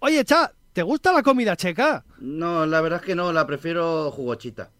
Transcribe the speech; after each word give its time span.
Oye, 0.00 0.24
Cha, 0.24 0.50
¿te 0.72 0.82
gusta 0.82 1.12
la 1.12 1.22
comida 1.22 1.56
checa? 1.56 2.04
No, 2.18 2.66
la 2.66 2.80
verdad 2.80 3.00
es 3.00 3.06
que 3.06 3.14
no, 3.14 3.32
la 3.32 3.46
prefiero 3.46 4.10
jugochita. 4.10 4.70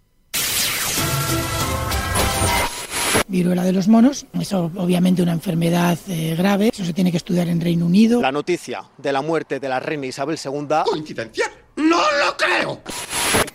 viruela 3.29 3.63
de 3.63 3.73
los 3.73 3.87
monos. 3.87 4.27
Es 4.33 4.53
obviamente 4.53 5.23
una 5.23 5.33
enfermedad 5.33 5.97
eh, 6.09 6.35
grave. 6.37 6.71
Eso 6.73 6.85
se 6.85 6.93
tiene 6.93 7.11
que 7.13 7.17
estudiar 7.17 7.47
en 7.49 7.61
Reino 7.61 7.87
Unido. 7.87 8.21
La 8.21 8.33
noticia 8.33 8.83
de 8.99 9.13
la 9.13 9.23
muerte 9.23 9.61
de 9.61 9.69
la 9.69 9.79
reina 9.79 10.07
Isabel 10.07 10.39
II. 10.45 10.67
¿Coincidencia? 10.85 11.47
¡No 11.77 12.01
lo 12.25 12.37
creo! 12.37 12.81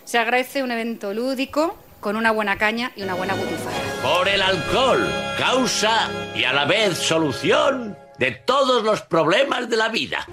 Se 0.04 0.18
agradece 0.18 0.62
un 0.62 0.70
evento 0.70 1.12
lúdico 1.12 1.76
con 2.00 2.16
una 2.16 2.30
buena 2.30 2.56
caña 2.56 2.92
y 2.96 3.02
una 3.02 3.14
buena 3.14 3.34
butifarra. 3.34 3.76
Por 4.02 4.28
el 4.28 4.40
alcohol, 4.40 5.06
causa 5.38 6.08
y 6.34 6.44
a 6.44 6.52
la 6.54 6.64
vez 6.64 6.96
solución 6.96 7.98
de 8.18 8.30
todos 8.32 8.82
los 8.82 9.02
problemas 9.02 9.68
de 9.68 9.76
la 9.76 9.88
vida. 9.90 10.26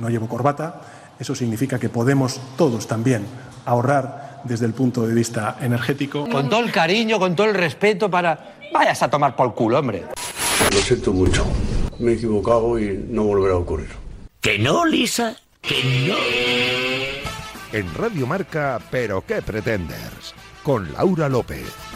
No 0.00 0.08
llevo 0.08 0.26
corbata, 0.26 0.80
eso 1.20 1.34
significa 1.34 1.78
que 1.78 1.90
podemos 1.90 2.40
todos 2.56 2.88
también 2.88 3.26
ahorrar 3.66 4.40
desde 4.44 4.64
el 4.64 4.72
punto 4.72 5.06
de 5.06 5.12
vista 5.12 5.58
energético. 5.60 6.26
Con 6.26 6.48
todo 6.48 6.60
el 6.60 6.72
cariño, 6.72 7.18
con 7.18 7.36
todo 7.36 7.46
el 7.48 7.54
respeto 7.54 8.10
para... 8.10 8.54
Vayas 8.72 9.02
a 9.02 9.10
tomar 9.10 9.36
por 9.36 9.54
culo, 9.54 9.78
hombre. 9.78 10.04
Lo 10.72 10.78
siento 10.78 11.12
mucho. 11.12 11.44
Me 11.98 12.12
he 12.12 12.14
equivocado 12.14 12.78
y 12.78 13.04
no 13.10 13.24
volverá 13.24 13.54
a 13.54 13.58
ocurrir. 13.58 13.90
¿Que 14.40 14.58
no, 14.58 14.86
Lisa? 14.86 15.36
¿Que 15.60 16.08
no? 16.08 16.16
En 17.78 17.94
Radio 17.94 18.26
Marca, 18.26 18.80
¿pero 18.90 19.22
qué 19.26 19.42
pretendes? 19.42 20.34
Con 20.62 20.90
Laura 20.94 21.28
López. 21.28 21.89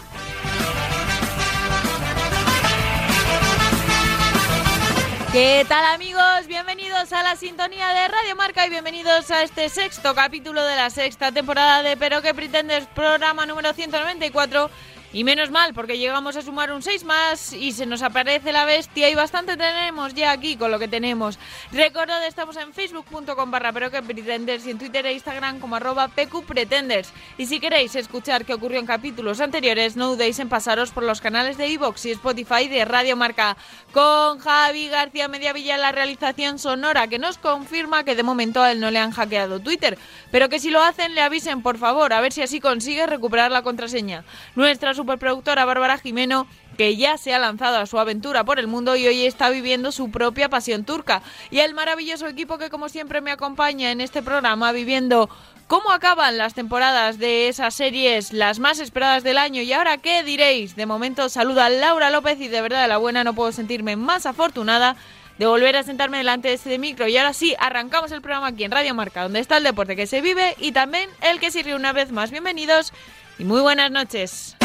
¿Qué 5.34 5.66
tal 5.68 5.84
amigos? 5.86 6.46
Bienvenidos 6.46 7.12
a 7.12 7.24
la 7.24 7.34
sintonía 7.34 7.88
de 7.88 8.06
Radio 8.06 8.36
Marca 8.36 8.68
y 8.68 8.70
bienvenidos 8.70 9.32
a 9.32 9.42
este 9.42 9.68
sexto 9.68 10.14
capítulo 10.14 10.62
de 10.62 10.76
la 10.76 10.90
sexta 10.90 11.32
temporada 11.32 11.82
de 11.82 11.96
Pero 11.96 12.22
qué 12.22 12.32
pretendes, 12.32 12.86
programa 12.94 13.44
número 13.44 13.72
194 13.72 14.70
y 15.14 15.22
menos 15.22 15.50
mal, 15.52 15.72
porque 15.74 15.96
llegamos 15.96 16.36
a 16.36 16.42
sumar 16.42 16.72
un 16.72 16.82
6 16.82 17.04
más 17.04 17.52
y 17.52 17.70
se 17.70 17.86
nos 17.86 18.02
aparece 18.02 18.52
la 18.52 18.64
bestia 18.64 19.08
y 19.08 19.14
bastante 19.14 19.56
tenemos 19.56 20.12
ya 20.12 20.32
aquí 20.32 20.56
con 20.56 20.72
lo 20.72 20.80
que 20.80 20.88
tenemos. 20.88 21.38
Recordad, 21.70 22.26
estamos 22.26 22.56
en 22.56 22.74
facebook.com 22.74 23.50
barra 23.50 23.72
pero 23.72 23.92
que 23.92 24.02
pretenders 24.02 24.66
y 24.66 24.72
en 24.72 24.78
Twitter 24.78 25.06
e 25.06 25.12
Instagram 25.12 25.60
como 25.60 25.76
arroba 25.76 26.08
pqpretenders. 26.08 27.12
Y 27.38 27.46
si 27.46 27.60
queréis 27.60 27.94
escuchar 27.94 28.44
qué 28.44 28.54
ocurrió 28.54 28.80
en 28.80 28.86
capítulos 28.86 29.40
anteriores, 29.40 29.94
no 29.94 30.10
dudéis 30.10 30.40
en 30.40 30.48
pasaros 30.48 30.90
por 30.90 31.04
los 31.04 31.20
canales 31.20 31.56
de 31.58 31.68
iVoox 31.68 32.06
y 32.06 32.10
Spotify 32.10 32.66
de 32.66 32.84
Radio 32.84 33.14
Marca. 33.14 33.56
Con 33.92 34.40
Javi 34.40 34.88
García 34.88 35.28
Mediavilla 35.28 35.78
la 35.78 35.92
realización 35.92 36.58
sonora, 36.58 37.06
que 37.06 37.20
nos 37.20 37.38
confirma 37.38 38.02
que 38.02 38.16
de 38.16 38.24
momento 38.24 38.60
a 38.60 38.72
él 38.72 38.80
no 38.80 38.90
le 38.90 38.98
han 38.98 39.12
hackeado 39.12 39.60
Twitter, 39.60 39.96
pero 40.32 40.48
que 40.48 40.58
si 40.58 40.70
lo 40.70 40.82
hacen 40.82 41.14
le 41.14 41.20
avisen 41.20 41.62
por 41.62 41.78
favor, 41.78 42.12
a 42.12 42.20
ver 42.20 42.32
si 42.32 42.42
así 42.42 42.58
consigue 42.58 43.06
recuperar 43.06 43.52
la 43.52 43.62
contraseña. 43.62 44.24
Nuestra 44.56 44.92
superproductora 45.04 45.66
Bárbara 45.66 45.98
Jimeno, 45.98 46.46
que 46.78 46.96
ya 46.96 47.18
se 47.18 47.34
ha 47.34 47.38
lanzado 47.38 47.76
a 47.76 47.86
su 47.86 47.98
aventura 47.98 48.42
por 48.44 48.58
el 48.58 48.66
mundo 48.66 48.96
y 48.96 49.06
hoy 49.06 49.26
está 49.26 49.50
viviendo 49.50 49.92
su 49.92 50.10
propia 50.10 50.48
pasión 50.48 50.84
turca. 50.84 51.22
Y 51.50 51.58
el 51.58 51.74
maravilloso 51.74 52.26
equipo 52.26 52.56
que 52.56 52.70
como 52.70 52.88
siempre 52.88 53.20
me 53.20 53.30
acompaña 53.30 53.92
en 53.92 54.00
este 54.00 54.22
programa 54.22 54.72
viviendo 54.72 55.28
cómo 55.66 55.90
acaban 55.92 56.38
las 56.38 56.54
temporadas 56.54 57.18
de 57.18 57.48
esas 57.48 57.74
series 57.74 58.32
las 58.32 58.58
más 58.58 58.80
esperadas 58.80 59.22
del 59.22 59.36
año 59.36 59.60
y 59.60 59.72
ahora 59.74 59.98
qué 59.98 60.22
diréis. 60.22 60.74
De 60.74 60.86
momento 60.86 61.28
saluda 61.28 61.66
a 61.66 61.70
Laura 61.70 62.10
López 62.10 62.40
y 62.40 62.48
de 62.48 62.62
verdad 62.62 62.82
de 62.82 62.88
la 62.88 62.96
buena 62.96 63.24
no 63.24 63.34
puedo 63.34 63.52
sentirme 63.52 63.96
más 63.96 64.24
afortunada 64.24 64.96
de 65.38 65.46
volver 65.46 65.76
a 65.76 65.82
sentarme 65.82 66.16
delante 66.16 66.48
de 66.48 66.54
este 66.54 66.78
micro. 66.78 67.06
Y 67.08 67.16
ahora 67.18 67.34
sí, 67.34 67.54
arrancamos 67.58 68.10
el 68.10 68.22
programa 68.22 68.48
aquí 68.48 68.64
en 68.64 68.70
Radio 68.70 68.94
Marca, 68.94 69.22
donde 69.22 69.40
está 69.40 69.58
el 69.58 69.64
deporte 69.64 69.96
que 69.96 70.06
se 70.06 70.22
vive 70.22 70.56
y 70.58 70.72
también 70.72 71.10
el 71.20 71.40
que 71.40 71.50
sirve 71.50 71.74
una 71.74 71.92
vez 71.92 72.10
más. 72.10 72.30
Bienvenidos 72.30 72.92
y 73.38 73.44
muy 73.44 73.60
buenas 73.60 73.90
noches. 73.90 74.56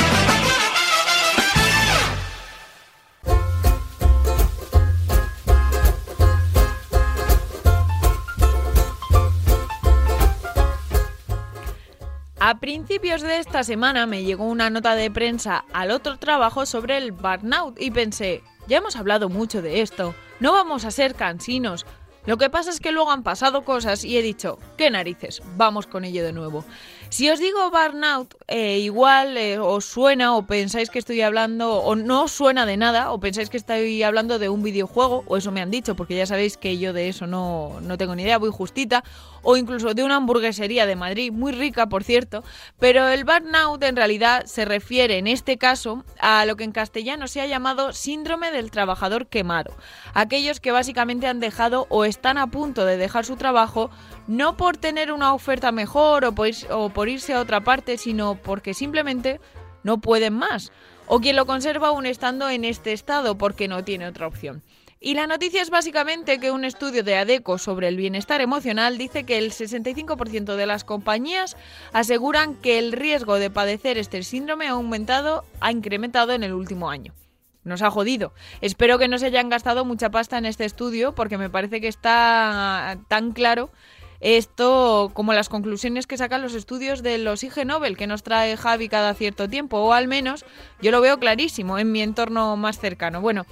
A 12.50 12.60
principios 12.60 13.22
de 13.22 13.38
esta 13.38 13.64
semana 13.64 14.08
me 14.08 14.24
llegó 14.24 14.46
una 14.46 14.72
nota 14.72 14.96
de 14.96 15.12
prensa 15.12 15.66
al 15.72 15.92
otro 15.92 16.18
trabajo 16.18 16.66
sobre 16.66 16.98
el 16.98 17.12
burnout 17.12 17.80
y 17.80 17.92
pensé, 17.92 18.42
ya 18.68 18.80
hemos 18.80 18.96
hablado 18.96 19.30
mucho 19.30 19.62
de 19.62 19.82
esto, 19.82 20.16
no 20.40 20.52
vamos 20.52 20.84
a 20.84 20.90
ser 20.90 21.14
cansinos. 21.14 21.86
Lo 22.26 22.38
que 22.38 22.50
pasa 22.50 22.72
es 22.72 22.80
que 22.80 22.92
luego 22.92 23.12
han 23.12 23.22
pasado 23.22 23.64
cosas 23.64 24.04
y 24.04 24.18
he 24.18 24.24
dicho, 24.24 24.58
qué 24.78 24.90
narices, 24.90 25.44
vamos 25.58 25.86
con 25.86 26.06
ello 26.06 26.24
de 26.24 26.34
nuevo. 26.34 26.66
Si 27.10 27.28
os 27.28 27.40
digo 27.40 27.72
burnout, 27.72 28.36
eh, 28.48 28.78
igual 28.78 29.36
eh, 29.36 29.58
os 29.58 29.84
suena 29.84 30.38
o 30.38 30.46
pensáis 30.46 30.92
que 30.92 31.00
estoy 31.00 31.22
hablando, 31.22 31.82
o 31.82 31.96
no 31.96 32.30
os 32.30 32.32
suena 32.32 32.68
de 32.68 32.78
nada, 32.78 33.12
o 33.12 33.20
pensáis 33.20 33.50
que 33.50 33.58
estoy 33.58 34.04
hablando 34.04 34.38
de 34.38 34.48
un 34.48 34.62
videojuego, 34.62 35.24
o 35.26 35.36
eso 35.36 35.52
me 35.52 35.60
han 35.60 35.72
dicho, 35.72 35.96
porque 35.96 36.16
ya 36.16 36.28
sabéis 36.28 36.56
que 36.56 36.78
yo 36.78 36.94
de 36.94 37.10
eso 37.10 37.26
no, 37.26 37.82
no 37.82 37.98
tengo 37.98 38.14
ni 38.14 38.22
idea, 38.22 38.38
voy 38.38 38.52
justita, 38.52 39.04
o 39.42 39.58
incluso 39.58 39.96
de 39.96 40.04
una 40.04 40.18
hamburguesería 40.18 40.86
de 40.86 40.96
Madrid, 40.96 41.32
muy 41.32 41.52
rica 41.52 41.90
por 41.90 42.04
cierto, 42.04 42.44
pero 42.78 43.08
el 43.08 43.26
burnout 43.26 43.82
en 43.82 43.96
realidad 43.96 44.46
se 44.46 44.66
refiere 44.66 45.18
en 45.18 45.26
este 45.26 45.58
caso 45.58 46.06
a 46.20 46.46
lo 46.46 46.58
que 46.58 46.64
en 46.64 46.72
castellano 46.72 47.28
se 47.28 47.42
ha 47.42 47.48
llamado 47.48 47.92
síndrome 47.92 48.52
del 48.52 48.70
trabajador 48.70 49.26
quemado, 49.26 49.76
aquellos 50.14 50.60
que 50.60 50.72
básicamente 50.72 51.26
han 51.26 51.40
dejado 51.40 51.88
o 51.90 52.06
están 52.06 52.38
a 52.38 52.48
punto 52.48 52.86
de 52.86 52.98
dejar 52.98 53.26
su 53.26 53.36
trabajo 53.36 53.90
no 54.30 54.56
por 54.58 54.78
tener 54.78 55.12
una 55.12 55.34
oferta 55.34 55.72
mejor 55.72 56.24
o 56.24 56.36
por, 56.36 57.10
irse 57.10 57.34
a 57.34 57.40
otra 57.40 57.62
parte, 57.62 57.98
sino 57.98 58.36
porque 58.36 58.76
simplemente 58.76 59.42
no 59.82 59.98
pueden 59.98 60.36
más, 60.36 60.72
o 61.08 61.20
quien 61.20 61.36
lo 61.36 61.48
conserva 61.48 61.88
aún 61.88 62.06
estando 62.06 62.48
en 62.48 62.64
este 62.64 62.94
estado 62.94 63.40
porque 63.40 63.68
no 63.68 63.84
tiene 63.84 64.08
otra 64.08 64.28
opción. 64.28 64.62
Y 65.00 65.16
la 65.16 65.26
noticia 65.26 65.64
es 65.64 65.72
básicamente 65.72 66.40
que 66.40 66.52
un 66.52 66.64
estudio 66.64 67.04
de 67.04 67.16
ADECO 67.16 67.58
sobre 67.58 67.88
el 67.88 67.96
bienestar 67.96 68.40
emocional 68.40 69.00
dice 69.00 69.24
que 69.24 69.40
el 69.40 69.52
65% 69.52 70.56
de 70.56 70.66
las 70.68 70.84
compañías 70.84 71.58
aseguran 71.92 72.54
que 72.54 72.78
el 72.78 72.92
riesgo 72.92 73.40
de 73.40 73.50
padecer 73.50 73.98
este 73.98 74.22
síndrome 74.22 74.68
ha 74.68 74.72
aumentado, 74.72 75.44
ha 75.60 75.72
incrementado 75.72 76.34
en 76.34 76.44
el 76.44 76.54
último 76.54 76.92
año. 76.92 77.16
Nos 77.64 77.82
ha 77.82 77.90
jodido. 77.90 78.34
Espero 78.62 79.00
que 79.00 79.08
no 79.08 79.18
se 79.18 79.28
hayan 79.28 79.50
gastado 79.50 79.86
mucha 79.86 80.12
pasta 80.12 80.38
en 80.38 80.46
este 80.46 80.66
estudio 80.66 81.16
porque 81.16 81.40
me 81.40 81.50
parece 81.50 81.82
que 81.82 81.88
está 81.88 83.00
tan 83.08 83.32
claro 83.32 83.72
esto 84.20 85.12
como 85.14 85.34
las 85.34 85.50
conclusiones 85.50 86.08
que 86.08 86.18
sacan 86.18 86.42
los 86.42 86.54
estudios 86.54 87.04
de 87.04 87.18
los 87.18 87.44
IG 87.44 87.66
Nobel 87.66 87.98
que 87.98 88.08
nos 88.08 88.24
trae 88.24 88.58
Javi 88.58 88.90
cada 88.90 89.14
cierto 89.14 89.48
tiempo, 89.50 89.78
o 89.78 89.94
al 89.94 90.08
menos 90.08 90.46
yo 90.82 90.92
lo 90.92 91.02
veo 91.02 91.20
clarísimo 91.20 91.80
en 91.80 91.92
mi 91.92 92.02
entorno 92.02 92.56
más 92.58 92.80
cercano. 92.80 93.22
Bueno, 93.22 93.46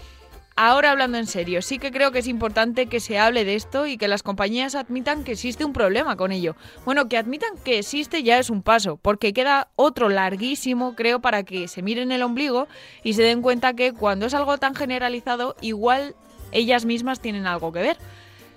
ahora 0.57 0.91
hablando 0.91 1.17
en 1.17 1.27
serio, 1.27 1.61
sí 1.61 1.79
que 1.79 1.91
creo 1.91 2.11
que 2.11 2.19
es 2.19 2.27
importante 2.27 2.88
que 2.88 3.00
se 3.00 3.17
hable 3.19 3.45
de 3.45 3.56
esto 3.56 3.85
y 3.85 3.97
que 3.97 4.09
las 4.09 4.23
compañías 4.23 4.75
admitan 4.75 5.23
que 5.23 5.33
existe 5.33 5.63
un 5.63 5.72
problema 5.72 6.17
con 6.17 6.31
ello. 6.31 6.56
Bueno, 6.83 7.07
que 7.07 7.17
admitan 7.17 7.57
que 7.63 7.79
existe 7.79 8.23
ya 8.23 8.39
es 8.39 8.50
un 8.50 8.61
paso, 8.61 8.97
porque 8.97 9.33
queda 9.33 9.69
otro 9.75 10.09
larguísimo, 10.09 10.95
creo, 10.95 11.22
para 11.22 11.44
que 11.44 11.67
se 11.67 11.81
miren 11.81 12.11
el 12.11 12.23
ombligo 12.23 12.67
y 13.03 13.13
se 13.13 13.23
den 13.23 13.41
cuenta 13.41 13.73
que 13.73 13.94
cuando 13.94 14.25
es 14.25 14.33
algo 14.33 14.57
tan 14.57 14.75
generalizado, 14.75 15.56
igual 15.61 16.16
ellas 16.51 16.85
mismas 16.85 17.22
tienen 17.22 17.47
algo 17.47 17.72
que 17.72 17.81
ver. 17.81 17.97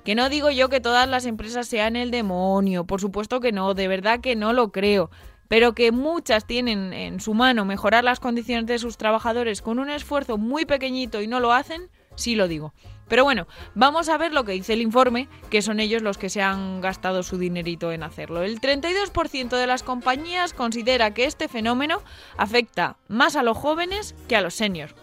Que 0.05 0.15
no 0.15 0.29
digo 0.29 0.51
yo 0.51 0.69
que 0.69 0.81
todas 0.81 1.09
las 1.09 1.27
empresas 1.27 1.69
sean 1.69 1.97
el 1.97 2.11
demonio, 2.11 2.85
por 2.85 3.01
supuesto 3.01 3.41
que 3.41 3.53
no, 3.53 3.75
de 3.75 3.89
verdad 3.89 4.21
que 4.21 4.35
no 4.35 4.53
lo 4.53 4.73
creo, 4.73 5.11
pero 5.49 5.75
que 5.75 5.93
muchas 5.93 6.47
tienen 6.47 6.93
en 6.93 7.21
su 7.21 7.35
mano 7.35 7.65
mejorar 7.65 8.05
las 8.05 8.21
condiciones 8.21 8.67
de 8.67 8.79
sus 8.79 8.97
trabajadores 8.97 9.63
con 9.63 9.79
un 9.79 9.91
esfuerzo 9.91 10.39
muy 10.39 10.65
pequeñito 10.65 11.21
y 11.21 11.27
no 11.27 11.41
lo 11.41 11.53
hacen, 11.53 11.91
sí 12.15 12.35
lo 12.35 12.49
digo. 12.49 12.73
Pero 13.09 13.25
bueno, 13.25 13.49
vamos 13.75 14.09
a 14.09 14.17
ver 14.17 14.33
lo 14.33 14.45
que 14.45 14.53
dice 14.53 14.73
el 14.73 14.81
informe, 14.81 15.29
que 15.51 15.63
son 15.63 15.81
ellos 15.81 16.03
los 16.03 16.17
que 16.17 16.31
se 16.31 16.41
han 16.41 16.81
gastado 16.81 17.25
su 17.25 17.39
dinerito 17.39 17.91
en 17.91 18.05
hacerlo. 18.05 18.43
El 18.45 18.61
32% 18.61 19.49
de 19.49 19.67
las 19.67 19.83
compañías 19.83 20.55
considera 20.55 21.13
que 21.13 21.25
este 21.25 21.49
fenómeno 21.49 22.01
afecta 22.39 22.97
más 23.09 23.35
a 23.35 23.43
los 23.43 23.59
jóvenes 23.59 24.15
que 24.29 24.37
a 24.37 24.41
los 24.41 24.55
seniors 24.55 24.95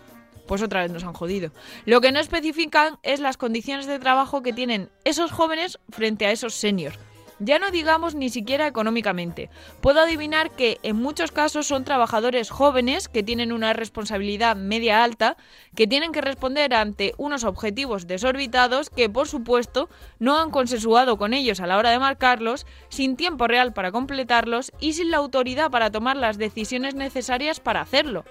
pues 0.48 0.62
otra 0.62 0.82
vez 0.82 0.92
nos 0.92 1.04
han 1.04 1.14
jodido. 1.14 1.52
Lo 1.86 2.02
que 2.02 2.12
no 2.12 2.20
especifican 2.20 2.98
es 3.04 3.20
las 3.20 3.38
condiciones 3.38 3.86
de 3.86 4.00
trabajo 4.00 4.42
que 4.42 4.54
tienen 4.54 4.90
esos 5.04 5.32
jóvenes 5.32 5.80
frente 5.90 6.26
a 6.26 6.32
esos 6.32 6.54
seniors. 6.54 6.98
Ya 7.40 7.60
no 7.60 7.70
digamos 7.70 8.16
ni 8.16 8.30
siquiera 8.30 8.66
económicamente. 8.66 9.52
Puedo 9.80 10.00
adivinar 10.00 10.50
que 10.50 10.80
en 10.82 10.96
muchos 10.96 11.32
casos 11.32 11.68
son 11.68 11.84
trabajadores 11.84 12.50
jóvenes 12.50 13.08
que 13.10 13.22
tienen 13.22 13.52
una 13.52 13.74
responsabilidad 13.74 14.56
media 14.56 15.04
alta, 15.04 15.38
que 15.76 15.86
tienen 15.86 16.12
que 16.12 16.22
responder 16.22 16.74
ante 16.74 17.14
unos 17.18 17.44
objetivos 17.44 18.08
desorbitados 18.08 18.90
que 18.90 19.08
por 19.08 19.28
supuesto 19.28 19.88
no 20.18 20.40
han 20.40 20.50
consensuado 20.50 21.20
con 21.20 21.36
ellos 21.36 21.60
a 21.60 21.68
la 21.68 21.78
hora 21.78 21.92
de 21.92 22.00
marcarlos, 22.00 22.66
sin 22.90 23.16
tiempo 23.16 23.48
real 23.48 23.72
para 23.72 23.92
completarlos 23.92 24.72
y 24.80 24.94
sin 24.94 25.12
la 25.12 25.18
autoridad 25.18 25.70
para 25.70 25.92
tomar 25.92 26.18
las 26.18 26.40
decisiones 26.40 26.96
necesarias 26.96 27.60
para 27.60 27.82
hacerlo 27.82 28.26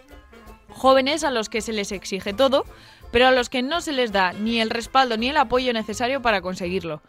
jóvenes 0.76 1.24
a 1.24 1.30
los 1.30 1.48
que 1.48 1.60
se 1.60 1.72
les 1.72 1.90
exige 1.90 2.32
todo, 2.32 2.64
pero 3.10 3.26
a 3.26 3.32
los 3.32 3.48
que 3.48 3.62
no 3.62 3.80
se 3.80 3.92
les 3.92 4.12
da 4.12 4.32
ni 4.32 4.60
el 4.60 4.70
respaldo 4.70 5.16
ni 5.16 5.28
el 5.28 5.36
apoyo 5.36 5.72
necesario 5.72 6.22
para 6.22 6.40
conseguirlo. 6.42 7.02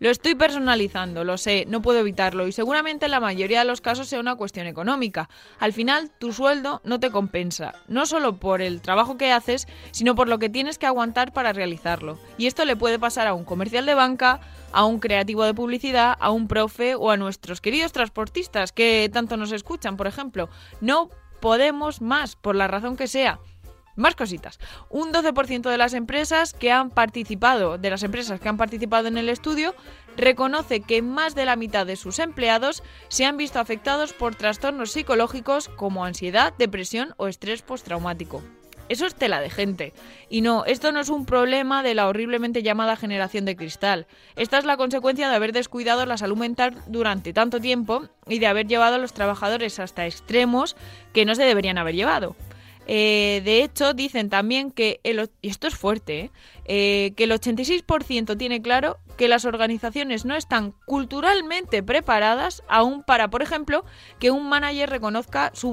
Lo 0.00 0.08
estoy 0.08 0.34
personalizando, 0.34 1.24
lo 1.24 1.36
sé, 1.36 1.66
no 1.68 1.82
puedo 1.82 1.98
evitarlo 1.98 2.48
y 2.48 2.52
seguramente 2.52 3.04
en 3.04 3.10
la 3.10 3.20
mayoría 3.20 3.58
de 3.58 3.66
los 3.66 3.82
casos 3.82 4.08
sea 4.08 4.18
una 4.18 4.34
cuestión 4.34 4.66
económica. 4.66 5.28
Al 5.58 5.74
final, 5.74 6.10
tu 6.18 6.32
sueldo 6.32 6.80
no 6.84 6.98
te 6.98 7.10
compensa, 7.10 7.74
no 7.86 8.06
solo 8.06 8.38
por 8.38 8.62
el 8.62 8.80
trabajo 8.80 9.18
que 9.18 9.30
haces, 9.30 9.68
sino 9.90 10.14
por 10.14 10.26
lo 10.26 10.38
que 10.38 10.48
tienes 10.48 10.78
que 10.78 10.86
aguantar 10.86 11.34
para 11.34 11.52
realizarlo. 11.52 12.18
Y 12.38 12.46
esto 12.46 12.64
le 12.64 12.76
puede 12.76 12.98
pasar 12.98 13.26
a 13.26 13.34
un 13.34 13.44
comercial 13.44 13.84
de 13.84 13.92
banca, 13.92 14.40
a 14.72 14.86
un 14.86 15.00
creativo 15.00 15.44
de 15.44 15.52
publicidad, 15.52 16.16
a 16.18 16.30
un 16.30 16.48
profe 16.48 16.94
o 16.94 17.10
a 17.10 17.18
nuestros 17.18 17.60
queridos 17.60 17.92
transportistas 17.92 18.72
que 18.72 19.10
tanto 19.12 19.36
nos 19.36 19.52
escuchan, 19.52 19.98
por 19.98 20.06
ejemplo. 20.06 20.48
No 20.80 21.10
podemos 21.40 22.00
más, 22.00 22.36
por 22.36 22.56
la 22.56 22.68
razón 22.68 22.96
que 22.96 23.06
sea. 23.06 23.40
Más 23.96 24.14
cositas. 24.14 24.58
Un 24.88 25.12
12% 25.12 25.68
de 25.68 25.76
las 25.76 25.94
empresas 25.94 26.54
que 26.54 26.70
han 26.70 26.90
participado, 26.90 27.76
de 27.76 27.90
las 27.90 28.02
empresas 28.02 28.40
que 28.40 28.48
han 28.48 28.56
participado 28.56 29.08
en 29.08 29.18
el 29.18 29.28
estudio, 29.28 29.74
reconoce 30.16 30.80
que 30.80 31.02
más 31.02 31.34
de 31.34 31.44
la 31.44 31.56
mitad 31.56 31.86
de 31.86 31.96
sus 31.96 32.18
empleados 32.18 32.82
se 33.08 33.26
han 33.26 33.36
visto 33.36 33.58
afectados 33.58 34.12
por 34.12 34.36
trastornos 34.36 34.92
psicológicos 34.92 35.68
como 35.68 36.04
ansiedad, 36.04 36.54
depresión 36.56 37.14
o 37.16 37.26
estrés 37.26 37.62
postraumático. 37.62 38.42
Eso 38.90 39.06
es 39.06 39.14
tela 39.14 39.40
de 39.40 39.50
gente. 39.50 39.92
Y 40.28 40.40
no, 40.40 40.64
esto 40.64 40.90
no 40.90 40.98
es 40.98 41.10
un 41.10 41.24
problema 41.24 41.84
de 41.84 41.94
la 41.94 42.08
horriblemente 42.08 42.64
llamada 42.64 42.96
generación 42.96 43.44
de 43.44 43.54
cristal. 43.54 44.08
Esta 44.34 44.58
es 44.58 44.64
la 44.64 44.76
consecuencia 44.76 45.28
de 45.28 45.36
haber 45.36 45.52
descuidado 45.52 46.04
la 46.06 46.16
salud 46.16 46.36
mental 46.36 46.74
durante 46.88 47.32
tanto 47.32 47.60
tiempo 47.60 48.02
y 48.26 48.40
de 48.40 48.48
haber 48.48 48.66
llevado 48.66 48.96
a 48.96 48.98
los 48.98 49.12
trabajadores 49.12 49.78
hasta 49.78 50.06
extremos 50.06 50.74
que 51.12 51.24
no 51.24 51.36
se 51.36 51.44
deberían 51.44 51.78
haber 51.78 51.94
llevado. 51.94 52.34
Eh, 52.92 53.40
de 53.44 53.62
hecho, 53.62 53.94
dicen 53.94 54.30
también 54.30 54.72
que, 54.72 54.98
el, 55.04 55.30
y 55.42 55.48
esto 55.48 55.68
es 55.68 55.76
fuerte, 55.76 56.22
¿eh? 56.22 56.30
Eh, 56.64 57.12
que 57.16 57.22
el 57.22 57.30
86% 57.30 58.36
tiene 58.36 58.62
claro 58.62 58.98
que 59.16 59.28
las 59.28 59.44
organizaciones 59.44 60.24
no 60.24 60.34
están 60.34 60.74
culturalmente 60.86 61.84
preparadas 61.84 62.64
aún 62.66 63.04
para, 63.04 63.30
por 63.30 63.42
ejemplo, 63.42 63.84
que 64.18 64.32
un 64.32 64.48
manager 64.48 64.90
reconozca 64.90 65.52
su 65.54 65.70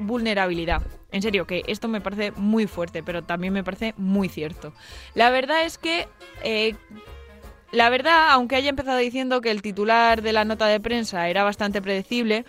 vulnerabilidad. 0.00 0.82
En 1.12 1.22
serio, 1.22 1.46
que 1.46 1.62
esto 1.68 1.86
me 1.86 2.00
parece 2.00 2.32
muy 2.32 2.66
fuerte, 2.66 3.04
pero 3.04 3.22
también 3.22 3.52
me 3.52 3.62
parece 3.62 3.94
muy 3.96 4.28
cierto. 4.28 4.72
La 5.14 5.30
verdad 5.30 5.64
es 5.64 5.78
que... 5.78 6.08
la 7.70 7.90
verdad, 7.90 8.30
aunque 8.30 8.56
haya 8.56 8.70
empezado 8.70 8.98
diciendo 8.98 9.40
que 9.40 9.52
el 9.52 9.62
titular 9.62 10.20
de 10.20 10.32
la 10.32 10.44
nota 10.44 10.66
de 10.66 10.80
prensa 10.80 11.28
era 11.28 11.44
bastante 11.44 11.80
predecible, 11.80 12.44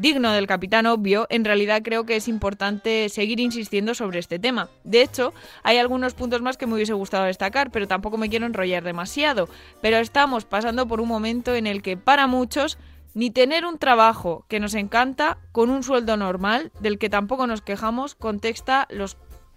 digno 0.00 0.32
del 0.32 0.46
capitán 0.46 0.86
obvio, 0.86 1.26
en 1.30 1.44
realidad 1.44 1.82
creo 1.84 2.04
que 2.04 2.16
es 2.16 2.28
importante 2.28 3.08
seguir 3.08 3.40
insistiendo 3.40 3.94
sobre 3.94 4.18
este 4.18 4.38
tema. 4.38 4.68
De 4.84 5.02
hecho, 5.02 5.32
hay 5.62 5.78
algunos 5.78 6.14
puntos 6.14 6.42
más 6.42 6.56
que 6.56 6.66
me 6.66 6.74
hubiese 6.74 6.94
gustado 6.94 7.24
destacar, 7.24 7.70
pero 7.70 7.86
tampoco 7.86 8.16
me 8.16 8.30
quiero 8.30 8.46
enrollar 8.46 8.82
demasiado. 8.82 9.48
Pero 9.80 9.98
estamos 9.98 10.44
pasando 10.44 10.86
por 10.86 11.00
un 11.00 11.08
momento 11.08 11.54
en 11.54 11.66
el 11.66 11.82
que 11.82 11.96
para 11.96 12.26
muchos 12.26 12.78
ni 13.14 13.30
tener 13.30 13.66
un 13.66 13.78
trabajo 13.78 14.44
que 14.48 14.60
nos 14.60 14.74
encanta 14.74 15.38
con 15.52 15.70
un 15.70 15.82
sueldo 15.82 16.16
normal, 16.16 16.72
del 16.80 16.98
que 16.98 17.10
tampoco 17.10 17.46
nos 17.46 17.60
quejamos, 17.60 18.14
contexta 18.14 18.86
los, 18.88 19.16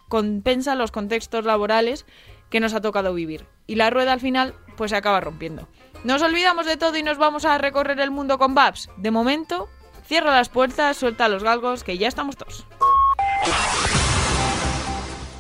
compensa 0.10 0.76
los 0.76 0.92
contextos 0.92 1.46
laborales 1.46 2.06
que 2.50 2.60
nos 2.60 2.74
ha 2.74 2.82
tocado 2.82 3.14
vivir. 3.14 3.46
Y 3.68 3.76
la 3.76 3.90
rueda 3.90 4.14
al 4.14 4.20
final 4.20 4.56
pues 4.76 4.92
se 4.92 4.98
acaba 4.98 5.22
rompiendo. 5.22 5.68
Nos 6.04 6.22
olvidamos 6.22 6.66
de 6.66 6.78
todo 6.78 6.98
y 6.98 7.04
nos 7.04 7.18
vamos 7.18 7.46
a 7.46 7.58
recorrer 7.58 8.00
el 8.00 8.12
mundo 8.12 8.38
con 8.38 8.56
Babs. 8.56 8.90
De 8.98 9.12
momento, 9.12 9.70
Cierra 10.14 10.36
las 10.36 10.50
puertas, 10.50 10.96
suelta 10.96 11.28
los 11.28 11.42
galgos, 11.42 11.84
que 11.84 11.98
ya 11.98 12.08
estamos 12.08 12.38
todos. 12.38 12.68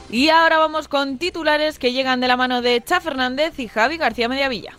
Y 0.09 0.29
ahora 0.29 0.57
vamos 0.57 0.87
con 0.87 1.19
titulares 1.19 1.77
que 1.77 1.93
llegan 1.93 2.19
de 2.21 2.27
la 2.27 2.37
mano 2.37 2.63
de 2.63 2.81
Cha 2.83 2.99
Fernández 2.99 3.59
y 3.59 3.67
Javi 3.67 3.97
García 3.97 4.27
Mediavilla. 4.27 4.75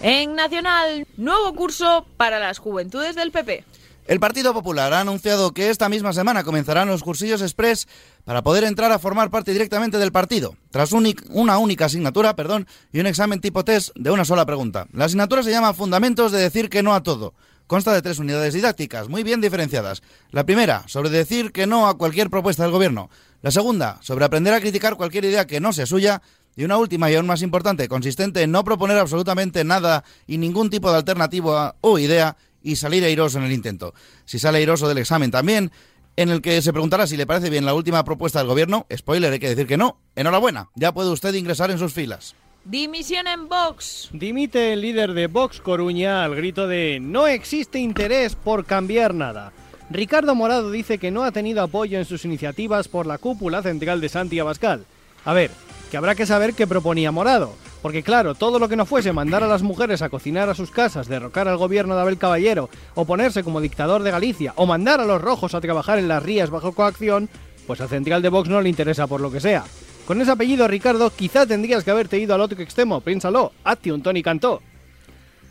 En 0.00 0.34
Nacional, 0.34 1.06
nuevo 1.16 1.54
curso 1.54 2.08
para 2.16 2.40
las 2.40 2.58
juventudes 2.58 3.14
del 3.14 3.30
PP. 3.30 3.64
El 4.08 4.20
Partido 4.20 4.54
Popular 4.54 4.94
ha 4.94 5.02
anunciado 5.02 5.52
que 5.52 5.68
esta 5.68 5.90
misma 5.90 6.14
semana 6.14 6.42
comenzarán 6.42 6.88
los 6.88 7.02
cursillos 7.02 7.42
express 7.42 7.86
para 8.24 8.42
poder 8.42 8.64
entrar 8.64 8.90
a 8.90 8.98
formar 8.98 9.28
parte 9.28 9.52
directamente 9.52 9.98
del 9.98 10.12
partido, 10.12 10.56
tras 10.70 10.92
una 10.92 11.58
única 11.58 11.84
asignatura 11.84 12.34
perdón, 12.34 12.66
y 12.90 13.00
un 13.00 13.06
examen 13.06 13.42
tipo 13.42 13.66
test 13.66 13.90
de 13.96 14.10
una 14.10 14.24
sola 14.24 14.46
pregunta. 14.46 14.86
La 14.94 15.04
asignatura 15.04 15.42
se 15.42 15.50
llama 15.50 15.74
Fundamentos 15.74 16.32
de 16.32 16.40
decir 16.40 16.70
que 16.70 16.82
no 16.82 16.94
a 16.94 17.02
todo. 17.02 17.34
Consta 17.66 17.92
de 17.92 18.00
tres 18.00 18.18
unidades 18.18 18.54
didácticas, 18.54 19.10
muy 19.10 19.24
bien 19.24 19.42
diferenciadas. 19.42 20.02
La 20.30 20.46
primera, 20.46 20.84
sobre 20.86 21.10
decir 21.10 21.52
que 21.52 21.66
no 21.66 21.86
a 21.86 21.98
cualquier 21.98 22.30
propuesta 22.30 22.62
del 22.62 22.72
gobierno. 22.72 23.10
La 23.42 23.50
segunda, 23.50 23.98
sobre 24.00 24.24
aprender 24.24 24.54
a 24.54 24.60
criticar 24.60 24.96
cualquier 24.96 25.26
idea 25.26 25.46
que 25.46 25.60
no 25.60 25.74
sea 25.74 25.84
suya. 25.84 26.22
Y 26.56 26.64
una 26.64 26.78
última 26.78 27.08
y 27.08 27.14
aún 27.14 27.26
más 27.26 27.42
importante, 27.42 27.86
consistente 27.86 28.42
en 28.42 28.50
no 28.50 28.64
proponer 28.64 28.96
absolutamente 28.96 29.62
nada 29.62 30.02
y 30.26 30.38
ningún 30.38 30.70
tipo 30.70 30.90
de 30.90 30.96
alternativa 30.96 31.76
o 31.82 32.00
idea 32.00 32.36
y 32.62 32.76
salir 32.76 33.04
airoso 33.04 33.38
en 33.38 33.44
el 33.44 33.52
intento. 33.52 33.94
Si 34.24 34.38
sale 34.38 34.58
airoso 34.58 34.88
del 34.88 34.98
examen 34.98 35.30
también, 35.30 35.70
en 36.16 36.30
el 36.30 36.42
que 36.42 36.60
se 36.62 36.72
preguntará 36.72 37.06
si 37.06 37.16
le 37.16 37.26
parece 37.26 37.50
bien 37.50 37.64
la 37.64 37.74
última 37.74 38.04
propuesta 38.04 38.40
del 38.40 38.48
gobierno, 38.48 38.86
spoiler, 38.94 39.32
hay 39.32 39.38
que 39.38 39.48
decir 39.48 39.66
que 39.66 39.76
no. 39.76 39.98
Enhorabuena, 40.16 40.68
ya 40.74 40.92
puede 40.92 41.10
usted 41.10 41.32
ingresar 41.34 41.70
en 41.70 41.78
sus 41.78 41.92
filas. 41.92 42.34
Dimisión 42.64 43.26
en 43.28 43.48
Vox. 43.48 44.10
Dimite 44.12 44.72
el 44.72 44.82
líder 44.82 45.14
de 45.14 45.26
Vox 45.28 45.60
Coruña 45.60 46.24
al 46.24 46.34
grito 46.34 46.66
de 46.66 46.98
no 47.00 47.26
existe 47.26 47.78
interés 47.78 48.34
por 48.34 48.66
cambiar 48.66 49.14
nada. 49.14 49.52
Ricardo 49.90 50.34
Morado 50.34 50.70
dice 50.70 50.98
que 50.98 51.10
no 51.10 51.22
ha 51.22 51.32
tenido 51.32 51.62
apoyo 51.62 51.98
en 51.98 52.04
sus 52.04 52.24
iniciativas 52.24 52.88
por 52.88 53.06
la 53.06 53.18
cúpula 53.18 53.62
central 53.62 54.00
de 54.00 54.08
Santi 54.08 54.38
Abascal. 54.38 54.84
A 55.24 55.32
ver, 55.32 55.50
que 55.90 55.96
habrá 55.96 56.14
que 56.14 56.26
saber 56.26 56.52
qué 56.52 56.66
proponía 56.66 57.10
Morado. 57.12 57.54
Porque 57.88 58.02
claro, 58.02 58.34
todo 58.34 58.58
lo 58.58 58.68
que 58.68 58.76
no 58.76 58.84
fuese 58.84 59.14
mandar 59.14 59.42
a 59.42 59.46
las 59.46 59.62
mujeres 59.62 60.02
a 60.02 60.10
cocinar 60.10 60.50
a 60.50 60.54
sus 60.54 60.70
casas, 60.70 61.08
derrocar 61.08 61.48
al 61.48 61.56
gobierno 61.56 61.94
de 61.94 62.02
Abel 62.02 62.18
Caballero, 62.18 62.68
o 62.94 63.06
ponerse 63.06 63.42
como 63.42 63.62
dictador 63.62 64.02
de 64.02 64.10
Galicia, 64.10 64.52
o 64.56 64.66
mandar 64.66 65.00
a 65.00 65.06
los 65.06 65.22
rojos 65.22 65.54
a 65.54 65.60
trabajar 65.62 65.98
en 65.98 66.06
las 66.06 66.22
rías 66.22 66.50
bajo 66.50 66.72
coacción, 66.72 67.30
pues 67.66 67.80
a 67.80 67.88
Central 67.88 68.20
de 68.20 68.28
Vox 68.28 68.50
no 68.50 68.60
le 68.60 68.68
interesa 68.68 69.06
por 69.06 69.22
lo 69.22 69.32
que 69.32 69.40
sea. 69.40 69.64
Con 70.06 70.20
ese 70.20 70.32
apellido, 70.32 70.68
Ricardo, 70.68 71.08
quizá 71.08 71.46
tendrías 71.46 71.82
que 71.82 71.90
haberte 71.90 72.18
ido 72.18 72.34
al 72.34 72.42
otro 72.42 72.60
extremo, 72.60 73.00
piénsalo, 73.00 73.52
hazte 73.64 73.90
un 73.90 74.02
Tony 74.02 74.22
Cantó. 74.22 74.60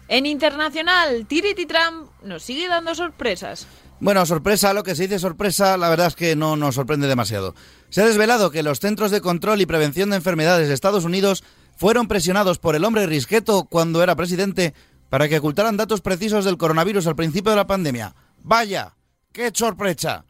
En 0.08 0.28
internacional, 0.28 1.26
Tiriti 1.26 1.66
Trump 1.66 2.12
nos 2.24 2.44
sigue 2.44 2.68
dando 2.68 2.94
sorpresas. 2.94 3.66
Bueno, 4.00 4.24
sorpresa, 4.28 4.76
lo 4.76 4.84
que 4.84 4.94
se 4.94 5.08
dice 5.08 5.18
sorpresa, 5.18 5.76
la 5.76 5.90
verdad 5.90 6.06
es 6.06 6.16
que 6.16 6.36
no 6.36 6.56
nos 6.56 6.76
sorprende 6.76 7.08
demasiado. 7.08 7.56
Se 7.90 8.04
ha 8.04 8.06
desvelado 8.06 8.52
que 8.52 8.62
los 8.62 8.80
Centros 8.80 9.10
de 9.10 9.22
Control 9.22 9.60
y 9.60 9.66
Prevención 9.66 10.12
de 10.12 10.18
Enfermedades 10.18 10.68
de 10.68 10.76
Estados 10.76 11.04
Unidos 11.04 11.44
fueron 11.78 12.08
presionados 12.08 12.58
por 12.58 12.76
el 12.76 12.84
hombre 12.84 13.06
Risqueto 13.06 13.66
cuando 13.66 14.04
era 14.04 14.16
presidente 14.16 14.74
para 15.10 15.30
que 15.30 15.38
ocultaran 15.38 15.78
datos 15.78 16.02
precisos 16.02 16.44
del 16.44 16.58
coronavirus 16.58 17.08
al 17.08 17.16
principio 17.16 17.52
de 17.52 17.56
la 17.56 17.68
pandemia. 17.68 18.16
¡Vaya! 18.44 18.96
¡Qué 19.32 19.52
sorpresa! 19.54 20.26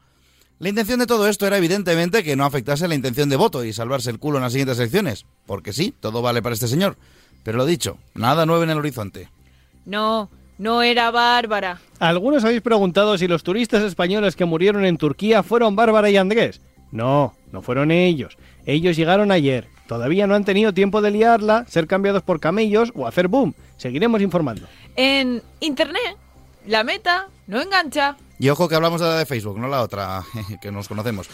La 0.60 0.70
intención 0.70 1.00
de 1.00 1.08
todo 1.08 1.27
esto 1.27 1.48
era 1.48 1.58
evidentemente 1.58 2.24
que 2.24 2.36
no 2.36 2.44
afectase 2.44 2.88
la 2.88 2.96
intención 2.96 3.30
de 3.30 3.36
voto 3.36 3.63
y 3.63 3.74
salvarse 3.74 4.10
el 4.10 4.20
culo 4.20 4.38
en 4.38 4.44
las 4.44 4.51
siguientes 4.51 4.77
elecciones. 4.77 5.25
Porque 5.46 5.72
sí, 5.72 5.94
todo 6.00 6.22
vale 6.22 6.42
para 6.42 6.54
este 6.54 6.68
señor. 6.68 6.98
Pero 7.44 7.58
lo 7.58 7.66
dicho, 7.66 7.98
nada 8.13 8.46
nuevo 8.46 8.63
en 8.63 8.72
el 8.72 8.77
horizonte. 8.77 9.30
No, 9.86 10.30
no 10.58 10.82
era 10.82 11.12
Bárbara. 11.12 11.80
Algunos 12.00 12.44
habéis 12.44 12.62
preguntado 12.62 13.18
si 13.18 13.27
los 13.27 13.44
turistas 13.44 13.84
españoles 13.84 14.36
que 14.36 14.46
murieron 14.46 14.84
en 14.84 14.98
Turquía 14.98 15.44
fueron 15.44 15.75
Bárbara 15.75 16.10
y 16.10 16.18
Andrés. 16.18 16.60
No, 16.92 17.36
no 17.51 17.62
fueron 17.62 17.92
ellos. 17.92 18.38
Ellos 18.66 18.98
llegaron 18.98 19.32
ayer. 19.32 19.68
Todavía 19.88 20.27
no 20.27 20.36
han 20.36 20.46
tenido 20.46 20.74
tiempo 20.74 21.01
de 21.01 21.12
liarla, 21.12 21.65
ser 21.67 21.88
cambiados 21.88 22.22
por 22.22 22.39
camellos 22.39 22.91
o 22.96 23.08
hacer 23.08 23.27
boom. 23.27 23.53
Seguiremos 23.77 24.22
informando. 24.22 24.67
En 24.96 25.41
Internet, 25.60 26.17
la 26.65 26.84
meta 26.84 27.29
no 27.48 27.62
engancha. 27.62 28.17
Y 28.39 28.50
ojo 28.50 28.67
que 28.67 28.75
hablamos 28.75 29.01
de 29.01 29.08
la 29.08 29.17
de 29.17 29.25
Facebook, 29.25 29.58
no 29.58 29.67
la 29.67 29.82
otra, 29.82 30.24
que 30.62 30.72
nos 30.72 30.88
conocemos. 30.88 31.27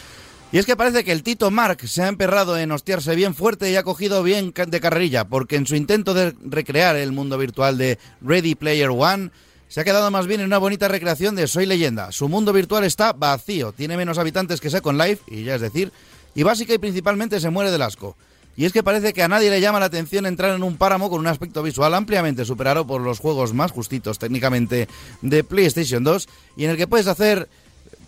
Y 0.52 0.58
es 0.58 0.66
que 0.66 0.76
parece 0.76 1.02
que 1.02 1.10
el 1.10 1.24
Tito 1.24 1.50
Mark 1.50 1.80
se 1.88 2.02
ha 2.02 2.08
emperrado 2.08 2.56
en 2.56 2.70
hostiarse 2.70 3.16
bien 3.16 3.34
fuerte 3.34 3.70
y 3.70 3.76
ha 3.76 3.82
cogido 3.82 4.22
bien 4.22 4.52
de 4.54 4.80
carrerilla, 4.80 5.24
porque 5.24 5.56
en 5.56 5.66
su 5.66 5.74
intento 5.74 6.14
de 6.14 6.32
recrear 6.44 6.94
el 6.94 7.10
mundo 7.10 7.36
virtual 7.38 7.76
de 7.76 7.98
Ready 8.20 8.54
Player 8.54 8.90
One, 8.90 9.30
se 9.66 9.80
ha 9.80 9.84
quedado 9.84 10.12
más 10.12 10.28
bien 10.28 10.40
en 10.40 10.46
una 10.46 10.58
bonita 10.58 10.86
recreación 10.86 11.34
de 11.34 11.48
Soy 11.48 11.66
Leyenda. 11.66 12.12
Su 12.12 12.28
mundo 12.28 12.52
virtual 12.52 12.84
está 12.84 13.12
vacío, 13.12 13.72
tiene 13.72 13.96
menos 13.96 14.18
habitantes 14.18 14.60
que 14.60 14.70
Second 14.70 15.00
Life, 15.02 15.24
y 15.26 15.42
ya 15.42 15.56
es 15.56 15.60
decir, 15.60 15.90
y 16.36 16.44
básica 16.44 16.72
y 16.72 16.78
principalmente 16.78 17.40
se 17.40 17.50
muere 17.50 17.72
del 17.72 17.82
asco. 17.82 18.16
Y 18.56 18.64
es 18.64 18.72
que 18.72 18.82
parece 18.82 19.12
que 19.12 19.22
a 19.22 19.28
nadie 19.28 19.50
le 19.50 19.60
llama 19.60 19.80
la 19.80 19.86
atención 19.86 20.26
entrar 20.26 20.54
en 20.54 20.62
un 20.62 20.76
páramo 20.76 21.10
con 21.10 21.20
un 21.20 21.26
aspecto 21.26 21.62
visual 21.62 21.92
ampliamente 21.94 22.44
superado 22.44 22.86
por 22.86 23.00
los 23.00 23.18
juegos 23.18 23.52
más 23.52 23.72
justitos 23.72 24.18
técnicamente 24.18 24.88
de 25.22 25.44
PlayStation 25.44 26.04
2 26.04 26.28
y 26.56 26.64
en 26.64 26.70
el 26.70 26.76
que 26.76 26.86
puedes 26.86 27.08
hacer 27.08 27.48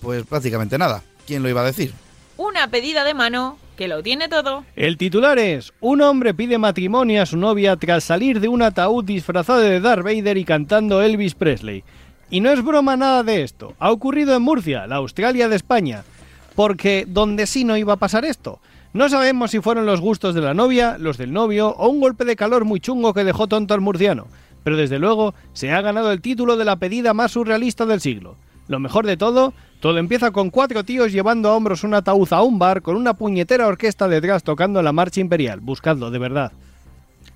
pues 0.01 0.25
prácticamente 0.25 0.79
nada. 0.79 1.03
¿Quién 1.27 1.43
lo 1.43 1.49
iba 1.49 1.63
a 1.63 1.65
decir? 1.65 1.93
Una 2.37 2.69
pedida 2.71 3.03
de 3.03 3.15
mano 3.15 3.59
que 3.77 3.89
lo 3.89 4.03
tiene 4.03 4.29
todo. 4.29 4.65
El 4.77 4.97
titular 4.97 5.39
es, 5.39 5.73
un 5.81 6.01
hombre 6.01 6.35
pide 6.35 6.59
matrimonio 6.59 7.23
a 7.23 7.27
su 7.27 7.37
novia 7.37 7.77
tras 7.77 8.05
salir 8.05 8.41
de 8.41 8.49
un 8.49 8.63
ataúd 8.63 9.05
disfrazado 9.05 9.61
de 9.61 9.81
Darth 9.81 10.05
Vader 10.05 10.37
y 10.37 10.45
cantando 10.45 11.03
Elvis 11.03 11.35
Presley. 11.35 11.85
Y 12.31 12.41
no 12.41 12.51
es 12.51 12.63
broma 12.63 12.97
nada 12.97 13.23
de 13.23 13.43
esto. 13.43 13.75
Ha 13.79 13.91
ocurrido 13.91 14.35
en 14.35 14.43
Murcia, 14.43 14.87
la 14.87 14.97
Australia 14.97 15.49
de 15.49 15.57
España. 15.57 16.05
Porque 16.55 17.05
donde 17.07 17.47
sí 17.47 17.65
no 17.65 17.77
iba 17.77 17.93
a 17.93 17.99
pasar 17.99 18.25
esto. 18.25 18.61
No 18.97 19.11
sabemos 19.11 19.51
si 19.51 19.61
fueron 19.61 19.85
los 19.85 20.01
gustos 20.01 20.35
de 20.35 20.41
la 20.41 20.55
novia, 20.55 20.97
los 20.99 21.19
del 21.19 21.31
novio 21.31 21.69
o 21.69 21.91
un 21.91 22.01
golpe 22.01 22.25
de 22.25 22.35
calor 22.35 22.65
muy 22.65 22.81
chungo 22.81 23.13
que 23.13 23.25
dejó 23.25 23.47
tonto 23.47 23.75
al 23.75 23.83
murciano. 23.83 24.27
Pero 24.65 24.79
desde 24.79 24.99
luego 24.99 25.35
se 25.53 25.71
ha 25.71 25.83
ganado 25.83 26.11
el 26.13 26.23
título 26.23 26.57
de 26.57 26.65
la 26.65 26.77
pedida 26.77 27.13
más 27.13 27.33
surrealista 27.33 27.85
del 27.85 28.01
siglo. 28.01 28.37
Lo 28.69 28.79
mejor 28.79 29.05
de 29.05 29.19
todo, 29.19 29.53
todo 29.81 29.99
empieza 29.99 30.31
con 30.31 30.49
cuatro 30.49 30.83
tíos 30.83 31.13
llevando 31.13 31.51
a 31.51 31.57
hombros 31.57 31.85
un 31.85 31.93
ataúd 31.93 32.33
a 32.33 32.41
un 32.41 32.59
bar 32.59 32.81
con 32.81 32.97
una 32.97 33.13
puñetera 33.13 33.67
orquesta 33.67 34.09
detrás 34.09 34.43
tocando 34.43 34.81
la 34.81 34.93
marcha 34.93 35.21
imperial. 35.21 35.61
Buscadlo, 35.61 36.11
de 36.11 36.19
verdad. 36.19 36.53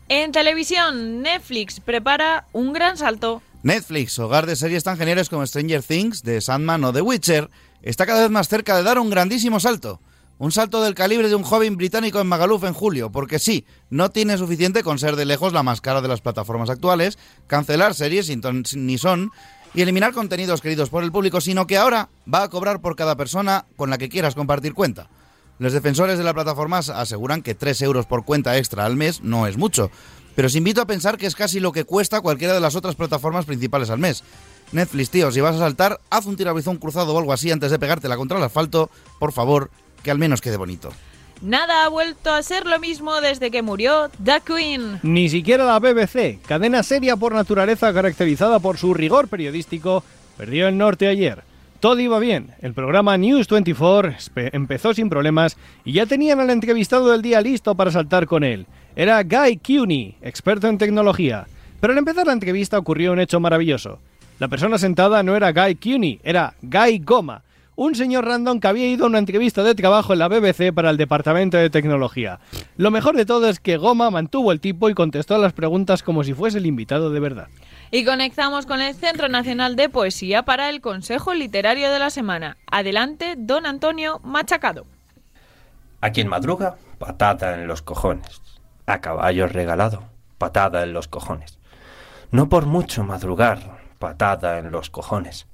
En 0.09 0.33
televisión, 0.33 1.21
Netflix 1.21 1.81
prepara 1.81 2.47
un 2.55 2.73
gran 2.73 2.97
salto. 2.97 3.43
Netflix, 3.63 4.19
hogar 4.19 4.47
de 4.47 4.57
series 4.57 4.83
tan 4.83 4.97
geniales 4.97 5.29
como 5.29 5.47
Stranger 5.47 5.83
Things, 5.83 6.23
The 6.23 6.41
Sandman 6.41 6.85
o 6.85 6.93
The 6.95 7.03
Witcher, 7.03 7.51
está 7.83 8.07
cada 8.07 8.23
vez 8.23 8.31
más 8.31 8.49
cerca 8.49 8.79
de 8.79 8.83
dar 8.83 8.99
un 8.99 9.11
grandísimo 9.11 9.61
salto. 9.61 10.01
Un 10.41 10.53
salto 10.53 10.81
del 10.81 10.95
calibre 10.95 11.29
de 11.29 11.35
un 11.35 11.43
joven 11.43 11.77
británico 11.77 12.19
en 12.19 12.27
Magaluf 12.27 12.65
en 12.65 12.73
julio, 12.73 13.13
porque 13.13 13.39
sí, 13.39 13.67
no 13.91 14.09
tiene 14.09 14.39
suficiente 14.39 14.83
con 14.83 14.99
ser 14.99 15.17
de 15.17 15.27
lejos 15.27 15.53
la 15.53 15.63
más 15.63 15.83
cara 15.83 16.01
de 16.01 16.09
las 16.09 16.23
plataformas 16.23 16.71
actuales, 16.71 17.19
cancelar 17.47 17.95
series 17.95 18.25
sin 18.25 18.41
ni 18.77 18.97
son 18.97 19.33
y 19.75 19.83
eliminar 19.83 20.15
contenidos 20.15 20.63
queridos 20.63 20.89
por 20.89 21.05
el 21.05 21.13
público, 21.13 21.43
sino 21.43 21.67
que 21.67 21.77
ahora 21.77 22.09
va 22.33 22.43
a 22.43 22.49
cobrar 22.49 22.81
por 22.81 22.97
cada 22.97 23.19
persona 23.19 23.67
con 23.77 23.91
la 23.91 23.99
que 23.99 24.09
quieras 24.09 24.35
compartir 24.35 24.73
cuenta. 24.73 25.11
Los 25.59 25.75
defensores 25.75 26.17
de 26.17 26.25
la 26.25 26.33
plataforma 26.33 26.79
aseguran 26.79 27.43
que 27.43 27.55
3 27.55 27.83
euros 27.83 28.07
por 28.07 28.25
cuenta 28.25 28.57
extra 28.57 28.87
al 28.87 28.97
mes 28.97 29.21
no 29.21 29.47
es 29.47 29.59
mucho, 29.59 29.91
pero 30.35 30.47
os 30.47 30.57
invito 30.57 30.81
a 30.81 30.87
pensar 30.87 31.19
que 31.19 31.27
es 31.27 31.35
casi 31.35 31.61
lo 31.61 31.71
que 31.71 31.85
cuesta 31.85 32.23
cualquiera 32.23 32.55
de 32.55 32.61
las 32.61 32.77
otras 32.77 32.95
plataformas 32.95 33.45
principales 33.45 33.91
al 33.91 33.99
mes. 33.99 34.25
Netflix, 34.73 35.11
tío, 35.11 35.31
si 35.33 35.43
vas 35.43 35.57
a 35.57 35.59
saltar, 35.59 36.01
haz 36.09 36.25
un 36.25 36.37
tirabizón 36.37 36.79
cruzado 36.79 37.13
o 37.13 37.19
algo 37.19 37.35
así 37.35 37.51
antes 37.51 37.71
de 37.71 37.79
pegártela 37.79 38.17
contra 38.17 38.39
el 38.39 38.45
asfalto, 38.45 38.89
por 39.19 39.33
favor, 39.33 39.71
que 40.03 40.11
al 40.11 40.19
menos 40.19 40.41
quede 40.41 40.57
bonito. 40.57 40.91
Nada 41.43 41.85
ha 41.85 41.89
vuelto 41.89 42.31
a 42.31 42.43
ser 42.43 42.67
lo 42.67 42.79
mismo 42.79 43.21
desde 43.23 43.51
que 43.51 43.63
murió 43.63 44.11
The 44.23 44.43
Queen. 44.45 45.01
Ni 45.03 45.31
siquiera 45.31 45.65
la 45.65 45.79
BBC, 45.79 46.39
cadena 46.47 46.83
seria 46.83 47.17
por 47.17 47.35
naturaleza 47.35 47.95
caracterizada 47.95 48.59
por 48.59 48.77
su 48.77 48.93
rigor 48.93 49.29
periodístico, 49.29 50.05
perdió 50.37 50.69
el 50.69 50.77
norte 50.77 51.09
ayer. 51.09 51.43
Todo 51.81 51.99
iba 51.99 52.19
bien. 52.19 52.51
El 52.61 52.75
programa 52.75 53.17
News 53.17 53.49
24 53.49 54.13
empezó 54.53 54.93
sin 54.93 55.09
problemas 55.09 55.57
y 55.83 55.93
ya 55.93 56.05
tenían 56.05 56.41
al 56.41 56.51
entrevistado 56.51 57.11
del 57.11 57.23
día 57.23 57.41
listo 57.41 57.75
para 57.75 57.91
saltar 57.91 58.27
con 58.27 58.45
él. 58.45 58.67
Era 58.95 59.23
Guy 59.23 59.61
Cuny, 59.65 60.17
experto 60.21 60.69
en 60.69 60.77
tecnología. 60.77 61.47
Pero 61.81 61.95
al 61.95 61.99
empezar 61.99 62.27
la 62.27 62.35
entrevista 62.35 62.79
ocurrió 62.79 63.13
un 63.13 63.21
hecho 63.21 63.41
maravilloso. 63.41 63.99
La 64.39 64.49
persona 64.49 64.77
sentada 64.77 65.23
no 65.23 65.35
era 65.35 65.53
Guy 65.53 65.77
Cuny, 65.77 66.21
era 66.23 66.53
Guy 66.61 66.99
Goma, 66.99 67.43
un 67.77 67.95
señor 67.95 68.27
random 68.27 68.61
que 68.61 68.69
había 68.69 68.87
ido 68.89 69.05
a 69.05 69.09
una 69.09 69.19
entrevista 69.19 69.63
de 69.63 69.75
trabajo 69.75 70.13
en 70.13 70.19
la 70.19 70.29
BBC 70.29 70.73
para 70.75 70.91
el 70.91 70.97
Departamento 70.97 71.57
de 71.57 71.71
Tecnología. 71.71 72.41
Lo 72.77 72.91
mejor 72.91 73.17
de 73.17 73.27
todo 73.27 73.49
es 73.49 73.61
que 73.61 73.77
Goma 73.77 74.11
mantuvo 74.11 74.53
el 74.53 74.61
tipo 74.61 74.91
y 74.91 74.95
contestó 74.95 75.35
a 75.35 75.39
las 75.39 75.53
preguntas 75.53 76.03
como 76.03 76.25
si 76.25 76.35
fuese 76.35 76.59
el 76.59 76.67
invitado 76.67 77.11
de 77.11 77.21
verdad. 77.21 77.49
Y 77.91 78.05
conectamos 78.05 78.67
con 78.67 78.81
el 78.81 78.95
Centro 78.95 79.29
Nacional 79.29 79.77
de 79.77 79.89
Poesía 79.89 80.45
para 80.45 80.69
el 80.69 80.81
Consejo 80.81 81.35
Literario 81.35 81.91
de 81.91 81.99
la 81.99 82.11
Semana. 82.11 82.57
Adelante, 82.71 83.35
don 83.37 83.67
Antonio 83.67 84.21
Machacado. 84.23 84.87
A 86.01 86.11
quien 86.11 86.29
madruga, 86.29 86.77
patada 86.99 87.55
en 87.55 87.67
los 87.67 87.83
cojones. 87.83 88.41
A 88.87 89.01
caballo 89.01 89.47
regalado, 89.49 90.05
patada 90.39 90.83
en 90.83 90.93
los 90.93 91.09
cojones. 91.09 91.59
No 92.31 92.49
por 92.49 92.67
mucho 92.67 93.03
madrugar, 93.03 93.81
patada 93.99 94.59
en 94.59 94.71
los 94.71 94.89
cojones. 94.89 95.47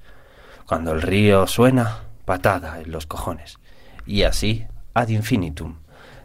Cuando 0.66 0.92
el 0.92 1.02
río 1.02 1.46
suena, 1.46 2.00
patada 2.26 2.80
en 2.83 2.92
los 2.92 3.06
cojones. 3.06 3.59
Y 4.04 4.25
así, 4.25 4.66
ad 4.92 5.09
infinitum. 5.09 5.78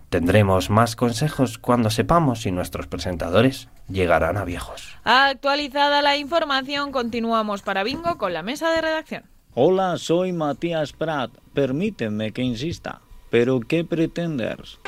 Tendremos 0.09 0.69
más 0.69 0.97
consejos 0.97 1.57
cuando 1.57 1.89
sepamos 1.89 2.41
si 2.41 2.51
nuestros 2.51 2.87
presentadores 2.87 3.69
llegarán 3.87 4.35
a 4.35 4.43
viejos. 4.43 4.97
Actualizada 5.05 6.01
la 6.01 6.17
información, 6.17 6.91
continuamos 6.91 7.61
para 7.61 7.83
Bingo 7.83 8.17
con 8.17 8.33
la 8.33 8.43
mesa 8.43 8.71
de 8.71 8.81
redacción. 8.81 9.23
Hola, 9.53 9.97
soy 9.97 10.33
Matías 10.33 10.91
Prat. 10.91 11.31
Permíteme 11.53 12.31
que 12.31 12.41
insista. 12.41 12.99
¿Pero 13.29 13.61
qué 13.61 13.85
pretendes? 13.85 14.79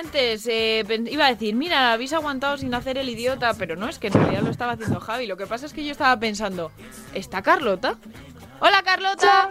Oyentes? 0.00 0.46
Eh, 0.46 0.84
iba 1.10 1.26
a 1.26 1.30
decir, 1.30 1.54
mira, 1.54 1.92
habéis 1.92 2.12
aguantado 2.12 2.56
sin 2.56 2.74
hacer 2.74 2.98
el 2.98 3.08
idiota, 3.08 3.54
pero 3.54 3.76
no, 3.76 3.88
es 3.88 3.98
que 3.98 4.08
en 4.08 4.14
realidad 4.14 4.42
lo 4.42 4.50
estaba 4.50 4.72
haciendo 4.72 5.00
Javi. 5.00 5.26
Lo 5.26 5.36
que 5.36 5.46
pasa 5.46 5.66
es 5.66 5.72
que 5.72 5.84
yo 5.84 5.92
estaba 5.92 6.18
pensando, 6.18 6.70
¿está 7.14 7.42
Carlota? 7.42 7.96
Hola 8.62 8.82
Carlota, 8.84 9.48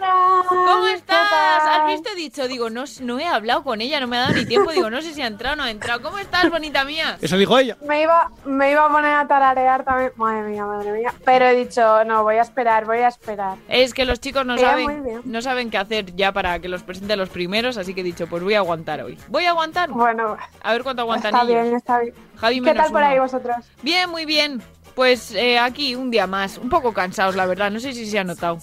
¿cómo 0.48 0.86
estás? 0.86 1.28
¿Has 1.32 1.86
visto? 1.88 2.10
He 2.10 2.14
dicho, 2.14 2.46
digo, 2.46 2.70
no, 2.70 2.84
no 3.00 3.18
he 3.18 3.26
hablado 3.26 3.64
con 3.64 3.80
ella, 3.80 3.98
no 3.98 4.06
me 4.06 4.16
ha 4.16 4.20
dado 4.20 4.34
ni 4.34 4.46
tiempo, 4.46 4.70
digo, 4.70 4.88
no 4.88 5.02
sé 5.02 5.12
si 5.14 5.20
ha 5.20 5.26
entrado 5.26 5.54
o 5.54 5.56
no 5.56 5.64
ha 5.64 5.70
entrado. 5.70 6.00
¿Cómo 6.00 6.18
estás, 6.18 6.48
bonita 6.48 6.84
mía? 6.84 7.18
Eso 7.20 7.36
dijo 7.36 7.58
ella. 7.58 7.76
Me 7.86 8.02
iba, 8.02 8.30
me 8.44 8.70
iba 8.70 8.86
a 8.86 8.88
poner 8.88 9.12
a 9.12 9.26
tararear 9.26 9.84
también, 9.84 10.12
madre 10.14 10.42
mía, 10.42 10.64
madre 10.64 10.92
mía. 10.92 11.12
Pero 11.24 11.46
he 11.46 11.56
dicho, 11.56 12.04
no, 12.04 12.22
voy 12.22 12.36
a 12.36 12.42
esperar, 12.42 12.84
voy 12.84 12.98
a 12.98 13.08
esperar. 13.08 13.56
Es 13.68 13.94
que 13.94 14.04
los 14.04 14.20
chicos 14.20 14.46
no 14.46 14.56
saben, 14.56 15.22
no 15.24 15.42
saben 15.42 15.70
qué 15.70 15.78
hacer 15.78 16.14
ya 16.14 16.30
para 16.30 16.60
que 16.60 16.68
los 16.68 16.84
presente 16.84 17.16
los 17.16 17.30
primeros, 17.30 17.78
así 17.78 17.94
que 17.94 18.02
he 18.02 18.04
dicho, 18.04 18.28
pues 18.28 18.44
voy 18.44 18.54
a 18.54 18.58
aguantar 18.58 19.02
hoy. 19.02 19.18
¿Voy 19.26 19.44
a 19.44 19.50
aguantar? 19.50 19.90
Bueno, 19.90 20.36
a 20.62 20.72
ver 20.72 20.84
cuánto 20.84 21.02
aguantan 21.02 21.34
está 21.34 21.50
ellos. 21.50 21.62
bien, 21.64 21.76
está 21.76 21.98
bien. 21.98 22.14
Javi 22.36 22.60
¿Qué 22.62 22.74
tal 22.74 22.86
por 22.92 23.00
uno. 23.02 23.06
ahí 23.06 23.18
vosotros? 23.18 23.56
Bien, 23.82 24.08
muy 24.08 24.24
bien. 24.24 24.62
Pues 25.00 25.34
eh, 25.34 25.58
aquí 25.58 25.94
un 25.94 26.10
día 26.10 26.26
más, 26.26 26.58
un 26.58 26.68
poco 26.68 26.92
cansados, 26.92 27.34
la 27.34 27.46
verdad. 27.46 27.70
No 27.70 27.80
sé 27.80 27.94
si 27.94 28.04
se 28.04 28.18
ha 28.18 28.24
notado. 28.24 28.58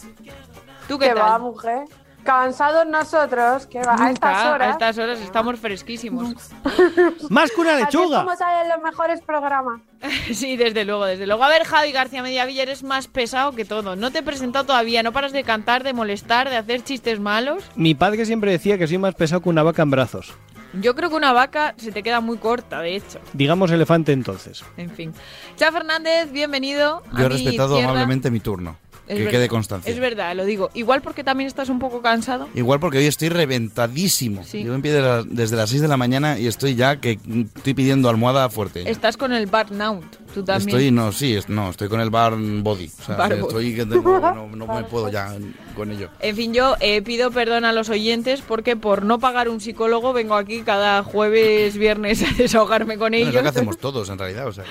¿Tú 0.88 1.00
qué 1.00 1.08
¿Qué 1.08 1.15
tal? 1.15 1.24
va, 1.24 1.39
mujer? 1.39 1.86
Cansados 2.22 2.86
nosotros, 2.86 3.65
que 3.65 3.82
va, 3.82 3.96
a 3.98 4.12
estas 4.12 4.46
horas. 4.46 4.67
A 4.67 4.72
estas 4.74 4.98
horas 5.00 5.20
estamos 5.20 5.60
fresquísimos. 5.60 6.51
Más 7.32 7.50
que 7.50 7.60
una 7.60 7.77
lechuga. 7.77 8.24
como 8.24 8.36
salen 8.36 8.70
los 8.70 8.84
mejores 8.84 9.20
programas. 9.22 9.82
sí, 10.32 10.58
desde 10.58 10.86
luego, 10.86 11.06
desde 11.06 11.25
luego. 11.25 11.44
A 11.44 11.50
ver, 11.50 11.63
Javi 11.63 11.91
García 11.91 12.22
Mediavilla, 12.22 12.62
eres 12.62 12.84
más 12.84 13.08
pesado 13.08 13.53
que 13.53 13.65
todo. 13.65 13.96
No 13.96 14.12
te 14.12 14.20
he 14.20 14.24
presentado 14.24 14.63
todavía, 14.65 15.01
no 15.01 15.13
paras 15.13 15.32
de 15.32 15.44
cantar, 15.44 15.84
de 15.84 15.94
molestar, 15.94 16.51
de 16.51 16.58
hacer 16.58 16.84
chistes 16.84 17.20
malos. 17.20 17.63
Mi 17.75 17.96
padre 17.96 18.27
siempre 18.27 18.51
decía 18.51 18.77
que 18.77 18.86
soy 18.86 19.00
más 19.00 19.15
pesado 19.15 19.41
que 19.41 19.50
una 19.50 19.63
vaca 19.63 19.82
en 19.82 19.89
brazos. 19.89 20.36
Yo 20.74 20.95
creo 20.95 21.09
que 21.09 21.15
una 21.15 21.33
vaca 21.33 21.74
se 21.77 21.91
te 21.91 22.03
queda 22.03 22.21
muy 22.21 22.38
corta, 22.38 22.81
de 22.81 22.95
hecho. 22.95 23.19
Digamos 23.33 23.71
elefante 23.71 24.12
entonces. 24.12 24.63
En 24.77 24.89
fin. 24.89 25.13
Cha 25.55 25.71
Fernández, 25.71 26.31
bienvenido. 26.31 27.03
Yo 27.13 27.25
he 27.25 27.29
mi 27.29 27.36
respetado 27.36 27.75
izquierda. 27.75 27.91
amablemente 27.91 28.29
mi 28.31 28.39
turno. 28.39 28.77
Es 29.07 29.13
que 29.15 29.23
verdad, 29.23 29.31
quede 29.31 29.47
constancia. 29.47 29.91
Es 29.91 29.99
verdad, 29.99 30.35
lo 30.35 30.43
digo. 30.45 30.69
Igual 30.73 31.01
porque 31.01 31.23
también 31.23 31.47
estás 31.47 31.69
un 31.69 31.79
poco 31.79 32.01
cansado. 32.01 32.47
Igual 32.53 32.79
porque 32.79 32.97
hoy 32.97 33.05
estoy 33.05 33.29
reventadísimo. 33.29 34.43
Sí. 34.43 34.63
De 34.63 35.01
la- 35.01 35.23
desde 35.23 35.55
las 35.55 35.69
6 35.69 35.81
de 35.81 35.87
la 35.87 35.97
mañana 35.97 36.37
y 36.39 36.47
estoy 36.47 36.75
ya 36.75 36.99
que 36.99 37.17
estoy 37.55 37.73
pidiendo 37.73 38.09
almohada 38.09 38.49
fuerte. 38.49 38.89
Estás 38.89 39.15
con 39.17 39.31
el 39.33 39.45
burnout, 39.47 40.03
tú 40.33 40.43
también. 40.43 40.69
Estoy, 40.69 40.91
no, 40.91 41.11
sí, 41.11 41.37
no, 41.47 41.69
estoy 41.69 41.87
con 41.89 42.01
el 42.01 42.09
bar 42.09 42.33
body. 42.37 42.91
O 42.99 43.03
sea, 43.05 43.15
Bar 43.15 43.33
estoy 43.33 43.75
que 43.75 43.85
tengo- 43.85 44.19
no, 44.19 44.47
no 44.55 44.67
me 44.67 44.83
puedo 44.83 45.09
ya 45.09 45.33
con 45.75 45.91
ello. 45.91 46.09
En 46.19 46.35
fin, 46.35 46.53
yo 46.53 46.75
eh, 46.79 47.01
pido 47.01 47.31
perdón 47.31 47.65
a 47.65 47.71
los 47.73 47.89
oyentes 47.89 48.41
porque 48.41 48.75
por 48.75 49.03
no 49.03 49.19
pagar 49.19 49.47
un 49.49 49.61
psicólogo 49.61 50.11
vengo 50.13 50.35
aquí 50.35 50.61
cada 50.63 51.03
jueves, 51.03 51.77
viernes 51.77 52.23
a 52.23 52.33
desahogarme 52.37 52.97
con 52.97 53.11
Bueno, 53.11 53.17
es 53.17 53.21
ellos. 53.23 53.35
lo 53.35 53.41
que 53.43 53.49
hacemos 53.49 53.77
todos, 53.79 54.09
en 54.09 54.17
realidad. 54.17 54.47
O 54.47 54.51
sea, 54.53 54.63
que- 54.63 54.69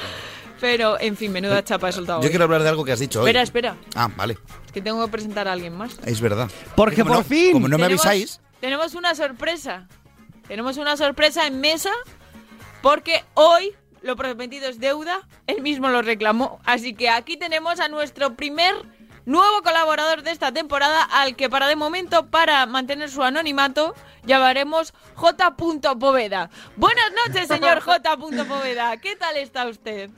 Pero, 0.60 0.98
en 1.00 1.16
fin, 1.16 1.32
menuda 1.32 1.62
chapa 1.62 1.88
he 1.88 1.92
soltado. 1.92 2.20
Yo 2.20 2.24
hoy. 2.26 2.30
quiero 2.30 2.44
hablar 2.44 2.62
de 2.62 2.68
algo 2.70 2.84
que 2.84 2.92
has 2.92 2.98
dicho 2.98 3.20
hoy. 3.20 3.26
Espera, 3.28 3.42
espera. 3.42 3.76
Ah, 3.94 4.08
vale. 4.16 4.38
Es 4.66 4.72
que 4.72 4.80
tengo 4.80 5.04
que 5.04 5.10
presentar 5.12 5.46
a 5.48 5.52
alguien 5.52 5.76
más. 5.76 5.98
Es 6.04 6.20
verdad. 6.20 6.50
Porque 6.74 7.04
por 7.04 7.16
no- 7.18 7.24
fin. 7.24 7.52
Como 7.52 7.68
no 7.68 7.76
me 7.78 7.84
Tenemos- 7.84 8.06
avisáis, 8.06 8.40
Tenemos 8.60 8.94
una 8.94 9.14
sorpresa. 9.14 9.86
Tenemos 10.48 10.76
una 10.78 10.96
sorpresa 10.96 11.46
en 11.46 11.60
mesa 11.60 11.90
porque 12.80 13.22
hoy 13.34 13.74
lo 14.02 14.16
prometido 14.16 14.68
es 14.68 14.78
deuda. 14.80 15.20
Él 15.46 15.60
mismo 15.62 15.88
lo 15.88 16.00
reclamó. 16.02 16.58
Así 16.64 16.94
que 16.94 17.10
aquí 17.10 17.36
tenemos 17.36 17.80
a 17.80 17.88
nuestro 17.88 18.34
primer 18.34 18.74
nuevo 19.26 19.62
colaborador 19.62 20.22
de 20.22 20.30
esta 20.30 20.52
temporada 20.52 21.02
al 21.02 21.36
que 21.36 21.50
para 21.50 21.66
de 21.66 21.76
momento, 21.76 22.26
para 22.28 22.64
mantener 22.66 23.10
su 23.10 23.22
anonimato, 23.24 23.94
llamaremos 24.24 24.94
J. 25.16 25.56
Poveda. 25.56 26.48
Buenas 26.76 27.10
noches, 27.26 27.48
señor 27.48 27.80
J. 27.80 28.16
Poveda. 28.16 28.96
¿Qué 28.98 29.16
tal 29.16 29.36
está 29.36 29.66
usted? 29.66 30.10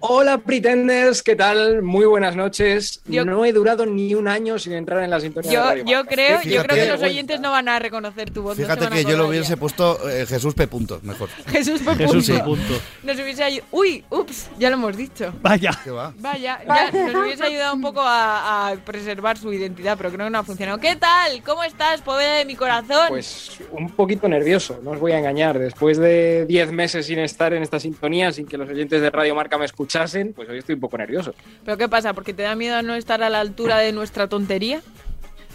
Hola 0.00 0.36
Pretenders, 0.36 1.22
¿qué 1.22 1.34
tal? 1.34 1.80
Muy 1.80 2.04
buenas 2.04 2.36
noches. 2.36 3.00
Yo- 3.06 3.24
No 3.24 3.42
he 3.46 3.54
durado 3.54 3.86
ni 3.86 4.14
un 4.14 4.28
año 4.28 4.58
sin 4.58 4.74
entrar 4.74 5.02
en 5.02 5.08
la 5.08 5.18
sintonía 5.18 5.48
de 5.50 5.54
Yo, 5.56 5.62
Radio 5.64 5.84
yo 5.86 6.04
creo, 6.04 6.42
yo 6.42 6.62
creo 6.62 6.76
que 6.76 6.92
los 6.92 7.00
oyentes 7.02 7.40
no 7.40 7.50
van 7.52 7.68
a 7.70 7.78
reconocer 7.78 8.30
tu 8.30 8.42
voz. 8.42 8.54
Fíjate 8.54 8.88
que 8.88 9.04
yo 9.04 9.16
lo 9.16 9.28
hubiese 9.28 9.56
puesto 9.56 10.06
eh, 10.10 10.26
Jesús 10.26 10.52
P. 10.52 10.66
Punto, 10.68 11.00
mejor. 11.04 11.30
Jesús 11.46 11.80
P. 11.80 11.94
Jesús 11.94 12.26
punto. 12.28 12.38
P. 12.38 12.44
punto. 12.44 12.74
Nos 13.02 13.16
hubiese 13.18 13.44
ayudado. 13.44 13.68
Uy, 13.72 14.04
ups, 14.10 14.50
ya 14.58 14.68
lo 14.68 14.76
hemos 14.76 14.94
dicho. 14.94 15.32
Vaya. 15.40 15.70
¿Qué 15.82 15.90
va? 15.90 16.12
Vaya, 16.18 16.60
ya 16.66 16.90
nos 16.92 17.14
hubiese 17.24 17.44
ayudado 17.44 17.74
un 17.74 17.80
poco 17.80 18.02
a, 18.02 18.68
a 18.68 18.74
preservar 18.76 19.38
su 19.38 19.54
identidad, 19.54 19.96
pero 19.96 20.10
creo 20.12 20.26
que 20.26 20.30
no 20.30 20.38
ha 20.38 20.44
funcionado. 20.44 20.76
¿Qué 20.80 20.96
tal? 20.96 21.42
¿Cómo 21.42 21.64
estás, 21.64 22.02
Poveda 22.02 22.34
de 22.36 22.44
mi 22.44 22.56
corazón? 22.56 23.06
Pues 23.08 23.52
un 23.70 23.88
poquito 23.90 24.28
nervioso, 24.28 24.80
no 24.82 24.90
os 24.90 25.00
voy 25.00 25.12
a 25.12 25.18
engañar. 25.18 25.58
Después 25.58 25.96
de 25.96 26.44
10 26.44 26.72
meses 26.72 27.06
sin 27.06 27.20
estar 27.20 27.54
en 27.54 27.62
esta 27.62 27.80
sintonía, 27.80 28.32
sin 28.32 28.44
que 28.46 28.58
los 28.58 28.68
oyentes 28.68 29.00
de 29.00 29.08
Radio 29.08 29.34
Marca 29.34 29.56
me 29.56 29.64
escuchasen, 29.94 30.32
pues 30.32 30.48
hoy 30.48 30.58
estoy 30.58 30.74
un 30.74 30.80
poco 30.80 30.98
nervioso. 30.98 31.34
¿Pero 31.64 31.76
qué 31.76 31.88
pasa? 31.88 32.12
¿Porque 32.12 32.34
te 32.34 32.42
da 32.42 32.54
miedo 32.54 32.76
a 32.76 32.82
no 32.82 32.94
estar 32.94 33.22
a 33.22 33.30
la 33.30 33.40
altura 33.40 33.78
de 33.78 33.92
nuestra 33.92 34.28
tontería? 34.28 34.82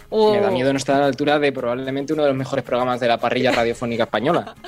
O... 0.08 0.32
Me 0.32 0.40
da 0.40 0.50
miedo 0.50 0.72
no 0.72 0.78
estar 0.78 0.96
a 0.96 1.00
la 1.00 1.06
altura 1.06 1.38
de 1.38 1.52
probablemente 1.52 2.12
uno 2.12 2.22
de 2.22 2.30
los 2.30 2.36
mejores 2.36 2.64
programas 2.64 3.00
de 3.00 3.08
la 3.08 3.18
parrilla 3.18 3.52
radiofónica 3.52 4.04
española. 4.04 4.54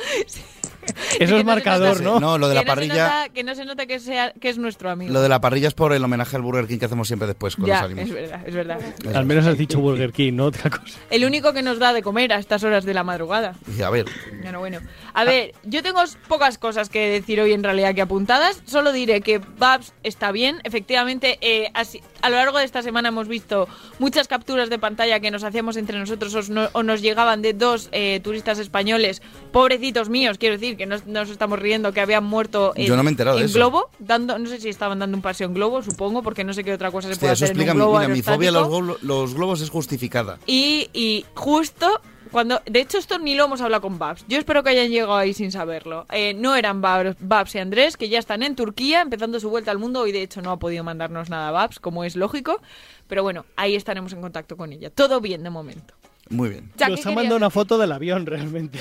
Eso 1.20 1.36
es 1.36 1.44
marcador, 1.44 2.00
¿no? 2.00 2.18
No, 2.20 2.38
lo 2.38 2.48
de 2.48 2.54
la 2.54 2.62
no 2.62 2.66
parrilla. 2.66 2.94
nota- 3.04 3.28
que 3.32 3.44
no 3.44 3.54
se 3.54 3.64
note 3.64 3.86
que, 3.86 3.98
sea, 4.00 4.32
que 4.32 4.48
es 4.48 4.58
nuestro 4.58 4.90
amigo. 4.90 5.12
Lo 5.12 5.22
de 5.22 5.28
la 5.28 5.40
parrilla 5.40 5.68
es 5.68 5.74
por 5.74 5.92
el 5.92 6.02
homenaje 6.04 6.36
al 6.36 6.42
Burger 6.42 6.66
King 6.66 6.78
que 6.78 6.86
hacemos 6.86 7.06
siempre 7.08 7.26
después 7.28 7.54
cuando 7.56 7.68
ya, 7.68 7.80
salimos. 7.80 8.04
es 8.04 8.12
verdad, 8.14 8.40
es 8.46 8.54
verdad. 8.54 8.78
Al 9.14 9.26
menos 9.26 9.46
has 9.46 9.58
dicho 9.58 9.78
Burger 9.80 10.12
King, 10.12 10.32
no 10.34 10.46
otra 10.46 10.70
cosa. 10.70 10.98
El 11.10 11.24
único 11.24 11.52
que 11.52 11.62
nos 11.62 11.78
da 11.78 11.92
de 11.92 12.02
comer 12.02 12.32
a 12.32 12.38
estas 12.38 12.64
horas 12.64 12.84
de 12.84 12.94
la 12.94 13.04
madrugada. 13.04 13.54
Y 13.76 13.82
a 13.82 13.90
ver, 13.90 14.06
Bueno, 14.42 14.58
bueno. 14.60 14.80
A 15.14 15.24
ver, 15.24 15.54
yo 15.64 15.82
tengo 15.82 16.00
pocas 16.28 16.58
cosas 16.58 16.88
que 16.88 17.08
decir 17.08 17.40
hoy 17.40 17.52
en 17.52 17.62
realidad 17.62 17.94
que 17.94 18.02
apuntadas. 18.02 18.62
Solo 18.66 18.92
diré 18.92 19.20
que 19.20 19.38
Babs 19.38 19.92
está 20.02 20.32
bien. 20.32 20.60
Efectivamente, 20.64 21.38
eh, 21.40 21.70
así- 21.74 22.02
a 22.22 22.30
lo 22.30 22.36
largo 22.36 22.58
de 22.58 22.64
esta 22.64 22.82
semana 22.82 23.08
hemos 23.10 23.28
visto 23.28 23.68
muchas 23.98 24.26
capturas 24.28 24.70
de 24.70 24.78
pantalla 24.78 25.20
que 25.20 25.30
nos 25.30 25.44
hacíamos 25.44 25.76
entre 25.76 25.98
nosotros 25.98 26.34
o, 26.34 26.52
no- 26.52 26.68
o 26.72 26.82
nos 26.82 27.02
llegaban 27.02 27.42
de 27.42 27.52
dos 27.52 27.88
eh, 27.92 28.20
turistas 28.22 28.58
españoles, 28.58 29.22
pobrecitos 29.52 30.08
míos, 30.08 30.38
quiero 30.38 30.54
decir, 30.56 30.71
que 30.76 30.86
nos, 30.86 31.06
nos 31.06 31.30
estamos 31.30 31.58
riendo, 31.58 31.92
que 31.92 32.00
habían 32.00 32.24
muerto 32.24 32.72
en, 32.76 32.86
Yo 32.86 32.96
no 32.96 33.02
me 33.02 33.10
he 33.10 33.12
enterado 33.12 33.36
de 33.36 33.42
en 33.42 33.48
eso. 33.48 33.58
globo. 33.58 33.90
Dando, 33.98 34.38
no 34.38 34.48
sé 34.48 34.60
si 34.60 34.68
estaban 34.68 34.98
dando 34.98 35.16
un 35.16 35.22
paseo 35.22 35.46
en 35.48 35.54
globo, 35.54 35.82
supongo, 35.82 36.22
porque 36.22 36.44
no 36.44 36.52
sé 36.52 36.64
qué 36.64 36.72
otra 36.72 36.90
cosa 36.90 37.08
se 37.08 37.12
hostia, 37.12 37.20
puede 37.26 37.32
eso 37.34 37.44
hacer 37.44 37.56
en 37.56 37.60
explica 37.60 37.72
un 37.72 37.78
mi, 37.78 37.84
globo 37.84 37.98
mira, 37.98 38.08
mi 38.14 38.22
fobia 38.22 38.48
a 38.48 38.52
los, 38.52 38.62
aerostático. 38.64 38.98
glo- 38.98 39.06
los 39.06 39.34
globos 39.34 39.60
es 39.60 39.70
justificada. 39.70 40.38
Y, 40.46 40.88
y 40.92 41.24
justo 41.34 42.00
cuando. 42.30 42.62
De 42.64 42.80
hecho, 42.80 42.96
esto 42.96 43.18
ni 43.18 43.34
lo 43.34 43.44
hemos 43.44 43.60
hablado 43.60 43.82
con 43.82 43.98
Babs. 43.98 44.24
Yo 44.26 44.38
espero 44.38 44.62
que 44.62 44.70
hayan 44.70 44.88
llegado 44.90 45.14
ahí 45.16 45.34
sin 45.34 45.52
saberlo. 45.52 46.06
Eh, 46.10 46.32
no 46.34 46.54
eran 46.56 46.80
Babs, 46.80 47.16
Babs 47.20 47.54
y 47.54 47.58
Andrés, 47.58 47.96
que 47.98 48.08
ya 48.08 48.18
están 48.18 48.42
en 48.42 48.56
Turquía, 48.56 49.02
empezando 49.02 49.38
su 49.38 49.50
vuelta 49.50 49.70
al 49.70 49.78
mundo. 49.78 50.06
Y 50.06 50.12
de 50.12 50.22
hecho, 50.22 50.40
no 50.40 50.50
ha 50.50 50.58
podido 50.58 50.82
mandarnos 50.82 51.28
nada 51.28 51.50
Babs, 51.50 51.78
como 51.78 52.04
es 52.04 52.16
lógico. 52.16 52.60
Pero 53.06 53.22
bueno, 53.22 53.44
ahí 53.56 53.74
estaremos 53.74 54.14
en 54.14 54.22
contacto 54.22 54.56
con 54.56 54.72
ella. 54.72 54.88
Todo 54.88 55.20
bien 55.20 55.42
de 55.42 55.50
momento. 55.50 55.92
Muy 56.30 56.48
bien. 56.48 56.70
Nos 56.88 57.00
¿qué 57.00 57.08
ha 57.10 57.12
mandado 57.12 57.36
una 57.36 57.50
foto 57.50 57.76
del 57.76 57.92
avión, 57.92 58.24
realmente. 58.24 58.78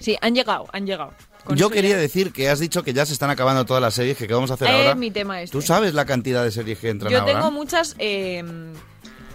Sí, 0.00 0.16
han 0.20 0.34
llegado, 0.34 0.66
han 0.72 0.86
llegado. 0.86 1.12
Yo 1.54 1.70
quería 1.70 1.96
decir 1.96 2.32
que 2.32 2.48
has 2.50 2.58
dicho 2.60 2.82
que 2.82 2.92
ya 2.92 3.06
se 3.06 3.12
están 3.14 3.30
acabando 3.30 3.64
todas 3.64 3.82
las 3.82 3.94
series, 3.94 4.16
que 4.18 4.26
qué 4.26 4.34
vamos 4.34 4.50
a 4.50 4.54
hacer 4.54 4.68
Es 4.68 4.74
ahora. 4.74 4.94
mi 4.94 5.10
tema 5.10 5.40
este. 5.40 5.52
¿Tú 5.52 5.62
sabes 5.62 5.94
la 5.94 6.04
cantidad 6.04 6.44
de 6.44 6.50
series 6.50 6.78
que 6.78 6.90
entran 6.90 7.10
Yo 7.12 7.20
ahora? 7.20 7.32
tengo 7.32 7.50
muchas. 7.50 7.96
eh, 7.98 8.44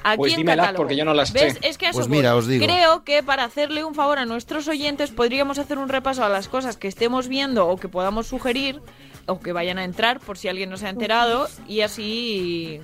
aquí 0.04 0.18
Pues 0.18 0.34
en 0.34 0.38
dímelas, 0.38 0.58
catálogo. 0.66 0.84
porque 0.84 0.96
yo 0.96 1.06
no 1.06 1.14
las 1.14 1.34
¿Ves? 1.34 1.54
sé. 1.54 1.60
Es 1.68 1.78
que 1.78 1.90
Pues 1.92 2.08
mira, 2.10 2.36
os 2.36 2.46
digo. 2.48 2.66
Creo 2.66 3.04
que 3.04 3.24
para 3.24 3.46
hacerle 3.46 3.84
un 3.84 3.96
favor 3.96 4.20
a 4.20 4.26
nuestros 4.26 4.68
oyentes 4.68 5.10
podríamos 5.12 5.58
hacer 5.60 5.78
un 5.80 5.90
repaso 5.90 6.24
a 6.24 6.30
las 6.30 6.48
cosas 6.50 6.78
que 6.78 6.88
estemos 6.88 7.28
viendo 7.28 7.68
o 7.68 7.78
que 7.78 7.88
podamos 7.90 8.28
sugerir 8.28 8.80
o 9.26 9.40
que 9.40 9.52
vayan 9.54 9.78
a 9.80 9.84
entrar 9.86 10.20
por 10.20 10.38
si 10.38 10.50
alguien 10.50 10.70
no 10.70 10.78
se 10.78 10.86
ha 10.86 10.90
enterado 10.90 11.48
y 11.68 11.82
así. 11.82 12.80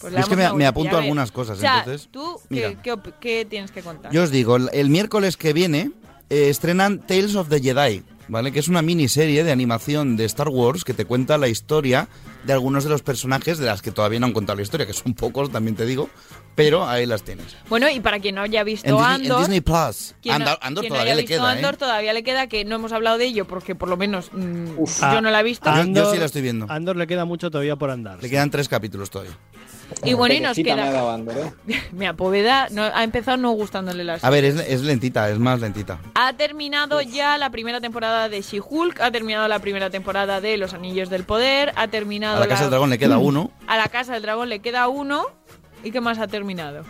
Pues 0.00 0.12
Es 0.12 0.26
que 0.26 0.36
me- 0.36 0.52
me 0.52 0.66
apunto 0.66 0.98
algunas 0.98 1.32
cosas, 1.32 1.56
o 1.56 1.60
sea, 1.62 1.78
entonces, 1.78 2.08
¿Tú 2.10 2.38
mira. 2.50 2.70
qué, 2.82 2.94
qué 3.02 3.12
qué 3.20 3.44
tienes 3.48 3.70
que 3.70 3.80
contar? 3.80 4.12
Yo 4.12 4.24
os 4.24 4.30
digo, 4.30 4.56
el, 4.56 4.68
el 4.74 4.90
miércoles 4.90 5.38
que 5.38 5.54
viene 5.54 5.92
eh, 6.30 6.48
estrenan 6.48 6.98
Tales 7.06 7.34
of 7.36 7.48
the 7.48 7.60
Jedi, 7.60 8.02
¿vale? 8.28 8.52
Que 8.52 8.58
es 8.60 8.68
una 8.68 8.82
miniserie 8.82 9.44
de 9.44 9.52
animación 9.52 10.16
de 10.16 10.24
Star 10.24 10.48
Wars 10.48 10.84
que 10.84 10.94
te 10.94 11.04
cuenta 11.04 11.38
la 11.38 11.48
historia 11.48 12.08
de 12.44 12.52
algunos 12.52 12.84
de 12.84 12.90
los 12.90 13.02
personajes 13.02 13.58
de 13.58 13.66
las 13.66 13.82
que 13.82 13.90
todavía 13.92 14.20
no 14.20 14.26
han 14.26 14.32
contado 14.32 14.56
la 14.56 14.62
historia, 14.62 14.86
que 14.86 14.92
son 14.92 15.14
pocos, 15.14 15.50
también 15.50 15.74
te 15.76 15.84
digo, 15.84 16.08
pero 16.54 16.86
ahí 16.88 17.04
las 17.06 17.22
tienes. 17.22 17.56
Bueno, 17.68 17.88
y 17.90 17.98
para 18.00 18.20
quien 18.20 18.36
no 18.36 18.42
haya 18.42 18.62
visto 18.64 18.88
En 18.88 18.94
Disney, 18.96 19.14
en 19.16 19.22
Andor. 19.22 19.38
Disney 19.40 19.60
Plus. 19.60 20.14
quien 20.22 20.34
Andor, 20.36 20.58
Andor 20.62 20.82
quien 20.82 20.90
no 20.90 20.94
todavía 20.94 21.12
haya 21.14 21.22
le 21.22 21.26
queda, 21.26 21.50
Andor 21.50 21.74
¿eh? 21.74 21.76
todavía 21.76 22.12
le 22.12 22.22
queda 22.22 22.46
que 22.46 22.64
no 22.64 22.76
hemos 22.76 22.92
hablado 22.92 23.18
de 23.18 23.24
ello 23.26 23.46
porque 23.46 23.74
por 23.74 23.88
lo 23.88 23.96
menos 23.96 24.30
mm, 24.32 24.66
Ah, 25.02 25.14
yo 25.14 25.20
no 25.20 25.30
la 25.30 25.40
he 25.40 25.42
visto. 25.42 25.68
Yo- 25.74 25.84
yo 25.92 26.12
sí 26.12 26.18
la 26.18 26.26
estoy 26.26 26.42
viendo. 26.42 26.66
Andor 26.68 26.96
le 26.96 27.06
queda 27.06 27.24
mucho 27.24 27.50
todavía 27.50 27.76
por 27.76 27.90
andar. 27.90 28.22
Le 28.22 28.30
quedan 28.30 28.50
tres 28.50 28.68
capítulos 28.68 29.10
todavía. 29.10 29.36
Y 30.04 30.14
bueno, 30.14 30.34
y 30.34 30.40
nos 30.40 30.56
me 30.56 30.64
queda. 30.64 30.90
dado 30.90 31.16
¿eh? 31.30 31.82
Mira, 31.92 32.14
Poveda 32.14 32.68
no, 32.70 32.82
ha 32.82 33.04
empezado 33.04 33.36
no 33.36 33.50
gustándole 33.52 34.04
las. 34.04 34.24
A 34.24 34.30
ver, 34.30 34.44
es, 34.44 34.56
es 34.56 34.82
lentita, 34.82 35.30
es 35.30 35.38
más 35.38 35.60
lentita. 35.60 35.98
Ha 36.14 36.32
terminado 36.34 37.00
ya 37.00 37.38
la 37.38 37.50
primera 37.50 37.80
temporada 37.80 38.28
de 38.28 38.42
She-Hulk, 38.42 39.00
ha 39.00 39.10
terminado 39.10 39.48
la 39.48 39.58
primera 39.58 39.90
temporada 39.90 40.40
de 40.40 40.56
Los 40.56 40.74
Anillos 40.74 41.10
del 41.10 41.24
Poder, 41.24 41.72
ha 41.76 41.88
terminado. 41.88 42.36
A 42.36 42.40
la 42.40 42.48
Casa 42.48 42.62
del 42.62 42.70
Dragón 42.70 42.90
le 42.90 42.98
queda 42.98 43.18
uno. 43.18 43.50
A 43.66 43.76
la 43.76 43.88
Casa 43.88 44.14
del 44.14 44.22
Dragón 44.22 44.48
le 44.48 44.60
queda 44.60 44.88
uno. 44.88 45.26
¿Y 45.84 45.92
qué 45.92 46.00
más 46.00 46.18
ha 46.18 46.26
terminado? 46.26 46.82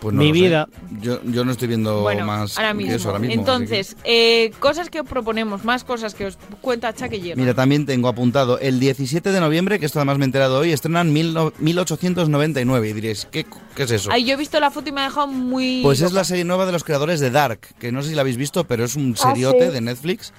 Pues 0.00 0.14
no 0.14 0.22
Mi 0.22 0.32
vida. 0.32 0.66
Yo, 1.02 1.20
yo 1.24 1.44
no 1.44 1.52
estoy 1.52 1.68
viendo 1.68 2.00
bueno, 2.00 2.24
más 2.24 2.56
ahora 2.56 2.70
que 2.70 2.74
mismo. 2.78 2.92
eso 2.94 3.08
ahora 3.08 3.18
mismo. 3.18 3.34
que- 3.34 3.38
Entonces, 3.40 3.96
eh, 4.04 4.50
cosas 4.58 4.88
que 4.88 5.00
os 5.00 5.06
proponemos, 5.06 5.62
más 5.64 5.84
cosas 5.84 6.14
que 6.14 6.24
os 6.24 6.38
cuenta 6.62 6.94
Cha 6.94 7.08
que 7.10 7.20
llega. 7.20 7.36
Mira, 7.36 7.52
también 7.52 7.84
tengo 7.84 8.08
apuntado 8.08 8.58
el 8.58 8.80
17 8.80 9.30
de 9.30 9.40
noviembre, 9.40 9.78
que 9.78 9.84
esto 9.86 9.98
además 9.98 10.16
me 10.18 10.24
he 10.24 10.26
enterado 10.26 10.58
hoy, 10.58 10.72
estrenan 10.72 11.12
mil 11.12 11.34
no- 11.34 11.52
1899. 11.58 12.88
Y 12.88 12.92
diréis, 12.94 13.26
¿qué, 13.30 13.44
qué 13.76 13.82
es 13.82 13.90
eso? 13.90 14.10
Ay, 14.10 14.24
yo 14.24 14.32
he 14.34 14.36
visto 14.36 14.58
la 14.58 14.70
foto 14.70 14.88
y 14.88 14.92
me 14.92 15.02
ha 15.02 15.04
dejado 15.04 15.26
muy. 15.26 15.80
Pues 15.82 16.00
es 16.00 16.12
la 16.12 16.24
serie 16.24 16.44
nueva 16.44 16.66
de 16.66 16.72
los 16.72 16.82
creadores 16.84 17.20
de 17.20 17.30
Dark, 17.30 17.60
que 17.78 17.92
no 17.92 18.02
sé 18.02 18.08
si 18.10 18.14
la 18.14 18.22
habéis 18.22 18.36
visto, 18.38 18.64
pero 18.64 18.84
es 18.84 18.96
un 18.96 19.14
Ah, 19.20 19.28
seriote 19.28 19.66
sí. 19.68 19.72
de 19.72 19.80
Netflix. 19.82 20.32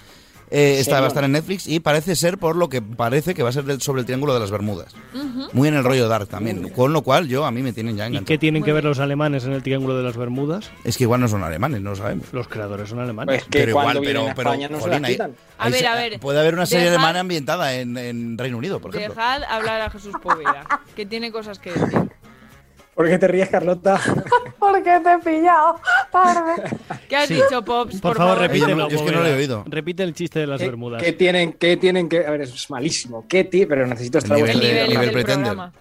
Eh, 0.54 0.84
va 0.92 1.00
a 1.00 1.08
estar 1.08 1.24
en 1.24 1.32
Netflix 1.32 1.66
y 1.66 1.80
parece 1.80 2.16
ser, 2.16 2.38
por 2.38 2.58
lo 2.58 2.68
que 2.68 2.82
parece, 2.82 3.34
que 3.34 3.42
va 3.42 3.50
a 3.50 3.52
ser 3.54 3.64
del- 3.64 3.82
sobre 3.82 4.02
el 4.02 4.06
Triángulo 4.06 4.34
de 4.34 4.42
las 4.42 4.52
Bermudas. 4.52 4.94
Muy 5.54 5.70
en 5.70 5.76
el 5.76 5.84
rollo 5.84 6.08
Dark 6.10 6.28
también. 6.28 6.70
Con 6.70 6.92
lo 6.94 7.02
cual, 7.04 7.28
yo 7.28 7.46
a 7.46 7.52
mí 7.52 7.62
me 7.64 7.72
tienen 7.74 7.96
ya 7.96 8.04
¿Y 8.04 8.08
enganchado. 8.08 8.26
qué 8.28 8.38
tienen 8.38 8.62
que 8.64 8.74
ver 8.74 8.84
los 8.84 9.00
alemanes 9.00 9.46
en 9.46 9.54
el 9.54 9.64
Triángulo 9.64 9.96
de 9.98 10.04
las 10.04 10.18
Bermudas? 10.18 10.70
Es 10.84 10.98
que 10.98 11.06
igual 11.06 11.22
no 11.22 11.28
son 11.30 11.44
alemanes, 11.44 11.82
no 11.82 11.92
lo 11.92 11.96
sabemos. 11.96 12.28
Los 12.34 12.48
creadores 12.50 12.90
son 12.90 13.00
alemanes. 13.00 13.34
Pues 13.36 13.44
que 13.46 13.60
Pero 13.60 13.70
igual, 13.72 14.00
pero- 14.04 14.22
a 14.28 14.34
pero, 14.36 14.50
España 14.52 14.68
no 14.70 14.76
se 14.78 14.82
jolín, 14.84 15.02
las 15.02 15.10
ahí- 15.10 15.14
quitan. 15.16 15.36
A 15.58 15.70
ver, 15.70 15.86
a 15.88 15.96
ver, 15.96 16.20
Puede 16.20 16.40
haber 16.40 16.54
una 16.54 16.66
serie 16.66 16.86
dejad- 16.86 16.96
alemana 16.96 17.20
ambientada 17.22 17.74
en, 17.76 17.98
en 17.98 18.38
Reino 18.38 18.58
Unido, 18.58 18.80
por 18.80 18.94
ejemplo. 18.96 19.16
Dejad 19.16 19.44
hablar 19.44 19.82
a 19.82 19.90
Jesús 19.90 20.14
Poveda, 20.22 20.66
que 20.96 21.06
tiene 21.06 21.32
cosas 21.32 21.60
que 21.60 21.72
decir. 21.72 22.11
¿Por 22.93 23.08
qué 23.08 23.17
te 23.17 23.27
ríes, 23.27 23.49
Carlota? 23.49 23.99
Porque 24.60 24.99
te 24.99 25.13
he 25.13 25.17
pillado 25.19 25.80
tarde. 26.12 26.62
¿Qué 27.10 27.15
has 27.15 27.27
Sí. 27.27 27.36
dicho, 27.36 27.63
Pops? 27.63 27.99
Por, 28.01 28.17
favor, 28.17 28.36
Yo 28.36 28.41
repítelo. 28.41 28.89
yo 28.89 28.97
es 28.97 29.01
que 29.01 29.12
no 29.12 29.21
lo 29.21 29.27
he 29.27 29.34
oído. 29.36 29.63
Repite 29.67 30.04
el 30.04 30.13
chiste 30.13 30.39
de 30.39 30.47
las 30.47 30.60
¿Qué, 30.60 30.67
Bermudas. 30.67 31.01
qué 31.01 31.13
tienen, 31.13 31.54
qué 31.54 31.77
tienen 31.77 32.10
que.? 32.10 32.25
A 32.25 32.32
ver, 32.32 32.41
eso 32.41 32.56
es 32.56 32.69
malísimo. 32.69 33.25
¿Qué 33.27 33.45
ti- 33.45 33.65
Pero 33.65 33.88
necesito 33.88 34.19
El 34.19 34.30
nivel 34.30 34.49
El 34.51 34.60
de- 34.60 34.88
nivel, 34.89 35.12
pretender. 35.12 35.54
programa. 35.54 35.73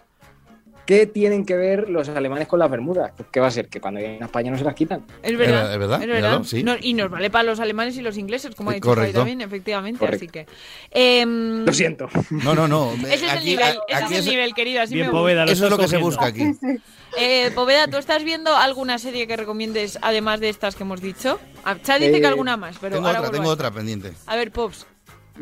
¿Qué 0.90 1.06
tienen 1.06 1.46
que 1.46 1.54
ver 1.56 1.88
los 1.88 2.08
alemanes 2.08 2.48
con 2.48 2.58
las 2.58 2.68
Bermudas? 2.68 3.12
¿Qué 3.30 3.38
va 3.38 3.46
a 3.46 3.50
ser? 3.52 3.68
¿Que 3.68 3.80
cuando 3.80 4.00
vienen 4.00 4.20
a 4.24 4.26
España 4.26 4.50
no 4.50 4.58
se 4.58 4.64
las 4.64 4.74
quitan? 4.74 5.04
Es 5.22 5.38
verdad. 5.38 5.72
Es 5.72 5.78
verdad, 5.78 6.02
es 6.02 6.08
míralo, 6.08 6.42
sí. 6.42 6.64
No, 6.64 6.74
y 6.80 6.94
nos 6.94 7.08
vale 7.08 7.30
para 7.30 7.44
los 7.44 7.60
alemanes 7.60 7.96
y 7.96 8.00
los 8.02 8.18
ingleses, 8.18 8.56
como 8.56 8.70
ha 8.70 8.72
Eh, 8.72 8.76
dicho 8.78 8.88
Javi 8.88 8.96
correcto. 8.96 9.20
también, 9.20 9.40
efectivamente. 9.40 10.00
Correcto. 10.00 10.16
Así 10.24 10.26
que. 10.32 10.46
em, 10.90 11.64
Lo 11.64 11.72
siento. 11.72 12.08
No, 12.30 12.56
no, 12.56 12.66
no. 12.66 12.92
Ese 13.08 13.26
es 13.26 13.32
el 13.34 13.44
nivel, 13.44 13.78
ese 13.86 14.04
aquí 14.04 14.14
es 14.14 14.26
el 14.26 14.32
nivel, 14.32 14.52
querido. 14.52 14.82
Así 14.82 14.94
Bien, 14.94 15.06
me. 15.06 15.12
Poveda, 15.12 15.46
lo 15.46 15.52
Eso 15.52 15.66
es 15.66 15.70
lo 15.70 15.78
que 15.78 15.86
se 15.86 15.98
busca 15.98 16.26
aquí. 16.26 16.42
Eh, 17.18 17.50
Poveda, 17.56 17.88
¿tú 17.88 17.96
estás 17.96 18.22
viendo 18.22 18.56
alguna 18.56 18.96
serie 18.98 19.26
que 19.26 19.36
recomiendes 19.36 19.98
además 20.00 20.38
de 20.38 20.48
estas 20.48 20.76
que 20.76 20.84
hemos 20.84 21.00
dicho? 21.00 21.40
Ah, 21.64 21.76
Cha 21.82 21.98
dice 21.98 22.16
Eh, 22.16 22.20
que 22.20 22.26
alguna 22.28 22.56
más, 22.56 22.76
pero 22.80 22.94
Tengo 22.96 23.08
ahora 23.08 23.18
otra, 23.20 23.32
tengo 23.32 23.48
otra 23.50 23.70
pendiente. 23.72 24.12
A 24.26 24.36
ver, 24.36 24.52
Pops. 24.52 24.86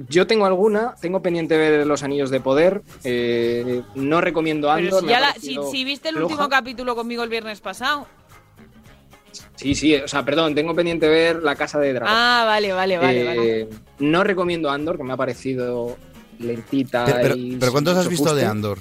Yo 0.08 0.26
tengo 0.26 0.46
alguna, 0.46 0.94
tengo 1.00 1.22
pendiente 1.22 1.56
ver 1.56 1.86
Los 1.86 2.02
Anillos 2.02 2.30
de 2.30 2.40
Poder. 2.40 2.82
eh, 3.04 3.82
no 3.94 4.20
recomiendo 4.20 4.70
Andor. 4.70 5.00
si, 5.00 5.06
me 5.06 5.10
ya 5.12 5.18
ha 5.18 5.20
la- 5.20 5.32
si, 5.32 5.38
parecido 5.40 5.70
si 5.70 5.84
viste 5.84 6.08
el 6.10 6.16
floja. 6.16 6.32
último 6.34 6.48
capítulo 6.48 6.94
conmigo 6.94 7.22
el 7.24 7.28
viernes 7.30 7.60
pasado. 7.60 8.06
Sí, 9.56 9.74
sí, 9.74 9.94
o 9.96 10.06
sea, 10.06 10.24
perdón, 10.24 10.54
tengo 10.54 10.74
pendiente 10.74 11.08
ver 11.08 11.42
La 11.42 11.56
Casa 11.56 11.78
de 11.80 11.92
Dragón. 11.92 12.14
Ah, 12.16 12.44
vale, 12.46 12.72
vale, 12.72 12.96
vale. 12.96 13.24
vale. 13.24 13.60
Eh, 13.62 13.68
No 13.98 14.22
recomiendo 14.22 14.70
Andor, 14.70 14.96
que 14.96 15.02
me 15.02 15.12
ha 15.12 15.16
parecido 15.16 15.96
lentita. 16.38 17.04
Pero, 17.04 17.18
pero- 17.20 17.34
y 17.36 17.56
pero 17.56 17.72
¿cuántos 17.72 17.96
has 17.96 18.08
visto 18.08 18.34
de. 18.34 18.44
Andor? 18.44 18.78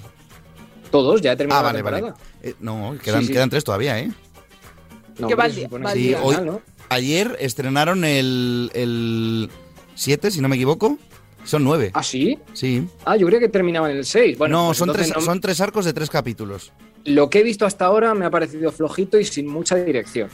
Todos, 0.92 1.20
ya 1.22 1.32
he 1.32 1.34
Ah, 1.34 1.38
terminado 1.38 1.64
vale, 1.64 1.80
la 1.80 1.84
vale. 1.84 1.98
temporada. 2.04 2.24
Eh, 2.44 2.54
no, 2.60 2.96
quedan, 3.04 3.22
Sí, 3.22 3.28
sí. 3.28 3.34
quedan 3.34 3.50
tres 3.50 3.64
todavía, 3.64 4.00
¿eh? 4.00 4.12
No, 5.18 5.28
hombre, 5.28 5.52
Sí, 5.52 6.14
hoy, 6.14 6.36
final, 6.36 6.46
¿no? 6.46 6.62
ayer 6.90 7.36
estrenaron 7.40 8.06
el, 8.06 8.70
el 8.76 9.50
7, 9.98 10.32
si 10.32 10.40
no 10.42 10.48
me 10.48 10.56
equivoco. 10.56 10.98
Son 11.44 11.64
nueve. 11.64 11.92
¿Ah, 11.94 12.04
sí? 12.04 12.38
Sí. 12.54 12.86
Ah, 13.06 13.16
yo 13.16 13.26
creo 13.28 13.40
que 13.40 13.48
terminaban 13.48 13.92
en 13.92 13.98
el 13.98 14.06
6. 14.06 14.38
Bueno, 14.38 14.58
no, 14.64 14.66
pues 14.68 14.78
son 14.80 14.92
tres, 14.92 15.14
no- 15.16 15.22
son 15.22 15.40
tres 15.40 15.62
arcos 15.62 15.86
de 15.86 15.94
tres 15.94 16.10
capítulos. 16.10 16.74
Lo 17.06 17.30
que 17.30 17.40
he 17.40 17.44
visto 17.44 17.66
hasta 17.66 17.86
ahora 17.86 18.14
me 18.14 18.26
ha 18.26 18.30
parecido 18.30 18.70
flojito 18.72 19.18
y 19.18 19.24
sin 19.24 19.48
mucha 19.48 19.76
dirección. 19.76 20.30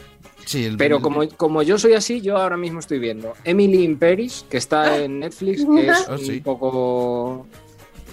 Sí, 0.45 0.65
el- 0.65 0.75
Pero 0.77 1.01
como, 1.01 1.27
como 1.29 1.61
yo 1.61 1.77
soy 1.77 1.93
así, 1.93 2.19
yo 2.21 2.37
ahora 2.37 2.57
mismo 2.57 2.79
estoy 2.79 2.97
viendo 2.97 3.33
Emily 3.43 3.83
in 3.83 3.97
Paris, 3.99 4.43
que 4.49 4.57
está 4.57 4.97
en 5.03 5.19
Netflix, 5.19 5.63
que 5.65 5.87
es 5.87 6.07
Oh, 6.09 6.17
sí. 6.17 6.31
un 6.37 6.41
poco 6.43 7.47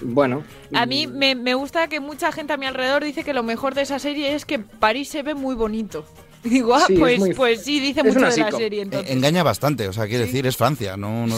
Bueno. 0.03 0.43
A 0.73 0.85
mí 0.85 1.07
me, 1.07 1.33
me 1.35 1.53
gusta 1.55 1.87
que 1.87 1.99
mucha 1.99 2.31
gente 2.31 2.53
a 2.53 2.57
mi 2.57 2.65
alrededor 2.67 3.03
dice 3.03 3.23
que 3.23 3.33
lo 3.33 3.41
mejor 3.43 3.73
de 3.75 3.81
esa 3.81 3.97
serie 3.99 4.35
es 4.35 4.45
que 4.45 4.59
París 4.59 5.09
se 5.09 5.23
ve 5.23 5.33
muy 5.35 5.55
bonito. 5.55 6.05
Digo, 6.49 6.73
ah, 6.73 6.83
Sí, 6.87 6.93
es 6.93 6.99
pues, 6.99 7.19
muy- 7.19 7.33
pues 7.33 7.63
sí, 7.63 7.79
dice 7.79 8.01
es 8.01 8.05
mucho 8.05 8.29
de 8.29 8.37
la 8.37 8.51
serie 8.51 8.81
entonces. 8.81 9.11
Engaña 9.11 9.43
bastante, 9.43 9.87
o 9.87 9.93
sea, 9.93 10.07
quiere 10.07 10.25
decir, 10.25 10.45
es 10.47 10.57
Francia, 10.57 10.97
no... 10.97 11.27
no... 11.27 11.37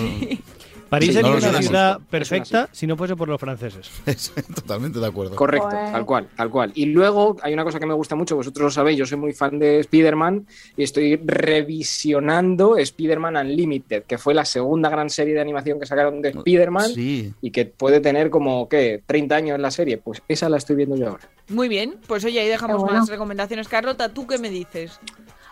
París 0.94 1.08
Sí, 1.08 1.14
sería 1.16 1.32
no 1.32 1.38
una 1.38 1.60
ciudad 1.60 2.00
perfecta 2.08 2.70
si 2.72 2.86
no 2.86 2.96
fuese 2.96 3.16
por 3.16 3.28
los 3.28 3.40
franceses. 3.42 3.90
Totalmente 4.56 5.00
de 5.00 5.08
acuerdo. 5.08 5.36
Correcto, 5.36 5.70
tal 5.70 6.06
cual, 6.06 6.28
tal 6.38 6.52
cual. 6.52 6.72
Y 6.76 6.86
luego 6.86 7.36
hay 7.42 7.52
una 7.52 7.64
cosa 7.64 7.80
que 7.80 7.88
me 7.88 7.96
gusta 7.96 8.16
mucho, 8.16 8.36
vosotros 8.36 8.66
lo 8.66 8.70
sabéis, 8.70 9.00
yo 9.00 9.08
soy 9.08 9.18
muy 9.18 9.34
fan 9.34 9.58
de 9.58 9.80
Spider-Man 9.80 10.46
y 10.78 10.84
estoy 10.84 11.16
revisionando 11.16 12.78
Spider-Man 12.78 13.38
Unlimited, 13.38 14.04
que 14.04 14.20
fue 14.20 14.36
la 14.36 14.46
segunda 14.46 14.88
gran 14.90 15.10
serie 15.10 15.34
de 15.34 15.42
animación 15.42 15.80
que 15.80 15.88
sacaron 15.88 16.22
de 16.22 16.30
Spider-Man 16.30 16.90
Sí. 16.94 17.34
y 17.42 17.50
que 17.50 17.66
puede 17.66 18.00
tener 18.00 18.30
como, 18.30 18.70
¿qué? 18.70 19.02
30 19.04 19.36
años 19.36 19.60
la 19.60 19.72
serie. 19.72 19.98
Pues 19.98 20.22
esa 20.28 20.48
la 20.48 20.58
estoy 20.58 20.76
viendo 20.76 20.96
yo 20.96 21.10
ahora. 21.10 21.28
Muy 21.50 21.70
bien, 21.70 21.96
pues 22.06 22.24
oye, 22.24 22.40
ahí 22.40 22.48
dejamos 22.48 22.82
bueno. 22.82 23.00
más 23.00 23.10
recomendaciones. 23.10 23.68
Carlota, 23.68 24.10
¿tú 24.10 24.28
qué 24.28 24.38
me 24.38 24.52
dices? 24.52 25.00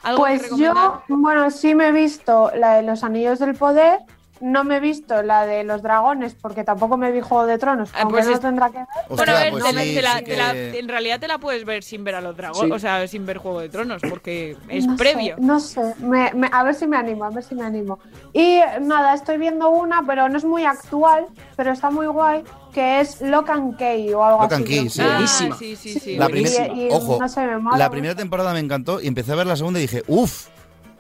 ¿Algo 0.04 0.20
Pues 0.22 0.50
yo, 0.56 1.02
bueno, 1.08 1.50
sí 1.50 1.74
me 1.74 1.88
he 1.88 1.92
visto 1.92 2.52
la 2.56 2.76
de 2.76 2.84
los 2.84 3.04
Anillos 3.04 3.40
del 3.40 3.56
Poder, 3.56 4.00
no 4.42 4.64
me 4.64 4.78
he 4.78 4.80
visto 4.80 5.22
la 5.24 5.46
de 5.46 5.64
los 5.64 5.82
dragones 5.82 6.36
porque 6.40 6.64
tampoco 6.64 6.98
me 6.98 7.12
vi 7.12 7.22
Juego 7.22 7.46
de 7.46 7.58
Tronos, 7.58 7.92
aunque 7.96 8.14
pues 8.16 8.28
no 8.28 8.34
es- 8.34 8.40
tendrá 8.40 8.70
que 8.70 8.78
ver. 8.80 8.88
Bueno, 9.10 9.32
a 9.32 9.40
ver, 9.40 9.52
pues 9.52 9.64
te 9.64 9.74
la- 9.74 9.82
sí, 9.82 9.96
te 9.96 10.02
la- 10.02 10.18
sí 10.18 10.24
te 10.26 10.36
la- 10.38 10.52
que- 10.54 10.80
en 10.80 10.88
realidad 10.88 11.20
te 11.20 11.28
la 11.28 11.38
puedes 11.38 11.64
ver 11.66 11.84
sin 11.84 12.04
ver 12.04 12.16
a 12.16 12.22
los 12.22 12.36
dragones, 12.36 12.66
Sí. 12.68 12.72
o 12.72 12.80
sea, 12.80 13.08
sin 13.08 13.26
ver 13.26 13.38
Juego 13.38 13.60
de 13.62 13.70
Tronos, 13.70 14.02
porque 14.10 14.58
es 14.70 14.86
No 14.86 14.98
sé, 14.98 14.98
previo. 14.98 15.36
no 15.40 15.60
sé, 15.60 15.82
me- 16.00 16.32
me- 16.34 16.50
a 16.52 16.64
ver 16.64 16.76
si 16.76 16.88
me 16.88 16.98
animo, 16.98 17.24
a 17.26 17.30
ver 17.30 17.44
si 17.44 17.56
me 17.56 17.64
animo. 17.66 18.00
Y 18.34 18.60
nada, 18.82 19.14
estoy 19.14 19.38
viendo 19.38 19.70
una, 19.70 20.04
pero 20.06 20.28
no 20.30 20.38
es 20.38 20.44
muy 20.46 20.66
actual, 20.66 21.28
pero 21.56 21.72
está 21.72 21.90
muy 21.92 22.08
guay, 22.08 22.44
que 22.74 23.02
es 23.02 23.22
Lock 23.22 23.50
and 23.50 23.78
Key 23.78 24.14
o 24.14 24.24
algo 24.24 24.42
Lock 24.44 24.54
así. 24.54 24.62
and 24.62 24.68
Key, 24.68 24.90
sí. 24.90 25.02
Ah, 25.04 25.26
sí, 25.60 25.76
sí, 25.76 26.00
sí. 26.00 26.16
La 26.18 26.28
primera, 26.30 26.68
Y- 26.68 26.88
y 26.88 26.90
ojo, 26.92 27.18
no 27.20 27.28
sé, 27.30 27.46
me 27.46 27.58
mola 27.58 27.78
la 27.78 27.90
primera 27.90 28.16
temporada 28.16 28.54
me 28.54 28.60
encantó 28.60 29.02
y 29.02 29.08
empecé 29.08 29.34
a 29.34 29.36
ver 29.36 29.46
la 29.48 29.56
segunda 29.56 29.80
y 29.80 29.84
dije, 29.84 30.04
uff, 30.08 30.48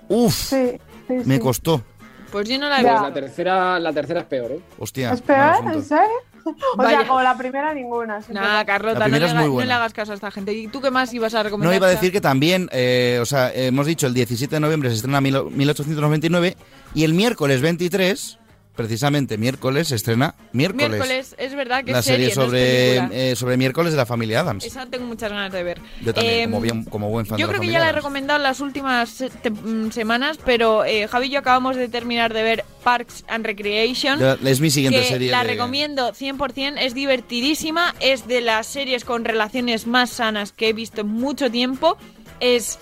uff, 0.10 0.34
Sí, 0.34 0.71
sí, 1.08 1.13
me 1.25 1.36
sí. 1.36 1.39
costó. 1.39 1.82
Pues 2.31 2.47
yo 2.49 2.57
no 2.57 2.69
la 2.69 2.79
he 2.79 2.81
Pues 2.81 2.93
visto. 2.93 3.07
la 3.07 3.13
tercera, 3.13 3.79
la 3.79 3.93
tercera 3.93 4.19
es 4.21 4.25
peor, 4.25 4.51
¿eh? 4.53 4.59
Hostia. 4.79 5.11
¿Es 5.11 5.21
peor? 5.21 5.55
¿En 5.73 5.83
serio? 5.83 6.05
O 6.43 6.75
Vaya. 6.75 6.99
sea, 7.01 7.07
como 7.07 7.21
la 7.21 7.37
primera 7.37 7.71
ninguna. 7.71 8.19
pero- 8.27 8.39
Carlota, 8.65 8.99
La 9.01 9.07
no 9.09 9.19
le, 9.59 9.65
no 9.67 9.73
hagas 9.75 9.93
caso 9.93 10.11
a 10.11 10.15
esta 10.15 10.31
gente. 10.31 10.51
¿Y 10.53 10.67
tú 10.69 10.81
qué 10.81 10.89
más 10.89 11.13
ibas 11.13 11.35
a 11.35 11.43
recomendar? 11.43 11.71
No, 11.71 11.77
iba 11.77 11.85
a 11.85 11.91
decir 11.91 12.11
que 12.11 12.19
también, 12.19 12.67
eh, 12.71 13.19
o 13.21 13.25
sea, 13.27 13.51
hemos 13.53 13.85
dicho 13.85 14.07
el 14.07 14.15
17 14.15 14.55
de 14.55 14.59
noviembre 14.59 14.89
se 14.89 14.95
estrena 14.95 15.21
mil- 15.21 15.51
1899 15.51 16.57
y 16.95 17.03
el 17.03 17.13
miércoles 17.13 17.61
23, 17.61 18.39
precisamente 18.81 19.37
miércoles, 19.37 19.87
se 19.89 19.95
estrena 19.95 20.35
miércoles. 20.53 20.89
Miércoles, 20.89 21.35
es 21.37 21.55
verdad 21.55 21.83
que 21.83 21.91
la 21.91 21.99
es 21.99 22.05
serie, 22.05 22.29
serie 22.31 22.35
no 22.35 22.41
es 22.43 22.47
sobre, 22.47 23.31
eh, 23.31 23.35
sobre 23.35 23.57
miércoles 23.57 23.93
de 23.93 23.97
la 23.97 24.05
familia 24.05 24.39
Adams. 24.41 24.65
Esa 24.65 24.85
tengo 24.87 25.05
muchas 25.05 25.29
ganas 25.31 25.51
de 25.51 25.63
ver. 25.63 25.79
Yo 26.03 26.13
también, 26.13 26.39
Em, 26.41 26.49
como, 26.51 26.61
bien, 26.61 26.83
como 26.85 27.09
buen 27.09 27.25
fan 27.25 27.37
Yo 27.37 27.45
de 27.47 27.53
la 27.53 27.59
creo 27.59 27.67
que 27.67 27.73
ya 27.73 27.79
la 27.79 27.89
he 27.89 27.93
recomendado 27.93 28.39
las 28.41 28.59
últimas 28.59 29.23
mm, 29.63 29.89
semanas, 29.91 30.39
pero 30.43 30.83
eh, 30.85 31.07
Javi 31.07 31.27
y 31.27 31.29
yo 31.29 31.39
acabamos 31.39 31.75
de 31.75 31.87
terminar 31.87 32.33
de 32.33 32.43
ver 32.43 32.65
Parks 32.83 33.23
and 33.27 33.45
Recreation. 33.45 34.19
Ya, 34.19 34.37
es 34.43 34.59
mi 34.59 34.71
siguiente 34.71 34.99
que 35.01 35.05
serie 35.05 35.29
La 35.31 35.43
de- 35.43 35.49
recomiendo 35.51 36.13
100%, 36.13 36.77
es 36.79 36.93
divertidísima, 36.95 37.93
es 37.99 38.27
de 38.27 38.41
las 38.41 38.67
series 38.67 39.05
con 39.05 39.23
relaciones 39.25 39.85
más 39.87 40.09
sanas 40.09 40.51
que 40.51 40.69
he 40.69 40.73
visto 40.73 41.01
en 41.01 41.07
mucho 41.07 41.49
tiempo. 41.51 41.97
Es 42.39 42.79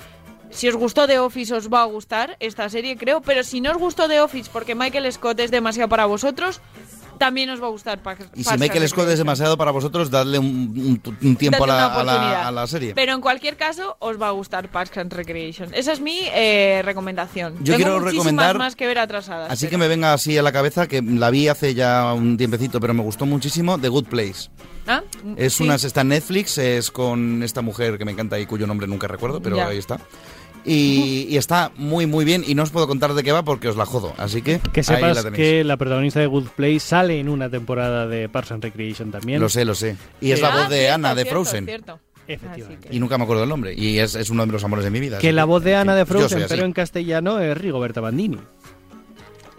si 0.52 0.68
os 0.68 0.76
gustó 0.76 1.08
The 1.08 1.20
Office 1.20 1.54
os 1.54 1.70
va 1.72 1.82
a 1.84 1.86
gustar 1.86 2.36
esta 2.40 2.70
serie, 2.70 2.98
creo, 2.98 3.22
pero 3.22 3.44
si 3.44 3.62
no 3.62 3.72
os 3.72 3.78
gustó 3.78 4.08
The 4.08 4.22
Office 4.22 4.50
porque 4.52 4.76
Michael 4.76 5.12
Scott 5.12 5.40
es 5.40 5.52
demasiado 5.52 5.90
para 5.90 6.06
vosotros, 6.06 6.60
también 7.18 7.50
os 7.50 7.62
va 7.62 7.68
a 7.68 7.70
gustar 7.70 8.02
Parks 8.02 8.28
Y 8.34 8.46
si 8.46 8.58
Michael 8.58 8.88
Scott 8.88 9.10
es 9.10 9.18
demasiado 9.18 9.58
para 9.58 9.72
vosotros, 9.72 10.10
dadle 10.10 10.40
un, 10.40 11.02
un- 11.06 11.18
un 11.22 11.36
tiempo 11.36 11.66
a 11.66 11.68
la, 11.68 11.74
una 11.74 11.86
a 11.86 11.88
la- 11.90 12.14
oportunidad. 12.14 12.48
a 12.48 12.52
la 12.52 12.68
serie. 12.68 12.94
Pero 12.96 13.12
en 13.14 13.20
cualquier 13.20 13.58
caso, 13.58 13.98
os 14.00 14.20
va 14.22 14.30
a 14.30 14.32
gustar 14.32 14.70
Parks 14.72 14.98
and 15.00 15.12
Recreation. 15.12 15.74
Esa 15.74 15.92
es 15.92 16.00
mi 16.00 16.18
eh, 16.34 16.82
recomendación. 16.86 17.56
Yo 17.62 17.76
Tengo 17.76 17.78
quiero 17.78 18.00
recomendar- 18.00 18.58
más 18.58 18.78
que 18.78 18.88
ver 18.88 19.00
atrasadas. 19.00 19.52
Así 19.52 19.66
pero- 19.66 19.72
que 19.72 19.78
me 19.80 19.88
venga 19.90 20.14
así 20.14 20.38
a 20.38 20.42
la 20.42 20.54
cabeza, 20.54 20.88
que 20.88 21.02
la 21.02 21.30
vi 21.30 21.50
hace 21.50 21.74
ya 21.76 22.14
un 22.14 22.38
tiempecito, 22.38 22.80
pero 22.80 22.94
me 22.94 23.04
gustó 23.04 23.26
muchísimo, 23.26 23.78
The 23.78 23.90
Good 23.90 24.06
Place. 24.06 24.50
¿Ah? 24.88 25.04
Es 25.36 25.56
Sí. 25.56 25.64
una, 25.66 25.76
está 25.76 26.02
en 26.02 26.08
Netflix, 26.08 26.58
es 26.58 26.90
con 26.90 27.44
esta 27.44 27.62
mujer 27.62 27.98
que 27.98 28.06
me 28.06 28.14
encanta 28.14 28.40
y 28.40 28.46
cuyo 28.46 28.66
nombre 28.66 28.88
nunca 28.88 29.08
recuerdo, 29.10 29.42
pero 29.42 29.58
Ya. 29.58 29.68
ahí 29.68 29.78
está. 29.78 30.00
Y, 30.66 31.26
y 31.30 31.38
está 31.38 31.72
muy, 31.78 32.06
muy 32.06 32.26
bien 32.26 32.44
y 32.46 32.54
no 32.56 32.64
os 32.64 32.70
puedo 32.70 32.88
contar 32.88 33.14
de 33.14 33.24
qué 33.24 33.32
va 33.32 33.44
porque 33.44 33.70
os 33.70 33.76
la 33.78 33.86
jodo. 33.86 34.14
Así 34.18 34.42
que, 34.42 34.60
Que 34.74 34.82
ahí 34.82 34.84
sepas 34.84 35.24
la 35.24 35.32
que 35.32 35.64
la 35.64 35.78
protagonista 35.78 36.20
de 36.20 36.28
Good 36.28 36.48
Place 36.56 36.80
sale 36.82 37.20
en 37.20 37.30
una 37.30 37.50
temporada 37.50 38.08
de 38.08 38.30
Parks 38.30 38.52
and 38.52 38.64
Recreation 38.64 39.12
también. 39.12 39.40
Lo 39.42 39.50
sé, 39.50 39.66
lo 39.66 39.76
sé. 39.76 39.96
Y 40.22 40.32
es 40.32 40.42
la 40.42 40.50
Ah, 40.54 40.62
voz 40.62 40.70
de 40.70 40.78
cierto, 40.80 40.96
Ana 40.96 41.10
de 41.16 41.22
cierto, 41.24 41.32
Frozen. 41.44 41.66
cierto. 41.66 42.00
Efectivamente. 42.28 42.90
Y 42.92 43.00
nunca 43.00 43.18
me 43.18 43.24
acuerdo 43.24 43.42
del 43.42 43.50
nombre. 43.50 43.74
Y 43.74 43.98
es, 43.98 44.14
es 44.14 44.30
uno 44.30 44.46
de 44.46 44.52
los 44.52 44.64
amores 44.64 44.86
de 44.86 44.92
mi 44.92 45.00
vida. 45.00 45.18
Que 45.18 45.34
la 45.34 45.46
voz 45.46 45.64
de 45.64 45.76
Ana 45.76 45.96
de 45.96 46.06
Frozen, 46.06 46.46
pero 46.48 46.64
en 46.66 46.74
castellano 46.74 47.40
es 47.40 47.58
Rigoberta 47.58 48.02
Bandini. 48.02 48.38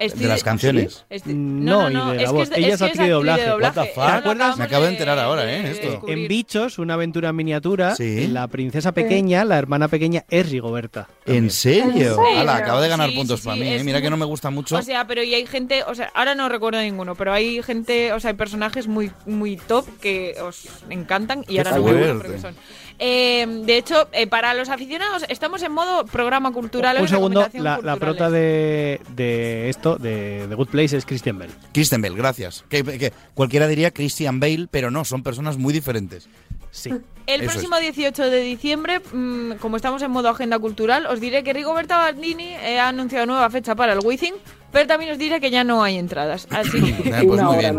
Estoy 0.00 0.22
de 0.22 0.28
las 0.28 0.42
canciones. 0.42 1.04
Estoy- 1.10 1.34
No, 1.34 1.90
no, 1.90 2.06
no, 2.06 2.14
y 2.14 2.16
de 2.18 2.22
es 2.24 2.28
la 2.28 2.28
que 2.28 2.32
voz. 2.38 2.50
es 2.50 2.58
Ella 2.58 2.74
es 2.74 2.82
actriz 2.82 3.02
de 3.06 3.10
doblaje. 3.10 3.46
doblaje. 3.46 3.92
lo 3.96 4.02
acabamos 4.02 4.58
Me 4.58 4.64
acabo 4.64 4.84
de 4.84 4.90
enterar 4.90 5.18
ahora, 5.18 5.52
¿eh? 5.52 5.70
Esto. 5.70 6.02
En 6.08 6.26
Bichos, 6.28 6.78
una 6.78 6.94
aventura 6.94 7.28
en 7.28 7.36
miniatura, 7.36 7.94
la 7.98 8.48
princesa 8.48 8.92
pequeña, 8.92 9.44
la 9.44 9.58
hermana 9.58 9.88
pequeña, 9.88 10.24
es 10.30 10.50
Rigoberta. 10.50 11.08
¿En 11.26 11.50
serio? 11.50 11.84
¿En 11.84 11.92
serio? 11.94 12.40
Ala, 12.40 12.56
acabo 12.56 12.80
de 12.80 12.88
ganar 12.88 13.10
Sí, 13.10 13.16
puntos 13.16 13.40
sí, 13.40 13.44
para 13.46 13.56
sí, 13.56 13.62
mí. 13.62 13.68
¿eh? 13.74 13.84
Mira 13.84 14.00
que 14.00 14.10
no 14.10 14.16
me 14.16 14.24
gusta 14.24 14.50
mucho. 14.50 14.76
O 14.76 14.82
sea, 14.82 15.06
pero 15.06 15.22
y 15.22 15.34
hay 15.34 15.46
gente, 15.46 15.82
o 15.84 15.94
sea, 15.94 16.10
ahora 16.14 16.34
no 16.34 16.48
recuerdo 16.48 16.80
ninguno, 16.80 17.14
pero 17.14 17.32
hay 17.32 17.62
gente, 17.62 18.12
o 18.12 18.20
sea, 18.20 18.30
hay 18.30 18.36
personajes 18.36 18.88
muy, 18.88 19.10
muy 19.26 19.56
top 19.56 19.86
que 20.00 20.34
os 20.42 20.66
encantan 20.88 21.42
y 21.46 21.54
Qué 21.54 21.58
ahora 21.60 21.76
no 21.76 21.82
me 21.84 21.90
acuerdo 21.90 22.38
son. 22.40 22.54
Eh, 23.02 23.46
de 23.64 23.78
hecho, 23.78 24.08
eh, 24.12 24.26
para 24.26 24.52
los 24.52 24.68
aficionados, 24.68 25.24
estamos 25.30 25.62
en 25.62 25.72
modo 25.72 26.04
programa 26.04 26.52
cultural. 26.52 26.98
Un 26.98 27.04
es 27.04 27.10
segundo, 27.10 27.48
la, 27.54 27.96
prota 27.96 28.30
de, 28.30 29.00
de 29.16 29.70
esto, 29.70 29.96
de 29.96 30.44
The 30.46 30.54
Good 30.54 30.68
Place, 30.68 30.98
es 30.98 31.06
Christian 31.06 31.38
Bell. 31.38 31.50
Kristen 31.72 32.02
Bell, 32.02 32.14
gracias. 32.14 32.62
Que, 32.68 32.84
que 32.84 33.12
cualquiera 33.32 33.66
diría 33.68 33.90
Christian 33.90 34.38
Bale, 34.38 34.68
pero 34.70 34.90
no, 34.90 35.06
son 35.06 35.22
personas 35.22 35.56
muy 35.56 35.72
diferentes. 35.72 36.28
Sí. 36.70 36.90
El 37.26 37.42
Eso 37.42 37.52
próximo 37.52 37.78
18 37.78 38.30
de 38.30 38.40
diciembre, 38.42 39.00
mm, 39.12 39.52
como 39.60 39.76
estamos 39.76 40.02
en 40.02 40.10
modo 40.10 40.28
agenda 40.28 40.58
cultural, 40.58 41.06
os 41.06 41.20
diré 41.20 41.42
que 41.42 41.52
Rigoberta 41.52 41.96
Bandini 41.96 42.54
eh, 42.54 42.78
ha 42.78 42.88
anunciado 42.88 43.24
nueva 43.24 43.48
fecha 43.50 43.74
para 43.74 43.94
el 43.94 44.00
Wizzing, 44.04 44.34
pero 44.72 44.86
también 44.86 45.12
os 45.12 45.18
diré 45.18 45.40
que 45.40 45.50
ya 45.50 45.64
no 45.64 45.82
hay 45.82 45.96
entradas. 45.96 46.46
Así 46.50 46.80
que 46.80 47.08
Eh, 47.08 47.22
pues 47.26 47.42
muy 47.42 47.56
bien. 47.58 47.78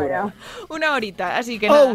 una 0.69 0.93
horita, 0.93 1.37
así 1.37 1.59
que 1.59 1.67
nada. 1.67 1.93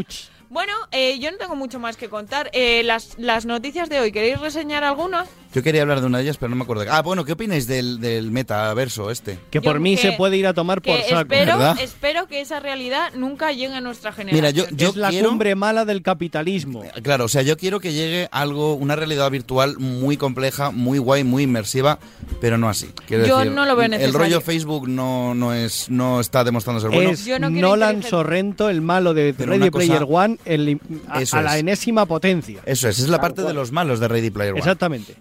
Bueno, 0.49 0.73
eh, 0.93 1.19
yo 1.19 1.31
no 1.33 1.39
tengo 1.39 1.57
mucho 1.57 1.81
más 1.81 1.97
que 1.97 2.09
contar. 2.09 2.51
Eh, 2.53 2.83
las, 2.85 3.19
las 3.19 3.47
noticias 3.47 3.89
de 3.89 3.99
hoy, 4.01 4.13
¿queréis 4.13 4.41
reseñar 4.41 4.85
alguna? 4.85 5.27
Yo 5.57 5.63
quería 5.63 5.81
hablar 5.81 6.03
de 6.03 6.07
una 6.07 6.19
de 6.19 6.25
ellas, 6.25 6.37
pero 6.37 6.51
no 6.51 6.57
me 6.57 6.65
acuerdo. 6.65 6.85
Ah, 6.91 7.01
bueno, 7.01 7.25
¿qué 7.25 7.33
opináis 7.33 7.67
del, 7.67 7.99
del 7.99 8.31
metaverso 8.31 9.11
este? 9.11 9.39
Que 9.51 9.63
por 9.63 9.77
Yo 9.77 9.81
mí 9.81 9.97
que- 9.97 10.03
se 10.03 10.13
puede 10.13 10.37
ir 10.37 10.47
a 10.47 10.53
tomar 10.53 10.83
por 10.83 10.95
saco. 11.01 11.21
espero, 11.23 11.57
¿Verdad? 11.57 11.79
espero 11.81 12.27
que 12.29 12.43
esa 12.43 12.61
realidad 12.61 13.13
nunca 13.15 13.53
llegue 13.53 13.75
a 13.75 13.81
nuestra 13.81 14.13
generación. 14.13 14.37
Mira, 14.37 14.51
yo, 14.51 14.67
yo 14.77 14.91
es 14.91 14.97
la 14.97 15.09
quiero... 15.09 15.31
cumbre 15.31 15.55
mala 15.55 15.87
del 15.87 16.03
capitalismo. 16.03 16.85
Claro, 17.03 17.25
o 17.25 17.29
sea, 17.29 17.41
yo 17.41 17.57
quiero 17.57 17.81
que 17.81 17.95
llegue 17.95 18.29
algo, 18.33 18.75
una 18.75 18.97
realidad 18.97 19.31
virtual 19.31 19.79
muy 19.79 20.19
compleja, 20.19 20.73
muy 20.73 20.99
guay, 20.99 21.25
muy 21.25 21.45
inmersiva, 21.45 21.99
pero 22.39 22.59
no 22.59 22.69
así. 22.69 22.91
Quiero 23.07 23.25
Yo 23.27 23.39
decir, 23.39 23.53
no 23.53 23.65
lo 23.65 23.77
veo 23.77 23.87
El 23.87 23.91
necesario. 23.93 24.19
rollo 24.19 24.41
Facebook 24.43 24.87
no, 24.91 25.35
no 25.35 25.55
es, 25.55 25.89
no 25.89 26.21
está 26.21 26.45
demostrando 26.45 26.83
ser 26.83 26.91
bueno. 26.91 27.09
Es 27.13 27.27
Nolan 27.51 28.03
Sorrento, 28.03 28.69
el 28.69 28.83
malo 28.83 29.15
de 29.15 29.33
Pero 29.33 29.53
Ready 29.53 29.71
cosa- 29.71 29.87
Player 29.87 30.05
One, 30.07 30.39
el- 30.45 30.79
a, 31.09 31.23
a 31.33 31.41
la 31.43 31.57
enésima 31.57 32.05
potencia. 32.05 32.61
Eso 32.67 32.91
es, 32.91 32.99
es 32.99 33.09
la 33.09 33.23
parte 33.23 33.41
de 33.41 33.55
los 33.55 33.73
malos 33.73 34.01
de 34.01 34.09
Ready 34.09 34.29
Player 34.29 34.53
One. 34.53 34.59
Exactamente. 34.61 35.15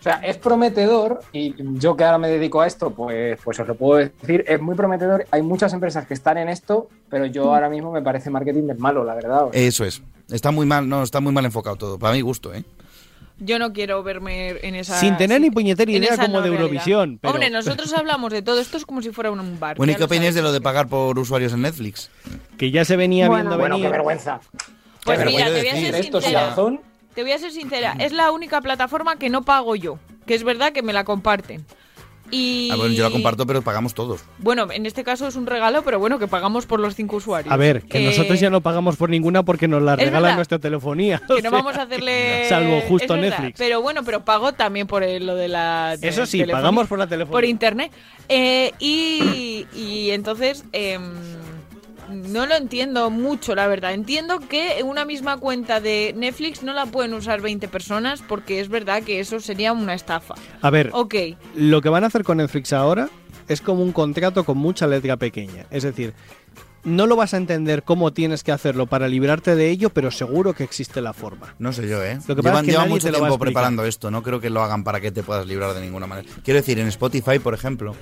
O 0.00 0.02
sea, 0.02 0.14
es 0.24 0.38
prometedor 0.38 1.20
y 1.32 1.54
yo 1.78 1.94
que 1.94 2.04
ahora 2.04 2.16
me 2.16 2.28
dedico 2.28 2.62
a 2.62 2.66
esto, 2.66 2.90
pues, 2.90 3.38
pues 3.44 3.60
os 3.60 3.68
lo 3.68 3.74
puedo 3.74 3.98
decir, 3.98 4.44
es 4.48 4.58
muy 4.60 4.74
prometedor. 4.74 5.26
Hay 5.30 5.42
muchas 5.42 5.74
empresas 5.74 6.06
que 6.06 6.14
están 6.14 6.38
en 6.38 6.48
esto, 6.48 6.88
pero 7.10 7.26
yo 7.26 7.54
ahora 7.54 7.68
mismo 7.68 7.92
me 7.92 8.00
parece 8.00 8.30
marketing 8.30 8.66
del 8.66 8.78
malo, 8.78 9.04
la 9.04 9.14
verdad. 9.14 9.48
Eso 9.52 9.84
es. 9.84 10.02
Está 10.30 10.52
muy 10.52 10.64
mal, 10.64 10.88
no, 10.88 11.02
está 11.02 11.20
muy 11.20 11.32
mal 11.32 11.44
enfocado 11.44 11.76
todo, 11.76 11.98
para 11.98 12.14
mi 12.14 12.22
gusto, 12.22 12.54
¿eh? 12.54 12.64
Yo 13.42 13.58
no 13.58 13.72
quiero 13.72 14.02
verme 14.02 14.56
en 14.66 14.74
esa. 14.74 14.98
Sin 14.98 15.16
tener 15.16 15.40
ni 15.40 15.50
puñetera 15.50 15.90
en 15.90 16.02
idea 16.02 16.16
como 16.16 16.28
no 16.28 16.34
de 16.42 16.48
realidad. 16.50 16.60
Eurovisión. 16.62 17.18
pero- 17.20 17.32
Hombre, 17.34 17.50
nosotros 17.50 17.92
hablamos 17.94 18.32
de 18.32 18.42
todo 18.42 18.60
esto 18.60 18.76
es 18.76 18.84
como 18.86 19.00
si 19.02 19.10
fuera 19.10 19.30
un 19.30 19.58
bar. 19.60 19.76
Bueno, 19.76 19.92
¿y 19.92 19.96
qué 19.96 20.06
sabes. 20.06 20.34
de 20.34 20.42
lo 20.42 20.52
de 20.52 20.60
pagar 20.60 20.88
por 20.88 21.18
usuarios 21.18 21.52
en 21.54 21.62
Netflix? 21.62 22.10
Que 22.58 22.70
ya 22.70 22.84
se 22.84 22.96
venía 22.96 23.28
Bueno. 23.28 23.42
viendo 23.44 23.58
Bueno, 23.58 23.74
venir. 23.76 23.86
qué 23.86 23.92
vergüenza. 23.92 24.40
Pues 25.04 25.18
mira, 25.24 25.46
te 25.46 25.50
voy 25.52 25.60
a 25.68 25.72
decir, 25.74 25.90
ser 25.92 26.04
sincera. 26.04 26.54
Te 27.14 27.22
voy 27.22 27.32
a 27.32 27.38
ser 27.38 27.50
sincera. 27.52 27.94
Es 27.98 28.12
la 28.12 28.30
única 28.30 28.60
plataforma 28.60 29.16
que 29.16 29.28
no 29.30 29.42
pago 29.42 29.74
yo. 29.76 29.98
Que 30.26 30.34
es 30.34 30.44
verdad 30.44 30.72
que 30.72 30.82
me 30.82 30.92
la 30.92 31.04
comparten. 31.04 31.64
Y. 32.32 32.68
Ah, 32.70 32.76
bueno, 32.76 32.94
yo 32.94 33.02
la 33.02 33.10
comparto, 33.10 33.44
pero 33.44 33.60
pagamos 33.60 33.92
todos. 33.92 34.22
Bueno, 34.38 34.68
en 34.70 34.86
este 34.86 35.02
caso 35.02 35.26
es 35.26 35.34
un 35.34 35.46
regalo, 35.46 35.82
pero 35.82 35.98
bueno, 35.98 36.20
que 36.20 36.28
pagamos 36.28 36.64
por 36.64 36.78
los 36.78 36.94
cinco 36.94 37.16
usuarios. 37.16 37.52
A 37.52 37.56
ver, 37.56 37.82
que 37.82 37.98
Eh, 37.98 38.06
nosotros 38.06 38.38
ya 38.38 38.50
no 38.50 38.60
pagamos 38.60 38.94
por 38.96 39.10
ninguna 39.10 39.42
porque 39.42 39.66
nos 39.66 39.82
la 39.82 39.96
verdad. 39.96 40.36
nuestra 40.36 40.60
telefonía. 40.60 41.20
Que 41.26 41.34
no 41.34 41.40
sea, 41.40 41.50
vamos 41.50 41.76
a 41.76 41.82
hacerle. 41.82 42.48
Salvo 42.48 42.80
justo 42.82 43.16
es 43.16 43.20
verdad, 43.20 43.38
Netflix. 43.38 43.58
Pero 43.58 43.82
bueno, 43.82 44.04
pero 44.04 44.24
pago 44.24 44.52
también 44.52 44.86
por 44.86 45.02
el- 45.02 45.26
lo 45.26 45.34
de 45.34 45.48
la. 45.48 45.96
de- 45.96 46.06
Eso 46.08 46.24
sí, 46.24 46.38
telefonía, 46.38 46.52
pagamos 46.62 46.86
por 46.86 47.00
la 47.00 47.08
telefonía. 47.08 47.32
Por 47.32 47.44
internet. 47.44 47.90
Eh, 48.28 48.70
y, 48.78 49.66
y 49.74 50.10
entonces. 50.12 50.64
em, 50.70 51.02
no 52.10 52.46
lo 52.46 52.54
entiendo 52.54 53.10
mucho, 53.10 53.54
la 53.54 53.66
verdad. 53.66 53.92
Entiendo 53.92 54.40
que 54.40 54.82
una 54.84 55.04
misma 55.04 55.38
cuenta 55.38 55.80
de 55.80 56.14
Netflix 56.16 56.62
no 56.62 56.72
la 56.72 56.86
pueden 56.86 57.14
usar 57.14 57.40
20 57.40 57.68
personas 57.68 58.22
porque 58.26 58.60
es 58.60 58.68
verdad 58.68 59.02
que 59.02 59.20
eso 59.20 59.40
sería 59.40 59.72
una 59.72 59.94
estafa. 59.94 60.34
A 60.60 60.70
ver, 60.70 60.90
Ok, 60.92 61.14
lo 61.54 61.80
que 61.80 61.88
van 61.88 62.04
a 62.04 62.08
hacer 62.08 62.24
con 62.24 62.38
Netflix 62.38 62.72
ahora 62.72 63.08
es 63.48 63.60
como 63.60 63.82
un 63.82 63.92
contrato 63.92 64.44
con 64.44 64.58
mucha 64.58 64.86
letra 64.86 65.16
pequeña. 65.16 65.66
Es 65.70 65.82
decir, 65.82 66.14
no 66.84 67.06
lo 67.06 67.16
vas 67.16 67.34
a 67.34 67.36
entender 67.36 67.82
cómo 67.82 68.12
tienes 68.12 68.42
que 68.42 68.52
hacerlo 68.52 68.86
para 68.86 69.08
librarte 69.08 69.54
de 69.54 69.70
ello, 69.70 69.90
pero 69.90 70.10
seguro 70.10 70.54
que 70.54 70.64
existe 70.64 71.00
la 71.00 71.12
forma. 71.12 71.54
No 71.58 71.72
sé 71.72 71.88
yo, 71.88 72.02
¿eh? 72.02 72.18
Lo 72.26 72.36
que 72.36 72.42
Llevan, 72.42 72.64
es 72.64 72.70
que 72.70 72.78
nadie 72.78 72.90
mucho 72.90 73.10
tiempo 73.12 73.38
preparando 73.38 73.84
esto. 73.84 74.10
No 74.10 74.22
creo 74.22 74.40
que 74.40 74.50
lo 74.50 74.62
hagan 74.62 74.84
para 74.84 75.00
que 75.00 75.10
te 75.10 75.22
puedas 75.22 75.46
librar 75.46 75.74
de 75.74 75.80
ninguna 75.80 76.06
manera. 76.06 76.28
Quiero 76.44 76.58
decir, 76.58 76.78
en 76.78 76.88
Spotify, 76.88 77.38
por 77.38 77.54
ejemplo, 77.54 77.94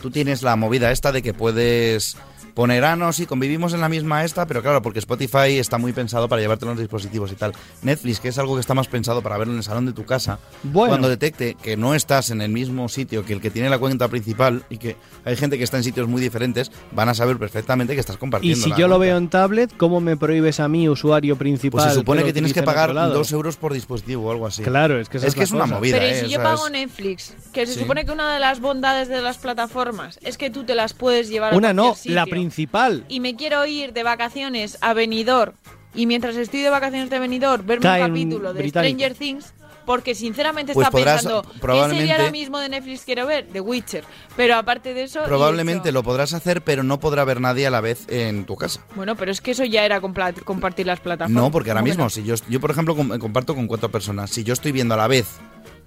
tú 0.00 0.10
tienes 0.10 0.42
la 0.42 0.56
movida 0.56 0.90
esta 0.92 1.12
de 1.12 1.22
que 1.22 1.34
puedes 1.34 2.16
poner, 2.54 2.82
no, 2.98 3.12
sí, 3.12 3.26
convivimos 3.26 3.72
en 3.74 3.80
la 3.80 3.88
misma 3.88 4.24
esta, 4.24 4.46
pero 4.46 4.62
claro, 4.62 4.82
porque 4.82 4.98
Spotify 4.98 5.58
está 5.58 5.78
muy 5.78 5.92
pensado 5.92 6.28
para 6.28 6.42
llevártelo 6.42 6.72
en 6.72 6.76
los 6.76 6.82
dispositivos 6.82 7.30
y 7.32 7.34
tal. 7.36 7.52
Netflix, 7.82 8.20
que 8.20 8.28
es 8.28 8.38
algo 8.38 8.54
que 8.54 8.60
está 8.60 8.74
más 8.74 8.88
pensado 8.88 9.22
para 9.22 9.38
verlo 9.38 9.52
en 9.52 9.58
el 9.58 9.64
salón 9.64 9.86
de 9.86 9.92
tu 9.92 10.04
casa, 10.04 10.38
Bueno. 10.62 10.88
cuando 10.90 11.08
detecte 11.08 11.56
que 11.62 11.76
no 11.76 11.94
estás 11.94 12.30
en 12.30 12.40
el 12.42 12.50
mismo 12.50 12.88
sitio 12.88 13.24
que 13.24 13.32
el 13.32 13.40
que 13.40 13.50
tiene 13.50 13.70
la 13.70 13.78
cuenta 13.78 14.08
principal 14.08 14.64
y 14.68 14.78
que 14.78 14.96
hay 15.24 15.36
gente 15.36 15.58
que 15.58 15.64
está 15.64 15.76
en 15.76 15.84
sitios 15.84 16.08
muy 16.08 16.20
diferentes, 16.20 16.70
van 16.92 17.08
a 17.08 17.14
saber 17.14 17.38
perfectamente 17.38 17.94
que 17.94 18.00
estás 18.00 18.16
Y 18.16 18.18
compartiendo. 18.18 18.62
si 18.64 18.70
la 18.70 18.76
yo 18.76 18.88
lo 18.88 18.98
veo 18.98 19.16
en 19.16 19.28
tablet, 19.28 19.72
¿cómo 19.76 20.00
me 20.00 20.16
prohíbes 20.16 20.60
a 20.60 20.68
mí, 20.68 20.88
usuario 20.88 21.36
principal? 21.36 21.80
Pues 21.82 21.92
se 21.92 21.98
supone 21.98 22.24
que 22.24 22.32
tienes 22.32 22.52
que 22.52 22.62
pagar 22.62 22.92
dos 22.94 23.32
euros 23.32 23.56
por 23.56 23.72
dispositivo 23.72 24.26
o 24.28 24.30
algo 24.32 24.46
así. 24.46 24.62
Claro, 24.62 24.98
es 25.00 25.08
que 25.08 25.18
esa 25.18 25.26
es, 25.26 25.30
es 25.30 25.34
que 25.34 25.40
la 25.40 25.44
es 25.44 25.52
una 25.52 25.62
cosa. 25.62 25.74
movida. 25.76 25.98
pero 25.98 26.08
¿y 26.08 26.10
¿eh? 26.16 26.20
si 26.24 26.28
yo 26.30 26.42
pago 26.42 26.68
Netflix, 26.68 27.34
que 27.52 27.66
se 27.66 27.74
Sí. 27.74 27.80
supone 27.80 28.04
que 28.04 28.12
una 28.12 28.32
de 28.34 28.40
las 28.40 28.60
bondades 28.60 29.08
de 29.08 29.20
las 29.22 29.38
plataformas 29.38 30.18
es 30.22 30.36
que 30.38 30.50
tú 30.50 30.64
te 30.64 30.74
las 30.74 30.92
puedes 30.94 31.28
llevar 31.28 31.54
a 31.54 31.56
Una 31.56 31.72
no, 31.72 31.90
cualquier 31.92 32.14
la 32.14 32.22
sitio. 32.24 32.34
Principal. 32.42 33.04
Y 33.08 33.20
me 33.20 33.36
quiero 33.36 33.64
ir 33.66 33.92
de 33.92 34.02
vacaciones 34.02 34.78
a 34.80 34.92
Benidorm 34.94 35.54
y 35.94 36.06
mientras 36.06 36.36
estoy 36.36 36.60
de 36.62 36.70
vacaciones 36.70 37.10
de 37.10 37.18
Benidorm 37.18 37.66
verme 37.66 37.82
Cae 37.82 38.02
un 38.02 38.08
capítulo 38.08 38.52
de 38.52 38.60
británico. 38.62 38.94
Stranger 38.98 39.14
Things 39.18 39.54
porque 39.84 40.14
sinceramente 40.14 40.74
Pues 40.74 40.86
está 40.86 40.96
podrás, 40.96 41.22
pensando 41.24 41.42
¿qué 41.42 41.96
serie 41.96 42.12
ahora 42.12 42.30
mismo 42.30 42.58
de 42.60 42.68
Netflix 42.68 43.02
quiero 43.04 43.26
ver? 43.26 43.48
The 43.52 43.60
Witcher. 43.60 44.04
Pero 44.36 44.54
aparte 44.54 44.94
de 44.94 45.02
eso... 45.02 45.24
Probablemente 45.24 45.90
lo 45.90 46.04
podrás 46.04 46.34
hacer, 46.34 46.62
pero 46.62 46.84
no 46.84 47.00
podrá 47.00 47.24
ver 47.24 47.40
nadie 47.40 47.66
a 47.66 47.70
la 47.70 47.80
vez 47.80 48.04
en 48.08 48.44
tu 48.44 48.54
casa. 48.54 48.80
Bueno, 48.94 49.16
pero 49.16 49.32
es 49.32 49.40
que 49.40 49.50
eso 49.50 49.64
ya 49.64 49.84
era 49.84 50.00
compla- 50.00 50.34
compartir 50.44 50.86
las 50.86 51.00
plataformas. 51.00 51.42
No, 51.42 51.50
porque 51.50 51.70
ahora 51.70 51.80
¿Cómo 51.80 51.86
que 51.86 51.90
mismo, 51.96 52.10
si 52.10 52.22
yo, 52.22 52.36
yo 52.48 52.60
por 52.60 52.70
ejemplo 52.70 52.94
com- 52.94 53.18
comparto 53.18 53.56
con 53.56 53.66
cuatro 53.66 53.90
personas, 53.90 54.30
si 54.30 54.44
yo 54.44 54.52
estoy 54.52 54.70
viendo 54.70 54.94
a 54.94 54.98
la 54.98 55.08
vez 55.08 55.26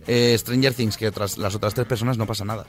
eh, 0.07 0.35
Stranger 0.37 0.73
Things 0.73 0.97
que 0.97 1.07
otras, 1.07 1.37
las 1.37 1.55
otras 1.55 1.73
tres 1.73 1.87
personas, 1.87 2.17
no 2.17 2.27
pasa 2.27 2.43
nada. 2.43 2.65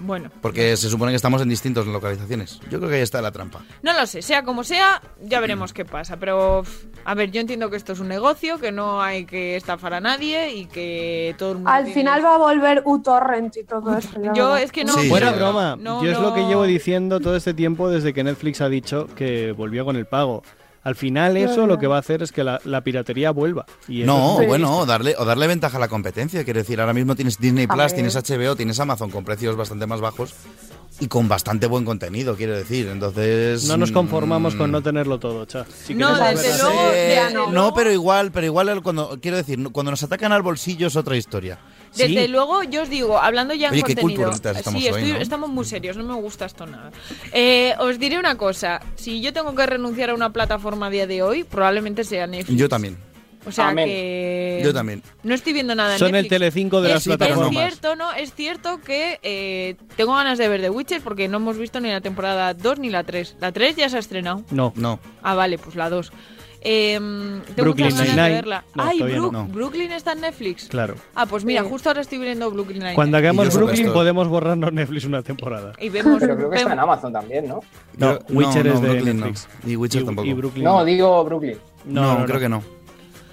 Bueno, 0.00 0.30
Porque 0.40 0.76
se 0.76 0.88
supone 0.88 1.12
que 1.12 1.16
estamos 1.16 1.42
en 1.42 1.48
distintas 1.48 1.86
localizaciones. 1.86 2.60
Yo 2.70 2.78
creo 2.78 2.88
que 2.90 2.96
ahí 2.96 3.02
está 3.02 3.20
la 3.22 3.32
trampa. 3.32 3.60
no 3.82 3.92
lo 3.92 4.06
sé, 4.06 4.22
sea 4.22 4.42
como 4.42 4.64
sea, 4.64 5.00
ya 5.22 5.40
veremos 5.40 5.72
qué 5.72 5.84
pasa. 5.84 6.16
Pero, 6.18 6.62
a 7.04 7.14
ver, 7.14 7.30
yo 7.30 7.40
entiendo 7.40 7.70
que 7.70 7.76
esto 7.76 7.92
es 7.92 8.00
un 8.00 8.08
negocio, 8.08 8.58
que 8.58 8.72
no 8.72 9.02
hay 9.02 9.24
que 9.26 9.56
estafar 9.56 9.94
a 9.94 10.00
nadie 10.00 10.52
y 10.54 10.66
que 10.66 11.34
todo 11.38 11.50
el 11.52 11.56
mundo... 11.56 11.70
Al 11.70 11.84
tiene- 11.84 12.00
final 12.00 12.24
va 12.24 12.34
a 12.34 12.38
volver 12.38 12.82
uTorrent 12.84 13.56
y 13.56 13.64
todo 13.64 13.96
esto. 13.96 14.22
ya 14.22 14.32
Yo 14.32 14.56
es 14.56 14.72
que 14.72 14.84
no... 14.84 14.92
Sí, 14.94 15.08
Fuera 15.08 15.30
sí. 15.32 15.36
broma. 15.36 15.76
No, 15.78 16.02
Yo 16.04 16.10
es 16.12 16.18
lo 16.20 16.34
que 16.34 16.40
no. 16.42 16.48
llevo 16.48 16.64
diciendo 16.64 17.20
todo 17.20 17.36
este 17.36 17.54
tiempo 17.54 17.88
desde 17.90 18.12
que 18.14 18.24
Netflix 18.24 18.60
ha 18.60 18.68
dicho 18.68 19.06
que 19.14 19.52
volvió 19.52 19.84
con 19.84 19.96
el 19.96 20.06
pago. 20.06 20.42
Al 20.82 20.94
final 20.94 21.36
eso 21.36 21.66
lo 21.66 21.78
que 21.78 21.86
va 21.86 21.96
a 21.96 22.00
hacer 22.00 22.22
es 22.22 22.32
que 22.32 22.44
la, 22.44 22.60
la 22.64 22.80
piratería 22.82 23.30
vuelva. 23.30 23.66
Y 23.88 24.04
No, 24.04 24.38
bueno, 24.46 24.78
o 24.78 24.86
darle, 24.86 25.14
o 25.18 25.24
darle 25.24 25.46
ventaja 25.46 25.76
a 25.76 25.80
la 25.80 25.88
competencia. 25.88 26.44
Quiero 26.44 26.60
decir, 26.60 26.80
ahora 26.80 26.94
mismo 26.94 27.14
tienes 27.16 27.38
Disney 27.38 27.66
Plus, 27.66 27.94
tienes 27.94 28.14
HBO, 28.16 28.56
tienes 28.56 28.78
Amazon 28.80 29.10
con 29.10 29.24
precios 29.24 29.56
bastante 29.56 29.86
más 29.86 30.00
bajos 30.00 30.34
y 31.00 31.06
con 31.08 31.28
bastante 31.28 31.66
buen 31.66 31.84
contenido, 31.84 32.34
quiero 32.36 32.56
decir. 32.56 32.88
Entonces. 32.88 33.64
No 33.66 33.76
nos 33.76 33.92
conformamos 33.92 34.54
con 34.54 34.70
mm, 34.70 34.72
no 34.72 34.82
tenerlo 34.82 35.18
todo, 35.18 35.44
cha. 35.44 35.64
Si 35.66 35.94
No, 35.94 36.16
desde 36.16 36.56
luego- 36.58 36.90
Eh, 36.94 37.12
ya 37.14 37.30
no. 37.30 37.50
no. 37.52 37.74
pero 37.74 37.92
igual, 37.92 38.30
pero 38.32 38.46
igual 38.46 38.68
el- 38.68 38.82
cuando 38.82 39.18
quiero 39.20 39.36
decir, 39.36 39.58
cuando 39.72 39.90
nos 39.90 40.02
atacan 40.02 40.32
al 40.32 40.42
bolsillo 40.42 40.86
es 40.86 40.96
otra 40.96 41.16
historia. 41.16 41.58
Desde 41.96 42.22
Sí. 42.26 42.28
luego, 42.28 42.62
yo 42.64 42.82
os 42.82 42.90
digo, 42.90 43.18
hablando 43.18 43.54
ya 43.54 43.68
en 43.68 43.72
Oye, 43.74 43.82
qué 43.82 43.94
contenido. 43.94 44.24
culturitas 44.24 44.56
estamos 44.58 44.80
sí, 44.82 44.88
hoy, 44.88 44.94
estoy- 45.02 45.12
¿no? 45.14 45.18
estamos 45.20 45.50
muy 45.50 45.64
serios, 45.64 45.96
no 45.96 46.04
me 46.04 46.14
gusta 46.14 46.46
esto 46.46 46.66
nada. 46.66 46.90
Eh, 47.32 47.74
os 47.80 47.98
diré 47.98 48.18
una 48.18 48.36
cosa: 48.36 48.80
si 48.96 49.20
yo 49.20 49.32
tengo 49.32 49.54
que 49.54 49.66
renunciar 49.66 50.10
a 50.10 50.14
una 50.14 50.32
plataforma 50.32 50.86
a 50.86 50.90
día 50.90 51.06
de 51.06 51.22
hoy, 51.22 51.44
probablemente 51.44 52.04
sea 52.04 52.26
Netflix. 52.26 52.58
Yo 52.58 52.68
también. 52.68 52.96
O 53.46 53.52
sea 53.52 53.68
Amén. 53.68 53.86
que. 53.86 54.60
Yo 54.62 54.74
también. 54.74 55.02
No 55.22 55.34
estoy 55.34 55.52
viendo 55.54 55.74
nada 55.74 55.92
en 55.94 55.98
Son 55.98 56.08
el 56.08 56.12
Netflix. 56.24 56.30
Telecinco 56.30 56.80
de 56.82 56.88
es, 56.88 56.94
las 56.94 57.04
plataformas. 57.04 57.50
Es 57.50 57.56
cierto, 57.78 57.96
¿no? 57.96 58.12
Es 58.12 58.34
cierto 58.34 58.80
que 58.82 59.20
eh, 59.22 59.76
tengo 59.96 60.14
ganas 60.14 60.36
de 60.38 60.48
ver 60.48 60.60
The 60.60 60.68
Witcher 60.70 61.00
porque 61.00 61.28
no 61.28 61.38
hemos 61.38 61.56
visto 61.56 61.80
ni 61.80 61.88
la 61.88 62.00
temporada 62.02 62.52
2 62.52 62.78
ni 62.80 62.90
la 62.90 63.04
3. 63.04 63.36
La 63.40 63.52
3 63.52 63.76
ya 63.76 63.88
se 63.88 63.96
ha 63.96 64.00
estrenado. 64.00 64.42
No. 64.50 64.72
No. 64.76 64.98
Ah, 65.22 65.34
vale, 65.34 65.56
pues 65.56 65.76
la 65.76 65.88
2. 65.88 66.12
Eh, 66.60 66.94
tengo 66.98 67.42
Brooklyn 67.56 67.86
muchas 67.86 67.98
ganas 67.98 67.98
de 67.98 68.12
Nine-Nine. 68.14 68.34
verla. 68.34 68.64
No, 68.74 68.82
Ay, 68.82 68.98
todavía 68.98 69.18
Brook- 69.20 69.32
no. 69.32 69.46
Brooklyn 69.46 69.92
está 69.92 70.12
en 70.12 70.20
Netflix. 70.22 70.68
Claro. 70.68 70.94
Ah, 71.14 71.26
pues 71.26 71.44
mira, 71.44 71.62
Sí. 71.62 71.68
justo 71.70 71.88
ahora 71.88 72.00
estoy 72.00 72.18
viendo 72.18 72.50
Brooklyn 72.50 72.78
Nine. 72.80 72.94
Cuando 72.94 73.16
hagamos 73.16 73.54
Brooklyn 73.54 73.92
podemos 73.92 74.28
borrarnos 74.28 74.72
Netflix 74.72 75.04
una 75.04 75.22
temporada. 75.22 75.72
Y 75.78 75.88
vemos. 75.88 76.18
Pero 76.20 76.36
creo 76.36 76.50
que 76.50 76.56
está 76.56 76.72
en 76.72 76.78
Amazon 76.80 77.12
también, 77.12 77.46
¿no? 77.48 77.60
No, 77.96 78.18
Witcher 78.30 78.66
no, 78.66 78.74
es 78.74 78.80
de 78.80 78.88
Brooklyn 78.88 79.20
no. 79.20 79.26
Netflix. 79.26 79.48
Y 79.66 79.76
Witcher 79.76 80.04
tampoco. 80.04 80.26
Y 80.28 80.32
Brooklyn 80.32 80.64
No, 80.64 80.84
digo 80.84 81.24
Brooklyn. 81.24 81.58
No, 81.84 82.24
creo 82.26 82.40
que 82.40 82.48
no. 82.48 82.62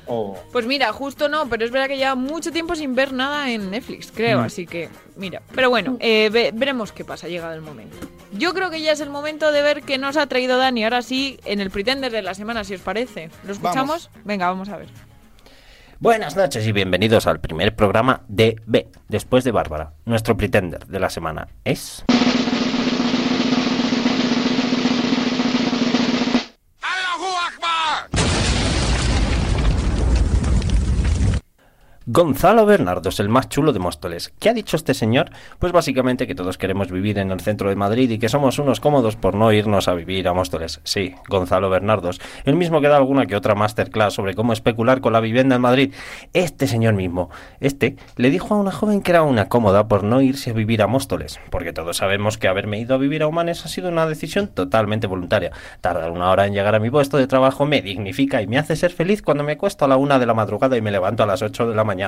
Oh. 0.07 0.37
Pues 0.51 0.65
mira, 0.65 0.91
justo 0.93 1.29
no, 1.29 1.47
pero 1.49 1.65
es 1.65 1.71
verdad 1.71 1.87
que 1.87 1.97
lleva 1.97 2.15
mucho 2.15 2.51
tiempo 2.51 2.75
sin 2.75 2.93
ver 2.95 3.11
nada 3.13 3.49
en 3.51 3.71
Netflix, 3.71 4.11
creo, 4.13 4.39
Mm. 4.41 4.43
así 4.43 4.67
que 4.67 4.89
mira. 5.15 5.41
Pero 5.55 5.69
bueno, 5.69 5.97
eh, 5.99 6.29
ve- 6.31 6.51
veremos 6.53 6.91
qué 6.91 7.03
pasa, 7.03 7.27
llegado 7.27 7.53
el 7.53 7.61
momento. 7.61 7.97
Yo 8.33 8.53
creo 8.53 8.69
que 8.69 8.81
ya 8.81 8.91
es 8.91 8.99
el 8.99 9.09
momento 9.09 9.51
de 9.51 9.61
ver 9.61 9.81
qué 9.83 9.97
nos 9.97 10.17
ha 10.17 10.27
traído 10.27 10.57
Dani, 10.57 10.83
ahora 10.83 11.01
sí, 11.01 11.39
en 11.45 11.59
el 11.59 11.71
Pretender 11.71 12.11
de 12.11 12.21
la 12.21 12.33
semana, 12.33 12.63
si 12.63 12.75
os 12.75 12.81
parece. 12.81 13.29
¿Lo 13.45 13.53
escuchamos? 13.53 14.09
Venga, 14.25 14.47
vamos 14.47 14.69
a 14.69 14.77
ver. 14.77 14.87
Buenas 15.99 16.35
noches 16.35 16.67
y 16.67 16.71
bienvenidos 16.73 17.25
al 17.25 17.39
primer 17.39 17.73
programa 17.75 18.21
de 18.27 18.57
B, 18.65 18.87
después 19.07 19.43
de 19.45 19.51
Bárbara. 19.51 19.93
Nuestro 20.05 20.35
pretender 20.35 20.85
de 20.87 20.99
la 20.99 21.09
semana 21.09 21.47
es... 21.63 22.03
Gonzalo 32.15 32.65
Bernardos, 32.65 33.19
el 33.19 33.27
más 33.27 33.49
chulo 33.49 33.73
de 33.73 33.79
Móstoles. 33.79 34.33
¿Qué 34.39 34.47
ha 34.47 34.53
dicho 34.53 34.77
este 34.77 34.93
señor? 34.93 35.31
Pues 35.59 35.73
básicamente 35.73 36.27
que 36.27 36.33
todos 36.33 36.57
queremos 36.57 36.89
vivir 36.89 37.19
en 37.19 37.29
el 37.29 37.41
centro 37.41 37.67
de 37.67 37.75
Madrid 37.75 38.09
y 38.09 38.19
que 38.19 38.29
somos 38.29 38.57
unos 38.57 38.79
cómodos 38.79 39.17
por 39.17 39.35
no 39.35 39.51
irnos 39.51 39.89
a 39.89 39.95
vivir 39.95 40.29
a 40.29 40.33
Móstoles. 40.33 40.79
Sí, 40.85 41.13
Gonzalo 41.27 41.69
Bernardos, 41.69 42.21
el 42.45 42.55
mismo 42.55 42.79
que 42.79 42.87
da 42.87 42.95
alguna 42.95 43.25
que 43.25 43.35
otra 43.35 43.53
masterclass 43.53 44.13
sobre 44.13 44.33
cómo 44.33 44.53
especular 44.53 45.01
con 45.01 45.11
la 45.11 45.19
vivienda 45.19 45.57
en 45.57 45.61
Madrid. 45.61 45.93
Este 46.31 46.67
señor 46.67 46.93
mismo, 46.93 47.31
este, 47.59 47.97
le 48.15 48.29
dijo 48.29 48.55
a 48.55 48.59
una 48.59 48.71
joven 48.71 49.01
que 49.01 49.11
era 49.11 49.23
una 49.23 49.49
cómoda 49.49 49.89
por 49.89 50.05
no 50.05 50.21
irse 50.21 50.51
a 50.51 50.53
vivir 50.53 50.83
a 50.83 50.87
Móstoles, 50.87 51.41
porque 51.49 51.73
todos 51.73 51.97
sabemos 51.97 52.37
que 52.37 52.47
haberme 52.47 52.79
ido 52.79 52.95
a 52.95 52.97
vivir 52.97 53.23
a 53.23 53.27
Humanes 53.27 53.65
ha 53.65 53.67
sido 53.67 53.89
una 53.89 54.07
decisión 54.07 54.47
totalmente 54.47 55.05
voluntaria. 55.05 55.51
Tardar 55.81 56.11
una 56.11 56.31
hora 56.31 56.47
en 56.47 56.53
llegar 56.53 56.75
a 56.75 56.79
mi 56.79 56.89
puesto 56.89 57.17
de 57.17 57.27
trabajo 57.27 57.65
me 57.65 57.81
dignifica 57.81 58.41
y 58.41 58.47
me 58.47 58.57
hace 58.57 58.77
ser 58.77 58.93
feliz 58.93 59.21
cuando 59.21 59.43
me 59.43 59.51
acuesto 59.51 59.83
a 59.83 59.89
la 59.89 59.97
una 59.97 60.17
de 60.17 60.25
la 60.25 60.33
madrugada 60.33 60.77
y 60.77 60.81
me 60.81 60.91
levanto 60.91 61.21
a 61.21 61.25
las 61.25 61.41
ocho 61.41 61.67
de 61.67 61.75
la 61.75 61.83
mañana. 61.83 62.04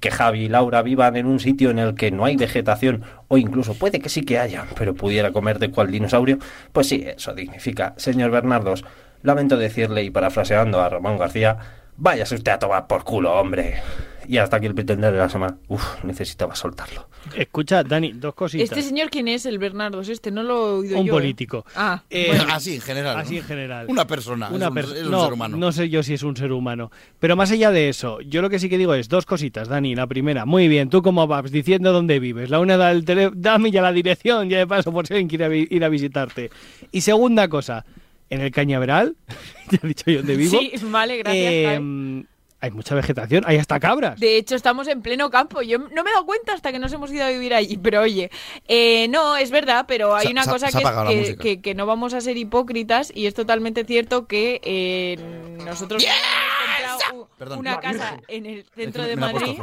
Que 0.00 0.10
Javi 0.10 0.44
y 0.44 0.48
Laura 0.48 0.82
vivan 0.82 1.16
en 1.16 1.26
un 1.26 1.40
sitio 1.40 1.70
en 1.70 1.78
el 1.78 1.94
que 1.94 2.10
no 2.10 2.24
hay 2.24 2.36
vegetación, 2.36 3.02
o 3.28 3.38
incluso 3.38 3.74
puede 3.74 4.00
que 4.00 4.08
sí 4.08 4.22
que 4.22 4.38
haya, 4.38 4.66
pero 4.76 4.94
pudiera 4.94 5.32
comer 5.32 5.58
de 5.58 5.70
cual 5.70 5.90
dinosaurio, 5.90 6.38
pues 6.72 6.88
sí, 6.88 7.04
eso 7.06 7.34
dignifica. 7.34 7.94
Señor 7.96 8.30
Bernardos, 8.30 8.84
lamento 9.22 9.56
decirle 9.56 10.02
y 10.02 10.10
parafraseando 10.10 10.80
a 10.80 10.88
Ramón 10.88 11.18
García, 11.18 11.58
váyase 11.96 12.36
usted 12.36 12.52
a 12.52 12.58
tomar 12.58 12.86
por 12.86 13.04
culo, 13.04 13.34
hombre. 13.34 13.82
Y 14.28 14.36
hasta 14.36 14.58
aquí 14.58 14.66
el 14.66 14.74
pretender 14.74 15.10
de 15.12 15.18
la 15.18 15.28
semana. 15.30 15.56
Uf, 15.68 16.04
necesitaba 16.04 16.54
soltarlo. 16.54 17.08
Escucha, 17.34 17.82
Dani, 17.82 18.12
dos 18.12 18.34
cositas. 18.34 18.64
¿Este 18.68 18.82
señor 18.82 19.08
quién 19.10 19.26
es, 19.26 19.46
el 19.46 19.58
Bernardos? 19.58 20.08
Este, 20.10 20.30
no 20.30 20.42
lo 20.42 20.54
he 20.54 20.78
oído 20.80 20.98
Un 21.00 21.06
yo. 21.06 21.12
¿eh? 21.14 21.16
político. 21.16 21.64
Ah, 21.74 22.02
Eh, 22.10 22.26
bueno. 22.28 22.44
Así 22.52 22.74
en 22.74 22.80
general. 22.82 23.16
¿no? 23.16 23.22
Así 23.22 23.38
en 23.38 23.44
general. 23.44 23.86
Una 23.88 24.06
persona. 24.06 24.50
Una 24.50 24.66
es 24.66 24.70
un, 24.70 24.76
pers- 24.76 24.96
es 24.96 25.04
un 25.06 25.10
no, 25.10 25.24
ser 25.24 25.32
humano. 25.32 25.56
no 25.56 25.72
sé 25.72 25.88
yo 25.88 26.02
si 26.02 26.12
es 26.14 26.22
un 26.22 26.36
ser 26.36 26.52
humano. 26.52 26.90
Pero 27.18 27.36
más 27.36 27.50
allá 27.50 27.70
de 27.70 27.88
eso, 27.88 28.20
yo 28.20 28.42
lo 28.42 28.50
que 28.50 28.58
sí 28.58 28.68
que 28.68 28.76
digo 28.76 28.92
es 28.94 29.08
dos 29.08 29.24
cositas, 29.24 29.66
Dani. 29.68 29.94
La 29.94 30.06
primera, 30.06 30.44
muy 30.44 30.68
bien, 30.68 30.90
tú 30.90 31.00
como 31.02 31.26
vas 31.26 31.50
diciendo 31.50 31.92
dónde 31.92 32.20
vives. 32.20 32.50
La 32.50 32.60
una 32.60 32.76
da 32.76 32.90
el 32.92 33.04
tele, 33.06 33.30
dame 33.34 33.70
ya 33.70 33.80
la 33.82 33.92
dirección, 33.92 34.50
ya 34.50 34.58
de 34.58 34.66
paso 34.66 34.92
por 34.92 35.06
si 35.06 35.14
alguien 35.14 35.28
quiere 35.28 35.56
ir 35.70 35.84
a 35.84 35.88
visitarte. 35.88 36.50
Y 36.92 37.00
segunda 37.00 37.48
cosa, 37.48 37.86
en 38.28 38.42
el 38.42 38.50
cañaveral, 38.50 39.16
ya 39.70 39.78
he 39.82 39.86
dicho 39.88 40.10
yo 40.10 40.18
dónde 40.18 40.36
vivo. 40.36 40.50
Sí, 40.58 40.72
vale, 40.84 41.16
gracias. 41.16 41.44
eh. 41.80 42.24
Hay 42.60 42.70
mucha 42.72 42.94
vegetación, 42.94 43.44
hay 43.46 43.56
hasta 43.56 43.78
cabras. 43.78 44.18
De 44.18 44.36
hecho, 44.36 44.56
estamos 44.56 44.88
en 44.88 45.00
pleno 45.02 45.30
campo. 45.30 45.62
Yo 45.62 45.78
no 45.78 46.02
me 46.02 46.10
he 46.10 46.12
dado 46.12 46.26
cuenta 46.26 46.54
hasta 46.54 46.72
que 46.72 46.78
nos 46.78 46.92
hemos 46.92 47.10
ido 47.12 47.24
a 47.24 47.28
vivir 47.28 47.54
allí. 47.54 47.76
Pero 47.82 48.00
oye, 48.02 48.30
eh, 48.66 49.06
no, 49.08 49.36
es 49.36 49.50
verdad, 49.50 49.84
pero 49.86 50.14
hay 50.16 50.26
Se- 50.26 50.32
una 50.32 50.44
se- 50.44 50.50
cosa 50.50 50.70
se 50.70 50.78
que, 50.78 50.84
es 50.84 50.90
que, 50.90 51.16
música. 51.16 51.42
que- 51.42 51.60
que 51.60 51.74
no 51.74 51.86
vamos 51.86 52.14
a 52.14 52.20
ser 52.20 52.36
hipócritas 52.36 53.12
y 53.14 53.26
es 53.26 53.34
totalmente 53.34 53.84
cierto 53.84 54.26
que 54.26 54.60
eh, 54.64 55.16
nosotros 55.64 56.04
hemos 56.04 57.26
Perdón. 57.38 57.58
una 57.60 57.78
casa 57.80 58.18
en 58.28 58.46
el 58.46 58.64
centro 58.74 59.02
Es 59.02 59.06
que 59.08 59.10
de 59.10 59.16
me 59.16 59.32
Madrid. 59.32 59.58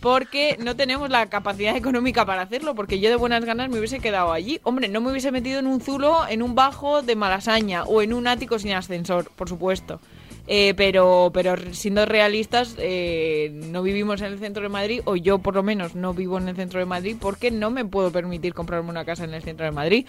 Porque 0.00 0.58
no 0.60 0.76
tenemos 0.76 1.08
la 1.08 1.30
capacidad 1.30 1.74
económica 1.76 2.26
para 2.26 2.42
hacerlo, 2.42 2.74
porque 2.74 3.00
yo 3.00 3.08
de 3.08 3.16
buenas 3.16 3.42
ganas 3.46 3.70
me 3.70 3.78
hubiese 3.78 4.00
quedado 4.00 4.32
allí. 4.32 4.60
Hombre, 4.62 4.88
no 4.88 5.00
me 5.00 5.10
hubiese 5.10 5.32
metido 5.32 5.58
en 5.58 5.66
un 5.66 5.80
zulo, 5.80 6.26
en 6.28 6.42
un 6.42 6.54
bajo 6.54 7.00
de 7.00 7.16
malasaña 7.16 7.84
o 7.84 8.02
en 8.02 8.12
un 8.12 8.26
ático 8.26 8.58
sin 8.58 8.72
ascensor, 8.72 9.30
por 9.34 9.48
supuesto. 9.48 10.00
Eh, 10.46 10.74
pero, 10.76 11.30
pero 11.32 11.54
siendo 11.72 12.04
realistas, 12.04 12.76
eh, 12.78 13.50
no 13.70 13.82
vivimos 13.82 14.20
en 14.20 14.32
el 14.32 14.38
centro 14.38 14.62
de 14.62 14.68
Madrid, 14.68 15.00
o 15.04 15.16
yo 15.16 15.38
por 15.38 15.54
lo 15.54 15.62
menos 15.62 15.94
no 15.94 16.12
vivo 16.12 16.38
en 16.38 16.48
el 16.48 16.56
centro 16.56 16.80
de 16.80 16.86
Madrid, 16.86 17.16
porque 17.18 17.50
no 17.50 17.70
me 17.70 17.84
puedo 17.84 18.10
permitir 18.10 18.52
comprarme 18.52 18.90
una 18.90 19.04
casa 19.04 19.24
en 19.24 19.32
el 19.32 19.42
centro 19.42 19.64
de 19.64 19.72
Madrid. 19.72 20.06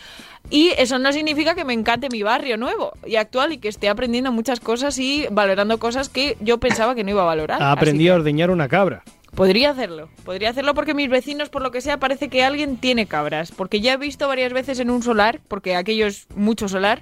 Y 0.49 0.71
eso 0.77 0.99
no 0.99 1.13
significa 1.13 1.55
que 1.55 1.63
me 1.63 1.73
encante 1.73 2.09
mi 2.09 2.21
barrio 2.21 2.57
nuevo 2.57 2.93
y 3.05 3.15
actual 3.15 3.53
y 3.53 3.59
que 3.59 3.69
esté 3.69 3.87
aprendiendo 3.87 4.31
muchas 4.31 4.59
cosas 4.59 4.97
y 4.99 5.25
valorando 5.31 5.77
cosas 5.77 6.09
que 6.09 6.37
yo 6.41 6.59
pensaba 6.59 6.95
que 6.95 7.03
no 7.03 7.11
iba 7.11 7.21
a 7.21 7.25
valorar. 7.25 7.61
Así 7.61 7.71
aprendido 7.71 8.13
a 8.13 8.17
ordeñar 8.17 8.51
una 8.51 8.67
cabra. 8.67 9.03
Podría 9.35 9.71
hacerlo, 9.71 10.07
podría 10.23 10.49
hacerlo 10.49 10.73
porque 10.73 10.93
mis 10.93 11.09
vecinos, 11.09 11.49
por 11.49 11.61
lo 11.61 11.69
que 11.69 11.81
sea, 11.81 11.97
parece 11.97 12.29
que 12.29 12.43
alguien 12.43 12.77
tiene 12.77 13.05
cabras. 13.05 13.51
Porque 13.51 13.81
ya 13.81 13.93
he 13.93 13.97
visto 13.97 14.29
varias 14.29 14.53
veces 14.53 14.79
en 14.79 14.89
un 14.89 15.03
solar, 15.03 15.41
porque 15.49 15.75
aquello 15.75 16.07
es 16.07 16.27
mucho 16.35 16.69
solar, 16.69 17.01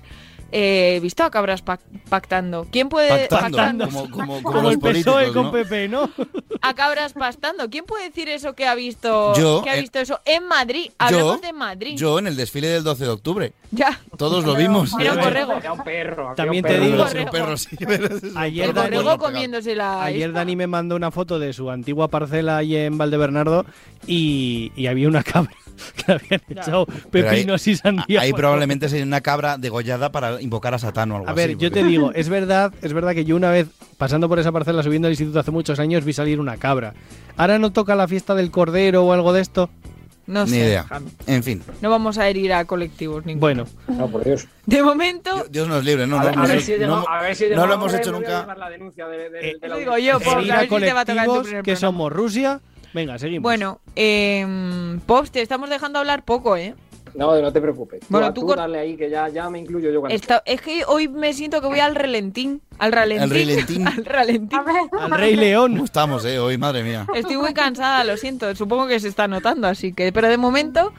eh, 0.56 0.96
he 0.96 1.00
visto 1.00 1.24
a 1.24 1.32
cabras 1.32 1.66
pac- 1.66 1.80
pactando. 2.10 2.68
¿Quién 2.72 2.88
puede 2.88 3.28
Pactando, 3.28 3.90
como- 3.90 4.10
como- 4.12 4.44
como 4.44 4.70
el 4.70 4.78
PSOE 4.80 5.34
con 5.34 5.46
¿no? 5.46 5.52
PP, 5.52 5.88
¿no? 5.90 6.10
A 6.62 6.74
cabras 6.76 7.14
pastando. 7.14 7.70
¿Quién 7.72 7.86
puede 7.86 8.06
decir 8.10 8.30
eso 8.30 8.54
que 8.54 8.68
ha 8.68 8.76
visto, 8.76 9.34
Yo, 9.36 9.62
que 9.64 9.72
ha 9.72 9.78
eh, 9.78 9.82
visto 9.82 9.98
eso 10.00 10.20
en 10.26 10.48
Madrid? 10.48 10.92
Hablamos 11.00 11.42
de 11.42 11.54
Madrid. 11.54 11.98
Yo 11.98 12.20
en 12.20 12.28
el 12.28 12.36
desfile 12.38 12.68
del 12.68 12.84
12 12.84 13.04
de 13.04 13.10
octubre. 13.10 13.54
Ya. 13.72 14.00
Todos 14.16 14.46
lo 14.46 14.56
vimos. 14.56 14.92
Era 15.00 15.14
un 15.14 15.20
borrego. 15.22 15.54
Era 15.54 15.74
un 15.74 15.84
perro. 15.84 16.34
También 16.36 16.64
un 16.64 16.72
te 16.72 16.80
digo, 16.80 17.04
Un 17.04 17.30
perro, 17.32 17.58
sí. 17.58 17.76
Ayer 18.36 18.66
El 18.70 18.74
Dani, 18.76 18.96
borrego 18.98 19.18
comiéndose 19.18 19.76
la... 19.76 20.04
ayer 20.04 20.32
Dani 20.32 20.56
me 20.56 20.68
mandó 20.68 20.96
una 20.96 21.10
foto 21.10 21.40
de 21.40 21.52
su 21.54 21.72
antigua 21.72 22.08
parcela 22.10 22.58
ahí 22.58 22.76
en 22.76 22.98
Valdebernardo 22.98 23.66
y, 24.06 24.72
y 24.76 24.86
había 24.88 25.08
una 25.08 25.24
cabra 25.24 25.52
que 26.06 26.12
habían 26.12 26.42
echado 26.50 26.86
ahí- 26.90 27.02
pepinos 27.12 27.68
y 27.68 27.76
sandía. 27.76 28.22
Ahí 28.22 28.34
probablemente 28.34 28.90
sería 28.90 29.06
una 29.06 29.22
cabra 29.22 29.58
degollada 29.58 30.12
para 30.12 30.42
invocar 30.42 30.74
a 30.74 30.80
Satán 30.80 31.12
o 31.12 31.16
algo 31.18 31.30
A 31.30 31.34
ver, 31.34 31.52
así, 31.52 31.58
yo 31.60 31.70
porque- 31.70 31.82
te 31.82 31.88
digo, 31.88 32.12
es 32.16 32.30
verdad, 32.30 32.74
es 32.82 32.94
verdad 32.94 33.14
que 33.14 33.26
yo 33.26 33.36
una 33.36 33.52
vez 33.52 33.68
pasando 33.98 34.28
por 34.30 34.40
esa 34.40 34.52
parcela 34.52 34.84
subiendo 34.84 35.08
al 35.08 35.12
instituto 35.14 35.40
hace 35.40 35.52
muchos 35.52 35.80
años 35.80 36.04
vi 36.06 36.14
salir 36.14 36.40
una 36.40 36.58
cabra. 36.58 36.94
Ahora 37.38 37.58
no 37.60 37.72
toca 37.72 37.96
la 37.96 38.08
fiesta 38.08 38.36
del 38.36 38.52
cordero 38.52 39.04
o 39.06 39.14
algo 39.14 39.34
de 39.34 39.42
esto. 39.42 39.70
No 40.26 40.46
Ni 40.46 40.52
sé, 40.52 40.58
idea. 40.60 40.86
En 41.28 41.44
fin, 41.44 41.62
No 41.82 41.90
vamos 41.90 42.18
a 42.18 42.30
herir 42.30 42.54
a 42.54 42.64
colectivos 42.64 43.26
ninguno. 43.26 43.42
Bueno, 43.42 43.66
No, 43.90 44.08
por 44.08 44.24
Dios. 44.24 44.48
De 44.66 44.82
momento, 44.82 45.46
Dios 45.50 45.68
nos 45.68 45.84
libre, 45.84 46.08
no, 46.08 46.16
a, 46.18 46.20
no, 46.20 46.26
ver, 46.28 46.34
a 46.34 46.42
no, 46.44 46.48
ver 46.48 46.56
no, 46.56 46.62
si 46.62 46.78
no, 46.80 47.06
a 47.10 47.22
ver 47.22 47.36
si 47.36 47.50
no 47.50 47.68
lo 47.68 47.74
hemos 47.74 47.94
hecho 47.94 48.10
a 48.10 48.14
nunca. 48.14 48.40
llevar 48.40 48.58
la 48.58 48.70
denuncia 48.70 49.06
de- 49.08 49.30
de- 49.30 49.50
Eh, 49.50 49.56
de 49.60 49.68
la 49.68 49.74
lo 49.76 49.80
digo 49.82 49.98
yo, 49.98 50.20
por 50.22 50.28
a 50.30 50.32
a 50.32 50.60
ver 50.62 50.70
si 50.70 50.76
te 50.80 50.94
va 50.94 51.02
a 51.02 51.06
tocar 51.06 51.26
en 51.26 51.34
tu 51.34 51.42
primer 51.42 51.64
que 51.64 51.72
programa. 51.74 51.80
somos 51.80 52.14
Rusia. 52.14 52.62
Venga, 52.94 53.18
seguimos. 53.18 53.44
Bueno, 53.44 53.80
eh, 53.96 54.98
Pops, 55.06 55.32
te 55.32 55.42
estamos 55.42 55.70
dejando 55.70 56.00
hablar 56.00 56.24
poco, 56.24 56.56
¿eh? 56.58 56.76
No, 57.16 57.40
no 57.40 57.54
te 57.54 57.62
preocupes. 57.62 58.02
Bueno, 58.10 58.34
tú, 58.34 58.42
tú 58.42 58.56
dale 58.56 58.80
ahí 58.80 58.98
que 58.98 59.08
ya, 59.10 59.30
ya 59.30 59.48
me 59.50 59.60
incluyo 59.60 59.92
yo 59.92 60.00
cuando 60.00 60.16
Esta- 60.16 60.42
es 60.46 60.62
que 60.62 60.84
hoy 60.88 61.08
me 61.08 61.34
siento 61.34 61.62
que 61.62 61.68
voy 61.68 61.80
al 61.80 61.94
relentín. 61.94 62.62
Al 62.80 62.92
ralentín. 62.92 63.24
Al 63.24 63.30
relentín. 63.30 63.88
al 63.88 64.06
ralentín. 64.06 64.60
Al 65.00 65.12
Rey 65.12 65.36
León. 65.36 65.74
¿Cómo 65.74 65.86
estamos, 65.86 66.26
eh? 66.26 66.40
Hoy, 66.40 66.58
madre 66.58 66.84
mía. 66.84 67.06
Estoy 67.14 67.38
muy 67.38 67.54
cansada, 67.54 68.04
lo 68.04 68.18
siento. 68.18 68.56
Supongo 68.56 68.88
que 68.88 69.00
se 69.00 69.10
está 69.10 69.28
notando, 69.28 69.68
así 69.68 69.94
que. 69.94 70.12
Pero 70.12 70.28
de 70.28 70.38
momento, 70.38 70.92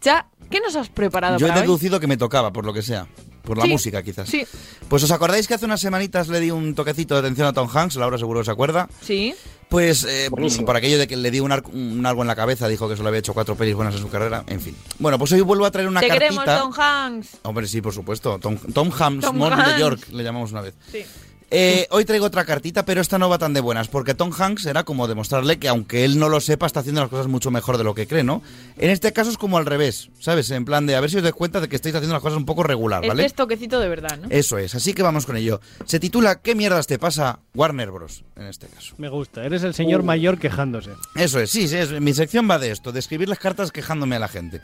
ya. 0.00 0.26
¿Qué 0.50 0.60
nos 0.60 0.74
has 0.76 0.88
preparado 0.88 1.36
Yo 1.36 1.44
he 1.44 1.50
para 1.50 1.60
hoy? 1.60 1.66
deducido 1.66 2.00
que 2.00 2.06
me 2.06 2.16
tocaba, 2.16 2.50
por 2.50 2.64
lo 2.64 2.72
que 2.72 2.80
sea. 2.80 3.06
Por 3.48 3.56
la 3.56 3.64
Sí, 3.64 3.70
música, 3.70 4.02
quizás. 4.02 4.28
Sí, 4.28 4.44
Pues 4.88 5.02
os 5.02 5.10
acordáis 5.10 5.48
que 5.48 5.54
hace 5.54 5.64
unas 5.64 5.80
semanitas 5.80 6.28
le 6.28 6.38
di 6.38 6.50
un 6.50 6.74
toquecito 6.74 7.14
de 7.14 7.20
atención 7.20 7.46
a 7.48 7.54
Tom 7.54 7.66
Hanks, 7.72 7.96
Laura 7.96 8.18
seguro 8.18 8.44
se 8.44 8.50
acuerda. 8.50 8.88
sí. 9.00 9.34
Pues 9.70 10.04
eh, 10.04 10.30
por 10.64 10.76
aquello 10.76 10.98
de 10.98 11.06
que 11.06 11.14
le 11.14 11.30
di 11.30 11.40
un, 11.40 11.52
ar- 11.52 11.62
un 11.74 12.06
algo 12.06 12.22
en 12.22 12.28
la 12.28 12.34
cabeza, 12.34 12.68
dijo 12.68 12.88
que 12.88 12.96
solo 12.96 13.08
había 13.10 13.18
hecho 13.18 13.34
cuatro 13.34 13.54
pelis 13.54 13.74
buenas 13.74 13.94
en 13.96 14.00
su 14.00 14.08
carrera, 14.08 14.42
en 14.46 14.62
fin. 14.62 14.74
Bueno, 14.98 15.18
pues 15.18 15.30
hoy 15.32 15.42
vuelvo 15.42 15.66
a 15.66 15.70
traer 15.70 15.88
una 15.88 16.00
Te 16.00 16.08
cartita. 16.08 16.30
queremos, 16.30 16.44
Tom 16.58 16.72
Hanks. 16.74 17.28
Hombre, 17.42 17.66
sí, 17.68 17.82
por 17.82 17.92
supuesto. 17.92 18.38
Tom, 18.38 18.56
Tom 18.72 18.90
Hams, 18.98 19.24
Tom 19.26 19.36
Mon 19.36 19.52
Hanks. 19.52 19.74
de 19.74 19.78
York, 19.80 20.08
le 20.12 20.24
llamamos 20.24 20.52
una 20.52 20.62
vez. 20.62 20.74
Sí. 20.90 21.04
Eh, 21.50 21.86
hoy 21.90 22.04
traigo 22.04 22.26
otra 22.26 22.44
cartita, 22.44 22.84
pero 22.84 23.00
esta 23.00 23.18
no 23.18 23.30
va 23.30 23.38
tan 23.38 23.54
de 23.54 23.60
buenas, 23.60 23.88
porque 23.88 24.12
Tom 24.14 24.30
Hanks 24.38 24.66
era 24.66 24.84
como 24.84 25.08
demostrarle 25.08 25.58
que 25.58 25.68
aunque 25.68 26.04
él 26.04 26.18
no 26.18 26.28
lo 26.28 26.40
sepa, 26.42 26.66
está 26.66 26.80
haciendo 26.80 27.00
las 27.00 27.08
cosas 27.08 27.26
mucho 27.26 27.50
mejor 27.50 27.78
de 27.78 27.84
lo 27.84 27.94
que 27.94 28.06
cree, 28.06 28.22
¿no? 28.22 28.42
En 28.76 28.90
este 28.90 29.14
caso 29.14 29.30
es 29.30 29.38
como 29.38 29.56
al 29.56 29.64
revés, 29.64 30.10
¿sabes? 30.20 30.50
En 30.50 30.66
plan 30.66 30.86
de 30.86 30.94
a 30.94 31.00
ver 31.00 31.08
si 31.10 31.16
os 31.16 31.22
dais 31.22 31.34
cuenta 31.34 31.62
de 31.62 31.68
que 31.68 31.76
estáis 31.76 31.94
haciendo 31.94 32.12
las 32.12 32.22
cosas 32.22 32.36
un 32.36 32.44
poco 32.44 32.64
regular, 32.64 33.06
¿vale? 33.06 33.24
es 33.24 33.32
toquecito 33.32 33.80
de 33.80 33.88
verdad, 33.88 34.18
¿no? 34.20 34.28
Eso 34.28 34.58
es, 34.58 34.74
así 34.74 34.92
que 34.92 35.02
vamos 35.02 35.24
con 35.24 35.38
ello. 35.38 35.60
Se 35.86 35.98
titula 35.98 36.42
¿Qué 36.42 36.54
mierdas 36.54 36.86
te 36.86 36.98
pasa 36.98 37.38
Warner 37.54 37.90
Bros? 37.92 38.24
En 38.36 38.46
este 38.46 38.66
caso. 38.66 38.94
Me 38.98 39.08
gusta, 39.08 39.42
eres 39.42 39.62
el 39.62 39.72
señor 39.72 40.02
mayor 40.02 40.38
quejándose. 40.38 40.90
Eso 41.14 41.40
es, 41.40 41.50
sí, 41.50 41.66
sí, 41.66 41.76
es- 41.76 41.92
mi 41.98 42.12
sección 42.12 42.46
va 42.50 42.58
de 42.58 42.72
esto, 42.72 42.92
de 42.92 42.98
escribir 42.98 43.30
las 43.30 43.38
cartas 43.38 43.72
quejándome 43.72 44.16
a 44.16 44.18
la 44.18 44.28
gente. 44.28 44.60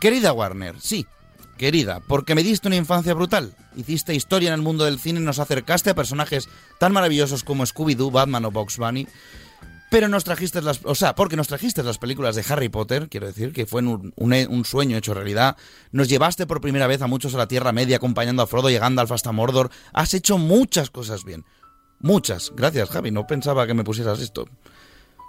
Querida 0.00 0.34
Warner, 0.34 0.74
sí, 0.80 1.06
querida, 1.56 2.00
porque 2.00 2.34
me 2.34 2.42
diste 2.42 2.68
una 2.68 2.76
infancia 2.76 3.14
brutal. 3.14 3.54
Hiciste 3.76 4.14
historia 4.14 4.48
en 4.48 4.54
el 4.54 4.62
mundo 4.62 4.84
del 4.84 4.98
cine 4.98 5.20
y 5.20 5.22
nos 5.22 5.38
acercaste 5.38 5.90
a 5.90 5.94
personajes 5.94 6.48
tan 6.78 6.92
maravillosos 6.92 7.44
como 7.44 7.64
Scooby-Doo, 7.64 8.10
Batman 8.10 8.44
o 8.44 8.50
Box 8.50 8.78
Bunny. 8.78 9.06
Pero 9.90 10.08
nos 10.08 10.24
trajiste 10.24 10.60
las... 10.60 10.80
O 10.84 10.96
sea, 10.96 11.14
porque 11.14 11.36
nos 11.36 11.48
las 11.50 11.98
películas 11.98 12.34
de 12.34 12.44
Harry 12.48 12.68
Potter, 12.68 13.08
quiero 13.08 13.28
decir, 13.28 13.52
que 13.52 13.64
fue 13.64 13.80
un, 13.80 14.64
sueño 14.64 14.96
hecho 14.96 15.14
realidad. 15.14 15.56
Nos 15.92 16.08
llevaste 16.08 16.46
por 16.46 16.60
primera 16.60 16.88
vez 16.88 17.00
a 17.02 17.06
muchos 17.06 17.34
a 17.34 17.38
la 17.38 17.46
Tierra 17.46 17.70
Media 17.70 17.98
acompañando 17.98 18.42
a 18.42 18.48
Frodo 18.48 18.70
y 18.70 18.76
a 18.76 18.80
Gandalf 18.80 19.12
Mordor. 19.32 19.70
Has 19.92 20.14
hecho 20.14 20.36
muchas 20.36 20.90
cosas 20.90 21.24
bien. 21.24 21.44
Muchas. 22.00 22.52
Gracias, 22.56 22.90
Javi. 22.90 23.12
No 23.12 23.26
pensaba 23.28 23.68
que 23.68 23.74
me 23.74 23.84
pusieras 23.84 24.18
esto. 24.20 24.46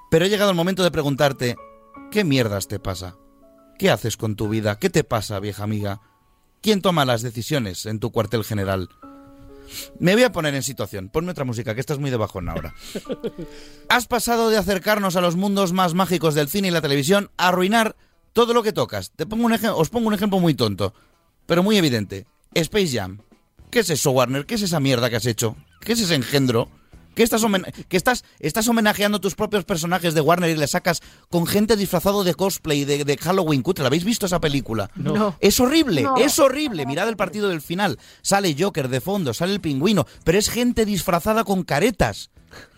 Pero 0.09 0.25
ha 0.25 0.29
llegado 0.29 0.49
el 0.49 0.57
momento 0.57 0.83
de 0.83 0.89
preguntarte, 0.89 1.57
¿qué 2.09 2.23
mierdas 2.23 2.67
te 2.67 2.79
pasa? 2.79 3.15
¿Qué 3.77 3.91
haces 3.91 4.17
con 4.17 4.35
tu 4.35 4.49
vida? 4.49 4.79
¿Qué 4.79 4.89
te 4.89 5.03
pasa, 5.03 5.39
vieja 5.39 5.63
amiga? 5.63 6.01
¿Quién 6.65 6.81
toma 6.81 7.05
las 7.05 7.21
decisiones 7.21 7.85
en 7.85 7.99
tu 7.99 8.11
cuartel 8.11 8.43
general? 8.43 8.89
Me 9.99 10.15
voy 10.15 10.23
a 10.23 10.31
poner 10.31 10.55
en 10.55 10.63
situación. 10.63 11.09
Ponme 11.09 11.29
otra 11.29 11.45
música, 11.45 11.75
que 11.75 11.79
esta 11.79 11.93
es 11.93 11.99
muy 11.99 12.09
de 12.09 12.17
bajón 12.17 12.49
ahora. 12.49 12.73
Has 13.87 14.07
pasado 14.07 14.49
de 14.49 14.57
acercarnos 14.57 15.15
a 15.15 15.21
los 15.21 15.35
mundos 15.35 15.73
más 15.73 15.93
mágicos 15.93 16.33
del 16.33 16.49
cine 16.49 16.69
y 16.69 16.71
la 16.71 16.81
televisión 16.81 17.29
a 17.37 17.49
arruinar 17.49 17.95
todo 18.33 18.55
lo 18.55 18.63
que 18.63 18.73
tocas. 18.73 19.11
Te 19.11 19.27
pongo 19.27 19.45
un 19.45 19.53
os 19.53 19.89
pongo 19.91 20.07
un 20.07 20.15
ejemplo 20.15 20.39
muy 20.39 20.55
tonto, 20.55 20.95
pero 21.45 21.61
muy 21.61 21.77
evidente. 21.77 22.25
Space 22.55 22.97
Jam. 22.97 23.19
¿Qué 23.69 23.81
es 23.81 23.91
eso, 23.91 24.09
Warner? 24.09 24.47
¿Qué 24.47 24.55
es 24.55 24.63
esa 24.63 24.79
mierda 24.79 25.11
que 25.11 25.17
has 25.17 25.27
hecho? 25.27 25.55
¿Qué 25.81 25.93
es 25.93 26.01
ese 26.01 26.15
engendro? 26.15 26.71
¿Qué 27.15 27.23
estás, 27.23 27.41
que 27.87 27.97
estás, 27.97 28.23
estás 28.39 28.67
homenajeando 28.67 29.19
tus 29.19 29.35
propios 29.35 29.63
personajes 29.65 30.13
de 30.13 30.21
Warner 30.21 30.49
y 30.51 30.57
le 30.57 30.67
sacas 30.67 31.01
con 31.29 31.47
gente 31.47 31.75
disfrazado 31.77 32.23
de 32.23 32.35
cosplay 32.35 32.85
de, 32.85 33.03
de 33.05 33.17
Halloween 33.17 33.61
cutre? 33.61 33.83
¿La 33.83 33.87
habéis 33.87 34.03
visto 34.03 34.25
esa 34.25 34.39
película? 34.39 34.91
No. 34.95 35.35
Es 35.39 35.59
horrible, 35.59 36.03
No. 36.03 36.17
es 36.17 36.37
horrible. 36.39 36.85
Mirad 36.85 37.09
el 37.09 37.17
partido 37.17 37.49
del 37.49 37.61
final. 37.61 37.97
Sale 38.21 38.55
Joker 38.59 38.89
de 38.89 39.01
fondo, 39.01 39.33
sale 39.33 39.53
el 39.53 39.61
pingüino, 39.61 40.05
pero 40.23 40.37
es 40.37 40.49
gente 40.49 40.85
disfrazada 40.85 41.43
con 41.43 41.63
caretas. 41.63 42.29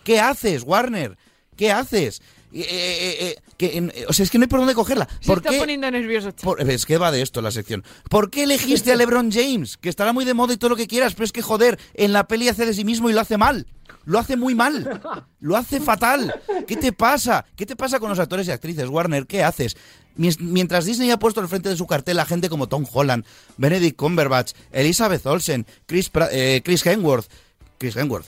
¿Qué 0.04 0.20
haces, 0.20 0.62
Warner? 0.64 1.18
¿Qué 1.56 1.72
haces? 1.72 2.22
Eh, 2.52 2.64
eh, 2.70 3.16
eh, 3.20 3.36
que, 3.58 3.66
eh, 3.76 4.06
o 4.08 4.12
sea, 4.12 4.22
es 4.24 4.30
que 4.30 4.38
no 4.38 4.44
hay 4.44 4.48
por 4.48 4.60
dónde 4.60 4.74
cogerla. 4.74 5.06
Se 5.20 5.26
¿Por 5.26 5.38
está 5.38 5.50
qué? 5.50 5.58
poniendo 5.58 5.90
nervioso. 5.90 6.30
Por- 6.42 6.62
es 6.62 6.86
que 6.86 6.96
va 6.96 7.10
de 7.12 7.20
esto 7.20 7.42
la 7.42 7.50
sección. 7.50 7.84
¿Por 8.08 8.30
qué 8.30 8.44
elegiste 8.44 8.90
a 8.92 8.96
LeBron 8.96 9.30
James? 9.30 9.76
Que 9.76 9.88
estará 9.90 10.12
muy 10.14 10.24
de 10.24 10.32
moda 10.32 10.54
y 10.54 10.56
todo 10.56 10.70
lo 10.70 10.76
que 10.76 10.86
quieras, 10.86 11.12
pero 11.14 11.24
es 11.26 11.32
que 11.32 11.42
joder, 11.42 11.78
en 11.94 12.12
la 12.14 12.26
peli 12.26 12.48
hace 12.48 12.64
de 12.64 12.72
sí 12.72 12.84
mismo 12.84 13.10
y 13.10 13.12
lo 13.12 13.20
hace 13.20 13.36
mal. 13.36 13.66
Lo 14.08 14.18
hace 14.18 14.38
muy 14.38 14.54
mal. 14.54 15.02
Lo 15.40 15.54
hace 15.54 15.80
fatal. 15.80 16.34
¿Qué 16.66 16.76
te 16.78 16.92
pasa? 16.94 17.44
¿Qué 17.54 17.66
te 17.66 17.76
pasa 17.76 18.00
con 18.00 18.08
los 18.08 18.18
actores 18.18 18.48
y 18.48 18.50
actrices, 18.50 18.88
Warner? 18.88 19.26
¿Qué 19.26 19.42
haces? 19.44 19.76
Mientras 20.16 20.86
Disney 20.86 21.10
ha 21.10 21.18
puesto 21.18 21.42
al 21.42 21.48
frente 21.48 21.68
de 21.68 21.76
su 21.76 21.86
cartel 21.86 22.18
a 22.18 22.24
gente 22.24 22.48
como 22.48 22.68
Tom 22.68 22.86
Holland, 22.90 23.26
Benedict 23.58 23.96
Cumberbatch, 23.96 24.52
Elizabeth 24.72 25.26
Olsen, 25.26 25.66
Chris, 25.84 26.10
Pra- 26.10 26.30
eh, 26.32 26.62
Chris 26.64 26.86
Hemsworth. 26.86 27.26
Chris 27.76 27.96
Hemsworth. 27.96 28.26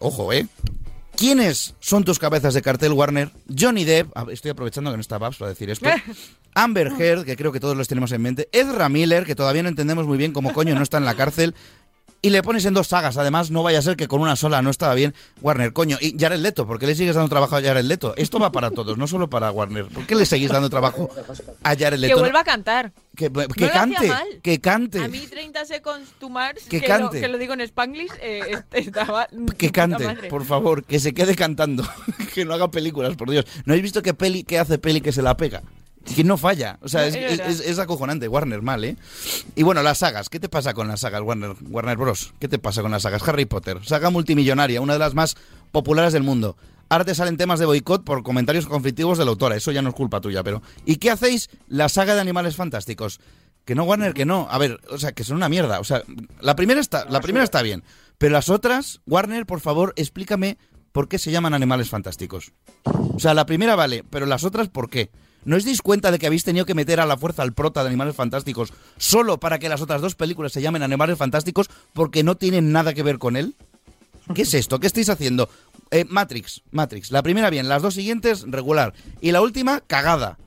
Ojo, 0.00 0.32
¿eh? 0.32 0.48
¿Quiénes 1.16 1.76
son 1.78 2.02
tus 2.02 2.18
cabezas 2.18 2.52
de 2.54 2.60
cartel, 2.62 2.92
Warner? 2.92 3.30
Johnny 3.56 3.84
Depp, 3.84 4.10
estoy 4.32 4.50
aprovechando 4.50 4.90
que 4.90 4.96
no 4.96 5.00
está 5.00 5.18
Babs 5.18 5.36
para 5.36 5.50
decir 5.50 5.70
esto. 5.70 5.88
Amber 6.56 6.88
Heard, 6.98 7.24
que 7.24 7.36
creo 7.36 7.52
que 7.52 7.60
todos 7.60 7.76
los 7.76 7.86
tenemos 7.86 8.10
en 8.10 8.20
mente. 8.22 8.48
Ezra 8.52 8.88
Miller, 8.88 9.24
que 9.24 9.34
todavía 9.36 9.62
no 9.62 9.68
entendemos 9.68 10.06
muy 10.08 10.18
bien 10.18 10.32
cómo 10.32 10.52
coño 10.52 10.74
no 10.74 10.82
está 10.82 10.98
en 10.98 11.04
la 11.04 11.14
cárcel. 11.14 11.54
Y 12.24 12.30
le 12.30 12.42
pones 12.42 12.64
en 12.64 12.72
dos 12.72 12.86
sagas, 12.86 13.18
además 13.18 13.50
no 13.50 13.62
vaya 13.62 13.80
a 13.80 13.82
ser 13.82 13.96
que 13.96 14.08
con 14.08 14.22
una 14.22 14.34
sola 14.34 14.62
no 14.62 14.70
estaba 14.70 14.94
bien. 14.94 15.14
Warner, 15.42 15.74
coño, 15.74 15.98
y 16.00 16.16
Jared 16.18 16.38
Leto, 16.40 16.66
¿por 16.66 16.78
qué 16.78 16.86
le 16.86 16.94
sigues 16.94 17.14
dando 17.16 17.28
trabajo 17.28 17.54
a 17.54 17.60
Jared 17.60 17.84
Leto? 17.84 18.14
Esto 18.16 18.38
va 18.38 18.50
para 18.50 18.70
todos, 18.70 18.96
no 18.96 19.06
solo 19.06 19.28
para 19.28 19.50
Warner. 19.50 19.88
¿Por 19.88 20.06
qué 20.06 20.14
le 20.14 20.24
seguís 20.24 20.50
dando 20.50 20.70
trabajo 20.70 21.10
a 21.62 21.76
Jared 21.76 21.98
Leto? 21.98 22.14
Que 22.14 22.20
vuelva 22.20 22.40
a 22.40 22.44
cantar. 22.44 22.92
Que, 23.14 23.26
que 23.30 23.30
No 23.30 23.42
hacía 23.66 23.72
cante, 23.72 24.08
mal. 24.08 24.26
que 24.42 24.60
cante. 24.60 24.98
A 25.04 25.08
mí 25.08 25.18
30 25.28 25.66
Seconds 25.66 26.12
to 26.18 26.30
Mars, 26.30 26.62
Que 26.68 26.80
que, 26.80 26.86
cante. 26.86 27.16
Lo, 27.16 27.20
que 27.26 27.28
lo 27.28 27.36
digo 27.36 27.52
en 27.52 27.60
Spanglish, 27.60 28.10
eh, 28.22 28.40
est- 28.48 28.74
estaba... 28.74 29.28
Que 29.58 29.70
cante, 29.70 30.06
por 30.30 30.46
favor, 30.46 30.82
que 30.84 30.98
se 31.00 31.12
quede 31.12 31.36
cantando, 31.36 31.86
que 32.34 32.46
no 32.46 32.54
haga 32.54 32.70
películas, 32.70 33.16
por 33.16 33.30
Dios. 33.30 33.44
¿No 33.66 33.74
habéis 33.74 33.82
visto 33.82 34.00
qué 34.00 34.14
peli 34.14 34.44
que 34.44 34.58
hace 34.58 34.78
peli 34.78 35.02
que 35.02 35.12
se 35.12 35.20
la 35.20 35.36
pega? 35.36 35.62
Que 36.04 36.22
no 36.24 36.36
falla, 36.36 36.78
o 36.82 36.88
sea, 36.88 37.06
es- 37.06 37.60
es 37.60 37.78
acojonante, 37.78 38.28
Warner 38.28 38.60
mal, 38.62 38.84
¿eh? 38.84 38.96
Y 39.56 39.62
bueno, 39.62 39.82
las 39.82 39.98
sagas, 39.98 40.28
¿qué 40.28 40.38
te 40.38 40.48
pasa 40.48 40.74
con 40.74 40.86
las 40.88 41.00
sagas, 41.00 41.22
Warner, 41.22 41.54
Warner 41.70 41.96
Bros? 41.96 42.34
¿Qué 42.38 42.48
te 42.48 42.58
pasa 42.58 42.82
con 42.82 42.90
las 42.90 43.02
sagas? 43.02 43.26
Harry 43.26 43.46
Potter, 43.46 43.80
saga 43.84 44.10
multimillonaria, 44.10 44.80
una 44.80 44.92
de 44.94 44.98
las 44.98 45.14
más 45.14 45.36
populares 45.72 46.12
del 46.12 46.22
mundo. 46.22 46.56
Ahora 46.90 47.04
te 47.06 47.14
salen 47.14 47.38
temas 47.38 47.58
de 47.58 47.66
boicot 47.66 48.04
por 48.04 48.22
comentarios 48.22 48.66
conflictivos 48.66 49.16
de 49.16 49.24
la 49.24 49.30
autora. 49.30 49.56
Eso 49.56 49.72
ya 49.72 49.80
no 49.80 49.88
es 49.88 49.94
culpa 49.94 50.20
tuya, 50.20 50.42
pero. 50.44 50.60
¿Y 50.84 50.96
qué 50.96 51.10
hacéis? 51.10 51.48
La 51.66 51.88
saga 51.88 52.14
de 52.14 52.20
Animales 52.20 52.56
Fantásticos. 52.56 53.20
Que 53.64 53.74
no, 53.74 53.84
Warner, 53.84 54.12
que 54.12 54.26
no. 54.26 54.46
A 54.50 54.58
ver, 54.58 54.78
o 54.90 54.98
sea, 54.98 55.12
que 55.12 55.24
son 55.24 55.36
una 55.38 55.48
mierda. 55.48 55.80
O 55.80 55.84
sea, 55.84 56.02
la 56.40 56.54
primera 56.54 56.80
está, 56.80 57.06
la 57.08 57.22
primera 57.22 57.42
está 57.42 57.62
bien. 57.62 57.82
Pero 58.18 58.34
las 58.34 58.50
otras, 58.50 59.00
Warner, 59.06 59.46
por 59.46 59.60
favor, 59.60 59.94
explícame 59.96 60.58
por 60.92 61.08
qué 61.08 61.18
se 61.18 61.30
llaman 61.32 61.54
Animales 61.54 61.88
Fantásticos. 61.88 62.52
O 62.84 63.18
sea, 63.18 63.32
la 63.32 63.46
primera 63.46 63.74
vale, 63.74 64.04
pero 64.10 64.26
las 64.26 64.44
otras, 64.44 64.68
¿por 64.68 64.90
qué? 64.90 65.10
¿No 65.44 65.56
os 65.56 65.64
dais 65.64 65.82
cuenta 65.82 66.10
de 66.10 66.18
que 66.18 66.26
habéis 66.26 66.44
tenido 66.44 66.66
que 66.66 66.74
meter 66.74 67.00
a 67.00 67.06
la 67.06 67.16
fuerza 67.16 67.42
al 67.42 67.52
prota 67.52 67.82
de 67.82 67.88
Animales 67.88 68.16
Fantásticos 68.16 68.72
solo 68.96 69.38
para 69.38 69.58
que 69.58 69.68
las 69.68 69.80
otras 69.80 70.00
dos 70.00 70.14
películas 70.14 70.52
se 70.52 70.62
llamen 70.62 70.82
Animales 70.82 71.18
Fantásticos 71.18 71.68
porque 71.92 72.22
no 72.22 72.36
tienen 72.36 72.72
nada 72.72 72.94
que 72.94 73.02
ver 73.02 73.18
con 73.18 73.36
él? 73.36 73.54
¿Qué 74.34 74.42
es 74.42 74.54
esto? 74.54 74.80
¿Qué 74.80 74.86
estáis 74.86 75.10
haciendo? 75.10 75.50
Eh, 75.90 76.06
Matrix, 76.08 76.62
Matrix. 76.70 77.10
La 77.10 77.22
primera 77.22 77.50
bien, 77.50 77.68
las 77.68 77.82
dos 77.82 77.94
siguientes 77.94 78.44
regular. 78.46 78.94
Y 79.20 79.32
la 79.32 79.42
última, 79.42 79.80
cagada. 79.80 80.38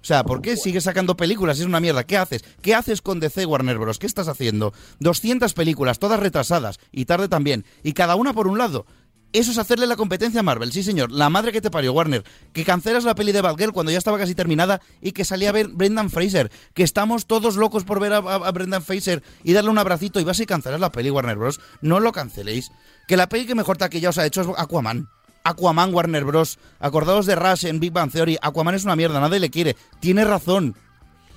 O 0.00 0.04
sea, 0.04 0.22
¿por 0.24 0.40
qué 0.40 0.56
sigues 0.56 0.84
sacando 0.84 1.16
películas? 1.16 1.58
Es 1.58 1.66
una 1.66 1.80
mierda. 1.80 2.04
¿Qué 2.04 2.16
haces? 2.16 2.44
¿Qué 2.62 2.74
haces 2.74 3.02
con 3.02 3.18
DC 3.18 3.44
Warner 3.44 3.78
Bros? 3.78 3.98
¿Qué 3.98 4.06
estás 4.06 4.28
haciendo? 4.28 4.72
200 5.00 5.52
películas, 5.54 5.98
todas 5.98 6.20
retrasadas, 6.20 6.78
y 6.92 7.04
tarde 7.06 7.28
también, 7.28 7.64
y 7.82 7.92
cada 7.92 8.14
una 8.14 8.32
por 8.32 8.46
un 8.46 8.58
lado. 8.58 8.86
Eso 9.32 9.50
es 9.50 9.58
hacerle 9.58 9.86
la 9.86 9.96
competencia 9.96 10.40
a 10.40 10.42
Marvel, 10.42 10.72
sí 10.72 10.82
señor. 10.82 11.12
La 11.12 11.28
madre 11.28 11.52
que 11.52 11.60
te 11.60 11.70
parió, 11.70 11.92
Warner. 11.92 12.24
Que 12.54 12.64
cancelas 12.64 13.04
la 13.04 13.14
peli 13.14 13.32
de 13.32 13.42
Batgirl 13.42 13.72
cuando 13.72 13.92
ya 13.92 13.98
estaba 13.98 14.16
casi 14.16 14.34
terminada 14.34 14.80
y 15.02 15.12
que 15.12 15.26
salía 15.26 15.50
a 15.50 15.52
ver 15.52 15.68
Brendan 15.68 16.08
Fraser. 16.08 16.50
Que 16.72 16.82
estamos 16.82 17.26
todos 17.26 17.56
locos 17.56 17.84
por 17.84 18.00
ver 18.00 18.14
a, 18.14 18.20
Brendan 18.20 18.82
Fraser 18.82 19.22
y 19.44 19.52
darle 19.52 19.70
un 19.70 19.76
abracito 19.76 20.18
y 20.18 20.24
vas 20.24 20.40
y 20.40 20.46
cancelas 20.46 20.80
la 20.80 20.90
peli, 20.90 21.10
Warner 21.10 21.36
Bros. 21.36 21.60
No 21.82 22.00
lo 22.00 22.12
canceléis. 22.12 22.70
Que 23.06 23.18
la 23.18 23.28
peli 23.28 23.46
que 23.46 23.54
mejor 23.54 23.76
taquilla 23.76 24.08
os 24.08 24.18
ha 24.18 24.24
hecho 24.24 24.40
es 24.40 24.48
Aquaman. 24.56 25.10
Aquaman, 25.44 25.92
Warner 25.92 26.24
Bros. 26.24 26.58
Acordaos 26.80 27.26
de 27.26 27.34
Rush 27.34 27.66
en 27.66 27.80
Big 27.80 27.92
Bang 27.92 28.10
Theory. 28.10 28.38
Aquaman 28.40 28.76
es 28.76 28.84
una 28.84 28.96
mierda, 28.96 29.20
nadie 29.20 29.40
le 29.40 29.50
quiere. 29.50 29.76
Tiene 30.00 30.24
razón. 30.24 30.74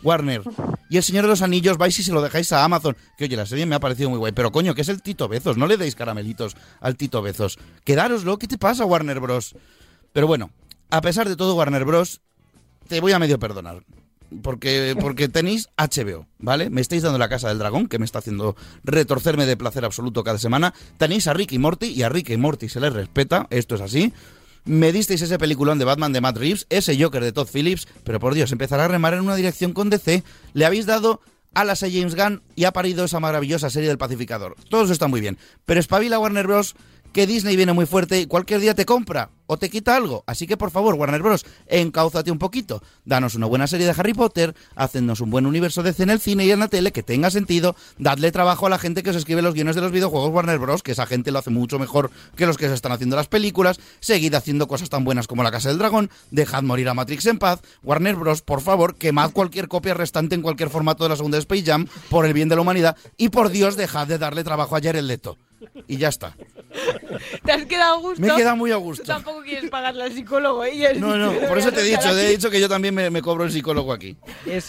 Warner. 0.04 0.42
Y 0.90 0.98
el 0.98 1.04
Señor 1.04 1.24
de 1.24 1.30
los 1.30 1.42
Anillos, 1.42 1.78
vais 1.78 1.98
y 1.98 2.04
se 2.04 2.12
lo 2.12 2.22
dejáis 2.22 2.52
a 2.52 2.64
Amazon. 2.64 2.98
Que 3.18 3.26
oye, 3.26 3.36
la 3.36 3.46
serie 3.46 3.66
me 3.66 3.76
ha 3.76 3.80
parecido 3.80 4.10
muy 4.10 4.20
guay. 4.20 4.32
Pero 4.34 4.52
coño, 4.52 4.76
que 4.76 4.82
es 4.82 4.90
el 4.90 5.02
Tito 5.02 5.28
Bezos. 5.28 5.58
No 5.58 5.68
le 5.68 5.78
deis 5.78 5.96
caramelitos 5.96 6.56
al 6.80 6.96
Tito 6.98 7.22
Bezos. 7.22 7.58
Quedároslo. 7.84 8.38
¿Qué 8.38 8.48
te 8.48 8.58
pasa, 8.58 8.86
Warner 8.86 9.20
Bros? 9.20 9.56
Pero 10.14 10.28
bueno, 10.28 10.52
a 10.90 11.02
pesar 11.02 11.30
de 11.30 11.36
todo, 11.36 11.56
Warner 11.56 11.86
Bros, 11.86 12.22
te 12.88 13.00
voy 13.00 13.14
a 13.14 13.20
medio 13.20 13.40
perdonar. 13.40 13.84
Porque, 14.44 14.96
porque 15.00 15.28
tenéis 15.28 15.68
HBO, 15.78 16.26
¿vale? 16.40 16.70
Me 16.70 16.80
estáis 16.80 17.04
dando 17.04 17.18
la 17.18 17.28
casa 17.28 17.50
del 17.50 17.60
dragón, 17.60 17.88
que 17.88 18.00
me 18.00 18.06
está 18.06 18.20
haciendo 18.20 18.56
retorcerme 18.84 19.46
de 19.46 19.58
placer 19.58 19.84
absoluto 19.84 20.24
cada 20.24 20.38
semana. 20.38 20.74
Tenéis 20.98 21.28
a 21.28 21.34
Rick 21.34 21.52
y 21.52 21.60
Morty, 21.60 21.88
y 21.88 22.04
a 22.04 22.10
Rick 22.10 22.30
y 22.30 22.38
Morty 22.38 22.70
se 22.70 22.80
les 22.80 22.94
respeta, 22.94 23.48
esto 23.50 23.76
es 23.76 23.82
así. 23.82 24.14
Me 24.64 24.92
disteis 24.92 25.22
ese 25.22 25.40
peliculón 25.40 25.80
de 25.80 25.86
Batman 25.86 26.14
de 26.14 26.22
Matt 26.22 26.38
Reeves, 26.38 26.68
ese 26.70 27.02
Joker 27.02 27.24
de 27.24 27.32
Todd 27.32 27.48
Phillips, 27.52 27.88
pero 28.04 28.20
por 28.20 28.34
Dios, 28.36 28.52
empezará 28.52 28.86
a 28.86 28.88
remar 28.88 29.14
en 29.14 29.22
una 29.22 29.36
dirección 29.36 29.74
con 29.74 29.90
DC. 29.90 30.24
Le 30.54 30.66
habéis 30.66 30.86
dado 30.86 31.22
alas 31.54 31.84
a 31.84 31.90
James 31.90 32.16
Gunn 32.16 32.42
y 32.56 32.66
ha 32.66 32.72
parido 32.72 33.06
esa 33.06 33.20
maravillosa 33.20 33.70
serie 33.70 33.90
del 33.90 33.98
Pacificador. 33.98 34.56
Todo 34.70 34.84
eso 34.84 34.94
está 34.94 35.08
muy 35.08 35.22
bien. 35.22 35.38
Pero 35.66 35.80
espabila 35.80 36.20
Warner 36.20 36.48
Bros. 36.48 36.76
Que 37.14 37.28
Disney 37.28 37.56
viene 37.56 37.74
muy 37.74 37.86
fuerte 37.86 38.20
y 38.20 38.26
cualquier 38.26 38.62
día 38.62 38.76
te 38.76 38.86
compra 38.86 39.30
o 39.52 39.58
te 39.58 39.70
quita 39.70 39.98
algo. 39.98 40.24
Así 40.28 40.48
que 40.48 40.56
por 40.56 40.72
favor, 40.72 40.96
Warner 40.96 41.22
Bros., 41.22 41.46
encáuzate 41.68 42.32
un 42.32 42.40
poquito. 42.40 42.82
Danos 43.04 43.36
una 43.36 43.48
buena 43.48 43.68
serie 43.68 43.86
de 43.86 43.94
Harry 43.98 44.14
Potter, 44.14 44.56
hacednos 44.76 45.20
un 45.20 45.30
buen 45.30 45.46
universo 45.46 45.84
DC 45.84 46.04
en 46.04 46.10
el 46.10 46.22
cine 46.22 46.46
y 46.46 46.52
en 46.52 46.60
la 46.60 46.70
tele 46.70 46.94
que 46.94 47.04
tenga 47.04 47.30
sentido. 47.30 47.76
Dadle 47.98 48.32
trabajo 48.32 48.68
a 48.68 48.70
la 48.70 48.78
gente 48.78 49.04
que 49.04 49.10
os 49.10 49.16
escribe 49.18 49.42
los 49.42 49.54
guiones 49.54 49.76
de 49.76 49.82
los 49.82 49.92
videojuegos 49.92 50.32
Warner 50.32 50.58
Bros., 50.58 50.84
que 50.84 50.94
esa 50.94 51.06
gente 51.06 51.32
lo 51.32 51.40
hace 51.40 51.50
mucho 51.50 51.80
mejor 51.80 52.12
que 52.38 52.46
los 52.46 52.58
que 52.58 52.70
se 52.70 52.74
están 52.74 52.94
haciendo 52.94 53.18
las 53.18 53.28
películas. 53.28 53.82
Seguid 54.00 54.34
haciendo 54.34 54.70
cosas 54.70 54.90
tan 54.90 55.04
buenas 55.04 55.28
como 55.28 55.44
La 55.44 55.52
Casa 55.52 55.68
del 55.68 55.80
Dragón. 55.80 56.10
Dejad 56.32 56.64
morir 56.64 56.88
a 56.88 56.94
Matrix 56.94 57.26
en 57.26 57.38
paz. 57.38 57.60
Warner 57.84 58.16
Bros., 58.16 58.42
por 58.42 58.62
favor, 58.62 58.96
quemad 58.96 59.32
cualquier 59.32 59.68
copia 59.68 59.94
restante 59.94 60.34
en 60.34 60.44
cualquier 60.44 60.70
formato 60.70 61.04
de 61.04 61.10
la 61.10 61.18
segunda 61.18 61.38
Space 61.38 61.64
Jam 61.66 61.88
por 62.10 62.26
el 62.26 62.32
bien 62.32 62.48
de 62.48 62.56
la 62.56 62.62
humanidad. 62.62 62.96
Y 63.18 63.28
por 63.28 63.50
Dios, 63.50 63.76
dejad 63.76 64.08
de 64.08 64.18
darle 64.18 64.46
trabajo 64.46 64.78
a 64.78 64.82
Jared 64.82 65.04
Leto. 65.04 65.38
Y 65.88 65.98
ya 65.98 66.10
está. 66.10 66.36
¿Te 67.46 67.52
has 67.52 67.66
quedado 67.66 67.96
a 67.96 68.00
gusto? 68.00 68.22
Me 68.22 68.28
he 68.30 68.36
quedado 68.36 68.56
muy 68.56 68.72
a 68.72 68.76
gusto. 68.78 69.04
Tú 69.04 69.08
tampoco 69.08 69.42
quieres 69.44 69.70
pagarle 69.70 70.04
al 70.04 70.14
psicólogo. 70.14 70.64
¿eh? 70.66 70.94
No, 70.98 71.18
no, 71.18 71.34
por 71.48 71.58
eso 71.58 71.72
te 71.72 71.82
he 71.82 71.84
dicho, 71.84 72.14
te 72.14 72.26
he 72.26 72.30
dicho 72.30 72.50
que 72.50 72.60
yo 72.60 72.68
también 72.70 72.94
me, 72.96 73.10
me 73.10 73.22
cobro 73.22 73.44
el 73.44 73.52
psicólogo 73.52 73.94
aquí. 73.94 74.16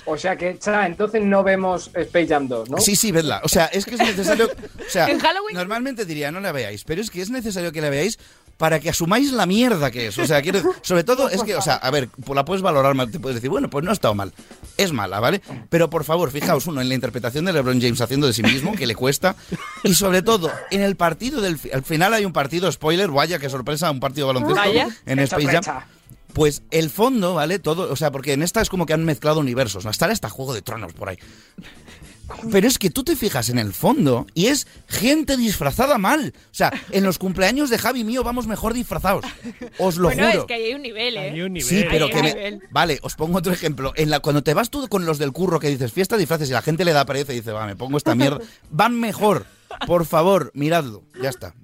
O 0.07 0.17
sea 0.17 0.37
que, 0.37 0.59
cha, 0.59 0.87
entonces 0.87 1.23
no 1.23 1.43
vemos 1.43 1.91
Space 1.95 2.27
Jam 2.29 2.49
2, 2.49 2.71
¿no? 2.71 2.79
Sí, 2.79 2.97
sí, 2.97 3.13
vedla. 3.13 3.41
O 3.45 3.49
sea, 3.49 3.67
es 3.67 3.85
que 3.87 3.95
es 3.95 4.01
necesario. 4.01 4.47
O 4.47 4.91
sea, 4.91 5.07
En 5.11 5.19
Halloween- 5.19 5.55
normalmente 5.55 6.05
diría 6.05 6.31
no 6.31 6.41
la 6.41 6.53
veáis, 6.53 6.85
pero 6.85 7.01
es 7.01 7.11
que 7.11 7.23
es 7.23 7.31
necesario 7.31 7.73
que 7.73 7.81
la 7.81 7.91
veáis 7.91 8.19
para 8.63 8.79
que 8.79 8.91
asumáis 8.91 9.33
la 9.33 9.45
mierda 9.45 9.91
que 9.91 10.07
es. 10.07 10.17
O 10.19 10.25
sea, 10.25 10.41
quiero, 10.41 10.63
sobre 10.83 11.03
todo 11.03 11.29
es 11.29 11.43
que, 11.43 11.57
o 11.57 11.61
sea, 11.61 11.75
a 11.75 11.91
ver, 11.91 12.09
pues 12.25 12.37
la 12.37 12.45
puedes 12.45 12.63
valorar 12.63 12.95
mal, 12.95 13.11
te 13.11 13.19
puedes 13.19 13.35
decir, 13.35 13.51
bueno, 13.51 13.69
pues 13.69 13.85
no 13.85 13.91
ha 13.91 13.93
estado 13.93 14.15
mal. 14.15 14.33
Es 14.77 14.93
mala, 14.93 15.19
¿vale? 15.19 15.43
Pero 15.69 15.91
por 15.91 16.05
favor, 16.05 16.31
fijaos 16.31 16.69
uno 16.69 16.81
en 16.81 16.89
la 16.89 16.95
interpretación 16.95 17.45
de 17.45 17.53
LeBron 17.55 17.81
James 17.81 18.01
haciendo 18.01 18.29
de 18.29 18.33
sí 18.33 18.45
mismo, 18.45 18.73
que 18.77 18.87
le 18.87 18.95
cuesta, 18.95 19.35
y 19.83 19.95
sobre 19.95 20.23
todo 20.23 20.49
en 20.71 20.81
el 20.81 20.95
partido 20.95 21.41
del 21.41 21.59
fi- 21.59 21.73
al 21.73 21.83
final 21.83 22.15
hay 22.15 22.25
un 22.25 22.33
partido 22.33 22.71
spoiler, 22.71 23.11
vaya 23.11 23.41
qué 23.41 23.51
sorpresa, 23.51 23.91
un 23.91 23.99
partido 23.99 24.29
de 24.29 24.35
baloncesto 24.35 24.61
Vaya, 24.69 24.89
en 25.07 25.19
qué 25.19 25.25
Space 25.25 25.45
Jam. 25.47 25.65
sorpresa. 25.65 25.87
Pues 26.33 26.63
el 26.71 26.89
fondo, 26.89 27.35
¿vale? 27.35 27.59
Todo, 27.59 27.93
o 27.93 27.97
sea, 27.97 28.13
porque 28.13 28.33
en 28.33 28.45
esta 28.45 28.61
es 28.63 28.69
como 28.71 28.87
que 28.87 28.93
han 28.93 29.05
mezclado 29.05 29.41
universos, 29.41 29.85
¿no? 29.85 29.91
Estará 29.91 30.13
hasta 30.13 30.29
Juego 30.31 30.55
de 30.55 30.63
Tronos 30.63 30.93
por 30.93 31.09
ahí. 31.09 31.19
Pero 32.51 32.67
es 32.67 32.79
que 32.79 32.91
tú 32.91 33.05
te 33.05 33.17
fijas 33.17 33.49
en 33.49 33.59
el 33.59 33.73
fondo 33.73 34.27
y 34.35 34.47
es 34.47 34.67
gente 34.89 35.37
disfrazada 35.37 35.99
mal. 35.99 36.33
O 36.37 36.55
sea, 36.55 36.73
en 36.91 37.05
los 37.05 37.19
cumpleaños 37.19 37.71
de 37.71 37.79
Javi 37.79 38.05
mío 38.05 38.23
vamos 38.23 38.47
mejor 38.47 38.75
disfrazados. 38.75 39.25
Os 39.79 39.97
lo 39.97 40.09
bueno, 40.09 40.27
juro. 40.27 40.41
es 40.41 40.45
que 40.47 40.55
ahí 40.55 40.65
hay 40.65 40.75
un 40.75 40.83
nivel, 40.83 41.17
¿eh? 41.17 41.61
Sí, 41.61 41.85
pero 41.91 42.07
Hay 42.07 42.11
que 42.13 42.19
un 42.19 42.25
me-. 42.25 42.61
Vale, 42.71 42.99
os 43.03 43.15
pongo 43.15 43.39
otro 43.39 43.53
ejemplo. 43.53 43.93
En 43.97 44.11
la, 44.11 44.21
cuando 44.21 44.43
te 44.43 44.55
vas 44.55 44.71
tú 44.71 44.89
con 44.89 45.05
los 45.05 45.19
del 45.19 45.33
curro 45.33 45.61
que 45.61 45.69
dices 45.69 45.93
fiesta 45.93 46.17
disfraces 46.17 46.49
y 46.49 46.53
la 46.53 46.63
gente 46.63 46.85
le 46.85 46.93
da 46.93 47.05
pereza 47.05 47.33
y 47.33 47.37
dice, 47.37 47.53
va, 47.53 47.67
me 47.67 47.77
pongo 47.77 47.99
esta 47.99 48.15
mierda. 48.15 48.39
Van 48.71 48.99
mejor. 48.99 49.47
Por 49.87 50.07
favor, 50.07 50.51
miradlo. 50.55 51.03
Ya 51.21 51.31
está. 51.31 51.55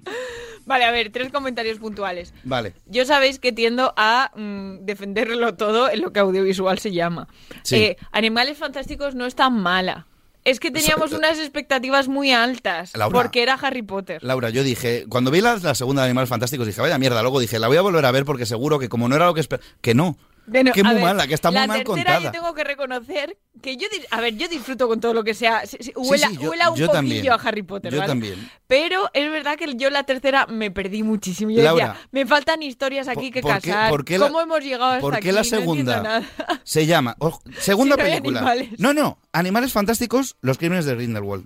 Vale, 0.65 0.85
a 0.85 0.91
ver, 0.91 1.11
tres 1.11 1.31
comentarios 1.31 1.79
puntuales. 1.79 2.31
Vale. 2.43 2.73
Yo 2.85 3.03
sabéis 3.03 3.39
que 3.39 3.51
tiendo 3.51 3.91
a 3.97 4.31
mm, 4.35 4.85
defenderlo 4.85 5.55
todo 5.55 5.89
en 5.89 6.01
lo 6.01 6.13
que 6.13 6.19
audiovisual 6.19 6.77
se 6.77 6.91
llama. 6.91 7.27
Sí. 7.63 7.75
Eh, 7.75 7.97
Animales 8.11 8.57
Fantásticos 8.59 9.15
no 9.15 9.25
es 9.25 9.33
tan 9.33 9.59
mala. 9.59 10.05
Es 10.45 10.59
que 10.59 10.71
teníamos 10.71 11.11
unas 11.11 11.37
expectativas 11.37 12.07
muy 12.07 12.31
altas 12.31 12.95
Laura. 12.95 13.13
porque 13.21 13.43
era 13.43 13.53
Harry 13.55 13.81
Potter. 13.81 14.23
Laura, 14.23 14.49
yo 14.49 14.63
dije, 14.63 15.05
cuando 15.09 15.31
vi 15.31 15.41
la, 15.41 15.57
la 15.57 15.75
segunda 15.75 16.01
de 16.03 16.07
Animales 16.07 16.29
Fantásticos, 16.29 16.65
dije, 16.65 16.81
vaya 16.81 16.97
mierda. 16.97 17.21
Luego 17.21 17.39
dije, 17.39 17.59
la 17.59 17.67
voy 17.67 17.77
a 17.77 17.81
volver 17.81 18.05
a 18.05 18.11
ver 18.11 18.25
porque 18.25 18.45
seguro 18.45 18.79
que 18.79 18.89
como 18.89 19.09
no 19.09 19.15
era 19.15 19.25
lo 19.25 19.33
que 19.33 19.41
esperaba. 19.41 19.67
Que 19.81 19.93
no. 19.93 20.17
Bueno, 20.49 20.71
que 20.73 20.83
muy 20.83 20.95
ver, 20.95 21.03
mala, 21.03 21.27
que 21.27 21.33
está 21.33 21.51
muy 21.51 21.59
la 21.59 21.67
mal 21.67 21.77
tercera 21.83 21.95
contada. 22.13 22.19
yo 22.21 22.31
tengo 22.31 22.53
que 22.53 22.63
reconocer 22.63 23.37
que 23.61 23.77
yo, 23.77 23.87
a 24.11 24.21
ver, 24.21 24.35
yo 24.35 24.47
disfruto 24.47 24.87
con 24.87 24.99
todo 24.99 25.13
lo 25.13 25.23
que 25.23 25.33
sea, 25.33 25.63
huela, 25.95 26.27
sí, 26.29 26.37
yo- 26.39 26.49
huela 26.49 26.65
un 26.69 26.75
poquillo 26.75 26.89
también. 26.89 27.29
a 27.31 27.35
Harry 27.35 27.63
Potter, 27.63 27.91
Yo 27.91 27.99
¿vale? 27.99 28.07
también. 28.09 28.49
Pero 28.67 29.09
es 29.13 29.29
verdad 29.31 29.57
que 29.57 29.73
yo 29.75 29.89
la 29.89 30.03
tercera 30.03 30.45
me 30.47 30.71
perdí 30.71 31.03
muchísimo. 31.03 31.51
Yo 31.51 31.61
Laura, 31.63 31.87
decía, 31.89 32.07
me 32.11 32.25
faltan 32.25 32.61
historias 32.63 33.07
aquí 33.07 33.31
que 33.31 33.41
por 33.41 33.59
qué- 33.61 33.69
casar. 33.71 33.89
por 33.89 34.05
qué 34.05 34.17
la- 34.17 34.27
¿Cómo 34.27 34.41
hemos 34.41 34.63
llegado 34.63 34.85
hasta 34.91 35.01
¿Por 35.01 35.13
qué 35.13 35.29
aquí? 35.29 35.31
la 35.31 35.43
segunda 35.43 36.21
se 36.63 36.85
llama? 36.85 37.15
segunda 37.59 37.95
Si 37.95 38.01
no 38.01 38.05
hay 38.07 38.21
película. 38.21 38.55
No, 38.77 38.93
no. 38.93 39.19
Animales 39.33 39.71
Fantásticos, 39.73 40.35
los 40.41 40.57
crímenes 40.57 40.85
de 40.85 40.95
Grindelwald. 40.95 41.45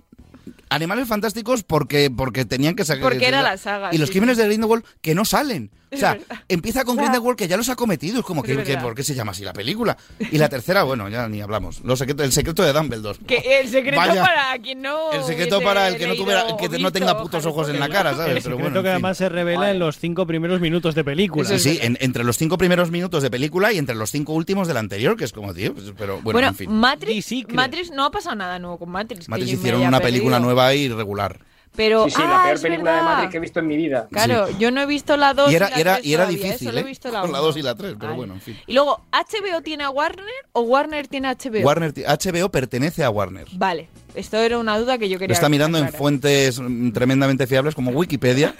Animales 0.70 1.06
Fantásticos 1.08 1.62
porque, 1.62 2.10
porque 2.10 2.44
tenían 2.44 2.74
que 2.74 2.84
sacar. 2.84 3.02
Porque 3.02 3.26
era 3.28 3.42
la 3.42 3.56
saga, 3.56 3.90
Y 3.94 3.98
los 3.98 4.08
sí, 4.08 4.12
crímenes 4.12 4.36
de 4.36 4.46
Grindelwald 4.46 4.84
que 5.00 5.14
no 5.14 5.24
salen. 5.24 5.70
O 5.94 5.96
Es 5.96 6.00
sea, 6.00 6.18
empieza 6.48 6.84
con 6.84 6.96
Ya. 6.96 7.02
Grindelwald 7.02 7.36
que 7.38 7.48
ya 7.48 7.56
los 7.56 7.68
ha 7.68 7.76
cometido. 7.76 8.18
Es 8.20 8.24
como 8.24 8.42
Es 8.42 8.46
que, 8.48 8.56
que- 8.62 8.62
verdad. 8.72 8.82
¿por 8.82 8.94
qué 8.94 9.02
se 9.02 9.14
llama 9.14 9.32
así 9.32 9.44
la 9.44 9.52
película? 9.52 9.96
Y 10.30 10.38
la 10.38 10.48
tercera, 10.48 10.82
bueno, 10.82 11.08
ya 11.08 11.28
ni 11.28 11.40
hablamos. 11.40 11.80
Los 11.80 11.98
secretos- 11.98 12.24
el 12.26 12.32
secreto 12.32 12.62
de 12.62 12.72
Dumbledore. 12.72 13.18
Que 13.26 13.60
el 13.60 13.68
secreto 13.68 13.96
Vaya. 13.96 14.22
para 14.22 14.58
quien 14.62 14.82
no. 14.82 15.12
El 15.12 15.24
secreto 15.24 15.60
para 15.60 15.88
el 15.88 15.96
que 15.96 16.06
no 16.06 16.14
tuviera, 16.14 16.44
que 16.58 16.68
no 16.78 16.92
tenga 16.92 17.16
putos 17.20 17.44
ojos 17.46 17.68
en 17.68 17.80
la 17.80 17.88
cara, 17.88 18.10
¿sabes? 18.12 18.26
El 18.28 18.42
Pero 18.42 18.42
secreto 18.42 18.58
bueno, 18.62 18.74
que 18.82 18.88
fin. 18.88 18.90
además 18.92 19.16
se 19.18 19.28
revela 19.28 19.70
en 19.70 19.78
los 19.78 19.98
cinco 19.98 20.26
primeros 20.26 20.60
minutos 20.60 20.94
de 20.94 21.04
película. 21.04 21.48
Sí, 21.48 21.58
sí, 21.58 21.78
en- 21.80 21.96
entre 22.00 22.24
los 22.24 22.36
cinco 22.36 22.58
primeros 22.58 22.90
minutos 22.90 23.22
de 23.22 23.30
película 23.30 23.72
y 23.72 23.78
entre 23.78 23.94
los 23.94 24.10
cinco 24.10 24.32
últimos 24.32 24.68
del 24.68 24.76
anterior, 24.76 25.16
que 25.16 25.24
es 25.24 25.32
como, 25.32 25.54
tío, 25.54 25.74
pues, 25.74 25.92
pero 25.96 26.14
bueno, 26.14 26.32
Bueno, 26.32 26.48
en 26.48 26.54
fin. 26.54 26.70
Matrix, 26.72 27.32
Matrix 27.52 27.90
no 27.90 28.04
ha 28.04 28.10
pasado 28.10 28.36
nada 28.36 28.58
nuevo 28.58 28.78
con 28.78 28.90
Matrix. 28.90 29.26
que 29.26 29.30
Matrix 29.30 29.52
hicieron 29.52 29.82
una 29.82 30.00
película 30.00 30.38
nueva 30.40 30.74
y 30.74 30.88
regular. 30.88 31.38
Pero, 31.76 32.04
Sí, 32.04 32.10
sí, 32.10 32.22
ah, 32.24 32.28
la 32.28 32.42
peor 32.44 32.54
es 32.54 32.62
película 32.62 32.90
de 32.92 32.96
verdad. 32.98 33.12
Matrix 33.14 33.30
que 33.32 33.36
he 33.36 33.40
visto 33.40 33.58
en 33.58 33.66
mi 33.66 33.76
vida. 33.76 34.06
Claro, 34.10 34.48
yo 34.58 34.70
no 34.70 34.80
he 34.80 34.86
visto 34.86 35.16
la 35.16 35.34
2 35.34 35.50
Y 35.50 35.56
era, 35.56 35.70
la 35.70 35.76
y 35.76 35.80
era, 35.80 35.94
3 35.96 36.06
y 36.06 36.14
era 36.14 36.22
todavía, 36.24 36.38
¿eh? 36.38 36.42
difícil, 36.46 36.68
Solo 36.68 36.78
he 36.78 36.80
¿eh? 36.80 36.84
visto 36.84 37.10
la 37.10 37.20
Con 37.22 37.32
la 37.32 37.38
uno. 37.38 37.46
2 37.48 37.56
y 37.56 37.62
la 37.62 37.74
3, 37.74 37.96
pero 37.98 38.14
bueno, 38.14 38.34
en 38.34 38.40
fin. 38.40 38.56
Y 38.66 38.72
luego, 38.74 39.00
¿HBO 39.12 39.60
tiene 39.62 39.84
a 39.84 39.90
Warner 39.90 40.24
o 40.52 40.60
Warner 40.60 41.08
tiene 41.08 41.28
a 41.28 41.34
HBO? 41.34 41.64
Warner, 41.64 41.92
HBO 41.92 42.48
pertenece 42.50 43.02
a 43.02 43.10
Warner. 43.10 43.48
Vale, 43.52 43.88
esto 44.14 44.36
era 44.38 44.58
una 44.58 44.78
duda 44.78 44.98
que 44.98 45.08
yo 45.08 45.14
Lo 45.16 45.20
quería 45.20 45.34
está 45.34 45.48
mirando 45.48 45.78
en 45.78 45.92
fuentes 45.92 46.60
mm, 46.60 46.92
tremendamente 46.92 47.46
fiables 47.48 47.74
como 47.74 47.90
Wikipedia 47.90 48.54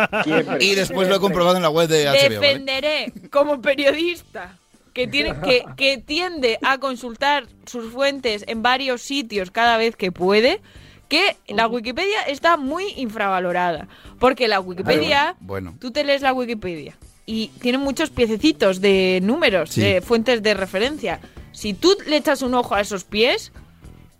y 0.60 0.74
después 0.74 1.08
lo 1.08 1.16
he 1.16 1.20
comprobado 1.20 1.56
en 1.56 1.62
la 1.62 1.70
web 1.70 1.88
de 1.88 2.06
HBO. 2.06 2.12
¿vale? 2.12 2.28
Defenderé 2.30 3.12
como 3.30 3.60
periodista 3.62 4.58
que, 4.92 5.06
tiene, 5.06 5.34
que, 5.44 5.64
que 5.76 5.98
tiende 5.98 6.58
a 6.62 6.78
consultar 6.78 7.46
sus 7.66 7.92
fuentes 7.92 8.44
en 8.48 8.62
varios 8.62 9.02
sitios 9.02 9.50
cada 9.50 9.76
vez 9.76 9.94
que 9.94 10.10
puede, 10.10 10.60
que 11.08 11.36
la 11.48 11.66
Wikipedia 11.68 12.22
está 12.22 12.56
muy 12.56 12.84
infravalorada. 12.96 13.88
Porque 14.18 14.48
la 14.48 14.60
Wikipedia, 14.60 15.36
Bueno. 15.40 15.74
tú 15.80 15.90
te 15.90 16.04
lees 16.04 16.22
la 16.22 16.32
Wikipedia 16.32 16.96
y 17.26 17.48
tiene 17.60 17.78
muchos 17.78 18.10
piececitos 18.10 18.80
de 18.80 19.20
números, 19.22 19.70
Sí. 19.70 19.80
de 19.80 20.00
fuentes 20.00 20.42
de 20.42 20.54
referencia. 20.54 21.20
Si 21.52 21.74
tú 21.74 21.96
le 22.06 22.16
echas 22.16 22.42
un 22.42 22.54
ojo 22.54 22.74
a 22.74 22.80
esos 22.80 23.04
pies, 23.04 23.52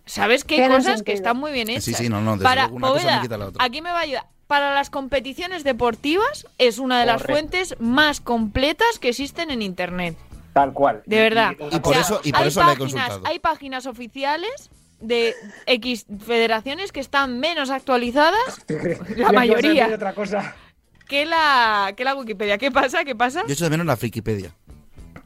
sabes 0.04 0.44
que 0.44 0.62
hay 0.62 0.70
cosas 0.70 1.02
que 1.02 1.12
están 1.12 1.36
muy 1.36 1.52
bien 1.52 1.68
hechas. 1.68 1.84
Sí, 1.84 1.94
sí, 1.94 2.08
no, 2.08 2.20
no, 2.20 2.32
desde 2.32 2.44
Para 2.44 2.68
cosa 2.68 3.20
quita 3.20 3.36
la 3.38 3.46
otra. 3.46 3.64
aquí 3.64 3.82
me 3.82 3.90
va 3.90 3.98
a 3.98 4.02
ayudar. 4.02 4.26
Para 4.46 4.72
las 4.74 4.90
competiciones 4.90 5.64
deportivas 5.64 6.46
es 6.58 6.78
una 6.78 7.00
de 7.00 7.06
las 7.06 7.22
Correcto. 7.22 7.32
fuentes 7.32 7.74
más 7.80 8.20
completas 8.20 8.98
que 9.00 9.08
existen 9.08 9.50
en 9.50 9.60
internet. 9.60 10.16
Tal 10.52 10.72
cual. 10.72 11.02
De 11.04 11.16
verdad. 11.20 11.52
Y 11.72 11.80
por 11.80 11.96
eso- 11.96 12.20
y 12.22 12.30
por 12.32 12.42
hay 12.42 12.48
eso 12.48 12.60
la 12.60 12.66
he 12.66 12.76
páginas- 12.76 12.78
consultado. 12.92 13.22
Hay 13.26 13.38
páginas 13.40 13.86
oficiales 13.86 14.70
de 15.00 15.34
X 15.66 16.06
federaciones 16.24 16.92
que 16.92 17.00
están 17.00 17.38
menos 17.40 17.70
actualizadas, 17.70 18.64
la 19.16 19.32
mayoría, 19.32 19.88
otra 19.94 20.14
cosa. 20.14 20.54
que 21.08 21.24
la, 21.26 21.92
que 21.96 22.04
la 22.04 22.14
Wikipedia. 22.14 22.58
¿Qué 22.58 22.70
pasa? 22.70 23.04
¿Qué 23.04 23.14
pasa? 23.14 23.42
Yo 23.46 23.52
echo 23.52 23.64
de 23.64 23.70
menos 23.70 23.86
la 23.86 23.96
Frikipedia. 23.96 24.50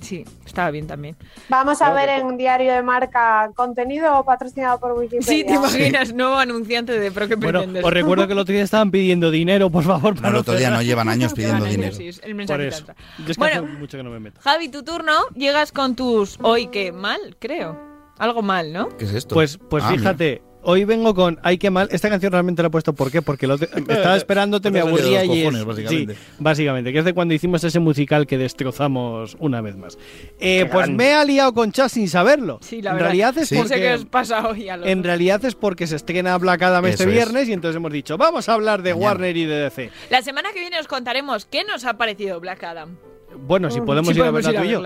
Sí, 0.01 0.25
estaba 0.47 0.71
bien 0.71 0.87
también. 0.87 1.15
Vamos 1.51 1.83
a 1.83 1.91
No, 1.91 1.95
ver 1.95 2.09
en 2.09 2.39
Diario 2.39 2.73
de 2.73 2.81
Marca 2.83 3.51
contenido 3.55 4.25
patrocinado 4.25 4.81
por 4.81 4.93
Wikipedia. 4.93 5.23
Sí, 5.27 5.45
te 5.45 5.53
imaginas, 5.53 6.15
nuevo 6.15 6.37
anunciante 6.39 6.99
de 6.99 7.13
Pro 7.13 7.29
que 7.29 7.35
Bueno, 7.35 7.59
pretendes. 7.59 7.85
os 7.85 7.93
recuerdo 7.93 8.27
que 8.27 8.33
el 8.33 8.39
otro 8.39 8.55
día 8.55 8.63
estaban 8.65 8.91
pidiendo 8.91 9.31
dinero, 9.31 9.69
por 9.69 9.85
favor. 9.85 10.15
No, 10.15 10.23
para 10.23 10.29
el 10.31 10.37
otro 10.37 10.55
día 10.57 10.71
no 10.71 10.81
llevan 10.81 11.11
años 11.11 11.33
pidiendo 11.35 11.67
Llevan 11.67 11.71
dinero. 11.71 11.95
años, 11.97 12.15
sí, 12.17 12.21
el 12.23 12.31
Por 12.31 12.35
mensaje 12.35 12.69
eso. 12.69 12.85
tanto. 12.87 13.03
Yo 13.19 13.25
es 13.31 13.37
que 13.37 13.41
Bueno. 13.41 13.63
hace 13.67 13.79
mucho 13.79 13.97
que 13.99 14.03
no 14.03 14.09
me 14.11 14.21
meto. 14.21 14.41
Javi, 14.41 14.69
tu 14.71 14.83
turno, 14.85 15.13
llegas 15.35 15.71
con 15.71 15.95
tus... 15.95 16.39
Hoy, 16.41 16.69
¿qué? 16.69 16.93
Mal, 16.93 17.37
creo. 17.39 17.90
Algo 18.21 18.43
mal, 18.43 18.73
¿no? 18.73 18.89
¿Qué 18.97 19.05
es 19.07 19.15
esto? 19.15 19.35
Pues, 19.35 19.59
pues 19.69 19.83
Ah, 19.83 19.89
mira. 19.91 20.01
fíjate, 20.03 20.43
hoy 20.63 20.85
vengo 20.85 21.15
con 21.15 21.39
Ay, 21.43 21.57
qué 21.57 21.71
mal. 21.71 21.89
Esta 21.91 22.11
canción 22.11 22.31
realmente 22.33 22.61
la 22.63 22.69
he 22.69 22.71
puesto, 22.71 22.93
¿por 22.93 23.11
qué? 23.11 23.23
Porque 23.23 23.47
lo 23.47 23.57
te- 23.57 23.65
estaba 23.89 24.15
esperándote, 24.17 24.71
me 24.71 24.81
aburría 24.81 25.25
los 25.25 25.35
y 25.37 25.41
cojones, 25.41 25.61
es- 25.63 25.67
básicamente. 25.67 26.15
Sí, 26.15 26.21
básicamente, 26.39 26.93
que 26.93 26.99
es 26.99 27.05
de 27.07 27.15
cuando 27.15 27.33
hicimos 27.33 27.65
ese 27.65 27.81
musical 27.81 28.27
que 28.27 28.37
destrozamos 28.37 29.37
una 29.41 29.63
vez 29.63 29.77
más. 29.77 29.97
Eh, 30.39 30.67
pues 30.71 30.87
grande. 30.87 30.97
me 31.03 31.09
he 31.11 31.15
aliado 31.15 31.55
con 31.55 31.73
Chas 31.73 31.93
sin 31.93 32.09
saberlo. 32.09 32.59
Sí, 32.61 32.83
la 32.83 32.91
en 32.91 32.97
verdad. 32.97 33.09
realidad 33.09 33.39
es 33.39 33.49
Sí. 33.49 33.55
No 33.57 33.63
sé 33.67 33.77
qué 33.77 33.81
porque... 33.89 33.95
os 33.95 34.05
pasa 34.05 34.47
hoy 34.49 34.69
a 34.69 34.77
los 34.77 34.87
En 34.87 34.99
dos. 34.99 35.07
realidad 35.07 35.45
es 35.47 35.55
porque 35.55 35.87
se 35.87 35.97
estrena 35.97 36.37
Black 36.37 36.61
Adam 36.63 36.85
este 36.87 37.05
es. 37.05 37.11
viernes 37.11 37.49
y 37.49 37.55
entonces 37.55 37.77
hemos 37.77 37.91
dicho, 37.93 38.19
vamos 38.19 38.49
a 38.51 38.53
hablar 38.53 38.83
de 38.83 38.93
Mañana. 38.93 39.07
Warner 39.13 39.37
y 39.39 39.45
de 39.47 39.57
DC. 39.63 39.91
La 40.11 40.21
semana 40.21 40.51
que 40.53 40.61
viene 40.61 40.79
os 40.79 40.87
contaremos 40.89 41.47
qué 41.47 41.65
nos 41.65 41.87
ha 41.87 41.95
parecido 41.97 42.39
Black 42.39 42.63
Adam. 42.65 42.99
Bueno, 43.43 43.71
si 43.71 43.81
podemos 43.81 44.13
Sí, 44.13 44.19
ir 44.21 44.25
a 44.25 44.31
verla 44.31 44.53
tú 44.53 44.65
y 44.65 44.71
yo. 44.71 44.83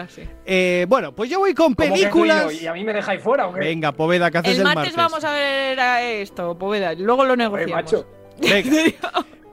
Eh, 0.46 0.86
bueno, 0.88 1.14
pues 1.14 1.28
yo 1.30 1.38
voy 1.40 1.54
con 1.54 1.74
películas. 1.74 2.52
¿Y 2.60 2.66
a 2.66 2.72
mí 2.72 2.84
me 2.84 2.92
dejáis 2.92 3.20
fuera 3.22 3.46
o 3.48 3.52
qué? 3.52 3.60
Venga, 3.60 3.92
Poveda, 3.92 4.30
¿qué 4.30 4.38
haces 4.38 4.52
El 4.54 4.58
el, 4.66 4.74
martes, 4.74 4.96
vamos 4.96 5.22
a 5.24 5.32
ver 5.32 5.78
a 5.80 6.02
esto, 6.02 6.56
Poveda. 6.58 6.94
Luego 6.94 7.24
lo 7.24 7.34
Oye, 7.34 7.42
negociamos. 7.42 7.74
macho. 7.74 8.06
Venga. 8.38 8.94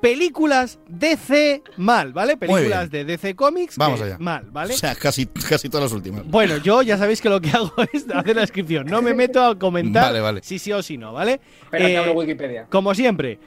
Películas 0.02 0.80
DC 0.88 1.62
mal, 1.78 2.12
¿vale? 2.12 2.36
Películas 2.36 2.90
de 2.90 3.06
DC 3.06 3.36
Comics 3.36 3.78
Vamos 3.78 4.00
que 4.00 4.08
allá. 4.08 4.18
mal, 4.20 4.46
¿vale? 4.50 4.74
O 4.74 4.78
sea, 4.78 4.96
casi, 4.96 5.28
casi 5.28 5.70
todas 5.70 5.84
las 5.86 5.94
últimas. 5.94 6.26
Bueno, 6.26 6.58
yo 6.58 6.82
ya 6.82 6.98
sabéis 6.98 7.22
que 7.22 7.30
lo 7.30 7.40
que 7.40 7.52
hago 7.52 7.72
es 7.94 8.10
hacer 8.10 8.36
la 8.36 8.42
descripción. 8.42 8.88
No 8.88 9.04
me 9.04 9.14
meto 9.14 9.44
a 9.44 9.60
comentar 9.60 10.06
Vale, 10.06 10.20
vale. 10.20 10.42
si 10.44 10.58
sí 10.58 10.72
o 10.74 10.82
si 10.82 10.98
no, 10.98 11.14
¿vale? 11.14 11.40
Que 11.72 11.94
Eh, 11.94 11.98
abro 11.98 12.14
Wikipedia. 12.14 12.66
como 12.70 12.96
siempre, 12.96 13.38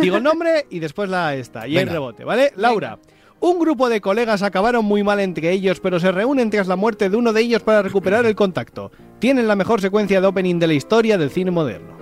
digo 0.00 0.20
nombre 0.20 0.66
y 0.68 0.80
después 0.80 1.08
la 1.08 1.34
esta. 1.34 1.66
Y 1.66 1.78
el 1.78 1.86
Venga. 1.86 1.92
rebote, 1.92 2.24
¿vale? 2.24 2.52
Laura. 2.56 2.98
Un 3.44 3.58
grupo 3.58 3.88
de 3.88 4.00
colegas 4.00 4.42
acabaron 4.42 4.84
muy 4.84 5.02
mal 5.02 5.18
entre 5.18 5.50
ellos, 5.50 5.80
pero 5.80 5.98
se 5.98 6.12
reúnen 6.12 6.48
tras 6.48 6.68
la 6.68 6.76
muerte 6.76 7.10
de 7.10 7.16
uno 7.16 7.32
de 7.32 7.40
ellos 7.40 7.60
para 7.62 7.82
recuperar 7.82 8.24
el 8.24 8.36
contacto. 8.36 8.92
Tienen 9.18 9.48
la 9.48 9.56
mejor 9.56 9.80
secuencia 9.80 10.20
de 10.20 10.26
opening 10.28 10.60
de 10.60 10.68
la 10.68 10.74
historia 10.74 11.18
del 11.18 11.28
cine 11.28 11.50
moderno. 11.50 11.96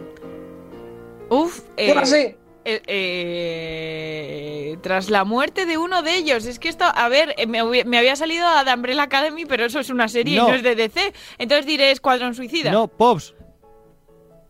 Uf, 1.31 1.61
eh, 1.79 1.89
Yo 1.89 1.95
la 1.95 2.05
sé. 2.05 2.37
eh, 2.67 2.83
eh, 2.87 4.77
tras 4.83 5.09
la 5.09 5.25
muerte 5.25 5.65
de 5.65 5.79
uno 5.79 6.03
de 6.03 6.17
ellos. 6.17 6.45
Es 6.45 6.59
que 6.59 6.69
esto, 6.69 6.85
a 6.85 7.09
ver, 7.09 7.35
eh, 7.39 7.47
me, 7.47 7.61
había 7.99 8.17
salido 8.17 8.47
a 8.47 8.63
The 8.65 8.75
Umbrella 8.75 9.05
Academy, 9.05 9.47
pero 9.47 9.65
eso 9.65 9.81
es 9.81 9.89
una 9.89 10.09
serie 10.09 10.37
No. 10.37 10.49
y 10.49 10.51
no 10.51 10.57
es 10.57 10.63
de 10.63 10.75
DC. 10.77 11.15
Entonces 11.39 11.65
diré 11.65 11.91
Escuadrón 11.91 12.35
Suicida. 12.35 12.71
No, 12.71 12.87
Pops. 12.87 13.35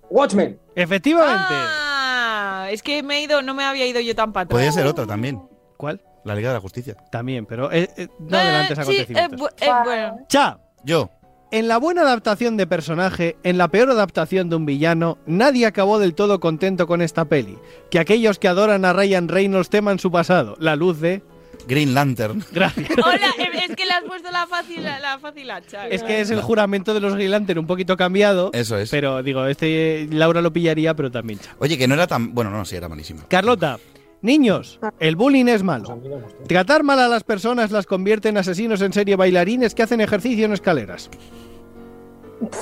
Watchmen. 0.09 0.59
Efectivamente. 0.75 1.55
Ah, 1.55 2.67
es 2.71 2.83
que 2.83 3.03
me 3.05 3.19
he 3.19 3.23
ido, 3.23 3.43
no 3.43 3.55
me 3.55 3.63
había 3.65 3.87
ido 3.87 4.01
yo 4.01 4.17
tan 4.17 4.33
patrón. 4.33 4.51
Podría 4.57 4.73
ser 4.73 4.87
otra 4.89 5.07
también. 5.07 5.41
¿Cuál? 5.77 6.01
La 6.25 6.35
Liga 6.35 6.49
de 6.51 6.55
la 6.55 6.61
Justicia. 6.61 6.95
También, 7.11 7.47
pero 7.47 7.71
eh, 7.73 7.89
eh, 7.97 8.09
no 8.19 8.37
Eh, 8.37 8.41
adelantes 8.41 8.77
sí, 8.77 8.83
acontecimientos. 8.83 9.41
eh, 9.41 9.43
bu- 9.43 9.65
eh, 9.67 9.83
bueno. 9.85 10.19
Cha, 10.29 10.59
Yo. 10.85 11.11
En 11.53 11.67
la 11.67 11.79
buena 11.79 12.03
adaptación 12.03 12.57
de 12.57 12.69
personaje, 12.69 13.37
en 13.43 13.59
la 13.59 13.67
peor 13.67 13.91
adaptación 13.91 14.49
de 14.51 14.55
un 14.57 14.67
villano, 14.67 15.19
nadie 15.27 15.67
acabó 15.67 15.99
del 15.99 16.15
todo 16.15 16.39
contento 16.39 16.87
con 16.87 17.03
esta 17.03 17.25
peli. 17.25 17.59
Que 17.91 17.99
aquellos 17.99 18.39
que 18.39 18.47
adoran 18.47 18.85
a 18.85 18.93
Ryan 18.93 19.27
Reynolds 19.27 19.69
teman 19.69 19.99
su 19.99 20.13
pasado. 20.13 20.57
La 20.61 20.77
luz 20.77 21.01
de... 21.01 21.25
Green 21.67 21.93
Lantern. 21.93 22.45
Gracias. 22.53 22.89
Hola, 23.05 23.27
eh, 23.39 23.67
es 23.69 23.75
que 23.75 23.85
le 23.85 23.93
has 23.93 24.05
puesto 24.05 24.31
la 24.31 24.47
fácil, 24.47 24.85
la 24.85 25.19
fácil 25.21 25.51
hacha. 25.51 25.89
Es 25.89 26.05
que 26.05 26.21
es 26.21 26.31
el 26.31 26.41
juramento 26.41 26.95
de 26.95 27.01
los 27.01 27.15
Green 27.17 27.33
Lantern 27.33 27.59
un 27.59 27.67
poquito 27.67 27.97
cambiado. 27.97 28.51
Eso 28.53 28.79
es. 28.79 28.89
Pero 28.89 29.21
digo, 29.25 29.45
este 29.47 30.07
Laura 30.13 30.41
lo 30.43 30.53
pillaría, 30.53 30.95
pero 30.95 31.11
también 31.11 31.41
Cha. 31.41 31.57
Oye, 31.59 31.77
que 31.77 31.89
no 31.89 31.95
era 31.95 32.07
tan. 32.07 32.33
Bueno, 32.33 32.51
no, 32.51 32.65
sí, 32.65 32.77
era 32.77 32.89
malísima. 32.89 33.25
Carlota, 33.29 33.79
niños, 34.23 34.81
el 34.99 35.17
bullying 35.17 35.47
es 35.47 35.63
malo. 35.63 36.01
Tratar 36.47 36.83
mal 36.83 36.99
a 37.01 37.09
las 37.09 37.25
personas 37.25 37.71
las 37.71 37.87
convierte 37.87 38.29
en 38.29 38.39
asesinos 38.39 38.83
en 38.83 38.93
serie 38.93 39.17
bailarines 39.17 39.75
que 39.75 39.83
hacen 39.83 40.01
ejercicio 40.01 40.45
en 40.45 40.53
escaleras. 40.53 41.11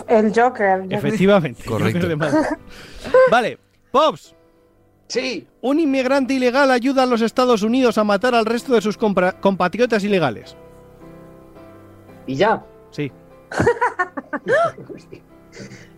El 0.08 0.32
Joker. 0.34 0.86
Efectivamente. 0.90 1.64
Correcto. 1.64 2.00
Joker 2.00 2.08
de 2.08 2.16
Marvel. 2.16 2.44
vale, 3.30 3.58
Pops. 3.90 4.34
Sí. 5.06 5.46
Un 5.62 5.80
inmigrante 5.80 6.34
ilegal 6.34 6.70
ayuda 6.70 7.04
a 7.04 7.06
los 7.06 7.22
Estados 7.22 7.62
Unidos 7.62 7.96
a 7.98 8.04
matar 8.04 8.34
al 8.34 8.44
resto 8.44 8.74
de 8.74 8.82
sus 8.82 8.98
compatriotas 8.98 10.04
ilegales. 10.04 10.56
Y 12.26 12.34
ya. 12.34 12.64
Sí. 12.90 13.10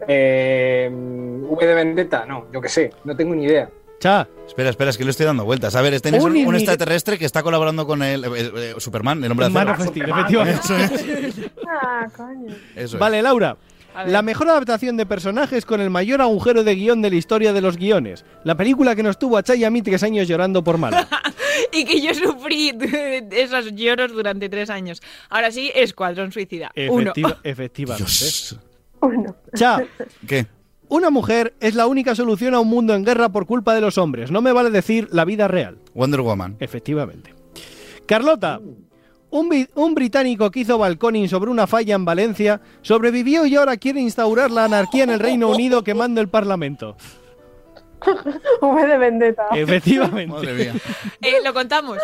Eh, 0.09 0.89
v 0.91 1.67
de 1.67 1.75
Vendetta, 1.75 2.25
no, 2.25 2.47
yo 2.51 2.63
qué 2.63 2.69
sé, 2.71 2.91
no 3.05 3.15
tengo 3.15 3.35
ni 3.35 3.45
idea. 3.45 3.69
Cha. 4.01 4.27
Espera, 4.47 4.71
espera, 4.71 4.91
es 4.91 4.99
que 4.99 5.05
le 5.05 5.11
estoy 5.11 5.27
dando 5.27 5.45
vueltas. 5.45 5.77
A 5.77 5.83
ver, 5.83 5.95
este 5.95 6.09
es 6.09 6.25
Un 6.25 6.37
un, 6.37 6.55
extraterrestre 6.57 7.19
que 7.19 7.25
está 7.27 7.43
colaborando 7.43 7.87
con 7.87 8.03
el, 8.03 8.25
eh, 8.25 8.29
eh, 8.35 8.75
Superman, 8.79 9.23
el 9.23 9.31
hombre 9.31 9.49
de 9.49 9.59
acero. 9.59 9.75
efectivamente. 9.75 10.51
Eso 10.53 10.77
es. 10.77 11.51
Ah, 11.69 12.07
coño. 12.17 12.53
Eso 12.75 12.97
es. 12.97 12.99
Vale, 12.99 13.23
Laura. 13.23 13.57
La 14.07 14.23
mejor 14.23 14.49
adaptación 14.49 14.97
de 14.97 15.05
personajes 15.05 15.67
con 15.67 15.81
el 15.81 15.91
mayor 15.91 16.23
agujero 16.23 16.63
de 16.65 16.75
guion 16.77 17.03
de 17.03 17.11
la 17.11 17.17
historia 17.17 17.53
de 17.53 17.61
los 17.61 17.77
guiones. 17.77 18.25
La 18.45 18.57
película 18.57 18.95
que 18.97 19.03
nos 19.03 19.19
tuvo 19.19 19.37
a 19.37 19.43
Chay 19.43 19.61
y 19.61 19.65
a 19.65 19.71
mí 19.71 19.83
tres 19.83 20.03
años 20.03 20.27
llorando 20.27 20.65
por 20.65 20.79
mala. 20.79 21.07
Y 21.73 21.85
que 21.85 22.01
yo 22.01 22.15
sufrí 22.15 22.73
esos 23.33 23.75
lloros 23.75 24.13
durante 24.13 24.49
tres 24.49 24.71
años. 24.71 25.03
Ahora 25.29 25.51
sí, 25.51 25.71
Escuadrón 25.75 26.33
Suicida. 26.33 26.71
Uno. 26.89 27.13
Efectiva- 27.13 27.39
efectivamente. 27.45 28.05
Dios. 28.05 28.57
Uno. 29.01 29.37
Cha. 29.55 29.83
¿Qué? 30.27 30.47
Una 30.91 31.11
mujer 31.11 31.55
es 31.61 31.77
la 31.77 31.87
única 31.87 32.17
solución 32.17 32.53
a 32.53 32.59
un 32.59 32.67
mundo 32.67 32.95
en 32.95 33.05
guerra 33.05 33.29
por 33.29 33.47
culpa 33.47 33.77
de 33.77 33.81
los 33.81 33.97
hombres. 33.97 34.33
No 34.33 34.43
me 34.43 34.51
vale 34.51 34.71
decir 34.71 35.09
la 35.13 35.25
vida 35.25 35.47
real. 35.47 35.79
Wonder 35.95 36.21
Woman. 36.21 36.57
Efectivamente. 36.59 37.33
Carlota. 38.07 38.61
Un, 39.31 39.95
británico 39.95 40.51
que 40.51 40.61
hizo 40.61 40.77
balconing 40.77 41.29
sobre 41.29 41.53
una 41.53 41.69
falla 41.69 41.95
en 41.95 42.05
Valencia 42.05 42.61
sobrevivió 42.83 43.47
y 43.47 43.55
ahora 43.55 43.77
quiere 43.77 44.01
instaurar 44.01 44.51
la 44.51 44.65
anarquía 44.65 45.05
en 45.05 45.11
el 45.11 45.21
Reino 45.21 45.49
Unido 45.49 45.85
quemando 45.85 46.21
el 46.21 46.29
Parlamento. 46.29 46.97
V 48.61 48.87
de 48.89 48.99
Vendetta. 48.99 49.47
Efectivamente. 49.53 50.27
Madre 50.27 50.55
mía. 50.55 50.75
Eh, 51.23 51.37
lo 51.45 51.55
contamos. 51.55 51.99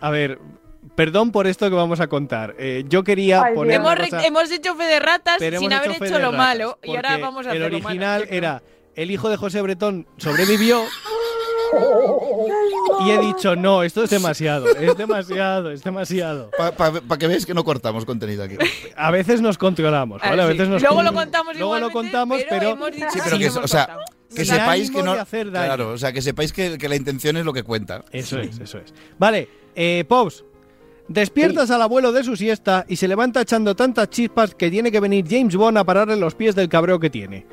A 0.00 0.10
ver, 0.10 0.40
perdón 0.98 1.30
por 1.30 1.46
esto 1.46 1.70
que 1.70 1.76
vamos 1.76 2.00
a 2.00 2.08
contar. 2.08 2.56
Eh, 2.58 2.82
yo 2.88 3.04
quería 3.04 3.40
Ay, 3.40 3.54
poner 3.54 3.76
Hemos, 3.76 3.86
una 3.92 3.94
re- 3.94 4.10
cosa, 4.10 4.26
hemos 4.26 4.50
hecho 4.50 4.74
fe 4.74 4.82
de 4.82 4.98
ratas 4.98 5.36
pero 5.38 5.60
sin 5.60 5.70
hemos 5.70 5.86
haber 5.86 6.02
hecho 6.02 6.18
lo 6.18 6.32
ratas, 6.32 6.36
malo. 6.36 6.78
Y 6.82 6.96
ahora 6.96 7.18
vamos 7.18 7.46
a 7.46 7.52
El 7.52 7.62
hacer 7.62 7.72
lo 7.72 7.78
malo, 7.78 7.86
original 7.86 8.26
era 8.28 8.62
el 8.96 9.10
hijo 9.12 9.28
de 9.28 9.36
José 9.36 9.62
Bretón 9.62 10.08
sobrevivió 10.16 10.82
y 13.06 13.10
he 13.10 13.18
dicho 13.20 13.54
no, 13.54 13.84
esto 13.84 14.02
es 14.02 14.10
demasiado, 14.10 14.66
es 14.74 14.96
demasiado, 14.96 15.70
es 15.70 15.84
demasiado. 15.84 16.50
Para 16.76 17.00
que 17.16 17.28
veáis 17.28 17.46
que 17.46 17.54
no 17.54 17.62
cortamos 17.62 18.04
contenido 18.04 18.42
aquí. 18.42 18.56
A 18.96 19.12
veces 19.12 19.40
nos 19.40 19.56
controlamos, 19.56 20.20
¿vale? 20.20 20.42
A 20.42 20.46
sí. 20.46 20.52
veces 20.52 20.68
nos 20.68 20.82
Luego 20.82 21.04
lo 21.04 21.12
contamos 21.12 21.56
Luego 21.56 21.78
lo 21.78 21.90
contamos, 21.90 22.42
pero, 22.50 22.70
hemos 22.70 22.90
dicho 22.90 23.06
Sí, 23.12 23.20
que 23.20 23.24
pero 23.24 23.38
que, 23.38 23.48
o 23.50 23.68
sea, 23.68 23.98
que 24.34 24.44
sepáis 24.44 24.90
que 24.90 25.02
no. 25.04 25.14
Claro, 25.52 25.90
o 25.90 25.98
sea, 25.98 26.12
que 26.12 26.22
sepáis 26.22 26.52
que, 26.52 26.76
que 26.76 26.88
la 26.88 26.96
intención 26.96 27.36
es 27.36 27.44
lo 27.44 27.52
que 27.52 27.62
cuenta. 27.62 28.04
Eso 28.10 28.40
es, 28.40 28.58
eso 28.58 28.78
es. 28.78 28.92
Vale, 29.16 29.48
eh, 29.76 30.04
Pops. 30.08 30.44
Despiertas 31.08 31.70
al 31.70 31.80
abuelo 31.82 32.12
de 32.12 32.22
su 32.22 32.36
siesta 32.36 32.84
y 32.86 32.96
se 32.96 33.08
levanta 33.08 33.40
echando 33.40 33.74
tantas 33.74 34.10
chispas 34.10 34.54
que 34.54 34.70
tiene 34.70 34.92
que 34.92 35.00
venir 35.00 35.24
James 35.28 35.56
Bond 35.56 35.78
a 35.78 35.84
pararle 35.84 36.16
los 36.16 36.34
pies 36.34 36.54
del 36.54 36.68
cabreo 36.68 36.98
que 37.00 37.08
tiene. 37.10 37.46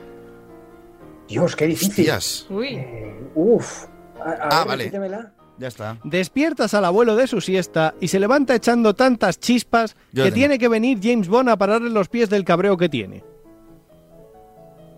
Dios, 1.28 1.56
qué 1.56 1.68
difícil. 1.68 2.12
Uy. 2.50 2.68
Eh, 2.76 3.16
uf. 3.34 3.86
A- 4.20 4.30
a 4.30 4.62
Ah, 4.62 4.66
ver, 4.66 4.92
vale. 4.92 5.30
Ya 5.58 5.70
está. 5.70 5.98
Despiertas 6.04 6.74
al 6.74 6.84
abuelo 6.84 7.16
de 7.16 7.28
su 7.28 7.40
siesta 7.40 7.96
y 8.02 8.10
se 8.10 8.20
levanta 8.20 8.54
echando 8.56 8.94
tantas 8.94 9.40
chispas 9.40 9.96
Yo 10.12 10.24
que 10.26 10.32
tengo. 10.32 10.36
tiene 10.36 10.60
que 10.60 10.68
venir 10.68 11.00
James 11.02 11.30
Bond 11.30 11.48
a 11.50 11.56
pararle 11.58 11.90
los 11.90 12.10
pies 12.10 12.30
del 12.30 12.44
cabreo 12.44 12.76
que 12.76 12.90
tiene. 12.90 13.24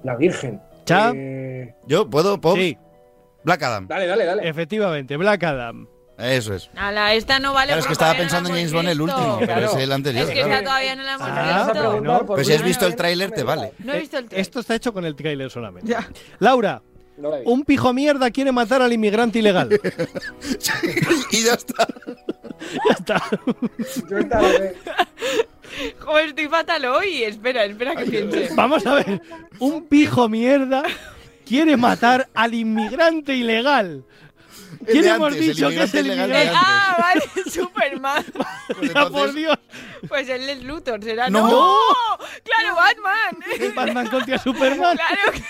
La 0.03 0.15
Virgen. 0.15 0.59
Cha. 0.85 1.11
Eh, 1.13 1.75
¿Yo 1.85 2.09
puedo, 2.09 2.41
Pop? 2.41 2.57
Sí, 2.57 2.75
Black 3.43 3.61
Adam. 3.63 3.87
dale, 3.87 4.07
dale, 4.07 4.25
dale. 4.25 4.49
efectivamente, 4.49 5.15
Black 5.17 5.43
Adam. 5.43 5.87
Eso 6.17 6.55
es. 6.55 6.69
Ala, 6.75 7.13
esta 7.13 7.37
no 7.39 7.53
vale 7.53 7.67
Claro, 7.67 7.81
es 7.81 7.85
que 7.87 7.93
estaba 7.93 8.15
pensando 8.15 8.49
en 8.49 8.55
James 8.55 8.73
Bond 8.73 8.89
el 8.89 9.01
último, 9.01 9.39
pero 9.39 9.67
es 9.67 9.75
el 9.75 9.91
anterior. 9.91 10.27
Es 10.27 10.33
que 10.33 10.41
esta 10.41 10.63
todavía 10.63 10.95
no 10.95 11.03
la 11.03 11.13
hemos 11.13 11.27
Ah, 11.29 11.71
visto. 11.73 12.25
Pero 12.35 12.43
si 12.43 12.53
has 12.53 12.63
visto 12.63 12.87
el 12.87 12.95
tráiler, 12.95 13.31
te 13.31 13.43
vale. 13.43 13.73
No 13.79 13.93
he 13.93 13.99
visto 13.99 14.17
el 14.17 14.25
trailer. 14.25 14.41
Esto 14.41 14.59
está 14.61 14.73
hecho 14.75 14.91
con 14.93 15.05
el 15.05 15.15
tráiler 15.15 15.51
solamente. 15.51 15.87
Ya. 15.91 16.07
Laura, 16.39 16.81
No 17.17 17.29
un 17.45 17.63
pijo 17.65 17.93
mierda 17.93 18.31
quiere 18.31 18.51
matar 18.51 18.81
al 18.81 18.91
inmigrante 18.93 19.37
ilegal. 19.39 19.69
y 21.31 21.43
ya 21.43 21.53
está. 21.53 21.87
ya 22.87 22.93
está. 22.97 23.21
Yo. 24.09 24.17
Joder, 25.99 26.25
estoy 26.29 26.47
fatal 26.47 26.85
hoy. 26.85 27.23
Espera, 27.23 27.63
espera 27.65 27.95
que 27.95 28.05
piense. 28.05 28.49
Vamos 28.55 28.85
a 28.87 28.95
ver. 28.95 29.21
Un 29.59 29.85
pijo 29.87 30.27
mierda 30.29 30.83
quiere 31.45 31.77
matar 31.77 32.27
al 32.33 32.53
inmigrante 32.55 33.35
ilegal. 33.35 34.03
El 34.81 34.85
¿Quién 34.87 35.01
de 35.03 35.09
hemos 35.09 35.27
antes, 35.27 35.41
el 35.41 35.55
dicho 35.55 35.69
que 35.69 35.83
es 35.83 35.93
el 35.93 36.07
de 36.07 36.21
antes. 36.21 36.51
Ah, 36.55 36.97
vale, 36.99 37.21
Superman. 37.51 38.25
Pues 38.77 38.93
Ya, 38.93 39.09
por 39.09 39.33
Dios. 39.33 39.57
Pues 40.07 40.29
él 40.29 40.49
es 40.49 40.63
Luthor, 40.63 41.03
será. 41.03 41.29
No. 41.29 41.49
¡No! 41.49 41.75
¡Claro, 42.43 42.75
Batman! 42.75 43.75
Batman 43.75 44.07
contra 44.07 44.37
Superman. 44.37 44.95
Claro, 44.97 45.43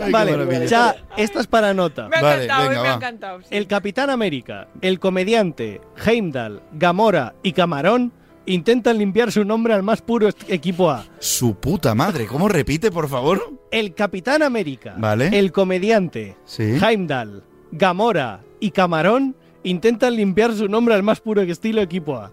Ay, 0.00 0.10
Vale, 0.10 0.66
ya, 0.66 0.96
esta 1.16 1.40
es 1.40 1.46
para 1.46 1.72
nota. 1.72 2.08
me 2.08 2.16
ha 2.16 2.22
Vale, 2.22 2.44
encantado, 2.44 2.68
venga, 2.68 2.82
me 2.82 2.88
ha 2.88 2.94
encantado. 2.94 3.40
sí. 3.42 3.48
El 3.50 3.66
Capitán 3.68 4.10
América, 4.10 4.66
el 4.80 4.98
comediante, 4.98 5.80
Heimdall, 6.04 6.60
Gamora 6.72 7.34
y 7.44 7.52
Camarón 7.52 8.12
intentan 8.46 8.98
limpiar 8.98 9.30
su 9.32 9.44
nombre 9.44 9.74
al 9.74 9.82
más 9.82 10.02
puro 10.02 10.28
equipo 10.48 10.90
A. 10.90 11.04
Su 11.18 11.54
puta 11.54 11.94
madre. 11.94 12.26
¿Cómo 12.26 12.48
repite, 12.48 12.90
por 12.90 13.08
favor? 13.08 13.40
El 13.70 13.94
Capitán 13.94 14.42
América, 14.42 14.94
Vale. 14.98 15.28
el 15.38 15.52
comediante, 15.52 16.36
Sí. 16.44 16.76
Heimdall, 16.82 17.44
Gamora 17.72 18.40
y 18.58 18.70
Camarón 18.72 19.36
intentan 19.62 20.16
limpiar 20.16 20.52
su 20.52 20.68
nombre 20.68 20.94
al 20.94 21.02
más 21.02 21.20
puro 21.20 21.42
estilo 21.42 21.80
equipo 21.82 22.16
A. 22.16 22.32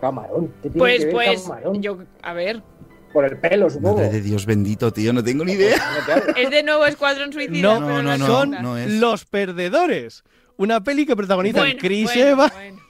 Camarón. 0.00 0.48
¿Qué 0.62 0.70
tiene 0.70 0.78
Pues, 0.78 0.98
que 1.00 1.04
ver 1.06 1.12
pues, 1.14 1.42
camarón? 1.42 1.82
yo, 1.82 1.98
a 2.22 2.32
ver, 2.32 2.62
Por 3.12 3.24
el 3.24 3.38
pelo, 3.38 3.68
supongo. 3.68 3.96
Madre 3.96 4.10
de 4.10 4.20
Dios 4.20 4.46
bendito, 4.46 4.92
tío. 4.92 5.12
No 5.12 5.22
tengo 5.24 5.44
ni 5.44 5.52
idea. 5.52 5.76
es 6.36 6.48
de 6.50 6.62
nuevo 6.62 6.86
Escuadrón 6.86 7.32
Suicida, 7.32 7.60
No, 7.80 7.84
pero 7.86 8.02
no, 8.02 8.02
no, 8.02 8.18
no, 8.18 8.24
es 8.24 8.30
Son 8.30 8.50
no 8.62 8.78
es. 8.78 8.90
Los 9.00 9.24
Perdedores. 9.24 10.22
Una 10.56 10.80
peli 10.84 11.06
que 11.06 11.16
protagonizan 11.16 11.62
Bueno, 11.62 11.78
Chris 11.80 12.04
bueno, 12.04 12.22
Evans 12.28 12.52
bueno. 12.54 12.80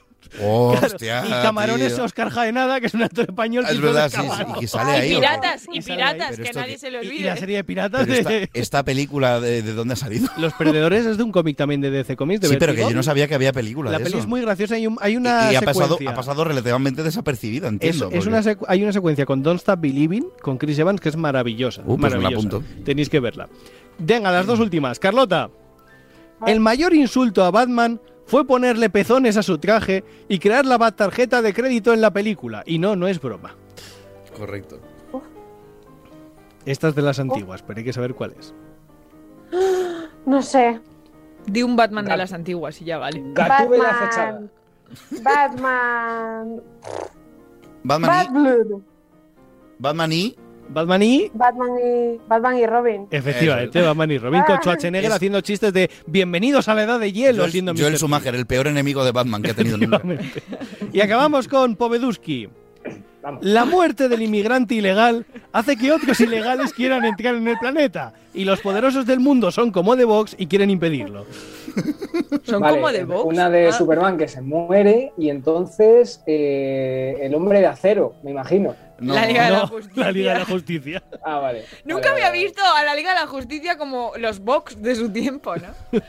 Hostia. 0.40 1.24
y 1.26 1.30
Camarón 1.30 1.80
es 1.82 1.94
tío. 1.94 2.04
Oscar 2.04 2.30
Jaenada, 2.30 2.80
que 2.80 2.86
es 2.86 2.94
un 2.94 3.02
actor 3.02 3.26
español. 3.28 3.64
que 3.64 3.72
Es 3.72 3.80
de 3.80 3.86
verdad, 3.86 4.10
sí, 4.10 4.18
y 4.56 4.60
que 4.60 4.68
sale 4.68 4.90
ahí. 4.92 5.14
piratas, 5.16 5.66
y 5.72 5.80
piratas, 5.80 6.36
que 6.36 6.42
esto 6.42 6.60
nadie 6.60 6.72
que- 6.74 6.78
se 6.78 6.90
lo 6.90 6.98
olvide. 7.00 7.14
Y 7.16 7.20
la 7.24 7.36
serie 7.36 7.56
de 7.56 7.64
piratas 7.64 8.06
esta, 8.52 8.82
película, 8.84 9.40
de, 9.40 9.62
de 9.62 9.72
dónde 9.74 9.94
ha 9.94 9.96
salido? 9.96 10.28
Los 10.38 10.52
Perdedores 10.54 11.06
es 11.06 11.16
de 11.16 11.22
un 11.22 11.32
cómic 11.32 11.56
también 11.56 11.80
de 11.80 11.90
DC 11.90 12.16
Comics. 12.16 12.40
De 12.42 12.48
Sí, 12.48 12.56
pero 12.58 12.74
que 12.74 12.80
yo 12.82 12.90
no 12.92 13.02
sabía 13.02 13.26
que 13.28 13.34
había 13.34 13.52
película 13.52 13.90
La 13.90 13.98
de 13.98 14.04
peli 14.04 14.14
eso. 14.16 14.22
es 14.22 14.28
muy 14.28 14.40
graciosa 14.40 14.78
y 14.78 14.86
un- 14.86 14.98
hay 15.00 15.16
una 15.16 15.50
y, 15.50 15.54
y 15.54 15.56
ha, 15.56 15.62
pasado, 15.62 15.98
ha 16.06 16.14
pasado 16.14 16.44
relativamente 16.44 17.02
desapercibida, 17.02 17.66
Es, 17.66 17.72
entiendo. 17.72 18.10
es 18.12 18.26
una 18.26 18.40
hay 18.68 18.82
una 18.82 18.92
secuencia 18.92 19.26
con 19.26 19.42
Don't 19.42 19.58
Stop 19.60 19.80
Believing 19.80 20.26
con 20.42 20.58
Chris 20.58 20.78
Evans 20.78 21.00
que 21.00 21.08
es 21.08 21.16
maravillosa. 21.16 21.82
Uh, 21.84 21.98
pues 21.98 22.14
me 22.14 22.20
la 22.22 22.28
apunto. 22.28 22.62
Tenéis 22.84 23.08
que 23.08 23.20
verla. 23.20 23.48
Venga, 23.98 24.30
las 24.32 24.46
dos 24.46 24.60
últimas. 24.60 24.98
Carlota, 24.98 25.50
el 26.46 26.60
mayor 26.60 26.94
insulto 26.94 27.44
a 27.44 27.50
Batman 27.50 28.00
fue 28.30 28.46
ponerle 28.46 28.90
pezones 28.90 29.36
a 29.36 29.42
su 29.42 29.58
traje 29.58 30.04
y 30.28 30.38
crear 30.38 30.64
la 30.64 30.78
bat 30.78 30.94
tarjeta 30.94 31.42
de 31.42 31.52
crédito 31.52 31.92
en 31.92 32.00
la 32.00 32.12
película. 32.12 32.62
Y 32.64 32.78
no, 32.78 32.94
no 32.94 33.08
es 33.08 33.20
broma. 33.20 33.56
Correcto. 34.36 34.78
Esta 36.64 36.88
es 36.88 36.94
de 36.94 37.02
las 37.02 37.18
antiguas, 37.18 37.64
pero 37.64 37.78
hay 37.78 37.84
que 37.84 37.92
saber 37.92 38.14
cuál 38.14 38.36
es. 38.38 38.54
No 40.24 40.42
sé. 40.42 40.78
De 41.44 41.64
un 41.64 41.74
Batman 41.74 42.04
de 42.04 42.16
las 42.16 42.32
antiguas 42.32 42.80
y 42.80 42.84
ya 42.84 42.98
vale. 42.98 43.20
Gatúbela 43.34 43.88
acechada. 43.88 44.42
Batman. 45.22 46.62
Batman 47.82 48.10
Bad 48.10 48.76
y... 48.78 48.82
Batman 49.80 50.12
y... 50.12 50.36
Batman 50.72 51.02
y... 51.02 51.30
Batman 51.34 51.68
y, 51.84 52.20
Batman 52.28 52.58
y 52.58 52.66
Robin. 52.66 53.06
Efectivamente, 53.10 53.80
Batman 53.82 54.10
y 54.12 54.18
Robin 54.18 54.42
con. 54.46 54.56
Schwarzenegger 54.58 55.10
Es- 55.10 55.16
haciendo 55.16 55.40
chistes 55.40 55.72
de 55.72 55.90
bienvenidos 56.06 56.68
a 56.68 56.74
la 56.74 56.84
edad 56.84 57.00
de 57.00 57.12
hielo, 57.12 57.40
Joel, 57.42 57.52
siendo 57.52 57.74
Joel. 57.76 57.96
Schumacher, 57.96 58.34
el 58.34 58.46
peor 58.46 58.68
enemigo 58.68 59.04
de 59.04 59.12
Batman 59.12 59.42
que 59.42 59.50
ha 59.50 59.54
tenido 59.54 59.76
nunca. 59.78 60.00
Y 60.92 61.00
acabamos 61.00 61.48
con 61.48 61.74
Poveduski. 61.76 62.48
Vamos. 63.22 63.44
La 63.44 63.66
muerte 63.66 64.08
del 64.08 64.22
inmigrante 64.22 64.74
ilegal 64.76 65.26
hace 65.52 65.76
que 65.76 65.92
otros 65.92 66.18
ilegales 66.20 66.72
quieran 66.72 67.04
entrar 67.04 67.34
en 67.34 67.46
el 67.48 67.58
planeta. 67.58 68.14
Y 68.32 68.44
los 68.44 68.60
poderosos 68.60 69.04
del 69.04 69.20
mundo 69.20 69.50
son 69.50 69.72
como 69.72 69.94
The 69.96 70.04
Vox 70.04 70.34
y 70.38 70.46
quieren 70.46 70.70
impedirlo. 70.70 71.26
Son 72.44 72.60
Vale, 72.62 72.76
como 72.76 72.90
de 72.90 73.04
Vox. 73.04 73.24
Una 73.26 73.50
de 73.50 73.68
Ah, 73.68 73.72
Superman 73.72 74.16
que 74.16 74.26
se 74.28 74.40
muere 74.40 75.12
y 75.18 75.28
entonces 75.28 76.22
eh, 76.26 77.18
el 77.20 77.34
hombre 77.34 77.60
de 77.60 77.66
acero, 77.66 78.14
me 78.22 78.30
imagino. 78.30 78.74
No. 79.00 79.14
La 79.14 79.26
Liga 79.26 79.44
de 79.44 79.50
la 79.50 79.66
Justicia. 79.66 80.04
la 80.04 80.12
Liga 80.12 80.32
de 80.34 80.38
la 80.40 80.44
Justicia. 80.44 81.02
Ah, 81.24 81.38
vale. 81.38 81.64
Nunca 81.84 82.10
Vale, 82.10 82.10
había 82.24 82.26
vale, 82.30 82.44
visto 82.44 82.62
a 82.64 82.82
la 82.84 82.94
Liga 82.94 83.14
de 83.14 83.20
la 83.20 83.26
Justicia 83.26 83.78
como 83.78 84.12
los 84.18 84.40
Vox 84.40 84.80
de 84.80 84.94
su 84.94 85.10
tiempo, 85.10 85.56
¿no? 85.56 85.68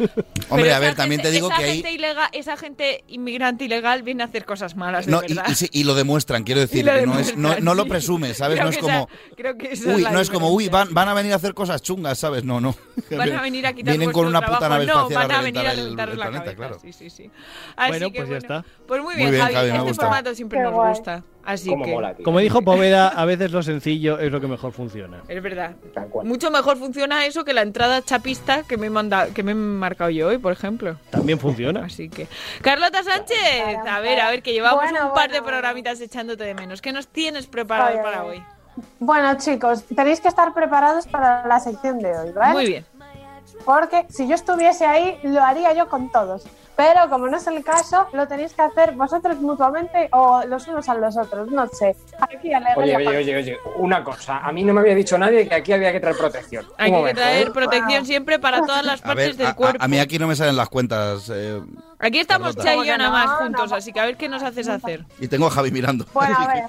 Hombre, 0.49 0.63
Pero 0.63 0.75
a 0.75 0.79
ver, 0.79 0.89
esa 0.89 0.97
también 0.97 1.21
gente- 1.21 1.29
te 1.29 1.31
digo 1.31 1.47
esa 1.49 1.57
que 1.57 1.63
ahí... 1.63 1.73
gente 1.75 1.91
ilegal, 1.93 2.29
esa 2.33 2.57
gente 2.57 3.03
inmigrante 3.07 3.65
ilegal 3.65 4.03
viene 4.03 4.23
a 4.23 4.25
hacer 4.25 4.45
cosas 4.45 4.75
malas, 4.75 5.05
de 5.05 5.11
No, 5.11 5.21
y, 5.25 5.33
verdad. 5.33 5.49
y 5.49 5.55
sí, 5.55 5.69
y 5.71 5.83
lo 5.85 5.95
demuestran, 5.95 6.43
quiero 6.43 6.61
decir, 6.61 6.85
no, 6.85 6.91
es, 6.91 7.05
no, 7.05 7.11
demuestran, 7.13 7.63
no 7.63 7.73
lo 7.75 7.83
sí. 7.83 7.89
presumes, 7.89 8.37
¿sabes? 8.37 8.55
Creo 8.57 8.65
no 8.65 8.71
es 8.71 8.77
como... 8.77 9.07
esa- 9.09 9.35
creo 9.35 9.57
que 9.57 9.71
esa 9.71 9.89
Uy, 9.89 10.01
la 10.01 10.11
no 10.11 10.19
es 10.19 10.29
como, 10.29 10.49
uy, 10.51 10.67
van, 10.69 10.93
van 10.93 11.07
a 11.09 11.13
venir 11.13 11.33
a 11.33 11.37
hacer 11.37 11.53
cosas 11.53 11.81
chungas, 11.81 12.17
¿sabes? 12.19 12.43
No, 12.43 12.59
no. 12.59 12.75
Van 13.11 13.31
a 13.31 13.41
venir 13.41 13.65
a 13.67 13.73
quitar 13.73 13.95
Vienen 13.95 14.11
con 14.11 14.27
una 14.27 14.41
puta 14.41 14.67
nave 14.69 14.85
no, 14.85 14.93
espacial 15.09 15.27
van 15.27 15.31
a 15.31 15.39
a 15.39 15.41
venir 15.41 15.67
a 15.67 15.71
el 15.71 15.95
la 15.95 16.05
planeta, 16.07 16.31
cabeza. 16.43 16.55
claro. 16.55 16.79
Sí, 16.81 16.93
sí, 16.93 17.09
sí. 17.09 17.29
Así 17.75 17.91
Bueno, 17.91 18.11
que, 18.11 18.19
pues 18.19 18.29
ya 18.29 18.37
bueno. 18.47 18.59
está. 18.59 18.65
Pues 18.87 19.01
muy 19.01 19.15
bien, 19.15 19.37
Javi. 19.39 19.55
Este 19.69 19.93
formato 19.93 20.35
siempre 20.35 20.59
nos 20.61 20.73
gusta. 20.73 21.23
Así 21.43 21.69
que 21.69 21.75
mola, 21.75 22.13
tío. 22.13 22.23
Como 22.23 22.39
dijo 22.39 22.61
Poveda, 22.61 23.07
a 23.07 23.25
veces 23.25 23.51
lo 23.51 23.63
sencillo 23.63 24.19
es 24.19 24.31
lo 24.31 24.39
que 24.39 24.47
mejor 24.47 24.71
funciona. 24.71 25.21
es 25.27 25.41
verdad. 25.41 25.75
Mucho 26.23 26.51
mejor 26.51 26.77
funciona 26.77 27.25
eso 27.25 27.43
que 27.43 27.53
la 27.53 27.61
entrada 27.61 28.01
chapista 28.01 28.63
que 28.63 28.77
me 28.77 28.87
he 28.87 28.89
mandado, 28.89 29.33
que 29.33 29.43
me 29.43 29.51
he 29.51 29.55
marcado 29.55 30.09
yo 30.09 30.27
hoy, 30.27 30.37
por 30.37 30.53
ejemplo. 30.53 30.97
También 31.09 31.39
funciona. 31.39 31.85
Así 31.85 32.09
que. 32.09 32.27
Carlota 32.61 33.03
Sánchez, 33.03 33.37
a 33.87 33.99
ver, 33.99 34.19
a 34.19 34.29
ver, 34.29 34.43
que 34.43 34.53
llevamos 34.53 34.83
Bueno, 34.83 35.07
un 35.07 35.13
par 35.13 35.31
de 35.31 35.41
programitas 35.41 35.99
echándote 36.01 36.43
de 36.43 36.53
menos. 36.53 36.81
¿Qué 36.81 36.91
nos 36.91 37.07
tienes 37.07 37.47
preparado 37.47 38.01
para 38.01 38.23
hoy? 38.23 38.43
Bueno, 38.99 39.35
chicos, 39.37 39.83
tenéis 39.95 40.21
que 40.21 40.27
estar 40.27 40.53
preparados 40.53 41.05
para 41.07 41.45
la 41.45 41.59
sección 41.59 41.99
de 41.99 42.17
hoy, 42.17 42.31
¿vale? 42.31 42.53
Muy 42.53 42.65
bien. 42.65 42.85
Porque 43.65 44.05
si 44.09 44.27
yo 44.27 44.35
estuviese 44.35 44.85
ahí, 44.85 45.19
lo 45.23 45.43
haría 45.43 45.73
yo 45.73 45.87
con 45.89 46.11
todos. 46.11 46.45
Pero 46.83 47.07
como 47.11 47.27
no 47.27 47.37
es 47.37 47.45
el 47.45 47.63
caso, 47.63 48.07
lo 48.11 48.27
tenéis 48.27 48.53
que 48.53 48.63
hacer 48.63 48.93
vosotros 48.93 49.37
mutuamente 49.37 50.09
o 50.13 50.41
los 50.47 50.67
unos 50.67 50.89
a 50.89 50.95
los 50.95 51.15
otros. 51.15 51.47
No 51.51 51.67
sé. 51.67 51.95
Aquí. 52.19 52.49
Oye, 52.75 52.95
oye, 52.95 53.17
oye, 53.17 53.35
oye, 53.37 53.57
una 53.75 54.03
cosa. 54.03 54.39
A 54.39 54.51
mí 54.51 54.63
no 54.63 54.73
me 54.73 54.79
había 54.81 54.95
dicho 54.95 55.15
nadie 55.15 55.47
que 55.47 55.53
aquí 55.53 55.73
había 55.73 55.91
que 55.91 55.99
traer 55.99 56.17
protección. 56.17 56.65
Hay 56.79 56.91
que 56.91 57.13
traer 57.13 57.47
¿eh? 57.49 57.51
protección 57.51 58.03
siempre 58.07 58.39
para 58.39 58.61
todas 58.65 58.83
las 58.83 58.99
partes 58.99 59.37
ver, 59.37 59.45
del 59.45 59.55
cuerpo. 59.55 59.77
a 59.83 59.87
mí 59.87 59.99
aquí 59.99 60.17
no 60.17 60.25
me 60.25 60.35
salen 60.35 60.55
las 60.55 60.69
cuentas. 60.69 61.29
eh, 61.31 61.61
Aquí 61.99 62.19
estamos. 62.19 62.55
Chay 62.55 62.79
y 62.81 62.87
yo 62.87 62.97
nada 62.97 63.11
más 63.11 63.29
juntos, 63.37 63.69
no. 63.69 63.75
así 63.75 63.93
que 63.93 63.99
a 63.99 64.05
ver 64.05 64.17
qué 64.17 64.27
nos 64.27 64.41
haces 64.41 64.67
hacer. 64.67 65.05
y 65.19 65.27
tengo 65.27 65.45
a 65.45 65.51
Javi 65.51 65.69
mirando. 65.69 66.07
Bueno, 66.13 66.35
a 66.35 66.47
ver. 66.51 66.63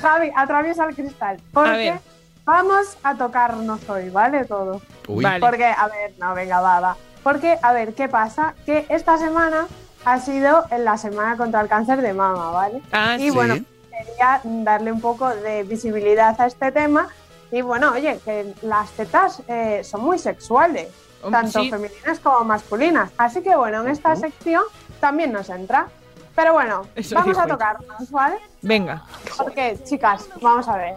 Javi, 0.00 0.30
atraviesa 0.36 0.84
el 0.84 0.94
cristal. 0.94 1.40
Porque 1.52 1.70
A 1.70 1.76
ver. 1.94 2.00
vamos 2.44 2.96
a 3.02 3.16
tocarnos 3.16 3.80
hoy, 3.88 4.08
¿vale? 4.10 4.44
Todo. 4.44 4.80
Uy. 5.08 5.24
Porque, 5.40 5.64
a 5.64 5.88
ver, 5.88 6.12
no, 6.18 6.32
venga, 6.34 6.60
va, 6.60 6.78
va. 6.80 6.96
Porque, 7.22 7.58
a 7.62 7.72
ver, 7.72 7.94
¿qué 7.94 8.08
pasa? 8.08 8.54
Que 8.64 8.86
esta 8.88 9.18
semana 9.18 9.66
ha 10.04 10.20
sido 10.20 10.64
en 10.70 10.84
la 10.84 10.96
semana 10.96 11.36
contra 11.36 11.60
el 11.60 11.68
cáncer 11.68 12.00
de 12.02 12.12
mama, 12.12 12.50
¿vale? 12.50 12.82
Ah, 12.92 13.16
y 13.18 13.24
sí. 13.24 13.30
bueno, 13.30 13.56
quería 13.90 14.40
darle 14.44 14.92
un 14.92 15.00
poco 15.00 15.28
de 15.28 15.64
visibilidad 15.64 16.40
a 16.40 16.46
este 16.46 16.72
tema. 16.72 17.08
Y 17.50 17.62
bueno, 17.62 17.92
oye, 17.92 18.18
que 18.24 18.54
las 18.62 18.90
tetas 18.90 19.42
eh, 19.48 19.82
son 19.82 20.02
muy 20.02 20.18
sexuales, 20.18 20.88
tanto 21.30 21.60
sí. 21.60 21.70
femeninas 21.70 22.20
como 22.20 22.44
masculinas. 22.44 23.10
Así 23.16 23.42
que 23.42 23.56
bueno, 23.56 23.82
en 23.82 23.88
esta 23.88 24.14
sección 24.16 24.62
también 25.00 25.32
nos 25.32 25.48
entra. 25.48 25.88
Pero 26.34 26.52
bueno, 26.52 26.82
Eso 26.94 27.16
vamos 27.16 27.36
a 27.36 27.46
tocarnos, 27.46 28.10
¿vale? 28.12 28.36
Venga. 28.62 29.02
Porque, 29.36 29.76
chicas, 29.82 30.28
vamos 30.40 30.68
a 30.68 30.76
ver. 30.76 30.94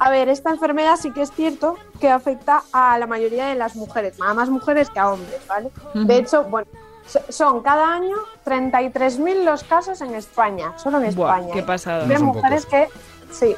A 0.00 0.10
ver, 0.10 0.28
esta 0.30 0.50
enfermedad 0.50 0.96
sí 0.96 1.12
que 1.12 1.22
es 1.22 1.30
cierto 1.30 1.76
que 2.00 2.10
afecta 2.10 2.62
a 2.72 2.98
la 2.98 3.06
mayoría 3.06 3.46
de 3.46 3.54
las 3.54 3.76
mujeres, 3.76 4.16
a 4.20 4.32
más 4.34 4.48
mujeres 4.48 4.88
que 4.90 4.98
a 4.98 5.10
hombres, 5.10 5.40
¿vale? 5.46 5.70
De 5.94 6.16
hecho, 6.16 6.44
bueno, 6.44 6.66
so- 7.06 7.20
son 7.28 7.60
cada 7.62 7.94
año 7.94 8.16
33.000 8.44 9.44
los 9.44 9.62
casos 9.64 10.00
en 10.00 10.14
España, 10.14 10.72
solo 10.78 11.00
en 11.02 11.14
Buah, 11.14 11.36
España. 11.36 11.52
qué 11.52 11.58
¿eh? 11.60 11.62
pasada. 11.64 12.06
De 12.06 12.18
mujeres 12.18 12.64
que, 12.66 12.88
sí. 13.30 13.54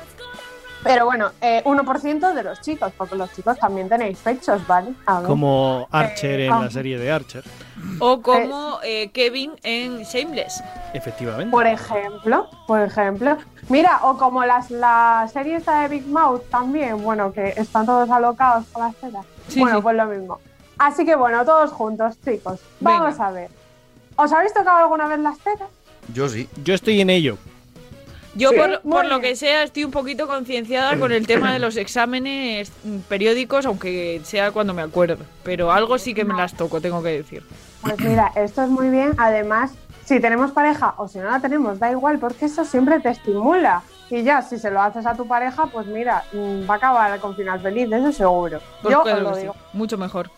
Pero 0.82 1.04
bueno, 1.04 1.30
eh, 1.40 1.62
1% 1.64 2.34
de 2.34 2.42
los 2.42 2.60
chicos, 2.60 2.92
porque 2.96 3.14
los 3.14 3.32
chicos 3.32 3.58
también 3.58 3.88
tenéis 3.88 4.18
pechos, 4.18 4.66
¿vale? 4.66 4.92
A 5.06 5.20
ver. 5.20 5.28
Como 5.28 5.86
Archer 5.90 6.40
en 6.40 6.52
ah. 6.52 6.62
la 6.62 6.70
serie 6.70 6.98
de 6.98 7.10
Archer. 7.10 7.44
O 8.00 8.20
como 8.20 8.78
eh, 8.82 9.10
Kevin 9.12 9.52
en 9.62 10.02
Shameless. 10.02 10.62
Efectivamente. 10.92 11.50
Por 11.50 11.66
ejemplo, 11.66 12.48
por 12.66 12.80
ejemplo. 12.80 13.36
Mira, 13.68 14.00
o 14.02 14.16
como 14.16 14.44
las, 14.44 14.70
la 14.70 15.28
serie 15.32 15.56
esta 15.56 15.82
de 15.82 15.88
Big 15.88 16.06
Mouth 16.06 16.42
también, 16.50 17.02
bueno, 17.02 17.32
que 17.32 17.54
están 17.56 17.86
todos 17.86 18.10
alocados 18.10 18.66
con 18.72 18.82
las 18.82 18.96
tetas. 18.96 19.24
Sí, 19.48 19.60
bueno, 19.60 19.76
sí. 19.76 19.82
pues 19.82 19.96
lo 19.96 20.06
mismo. 20.06 20.40
Así 20.78 21.04
que 21.04 21.14
bueno, 21.14 21.44
todos 21.44 21.70
juntos, 21.70 22.16
chicos. 22.24 22.60
Vamos 22.80 23.20
a 23.20 23.30
ver. 23.30 23.50
¿Os 24.16 24.32
habéis 24.32 24.52
tocado 24.52 24.78
alguna 24.78 25.06
vez 25.06 25.20
las 25.20 25.38
tetas? 25.38 25.68
Yo 26.12 26.28
sí. 26.28 26.48
Yo 26.64 26.74
estoy 26.74 27.00
en 27.00 27.10
ello. 27.10 27.38
Yo, 28.34 28.50
Sí, 28.50 28.56
por, 28.56 29.04
lo 29.04 29.20
que 29.20 29.36
sea, 29.36 29.62
estoy 29.62 29.84
un 29.84 29.90
poquito 29.90 30.26
concienciada 30.26 30.98
con 30.98 31.12
el 31.12 31.26
tema 31.26 31.52
de 31.52 31.58
los 31.58 31.76
exámenes 31.76 32.72
periódicos, 33.08 33.66
aunque 33.66 34.20
sea 34.24 34.52
cuando 34.52 34.72
me 34.72 34.82
acuerdo. 34.82 35.18
Pero 35.42 35.70
algo 35.70 35.98
sí 35.98 36.14
que 36.14 36.24
me 36.24 36.34
las 36.34 36.54
toco, 36.54 36.80
tengo 36.80 37.02
que 37.02 37.10
decir. 37.10 37.42
Pues 37.82 38.00
mira, 38.00 38.32
esto 38.36 38.62
es 38.62 38.70
muy 38.70 38.88
bien. 38.88 39.12
Además, 39.18 39.72
si 40.04 40.18
tenemos 40.20 40.52
pareja 40.52 40.94
o 40.96 41.08
si 41.08 41.18
no 41.18 41.30
la 41.30 41.40
tenemos, 41.40 41.78
da 41.78 41.90
igual, 41.90 42.18
porque 42.18 42.46
eso 42.46 42.64
siempre 42.64 43.00
te 43.00 43.10
estimula. 43.10 43.82
Y 44.08 44.22
ya, 44.22 44.42
si 44.42 44.58
se 44.58 44.70
lo 44.70 44.80
haces 44.80 45.06
a 45.06 45.14
tu 45.14 45.26
pareja, 45.26 45.66
pues 45.66 45.86
mira, 45.86 46.24
mm, 46.32 46.68
va 46.68 46.74
a 46.74 46.76
acabar 46.76 47.20
con 47.20 47.34
final 47.34 47.60
feliz, 47.60 47.90
eso 47.90 48.12
seguro. 48.12 48.60
Pues 48.82 48.92
Yo 48.92 49.02
claro 49.02 49.18
os 49.18 49.24
lo 49.24 49.28
que 49.30 49.34
sí, 49.36 49.40
digo. 49.42 49.56
mucho 49.72 49.98
mejor. 49.98 50.30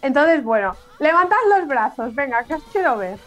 Entonces, 0.00 0.44
bueno, 0.44 0.74
levantad 0.98 1.36
los 1.56 1.68
brazos, 1.68 2.14
venga, 2.14 2.44
que 2.44 2.54
os 2.54 2.62
quiero 2.72 2.96
ver. 2.96 3.18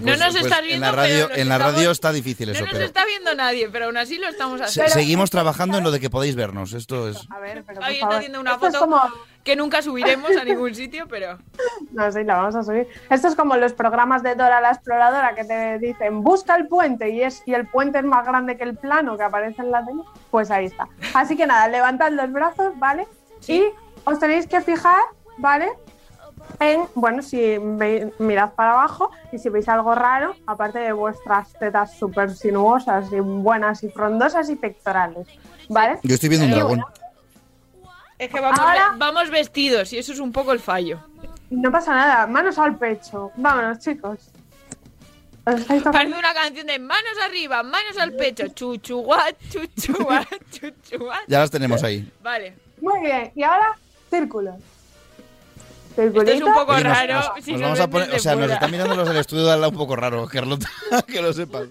No 0.00 0.16
nos 0.16 0.34
estás 0.34 0.60
en 0.60 0.64
viendo, 0.66 0.86
la 0.86 0.92
radio, 0.92 1.28
nos 1.28 1.38
en 1.38 1.48
la 1.48 1.54
estamos- 1.56 1.74
radio 1.74 1.90
está 1.90 2.12
difícil 2.12 2.46
No 2.48 2.52
eso, 2.54 2.62
nos 2.64 2.72
pero 2.72 2.84
está 2.84 3.04
viendo 3.04 3.34
nadie, 3.34 3.68
pero 3.70 3.86
aún 3.86 3.96
así 3.96 4.18
lo 4.18 4.28
estamos 4.28 4.58
se- 4.60 4.64
haciendo. 4.66 4.92
seguimos 4.92 5.30
trabajando 5.30 5.78
en 5.78 5.84
lo 5.84 5.90
de 5.90 6.00
que 6.00 6.10
podéis 6.10 6.36
vernos. 6.36 6.72
Esto 6.72 7.08
es. 7.08 7.26
A 7.30 7.38
ver, 7.40 7.64
pero 7.66 7.82
Ahí 7.82 7.94
está 7.94 8.06
favor. 8.06 8.16
haciendo 8.18 8.40
una 8.40 8.52
Esto 8.52 8.66
es 8.68 8.72
foto 8.74 8.84
como- 8.84 9.02
que 9.42 9.56
nunca 9.56 9.82
subiremos 9.82 10.30
a 10.36 10.44
ningún 10.44 10.74
sitio, 10.74 11.06
pero... 11.08 11.38
No, 11.92 12.10
sí, 12.10 12.24
la 12.24 12.36
vamos 12.36 12.54
a 12.56 12.62
subir. 12.62 12.86
Esto 13.10 13.28
es 13.28 13.34
como 13.34 13.56
los 13.56 13.72
programas 13.74 14.22
de 14.22 14.34
Dora 14.34 14.60
la 14.60 14.70
Exploradora 14.70 15.34
que 15.34 15.44
te 15.44 15.78
dicen 15.78 16.22
busca 16.22 16.54
el 16.56 16.66
puente 16.66 17.10
y, 17.10 17.22
es, 17.22 17.42
y 17.46 17.52
el 17.54 17.66
puente 17.68 17.98
es 17.98 18.04
más 18.04 18.24
grande 18.26 18.56
que 18.56 18.64
el 18.64 18.76
plano 18.76 19.16
que 19.18 19.22
aparece 19.24 19.60
en 19.62 19.70
la 19.70 19.84
tele. 19.84 20.00
Pues 20.30 20.50
ahí 20.50 20.66
está. 20.66 20.88
Así 21.12 21.36
que 21.36 21.46
nada, 21.46 21.68
levantad 21.68 22.10
los 22.12 22.32
brazos, 22.32 22.72
¿vale? 22.78 23.06
Y 23.46 23.62
os 24.04 24.18
tenéis 24.18 24.46
que 24.46 24.60
fijar, 24.62 25.00
¿vale? 25.38 25.68
En, 26.60 26.82
bueno, 26.94 27.22
si 27.22 27.36
veis- 27.58 28.12
mirad 28.18 28.52
para 28.52 28.72
abajo 28.72 29.10
y 29.32 29.38
si 29.38 29.48
veis 29.48 29.68
algo 29.68 29.94
raro, 29.94 30.36
aparte 30.46 30.78
de 30.78 30.92
vuestras 30.92 31.52
tetas 31.54 31.96
súper 31.98 32.34
sinuosas 32.34 33.12
y 33.12 33.20
buenas 33.20 33.82
y 33.82 33.88
frondosas 33.90 34.48
y 34.50 34.56
pectorales, 34.56 35.26
¿vale? 35.68 35.98
Yo 36.02 36.14
estoy 36.14 36.28
viendo 36.28 36.46
un 36.46 36.52
dragón. 36.52 36.84
Es 38.18 38.30
que 38.30 38.40
vamos, 38.40 38.58
Ahora- 38.60 38.94
vamos 38.96 39.30
vestidos 39.30 39.92
y 39.92 39.98
eso 39.98 40.12
es 40.12 40.20
un 40.20 40.30
poco 40.32 40.52
el 40.52 40.60
fallo. 40.60 41.00
no 41.50 41.70
pasa 41.72 41.94
nada, 41.94 42.26
manos 42.26 42.58
al 42.58 42.76
pecho. 42.78 43.30
Vámonos, 43.36 43.78
chicos. 43.80 44.30
Parece 45.44 46.16
una 46.18 46.32
canción 46.32 46.66
de 46.66 46.78
manos 46.78 47.12
arriba, 47.26 47.62
manos 47.62 47.98
al 47.98 48.12
pecho, 48.12 48.48
chuchuguat, 48.48 49.36
chuchuguat, 49.50 50.26
chuchuguat. 50.50 51.20
Ya 51.28 51.40
las 51.40 51.50
tenemos 51.50 51.82
ahí. 51.82 52.10
Vale. 52.22 52.56
Muy 52.80 53.00
bien, 53.00 53.30
y 53.34 53.42
ahora 53.42 53.76
círculos. 54.08 54.54
Esto 55.96 56.22
es 56.22 56.42
un 56.42 56.54
poco 56.54 56.72
Oye, 56.72 56.84
nos- 56.84 56.98
raro. 56.98 57.14
nos- 57.14 57.44
si 57.44 57.52
nos 57.52 57.60
nos 57.60 57.70
vamos 57.70 57.80
a 57.80 57.82
ven 57.84 57.90
poner, 57.90 58.06
desde 58.08 58.16
o 58.18 58.22
sea, 58.22 58.36
nos 58.36 58.50
están 58.50 58.70
mirando 58.70 58.94
los 58.96 59.08
del 59.08 59.16
estudio 59.18 59.46
de 59.46 59.52
al 59.52 59.60
lado 59.60 59.70
un 59.72 59.78
poco 59.78 59.96
raro, 59.96 60.26
Carlota, 60.26 60.68
que 61.06 61.22
lo 61.22 61.32
sepas. 61.32 61.68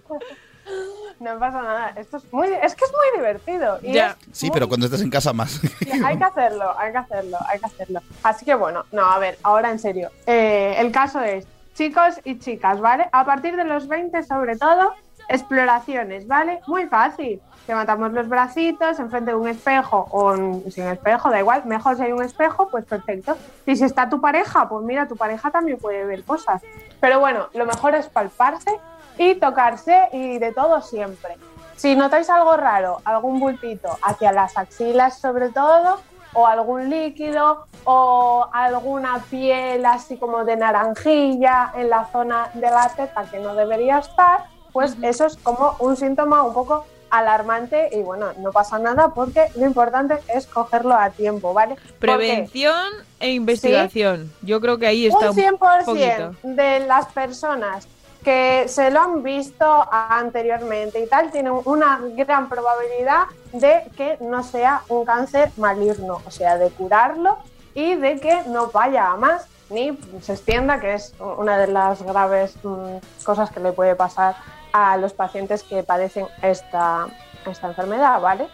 No 1.19 1.39
pasa 1.39 1.61
nada. 1.61 1.93
Esto 1.95 2.17
es 2.17 2.33
muy, 2.33 2.47
es 2.47 2.75
que 2.75 2.83
es 2.85 2.91
muy 2.91 3.17
divertido. 3.17 3.79
Y 3.81 3.93
Ya. 3.93 4.17
es 4.29 4.37
Sí, 4.37 4.49
pero 4.51 4.67
cuando 4.67 4.87
estás 4.87 5.01
en 5.01 5.09
casa 5.09 5.31
más. 5.31 5.59
hay 6.05 6.17
que 6.17 6.23
hacerlo, 6.23 6.77
hay 6.77 6.91
que 6.91 6.97
hacerlo, 6.97 7.37
hay 7.47 7.59
que 7.59 7.65
hacerlo. 7.65 8.01
Así 8.23 8.43
que 8.45 8.55
bueno, 8.55 8.85
no, 8.91 9.05
a 9.05 9.19
ver, 9.19 9.37
ahora 9.43 9.71
en 9.71 9.79
serio. 9.79 10.09
Eh, 10.25 10.75
el 10.79 10.91
caso 10.91 11.21
es, 11.21 11.45
chicos 11.75 12.15
y 12.25 12.39
chicas, 12.39 12.79
¿vale? 12.81 13.07
A 13.11 13.25
partir 13.25 13.55
de 13.55 13.63
los 13.63 13.87
20, 13.87 14.21
sobre 14.23 14.57
todo, 14.57 14.93
exploraciones, 15.29 16.27
¿vale? 16.27 16.59
Muy 16.67 16.87
fácil. 16.87 17.39
Levantamos 17.67 18.11
los 18.11 18.27
bracitos 18.27 18.99
enfrente 18.99 19.31
de 19.31 19.37
un 19.37 19.47
espejo 19.47 20.07
o 20.11 20.33
en- 20.35 20.71
sin 20.71 20.85
espejo, 20.87 21.29
da 21.29 21.39
igual. 21.39 21.63
Mejor 21.65 21.95
si 21.95 22.03
hay 22.03 22.11
un 22.11 22.21
espejo, 22.21 22.67
pues 22.69 22.83
perfecto. 22.85 23.37
Y 23.65 23.75
si 23.77 23.85
está 23.85 24.09
tu 24.09 24.19
pareja, 24.19 24.67
pues 24.67 24.83
mira, 24.83 25.07
tu 25.07 25.15
pareja 25.15 25.49
también 25.49 25.77
puede 25.77 26.05
ver 26.05 26.23
cosas. 26.25 26.61
Pero 26.99 27.19
bueno, 27.19 27.47
lo 27.53 27.65
mejor 27.65 27.95
es 27.95 28.07
palparse 28.09 28.77
y 29.17 29.35
tocarse 29.35 30.09
y 30.11 30.39
de 30.39 30.51
todo 30.51 30.81
siempre. 30.81 31.37
Si 31.77 31.95
notáis 31.95 32.29
algo 32.29 32.55
raro, 32.57 32.99
algún 33.05 33.39
bultito 33.39 33.97
hacia 34.01 34.31
las 34.31 34.57
axilas 34.57 35.17
sobre 35.19 35.49
todo, 35.49 35.99
o 36.35 36.47
algún 36.47 36.89
líquido, 36.89 37.67
o 37.83 38.47
alguna 38.51 39.19
piel 39.29 39.85
así 39.85 40.17
como 40.17 40.43
de 40.45 40.55
naranjilla 40.57 41.71
en 41.75 41.89
la 41.89 42.05
zona 42.05 42.49
de 42.55 42.69
la 42.71 42.89
teta 42.89 43.23
que 43.29 43.39
no 43.39 43.53
debería 43.53 43.99
estar, 43.99 44.45
pues 44.71 44.97
eso 45.03 45.25
es 45.27 45.37
como 45.37 45.75
un 45.79 45.95
síntoma 45.95 46.41
un 46.41 46.53
poco 46.53 46.85
alarmante 47.13 47.89
y 47.91 48.01
bueno, 48.01 48.33
no 48.39 48.51
pasa 48.51 48.79
nada 48.79 49.09
porque 49.09 49.45
lo 49.55 49.65
importante 49.65 50.17
es 50.33 50.47
cogerlo 50.47 50.95
a 50.95 51.11
tiempo, 51.11 51.53
¿vale? 51.53 51.75
Prevención 51.99 52.89
e 53.19 53.31
investigación. 53.31 54.33
Yo 54.41 54.59
creo 54.59 54.79
que 54.79 54.87
ahí 54.87 55.05
está 55.05 55.29
un 55.29 55.37
un 55.37 55.59
100% 55.59 55.85
poquito. 55.85 56.35
de 56.41 56.79
las 56.81 57.05
personas 57.07 57.87
que 58.23 58.65
se 58.67 58.89
lo 58.89 58.99
han 59.01 59.21
visto 59.21 59.87
anteriormente 59.91 61.03
y 61.03 61.07
tal 61.07 61.29
tienen 61.29 61.53
una 61.65 61.99
gran 62.15 62.49
probabilidad 62.49 63.25
de 63.51 63.83
que 63.95 64.17
no 64.21 64.43
sea 64.43 64.81
un 64.89 65.05
cáncer 65.05 65.51
maligno, 65.57 66.19
o 66.25 66.31
sea, 66.31 66.57
de 66.57 66.69
curarlo 66.71 67.37
y 67.75 67.93
de 67.95 68.19
que 68.19 68.41
no 68.47 68.71
vaya 68.71 69.11
a 69.11 69.17
más 69.17 69.45
ni 69.69 69.97
se 70.21 70.33
extienda, 70.33 70.79
que 70.79 70.93
es 70.93 71.13
una 71.19 71.57
de 71.57 71.67
las 71.67 72.01
graves 72.01 72.55
mm, 72.63 73.23
cosas 73.23 73.51
que 73.51 73.59
le 73.59 73.71
puede 73.71 73.95
pasar 73.95 74.35
a 74.73 74.97
los 74.97 75.13
pacientes 75.13 75.63
que 75.63 75.83
padecen 75.83 76.27
esta, 76.41 77.07
esta 77.45 77.67
enfermedad, 77.67 78.19
¿vale? 78.19 78.49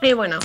Y 0.00 0.12
bueno, 0.14 0.38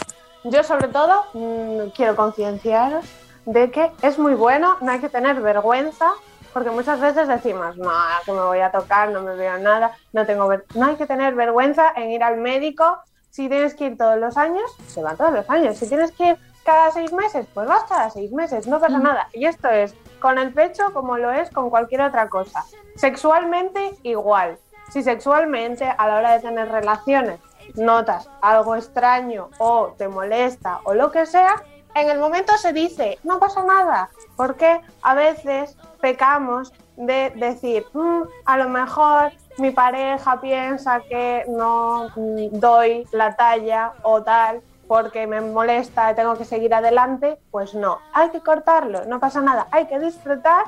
yo 0.43 0.64
sobre 0.64 0.89
todo 0.89 1.24
mm, 1.34 1.89
quiero 1.95 2.16
concienciaros 2.16 3.06
de 3.45 3.72
que 3.72 3.91
es 4.01 4.18
muy 4.18 4.34
bueno, 4.34 4.78
no 4.82 4.91
hay 4.91 4.99
que 4.99 5.10
tener 5.10 5.39
vergüenza, 5.39 6.12
porque 6.53 6.72
muchas 6.72 6.99
veces 6.99 7.28
decimos, 7.28 7.78
no, 7.78 7.91
que 8.26 8.32
me 8.32 8.41
voy 8.41 8.60
a 8.60 8.72
tocar, 8.72 9.10
no 9.10 9.22
me 9.22 9.36
veo 9.36 9.58
nada, 9.60 9.91
no 10.14 10.26
tengo 10.26 10.47
ver 10.47 10.66
no 10.74 10.88
hay 10.88 10.95
que 10.95 11.06
tener 11.06 11.36
vergüenza 11.36 11.91
en 11.95 12.12
ir 12.12 12.24
al 12.24 12.38
médico. 12.38 12.99
Si 13.30 13.49
tienes 13.49 13.76
que 13.76 13.88
ir 13.88 13.97
todos 13.97 14.18
los 14.18 14.38
años, 14.38 14.64
se 14.88 15.03
va 15.03 15.16
todos 15.16 15.34
los 15.34 15.49
años. 15.49 15.78
Si 15.78 15.88
tienes 15.88 16.12
que 16.14 16.30
ir 16.30 16.38
cada 16.64 16.91
seis 16.91 17.12
meses, 17.12 17.45
pues 17.53 17.68
vas 17.68 17.84
cada 17.84 18.10
seis 18.10 18.32
meses, 18.32 18.68
no 18.68 18.80
pasa 18.80 18.97
nada. 18.97 19.28
Y 19.34 19.45
esto 19.45 19.70
es 19.70 19.93
con 20.20 20.39
el 20.39 20.53
pecho 20.53 20.93
como 20.93 21.18
lo 21.18 21.32
es 21.32 21.49
con 21.49 21.70
cualquier 21.70 22.01
otra 22.01 22.30
cosa. 22.30 22.64
Sexualmente 22.95 23.95
igual. 24.03 24.58
Si 24.90 25.04
sexualmente 25.04 25.86
a 25.86 26.08
la 26.08 26.18
hora 26.18 26.34
de 26.34 26.40
tener 26.40 26.70
relaciones 26.70 27.40
notas 27.76 28.30
algo 28.42 28.76
extraño 28.76 29.50
o 29.58 29.94
te 29.98 30.08
molesta 30.08 30.80
o 30.84 30.94
lo 30.94 31.12
que 31.12 31.26
sea, 31.26 31.64
en 31.96 32.10
el 32.10 32.20
momento 32.20 32.58
se 32.58 32.74
dice, 32.74 33.18
no 33.24 33.40
pasa 33.40 33.64
nada, 33.64 34.10
porque 34.36 34.82
a 35.02 35.16
veces 35.16 35.78
pecamos 36.02 36.74
de 36.98 37.32
decir, 37.36 37.86
"Mm, 37.94 38.24
a 38.46 38.58
lo 38.58 38.70
mejor 38.70 39.32
mi 39.58 39.72
pareja 39.72 40.40
piensa 40.42 41.00
que 41.02 41.46
no 41.48 42.10
doy 42.16 43.08
la 43.12 43.36
talla 43.36 43.94
o 44.04 44.22
tal 44.22 44.62
porque 44.88 45.26
me 45.26 45.42
molesta 45.42 46.14
tengo 46.14 46.36
que 46.36 46.46
seguir 46.46 46.74
adelante, 46.74 47.40
pues 47.50 47.74
no, 47.74 48.00
hay 48.14 48.30
que 48.30 48.42
cortarlo, 48.42 49.06
no 49.06 49.20
pasa 49.20 49.42
nada, 49.42 49.68
hay 49.72 49.88
que 49.88 50.00
disfrutar 50.00 50.66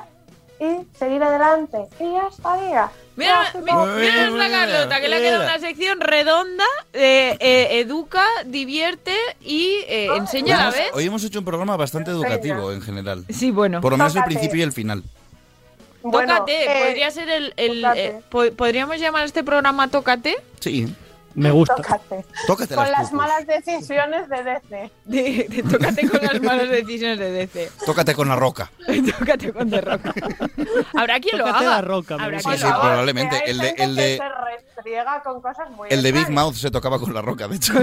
y 0.60 0.96
seguir 0.98 1.22
adelante 1.22 1.78
y 2.00 2.04
ya 2.04 2.28
estaría. 2.30 2.90
Mira, 3.16 3.52
Ya, 3.52 3.60
mira, 3.60 4.30
nuestra 4.30 4.48
Carlota, 4.50 5.00
que 5.00 5.08
le 5.08 5.16
ha 5.16 5.20
quedado 5.20 5.44
una 5.44 5.58
sección 5.58 6.00
redonda, 6.00 6.64
eh, 6.92 7.36
eh, 7.40 7.80
educa, 7.80 8.24
divierte 8.46 9.14
y 9.40 9.76
eh, 9.88 10.08
enseña 10.16 10.56
a 10.56 10.62
la 10.64 10.68
Hoy 10.68 10.72
vez. 10.74 10.80
hemos, 10.82 10.96
hoy 10.96 11.06
hemos 11.06 11.24
hecho 11.24 11.38
un 11.40 11.44
programa 11.44 11.76
bastante 11.76 12.10
educativo 12.10 12.70
en 12.72 12.80
general. 12.80 13.24
Sí, 13.28 13.50
bueno. 13.50 13.80
Por 13.80 13.92
lo 13.92 13.98
menos 13.98 14.14
el 14.16 14.24
principio 14.24 14.58
y 14.60 14.62
el 14.62 14.72
final. 14.72 15.02
Bueno, 16.02 16.34
Tócate, 16.34 16.62
eh, 16.62 16.86
podría 16.86 17.10
ser 17.10 17.28
el... 17.28 17.52
el, 17.56 17.82
tócate. 17.82 18.04
eh, 18.06 18.20
po- 18.30 18.52
¿Podríamos 18.56 18.98
llamar 19.00 19.22
a 19.22 19.24
este 19.26 19.42
programa 19.42 19.88
Tócate? 19.88 20.36
Sí. 20.60 20.94
Me 21.34 21.50
gusta. 21.50 21.76
Tócate. 21.76 22.24
Tócate 22.46 22.74
Con 22.74 22.90
las 22.90 23.12
malas 23.12 23.46
decisiones 23.46 24.28
de 24.28 24.42
DC. 24.42 24.90
De- 25.04 25.46
de 25.48 25.62
tócate 25.62 26.08
con 26.08 26.20
las 26.22 26.40
malas 26.42 26.68
decisiones 26.68 27.18
de 27.18 27.30
DC. 27.30 27.70
Tócate 27.86 28.14
con 28.14 28.28
la 28.28 28.36
roca. 28.36 28.70
tócate 29.18 29.52
con 29.52 29.70
The 29.70 29.80
Rock. 29.80 30.00
Habrá 30.94 31.20
quien 31.20 31.38
lo 31.38 31.44
Tócate 31.44 31.64
haga. 31.64 31.74
la 31.76 31.80
roca, 31.82 32.16
me 32.16 32.24
Habrá 32.24 32.38
Sí, 32.40 32.48
lo 32.48 32.68
haga. 32.68 32.80
probablemente. 32.80 33.36
Hay 33.36 33.50
El 33.50 33.58
de, 33.58 33.68
el 33.78 33.94
que 33.96 34.02
de, 34.02 34.16
se 34.16 34.28
restriega 34.56 35.22
con 35.22 35.40
cosas 35.40 35.70
muy 35.70 35.88
el 35.90 36.02
de 36.02 36.12
Big. 36.12 36.28
Mouth 36.30 36.54
se 36.54 36.70
tocaba 36.70 36.98
con 36.98 37.14
la 37.14 37.22
roca, 37.22 37.46
de 37.48 37.56
hecho. 37.56 37.74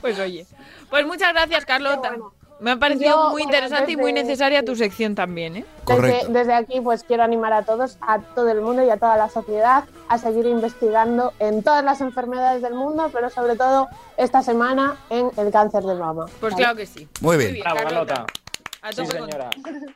Pues 0.00 0.18
oye. 0.20 0.46
Pues 0.88 1.04
muchas 1.04 1.32
gracias, 1.32 1.64
Carlota. 1.66 2.14
Me 2.60 2.72
ha 2.72 2.76
parecido 2.76 3.10
Yo, 3.10 3.16
muy 3.30 3.42
bueno, 3.42 3.44
interesante 3.44 3.92
y 3.92 3.96
muy 3.96 4.12
necesaria 4.12 4.64
tu 4.64 4.74
sección 4.74 5.14
también, 5.14 5.56
¿eh? 5.56 5.64
Desde, 5.86 6.32
desde 6.32 6.54
aquí 6.54 6.80
pues 6.80 7.04
quiero 7.04 7.22
animar 7.22 7.52
a 7.52 7.62
todos, 7.62 7.98
a 8.00 8.18
todo 8.18 8.48
el 8.50 8.60
mundo 8.60 8.84
y 8.84 8.90
a 8.90 8.96
toda 8.96 9.16
la 9.16 9.28
sociedad 9.28 9.84
a 10.08 10.18
seguir 10.18 10.46
investigando 10.46 11.32
en 11.38 11.62
todas 11.62 11.84
las 11.84 12.00
enfermedades 12.00 12.62
del 12.62 12.74
mundo, 12.74 13.10
pero 13.12 13.30
sobre 13.30 13.56
todo 13.56 13.88
esta 14.16 14.42
semana 14.42 14.96
en 15.10 15.30
el 15.36 15.52
cáncer 15.52 15.84
de 15.84 15.94
mama. 15.94 16.26
Pues 16.40 16.52
¿vale? 16.52 16.64
claro 16.64 16.76
que 16.76 16.86
sí. 16.86 17.08
Muy 17.20 17.36
bien. 17.36 17.62
Carlota. 17.62 18.26
A 18.80 18.92
Sí, 18.92 19.02
con- 19.02 19.06
señora. 19.10 19.50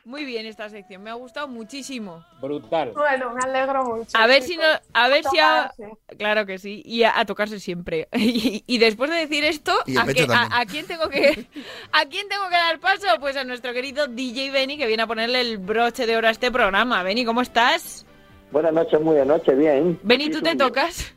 Muy 0.05 0.25
bien 0.25 0.45
esta 0.45 0.69
sección, 0.69 1.03
me 1.03 1.09
ha 1.09 1.13
gustado 1.13 1.47
muchísimo. 1.47 2.23
Brutal. 2.41 2.91
Bueno, 2.93 3.33
me 3.33 3.41
alegro 3.43 3.83
mucho. 3.85 4.09
A 4.17 4.27
ver 4.27 4.41
si 4.43 4.57
no, 4.57 4.63
a 4.93 5.07
ver 5.07 5.23
si 5.23 5.39
a, 5.39 5.71
Tocarse. 5.77 6.17
claro 6.17 6.45
que 6.45 6.57
sí, 6.59 6.81
y 6.85 7.03
a, 7.03 7.17
a 7.17 7.25
tocarse 7.25 7.59
siempre. 7.59 8.07
Y, 8.17 8.63
y 8.67 8.77
después 8.79 9.09
de 9.09 9.17
decir 9.17 9.43
esto, 9.45 9.73
Y 9.85 9.93
el 9.93 9.99
¿a, 9.99 10.05
pecho 10.05 10.27
qué- 10.27 10.33
a- 10.33 10.35
también. 10.49 10.61
a 10.61 10.65
quién 10.65 10.87
tengo 10.87 11.09
que 11.09 11.47
a 11.91 12.05
quién 12.05 12.27
tengo 12.27 12.43
que 12.49 12.55
dar 12.55 12.79
paso? 12.79 13.07
Pues 13.19 13.35
a 13.37 13.43
nuestro 13.43 13.71
querido 13.73 14.07
DJ 14.07 14.51
Benny 14.51 14.77
que 14.77 14.87
viene 14.87 15.03
a 15.03 15.07
ponerle 15.07 15.41
el 15.41 15.57
broche 15.59 16.05
de 16.05 16.17
oro 16.17 16.27
a 16.27 16.31
este 16.31 16.51
programa. 16.51 17.03
Benny, 17.03 17.23
¿cómo 17.25 17.41
estás? 17.41 18.05
Buenas 18.51 18.73
noches, 18.73 18.99
muy 19.01 19.15
de 19.15 19.25
noche, 19.25 19.55
bien. 19.55 19.99
Benny, 20.03 20.29
¿tú 20.29 20.41
te 20.41 20.55
tocas? 20.55 21.13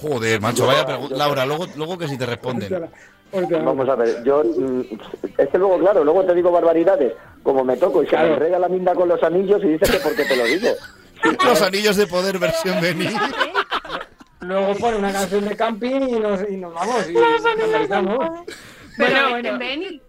Joder, 0.00 0.40
macho, 0.40 0.66
vaya 0.66 0.84
pregunta. 0.84 1.16
Laura, 1.16 1.46
luego, 1.46 1.66
luego 1.76 1.96
que 1.96 2.08
si 2.08 2.18
te 2.18 2.26
responden. 2.26 2.90
Vamos 3.32 3.88
a 3.88 3.94
ver, 3.96 4.22
yo. 4.24 4.42
mm, 4.44 4.80
Es 5.38 5.48
que 5.48 5.58
luego, 5.58 5.78
claro, 5.78 6.04
luego 6.04 6.24
te 6.24 6.34
digo 6.34 6.50
barbaridades. 6.52 7.12
Como 7.42 7.64
me 7.64 7.76
toco 7.76 8.02
y 8.02 8.06
se 8.06 8.16
me 8.16 8.34
enreda 8.34 8.58
la 8.58 8.68
minda 8.68 8.94
con 8.94 9.08
los 9.08 9.22
anillos 9.22 9.62
y 9.64 9.68
dices 9.68 9.90
que 9.90 9.98
porque 9.98 10.24
te 10.24 10.36
lo 10.36 10.44
digo. 10.44 10.68
Los 11.44 11.62
anillos 11.62 11.96
de 11.96 12.06
poder 12.06 12.38
versión 12.38 12.78
Benny. 12.82 13.08
Luego 14.40 14.74
pone 14.74 14.98
una 14.98 15.10
canción 15.10 15.44
de 15.48 15.56
camping 15.56 16.00
y 16.02 16.20
nos, 16.20 16.40
y 16.50 16.56
nos 16.58 16.74
vamos. 16.74 17.08
Y 17.08 17.14
nos 17.14 17.44
analizamos. 17.46 18.18
Pero, 18.98 19.10
Bueno, 19.10 19.30
bueno. 19.30 19.58
Benny, 19.58 20.02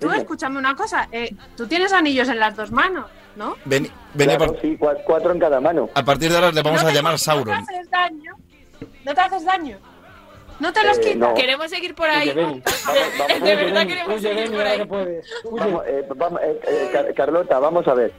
tú 0.00 0.10
escúchame 0.10 0.58
una 0.58 0.74
cosa. 0.74 1.08
eh, 1.12 1.32
tú 1.56 1.66
tienes 1.68 1.92
anillos 1.92 2.28
en 2.28 2.40
las 2.40 2.56
dos 2.56 2.72
manos, 2.72 3.06
¿no? 3.36 3.56
Benny, 3.64 3.88
Benny, 4.14 4.32
a, 4.32 4.36
Claro, 4.36 4.52
par- 4.52 4.60
sí, 4.62 4.76
cua- 4.78 4.98
cuatro 5.06 5.32
en 5.32 5.38
cada 5.38 5.60
mano. 5.60 5.88
a 5.94 6.04
partir 6.04 6.28
de 6.30 6.36
ahora 6.36 6.50
le 6.50 6.62
vamos 6.62 6.82
No 6.82 6.88
a 6.88 6.92
llamar 6.92 7.12
No 7.12 7.18
Sauron. 7.18 7.64
te 7.66 7.76
haces 7.76 7.90
daño. 7.90 8.32
No 9.04 9.14
te 9.14 9.20
haces 9.20 9.44
daño. 9.44 9.78
No 10.60 10.72
te 10.72 10.84
los 10.84 10.98
Eh, 10.98 11.14
no. 11.16 11.34
Queremos 11.34 11.70
seguir 11.70 11.94
por 11.94 12.08
ahí. 12.08 12.28
De 13.40 13.54
verdad 13.56 13.86
queremos 13.86 14.20
seguir 14.20 14.50
por 14.50 14.60
ahí. 14.60 14.82
Vamos, 15.50 15.82
eh, 15.86 16.04
vamos, 16.14 16.40
eh, 16.42 16.60
eh, 16.68 16.88
Car- 16.92 17.14
Carlota, 17.14 17.58
vamos 17.58 17.86
a 17.88 17.94
ver. 17.94 18.12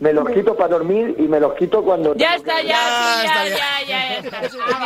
Me 0.00 0.12
los 0.12 0.28
quito 0.30 0.56
para 0.56 0.70
dormir 0.70 1.14
y 1.18 1.22
me 1.22 1.38
los 1.38 1.54
quito 1.54 1.84
cuando. 1.84 2.14
Ya 2.16 2.34
está, 2.34 2.56
que- 2.60 2.66
ya, 2.68 2.76
sí, 3.20 3.26
está, 3.26 3.44
ya, 3.44 3.54
ya. 3.54 3.86
ya, 3.86 3.86
ya, 3.86 4.18
está. 4.18 4.40
Ah, 4.74 4.78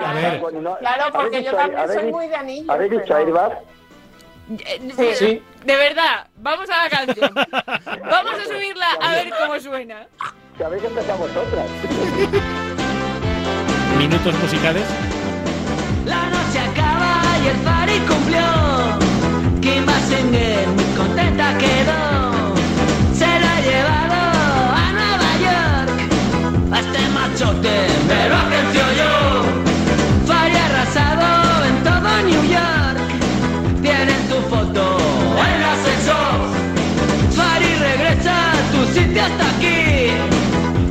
vale, 0.00 0.34
vale, 0.40 0.60
no- 0.60 0.76
Claro, 0.78 1.02
¿habéis 1.04 1.12
porque 1.14 1.42
yo 1.44 1.52
también 1.54 1.88
soy 1.92 2.10
muy 2.12 2.26
de 2.28 2.34
anillos. 2.36 2.68
¿Habéis 2.70 2.90
dicho 2.90 3.14
airbag? 3.14 3.58
Sí. 5.14 5.42
De 5.64 5.76
verdad, 5.76 6.26
vamos 6.36 6.68
a 6.68 6.84
la 6.84 6.90
canción. 6.90 7.30
Vamos 7.34 8.34
a 8.34 8.44
subirla 8.44 8.86
a 9.00 9.12
ver 9.14 9.30
cómo 9.40 9.60
suena. 9.60 10.06
Que 10.58 10.64
habéis 10.64 10.84
empezado 10.84 11.18
vosotras. 11.18 11.66
Minutos 13.98 14.34
musicales. 14.34 14.84
La 16.04 16.22
noche 16.34 16.58
acaba 16.70 17.12
y 17.42 17.48
el 17.48 17.56
party 17.66 17.98
cumplió. 18.08 18.46
Kim 19.60 19.86
Basinger 19.86 20.66
muy 20.68 20.84
contenta 20.96 21.56
quedó. 21.58 22.54
Se 23.14 23.26
la 23.26 23.54
llevado 23.68 24.20
a 24.82 24.86
Nueva 24.98 25.30
York. 25.46 25.96
A 26.72 26.80
este 26.80 27.08
machote 27.16 27.76
me 28.08 28.28
lo 28.28 28.36
agencio 28.36 28.84
yo. 29.00 29.12
Fari 30.26 30.56
arrasado 30.56 31.64
en 31.68 31.76
todo 31.84 32.22
New 32.28 32.44
York. 32.56 32.98
Tienen 33.82 34.28
tu 34.28 34.38
foto 34.50 34.98
en 35.38 35.52
el 35.56 35.64
ascensor. 35.74 36.38
Fari 37.36 37.70
regresa, 37.88 38.36
tu 38.72 38.80
sitio 38.92 39.22
hasta 39.22 39.46
aquí. 39.56 39.80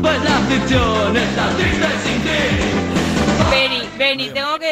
Pues 0.02 0.24
la 0.24 0.38
ficción 0.50 1.18
está 1.18 1.50
triste 1.58 1.88
sin 2.04 2.22
ti. 2.26 2.42
Benny, 3.52 3.82
Benny, 3.98 4.30
tengo 4.30 4.58
que 4.58 4.63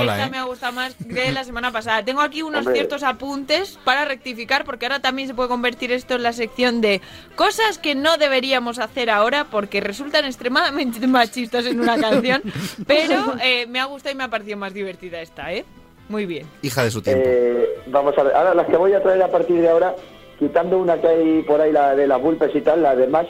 Mola, 0.00 0.14
esta 0.14 0.26
¿eh? 0.26 0.30
me 0.30 0.46
gusta 0.46 0.72
más 0.72 0.94
que 0.94 1.32
la 1.32 1.44
semana 1.44 1.72
pasada. 1.72 2.04
Tengo 2.04 2.20
aquí 2.20 2.42
unos 2.42 2.60
Hombre. 2.60 2.74
ciertos 2.74 3.02
apuntes 3.02 3.78
para 3.84 4.04
rectificar, 4.04 4.64
porque 4.64 4.86
ahora 4.86 5.00
también 5.00 5.28
se 5.28 5.34
puede 5.34 5.48
convertir 5.48 5.92
esto 5.92 6.14
en 6.14 6.22
la 6.22 6.32
sección 6.32 6.80
de 6.80 7.00
cosas 7.34 7.78
que 7.78 7.94
no 7.94 8.16
deberíamos 8.16 8.78
hacer 8.78 9.10
ahora 9.10 9.44
porque 9.50 9.80
resultan 9.80 10.24
extremadamente 10.24 11.06
machistas 11.06 11.66
en 11.66 11.80
una 11.80 11.98
canción. 11.98 12.42
Pero 12.86 13.34
eh, 13.42 13.66
me 13.66 13.80
ha 13.80 13.84
gustado 13.86 14.12
y 14.12 14.16
me 14.16 14.24
ha 14.24 14.28
parecido 14.28 14.56
más 14.56 14.74
divertida 14.74 15.20
esta, 15.20 15.52
¿eh? 15.52 15.64
Muy 16.08 16.26
bien. 16.26 16.46
Hija 16.62 16.84
de 16.84 16.90
su 16.90 17.02
tiempo. 17.02 17.24
Eh, 17.26 17.66
vamos 17.88 18.16
a 18.16 18.22
ver, 18.22 18.34
ahora 18.34 18.54
las 18.54 18.66
que 18.66 18.76
voy 18.76 18.92
a 18.92 19.02
traer 19.02 19.22
a 19.22 19.28
partir 19.28 19.60
de 19.60 19.68
ahora, 19.68 19.94
quitando 20.38 20.78
una 20.78 21.00
que 21.00 21.08
hay 21.08 21.42
por 21.42 21.60
ahí, 21.60 21.72
la 21.72 21.96
de 21.96 22.06
las 22.06 22.20
bulpes 22.20 22.54
y 22.54 22.60
tal, 22.60 22.82
las 22.82 22.96
demás 22.96 23.26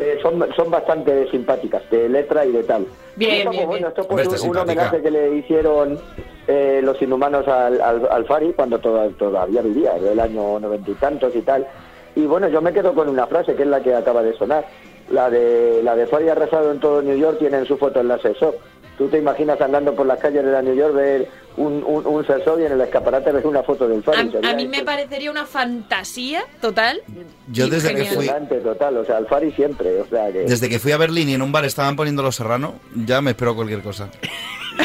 eh, 0.00 0.18
son, 0.22 0.46
son 0.54 0.70
bastante 0.70 1.30
simpáticas, 1.30 1.82
de 1.90 2.08
letra 2.08 2.44
y 2.46 2.52
de 2.52 2.62
tal. 2.64 2.86
Bien, 3.16 3.38
Esto, 3.38 3.50
bien, 3.50 3.66
pues, 3.66 3.80
bueno, 3.80 3.88
esto 3.88 4.06
pues, 4.08 4.26
está 4.32 4.48
un, 4.48 4.56
homenaje 4.56 5.02
que 5.02 5.10
le 5.10 5.34
hicieron 5.36 5.98
eh, 6.46 6.80
los 6.82 7.00
inhumanos 7.02 7.46
al, 7.48 7.80
al, 7.80 8.08
al 8.10 8.24
Fari 8.26 8.52
cuando 8.52 8.78
toda- 8.78 9.08
todavía 9.10 9.60
vivía, 9.62 9.94
del 9.94 10.20
año 10.20 10.60
noventa 10.60 10.90
y 10.90 10.94
tantos 10.94 11.34
y 11.34 11.42
tal. 11.42 11.66
Y 12.14 12.26
bueno, 12.26 12.48
yo 12.48 12.60
me 12.60 12.72
quedo 12.72 12.94
con 12.94 13.08
una 13.08 13.26
frase 13.26 13.54
que 13.54 13.62
es 13.62 13.68
la 13.68 13.80
que 13.80 13.94
acaba 13.94 14.22
de 14.22 14.34
sonar. 14.34 14.64
La 15.10 15.30
de 15.30 15.80
la 15.82 15.96
de 15.96 16.06
Fari 16.06 16.28
arrasado 16.28 16.70
en 16.70 16.80
todo 16.80 17.00
New 17.02 17.16
York 17.16 17.38
tiene 17.38 17.64
su 17.64 17.76
foto 17.78 18.00
en 18.00 18.06
el 18.06 18.12
ascensor. 18.12 18.56
Tú 18.98 19.08
te 19.08 19.18
imaginas 19.18 19.60
andando 19.60 19.94
por 19.94 20.04
las 20.06 20.18
calles 20.18 20.44
de 20.44 20.50
la 20.50 20.60
New 20.60 20.74
York 20.74 20.92
ver 20.92 21.28
un, 21.56 21.84
un, 21.86 22.04
un 22.06 22.24
y 22.60 22.64
en 22.64 22.72
el 22.72 22.80
escaparate 22.80 23.30
ves 23.32 23.44
una 23.44 23.62
foto 23.62 23.86
del 23.88 24.02
Fari. 24.02 24.32
A, 24.44 24.50
a 24.50 24.54
mí 24.54 24.66
me 24.66 24.82
parecería 24.82 25.30
una 25.30 25.46
fantasía 25.46 26.42
total. 26.60 27.00
Yo 27.46 27.66
y 27.66 27.70
desde 27.70 27.94
que 27.94 28.04
fui 28.06 28.28
total, 28.62 28.96
o 28.96 29.04
sea, 29.04 29.18
el 29.18 29.26
Fari 29.26 29.52
siempre, 29.52 30.00
o 30.00 30.06
sea 30.06 30.32
que... 30.32 30.40
desde 30.40 30.68
que 30.68 30.78
fui 30.80 30.90
a 30.92 30.96
Berlín 30.96 31.28
y 31.28 31.34
en 31.34 31.42
un 31.42 31.52
bar 31.52 31.64
estaban 31.64 31.94
poniendo 31.96 32.22
Los 32.22 32.36
Serrano, 32.36 32.74
ya 32.94 33.20
me 33.20 33.30
espero 33.30 33.54
cualquier 33.54 33.82
cosa. 33.82 34.10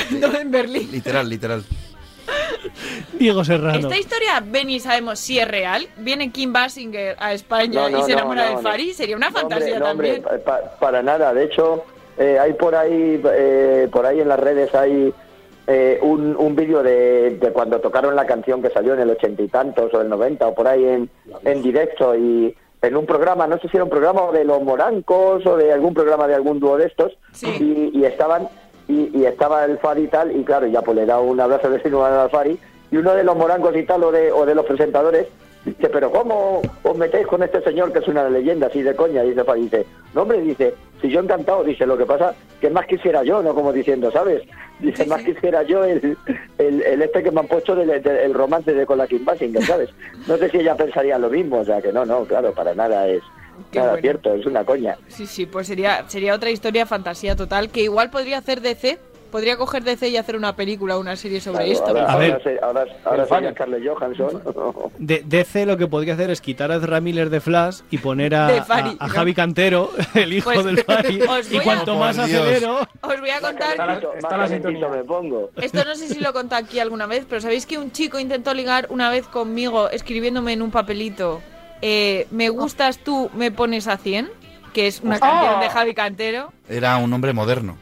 No, 0.10 0.34
en 0.40 0.50
Berlín. 0.50 0.90
Literal, 0.92 1.30
literal. 1.30 1.64
Diego 3.14 3.44
Serrano. 3.44 3.78
Esta 3.80 3.98
historia, 3.98 4.44
Benny, 4.44 4.80
sabemos 4.80 5.20
si 5.20 5.38
es 5.40 5.48
real. 5.48 5.88
Viene 5.98 6.32
Kim 6.32 6.52
Basinger 6.52 7.16
a 7.20 7.34
España 7.34 7.82
No, 7.82 7.90
no, 7.90 8.00
y 8.00 8.04
se 8.04 8.14
enamora 8.14 8.44
no, 8.44 8.50
de 8.50 8.56
no. 8.56 8.62
Fari. 8.62 8.94
Sería 8.94 9.16
una 9.16 9.30
No, 9.30 9.40
hombre, 9.40 9.56
fantasía 9.58 9.80
no, 9.80 9.92
hombre, 9.92 10.20
también. 10.20 10.44
pa- 10.44 10.60
pa- 10.62 10.80
para 10.80 11.04
nada. 11.04 11.34
De 11.34 11.44
hecho, 11.46 11.86
eh, 12.18 12.38
hay 12.40 12.54
por 12.54 12.76
ahí, 12.76 13.22
eh, 13.26 13.88
por 13.92 14.06
ahí 14.06 14.20
en 14.22 14.30
las 14.30 14.40
redes 14.40 14.74
hay 14.76 15.14
eh, 15.68 16.00
un, 16.02 16.36
un 16.36 16.56
vídeo 16.56 16.84
de, 16.84 17.38
de 17.40 17.52
cuando 17.52 17.80
tocaron 17.80 18.16
la 18.16 18.26
canción 18.26 18.62
que 18.62 18.70
salió 18.70 18.94
en 18.94 19.00
el 19.00 19.10
ochenta 19.10 19.42
y 19.42 19.48
tantos 19.48 19.94
o 19.94 20.02
el 20.02 20.10
noventa 20.10 20.48
o 20.48 20.54
por 20.54 20.68
ahí 20.68 20.84
en, 20.86 21.10
en 21.44 21.62
directo 21.62 22.16
y 22.16 22.56
en 22.82 22.98
un 22.98 23.06
programa, 23.06 23.48
no 23.48 23.58
sé 23.60 23.70
si 23.70 23.78
era 23.78 23.86
un 23.86 23.90
programa 23.90 24.30
de 24.34 24.44
los 24.44 24.62
Morancos 24.62 25.46
o 25.46 25.56
de 25.56 25.72
algún 25.72 25.94
programa 25.94 26.28
de 26.28 26.36
algún 26.36 26.60
dúo 26.60 26.78
de 26.78 26.88
estos 26.88 27.18
y, 27.42 27.92
y 27.98 28.04
estaban 28.04 28.50
y, 28.90 29.18
y 29.18 29.26
estaba 29.26 29.64
el 29.64 29.78
Fari 29.78 30.04
y 30.04 30.08
tal 30.08 30.36
y 30.36 30.44
claro 30.44 30.68
ya 30.68 30.82
pues 30.82 30.98
le 30.98 31.06
da 31.06 31.20
un 31.20 31.40
abrazo 31.40 31.70
de 31.70 31.78
al 31.78 32.30
Fari 32.30 32.60
y 32.92 32.98
uno 32.98 33.16
de 33.16 33.24
los 33.24 33.38
Morancos 33.38 33.76
y 33.78 33.84
tal 33.84 34.04
o 34.04 34.12
de, 34.12 34.34
o 34.34 34.46
de 34.46 34.54
los 34.54 34.66
presentadores 34.66 35.28
Dice, 35.66 35.90
pero 35.90 36.12
¿cómo 36.12 36.62
os 36.84 36.98
metéis 36.98 37.26
con 37.26 37.42
este 37.42 37.62
señor 37.62 37.94
que 37.94 38.00
es 38.00 38.08
una 38.10 38.28
leyenda 38.30 38.68
así 38.68 38.82
de 38.82 38.94
coña? 38.96 39.24
Dice, 39.24 39.44
Fari, 39.46 39.62
dice, 39.62 39.86
no 40.14 40.24
hombre, 40.24 40.42
dice, 40.42 40.74
si 41.02 41.10
yo 41.10 41.22
encantado, 41.22 41.64
dice, 41.64 41.86
lo 41.86 41.98
que 41.98 42.06
pasa 42.06 42.36
que 42.60 42.70
más 42.70 42.86
quisiera 42.86 43.24
yo, 43.24 43.42
¿no? 43.42 43.56
Como 43.56 43.72
diciendo, 43.72 44.12
¿sabes? 44.12 44.42
Dice, 44.80 45.06
más 45.06 45.22
quisiera 45.24 45.64
yo 45.64 45.86
el, 45.86 46.18
el, 46.58 46.82
el 46.82 47.02
este 47.02 47.24
que 47.24 47.32
me 47.32 47.40
han 47.40 47.48
puesto 47.48 47.76
del 47.76 47.88
del- 48.02 48.18
el 48.18 48.34
romance 48.34 48.74
de 48.74 48.86
con 48.86 48.98
la 48.98 49.08
Kim 49.08 49.24
Basinger, 49.24 49.64
¿sabes? 49.64 49.90
No 50.28 50.36
sé 50.38 50.50
si 50.50 50.58
ella 50.58 50.76
pensaría 50.76 51.18
lo 51.18 51.30
mismo, 51.30 51.60
o 51.60 51.66
sea, 51.66 51.82
que 51.82 51.94
no, 51.94 52.06
no, 52.06 52.26
claro, 52.26 52.52
para 52.54 52.74
nada 52.76 53.08
es 53.08 53.22
Qué 53.72 53.80
nada 53.80 53.92
bueno. 53.92 54.02
cierto, 54.02 54.34
es 54.34 54.46
una 54.46 54.66
coña. 54.66 54.98
Sí, 55.08 55.26
sí, 55.28 55.46
pues 55.46 55.68
sería, 55.68 56.04
sería 56.10 56.34
otra 56.34 56.50
historia 56.50 56.86
fantasía 56.86 57.36
total 57.38 57.70
que 57.70 57.82
igual 57.84 58.10
podría 58.10 58.40
hacer 58.40 58.60
DC. 58.62 58.98
Podría 59.34 59.58
coger 59.58 59.84
DC 59.84 60.10
y 60.10 60.16
hacer 60.18 60.36
una 60.36 60.56
película 60.56 60.96
o 60.96 61.00
una 61.00 61.16
serie 61.16 61.42
sobre 61.42 61.66
Claro, 61.66 61.72
esto. 61.74 61.88
ahora, 61.88 62.06
A 62.06 62.12
ahora, 62.14 62.20
ver. 62.38 62.60
ahora, 62.64 62.86
ahora 63.04 63.24
El 63.24 63.30
sería. 63.30 63.52
Scarlett 63.52 63.84
Johansson. 63.88 64.92
De, 65.00 65.24
DC 65.26 65.66
lo 65.66 65.76
que 65.76 65.88
podría 65.88 66.14
hacer 66.14 66.30
es 66.30 66.40
quitar 66.40 66.72
a 66.72 66.76
Ezra 66.76 67.02
Miller 67.02 67.32
de 67.32 67.42
Flash 67.42 67.80
y 67.90 67.98
poner 67.98 68.36
a, 68.36 68.64
Fari, 68.68 68.96
a- 69.00 69.06
a 69.06 69.08
¿no? 69.08 69.14
Javi 69.16 69.34
Cantero, 69.34 69.90
el 70.14 70.34
hijo 70.34 70.52
Pues, 70.54 70.66
del 70.66 70.78
Fari. 70.84 71.20
Y 71.52 71.58
a- 71.58 71.64
cuanto 71.64 71.96
más 71.98 72.16
acelero. 72.20 72.78
Os 73.02 73.20
voy 73.20 73.30
a 73.32 73.42
contar. 73.42 73.76
Más 73.78 74.00
calentito 74.30 74.90
me 74.90 75.04
pongo. 75.04 75.50
Esto 75.56 75.84
no 75.84 75.96
sé 75.96 76.08
si 76.10 76.20
lo 76.20 76.30
he 76.30 76.34
contado 76.34 76.64
aquí 76.64 76.80
alguna 76.80 77.08
vez, 77.08 77.26
pero 77.28 77.42
¿sabéis 77.42 77.66
que 77.66 77.80
un 77.80 77.92
chico 77.92 78.20
intentó 78.20 78.54
ligar 78.54 78.86
una 78.92 79.10
vez 79.10 79.26
conmigo 79.28 79.90
escribiéndome 79.90 80.54
en 80.54 80.62
un 80.62 80.70
papelito 80.70 81.42
eh, 81.82 82.28
Me 82.30 82.50
gustas 82.50 83.00
tú, 83.00 83.32
me 83.34 83.50
pones 83.52 83.88
a 83.88 83.98
100? 83.98 84.30
Que 84.74 84.86
es 84.86 85.02
una 85.02 85.18
Oh. 85.18 85.20
canción 85.20 85.60
de 85.60 85.70
Javi 85.70 85.94
Cantero. 85.96 86.54
Era 86.70 86.98
un 86.98 87.12
hombre 87.14 87.34
moderno. 87.34 87.78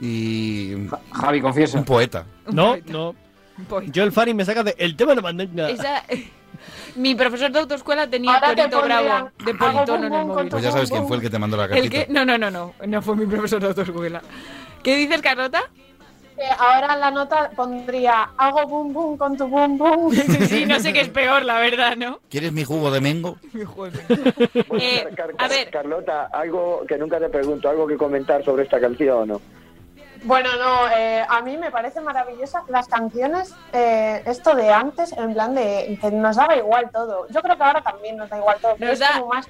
Y. 0.00 0.74
Javi, 1.12 1.40
confiesa. 1.40 1.78
Un 1.78 1.84
poeta. 1.84 2.26
No, 2.50 2.76
no. 2.86 3.14
Yo 3.86 4.02
el 4.04 4.12
Fari 4.12 4.34
me 4.34 4.44
saca 4.44 4.62
de 4.64 4.74
el 4.78 4.96
tema 4.96 5.12
de 5.12 5.16
la 5.16 5.22
bandera. 5.22 5.70
Esa- 5.70 6.02
Mi 6.96 7.14
profesor 7.14 7.50
de 7.52 7.58
autoescuela 7.60 8.08
tenía 8.08 8.34
Ahora 8.34 8.48
te 8.54 8.56
Torito 8.68 8.78
pondrían, 8.78 9.02
Bravo 9.04 9.30
de 9.44 9.54
politono 9.54 9.96
bum 9.96 10.04
en 10.06 10.12
el 10.14 10.20
bum 10.26 10.28
móvil. 10.36 10.48
Pues 10.48 10.62
ya 10.62 10.72
sabes 10.72 10.90
quién 10.90 11.06
fue 11.06 11.16
el 11.16 11.22
que 11.22 11.30
te 11.30 11.38
mandó 11.38 11.56
la 11.56 11.64
¿El 11.64 11.70
cartita. 11.70 12.06
qué? 12.06 12.12
No, 12.12 12.24
no, 12.24 12.38
no, 12.38 12.50
no. 12.50 12.74
No 12.86 13.02
fue 13.02 13.16
mi 13.16 13.26
profesor 13.26 13.60
de 13.60 13.68
autoescuela. 13.68 14.22
¿Qué 14.82 14.96
dices, 14.96 15.20
Carlota? 15.20 15.62
Eh, 16.36 16.42
ahora 16.58 16.96
la 16.96 17.12
nota 17.12 17.50
pondría 17.54 18.30
hago 18.36 18.66
boom 18.66 18.92
boom 18.92 19.16
con 19.16 19.36
tu 19.36 19.46
boom 19.46 19.78
boom. 19.78 20.12
Sí, 20.48 20.66
no 20.66 20.80
sé 20.80 20.92
qué 20.92 21.00
es 21.02 21.08
peor, 21.08 21.44
la 21.44 21.58
verdad, 21.60 21.96
¿no? 21.96 22.18
¿Quieres 22.28 22.52
mi 22.52 22.64
jugo 22.64 22.90
de 22.90 23.00
mengo? 23.00 23.36
Eh, 23.54 25.04
Car- 25.16 25.34
Car- 25.34 25.34
a 25.38 25.48
ver. 25.48 25.70
Carlota, 25.70 26.28
algo 26.32 26.84
que 26.88 26.98
nunca 26.98 27.18
te 27.20 27.28
pregunto, 27.28 27.68
algo 27.68 27.86
que 27.86 27.96
comentar 27.96 28.44
sobre 28.44 28.64
esta 28.64 28.80
canción 28.80 29.18
o 29.18 29.26
no. 29.26 29.40
Bueno, 30.24 30.48
no, 30.58 30.88
eh, 30.96 31.22
a 31.28 31.42
mí 31.42 31.56
me 31.58 31.70
parece 31.70 32.00
maravillosa 32.00 32.64
las 32.68 32.88
canciones, 32.88 33.54
eh, 33.72 34.22
esto 34.26 34.54
de 34.54 34.70
antes, 34.70 35.12
en 35.12 35.34
plan 35.34 35.54
de 35.54 35.98
que 36.00 36.10
nos 36.10 36.36
daba 36.36 36.56
igual 36.56 36.90
todo. 36.92 37.26
Yo 37.28 37.42
creo 37.42 37.56
que 37.56 37.62
ahora 37.62 37.82
también 37.82 38.16
nos 38.16 38.30
da 38.30 38.38
igual 38.38 38.56
todo. 38.60 38.74
pero 38.78 38.86
Nos 38.90 38.94
es 38.94 39.00
da- 39.00 39.18
como 39.20 39.34
más... 39.34 39.46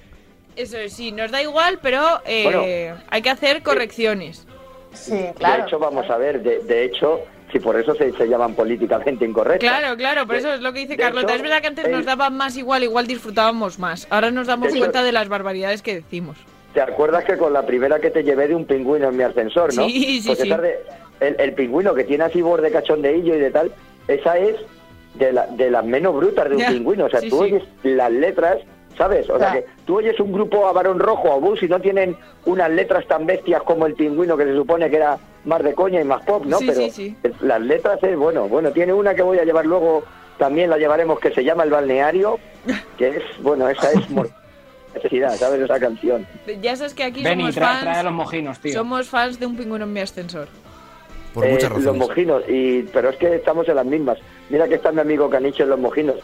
Eso 0.57 0.77
es, 0.79 0.93
sí, 0.93 1.11
nos 1.12 1.31
da 1.31 1.43
igual, 1.43 1.79
pero 1.83 2.20
eh, 2.25 2.95
hay 3.11 3.22
que 3.22 3.31
hacer 3.31 3.62
correcciones. 3.62 4.47
Sí, 4.93 5.12
De 5.16 5.35
hecho, 5.64 5.79
vamos 5.81 6.09
a 6.11 6.16
ver, 6.16 6.43
de, 6.43 6.61
de 6.61 6.85
hecho, 6.85 7.20
si 7.53 7.59
por 7.59 7.79
eso 7.79 7.95
se, 7.95 8.12
se 8.12 8.27
llaman 8.29 8.55
políticamente 8.55 9.25
incorrectas. 9.25 9.68
Claro, 9.68 9.97
claro, 9.97 10.27
por 10.27 10.35
De- 10.37 10.41
eso 10.41 10.53
es 10.55 10.61
lo 10.61 10.72
que 10.72 10.81
dice 10.81 10.97
Carlota. 10.97 11.27
hecho, 11.27 11.37
es 11.37 11.43
verdad 11.43 11.61
que 11.61 11.66
antes 11.68 11.85
el- 11.87 11.93
nos 11.93 12.05
daba 12.05 12.31
más 12.31 12.57
igual, 12.57 12.83
igual 12.85 13.07
disfrutábamos 13.09 13.79
más. 13.81 14.07
Ahora 14.11 14.31
nos 14.31 14.47
damos 14.47 14.66
De 14.68 14.75
hecho- 14.75 14.79
cuenta 14.81 15.03
de 15.03 15.11
las 15.12 15.29
barbaridades 15.29 15.83
que 15.83 15.95
decimos. 15.97 16.37
¿Te 16.75 16.81
acuerdas 16.81 17.25
que 17.25 17.37
con 17.39 17.53
la 17.53 17.64
primera 17.64 18.01
que 18.01 18.11
te 18.11 18.25
llevé 18.25 18.49
de 18.49 18.55
un 18.57 18.64
pingüino 18.66 19.09
en 19.09 19.16
mi 19.16 19.22
ascensor, 19.22 19.72
no? 19.75 19.87
Sí, 19.87 20.20
sí, 20.20 20.27
Pues 20.27 20.39
sí. 20.41 20.49
esa 20.51 20.61
de- 20.61 20.79
el, 21.20 21.37
el 21.39 21.53
pingüino 21.55 21.95
que 21.95 22.05
tiene 22.05 22.25
así 22.25 22.43
borde 22.43 22.70
cachondeillo 22.72 23.35
y 23.37 23.39
de 23.39 23.51
tal, 23.53 23.72
esa 24.09 24.37
es 24.39 24.57
de, 25.14 25.33
la- 25.33 25.47
de 25.47 25.70
las 25.70 25.85
menos 25.85 26.16
brutas 26.16 26.49
de 26.49 26.57
un 26.57 26.61
Ya, 26.62 26.68
pingüino. 26.70 27.05
O 27.05 27.09
sea, 27.11 27.20
sí, 27.20 27.31
tú 27.31 27.43
oyes 27.43 27.62
las 27.85 28.11
letras, 28.11 28.59
¿sabes? 28.99 29.31
O 29.31 29.39
sea, 29.39 29.53
que 29.53 29.66
tú 29.87 29.99
oyes 29.99 30.18
un 30.18 30.33
grupo 30.33 30.66
a 30.66 30.72
varón 30.72 30.99
rojo 30.99 31.31
o 31.33 31.41
bus 31.41 31.62
y 31.62 31.68
no 31.68 31.81
tienen 31.81 32.16
unas 32.45 32.70
letras 32.70 33.07
tan 33.07 33.25
bestias 33.25 33.62
como 33.62 33.87
el 33.87 33.95
pingüino 33.95 34.37
que 34.37 34.45
se 34.45 34.55
supone 34.57 34.91
que 34.91 34.97
era 34.97 35.16
más 35.45 35.62
de 35.62 35.75
coña 35.75 36.01
y 36.01 36.05
más 36.05 36.25
pop, 36.25 36.45
¿no? 36.45 36.59
Sí, 36.59 36.66
Pero 36.66 36.81
sí, 36.81 36.91
sí. 36.91 37.16
las 37.41 37.61
letras 37.61 38.03
es, 38.03 38.16
bueno, 38.16 38.49
bueno, 38.49 38.72
tiene 38.72 38.93
una 38.93 39.14
que 39.14 39.22
voy 39.22 39.39
a 39.39 39.45
llevar 39.45 39.64
luego, 39.66 40.03
también 40.39 40.68
la 40.70 40.79
llevaremos, 40.79 41.20
que 41.20 41.31
se 41.31 41.45
llama 41.45 41.62
El 41.62 41.70
Balneario, 41.70 42.41
que 42.99 43.09
es, 43.09 43.22
bueno, 43.41 43.68
esa 43.68 43.93
es 43.93 44.11
necesidad, 44.95 45.34
¿sabes? 45.36 45.61
Esa 45.61 45.78
canción. 45.80 46.26
Ya 46.62 46.76
sabes 46.76 46.95
que 46.95 47.05
aquí 47.05 47.22
Benny, 47.22 47.42
somos 47.42 47.55
trae, 47.55 47.68
fans. 47.72 47.82
trae 47.82 47.97
a 47.99 48.03
los 48.03 48.12
mojinos, 48.12 48.59
tío. 48.61 48.72
Somos 48.72 49.09
fans 49.09 49.38
de 49.40 49.47
un 49.47 49.57
pingüino 49.57 49.84
en 49.84 49.92
mi 49.92 50.01
ascensor. 50.01 50.49
Por 51.32 51.45
Eh, 51.47 51.51
muchas 51.53 51.70
Los 51.70 51.78
razones. 51.84 52.01
mojinos, 52.09 52.42
y, 52.49 52.82
pero 52.92 53.11
es 53.11 53.16
que 53.16 53.34
estamos 53.34 53.68
en 53.68 53.76
las 53.76 53.86
mismas. 53.86 54.18
Mira 54.51 54.68
que 54.68 54.74
está 54.76 54.92
mi 54.92 55.01
amigo 55.01 55.28
Canicho 55.28 55.64
en 55.64 55.70
los 55.70 55.78
mojinos. 55.80 56.16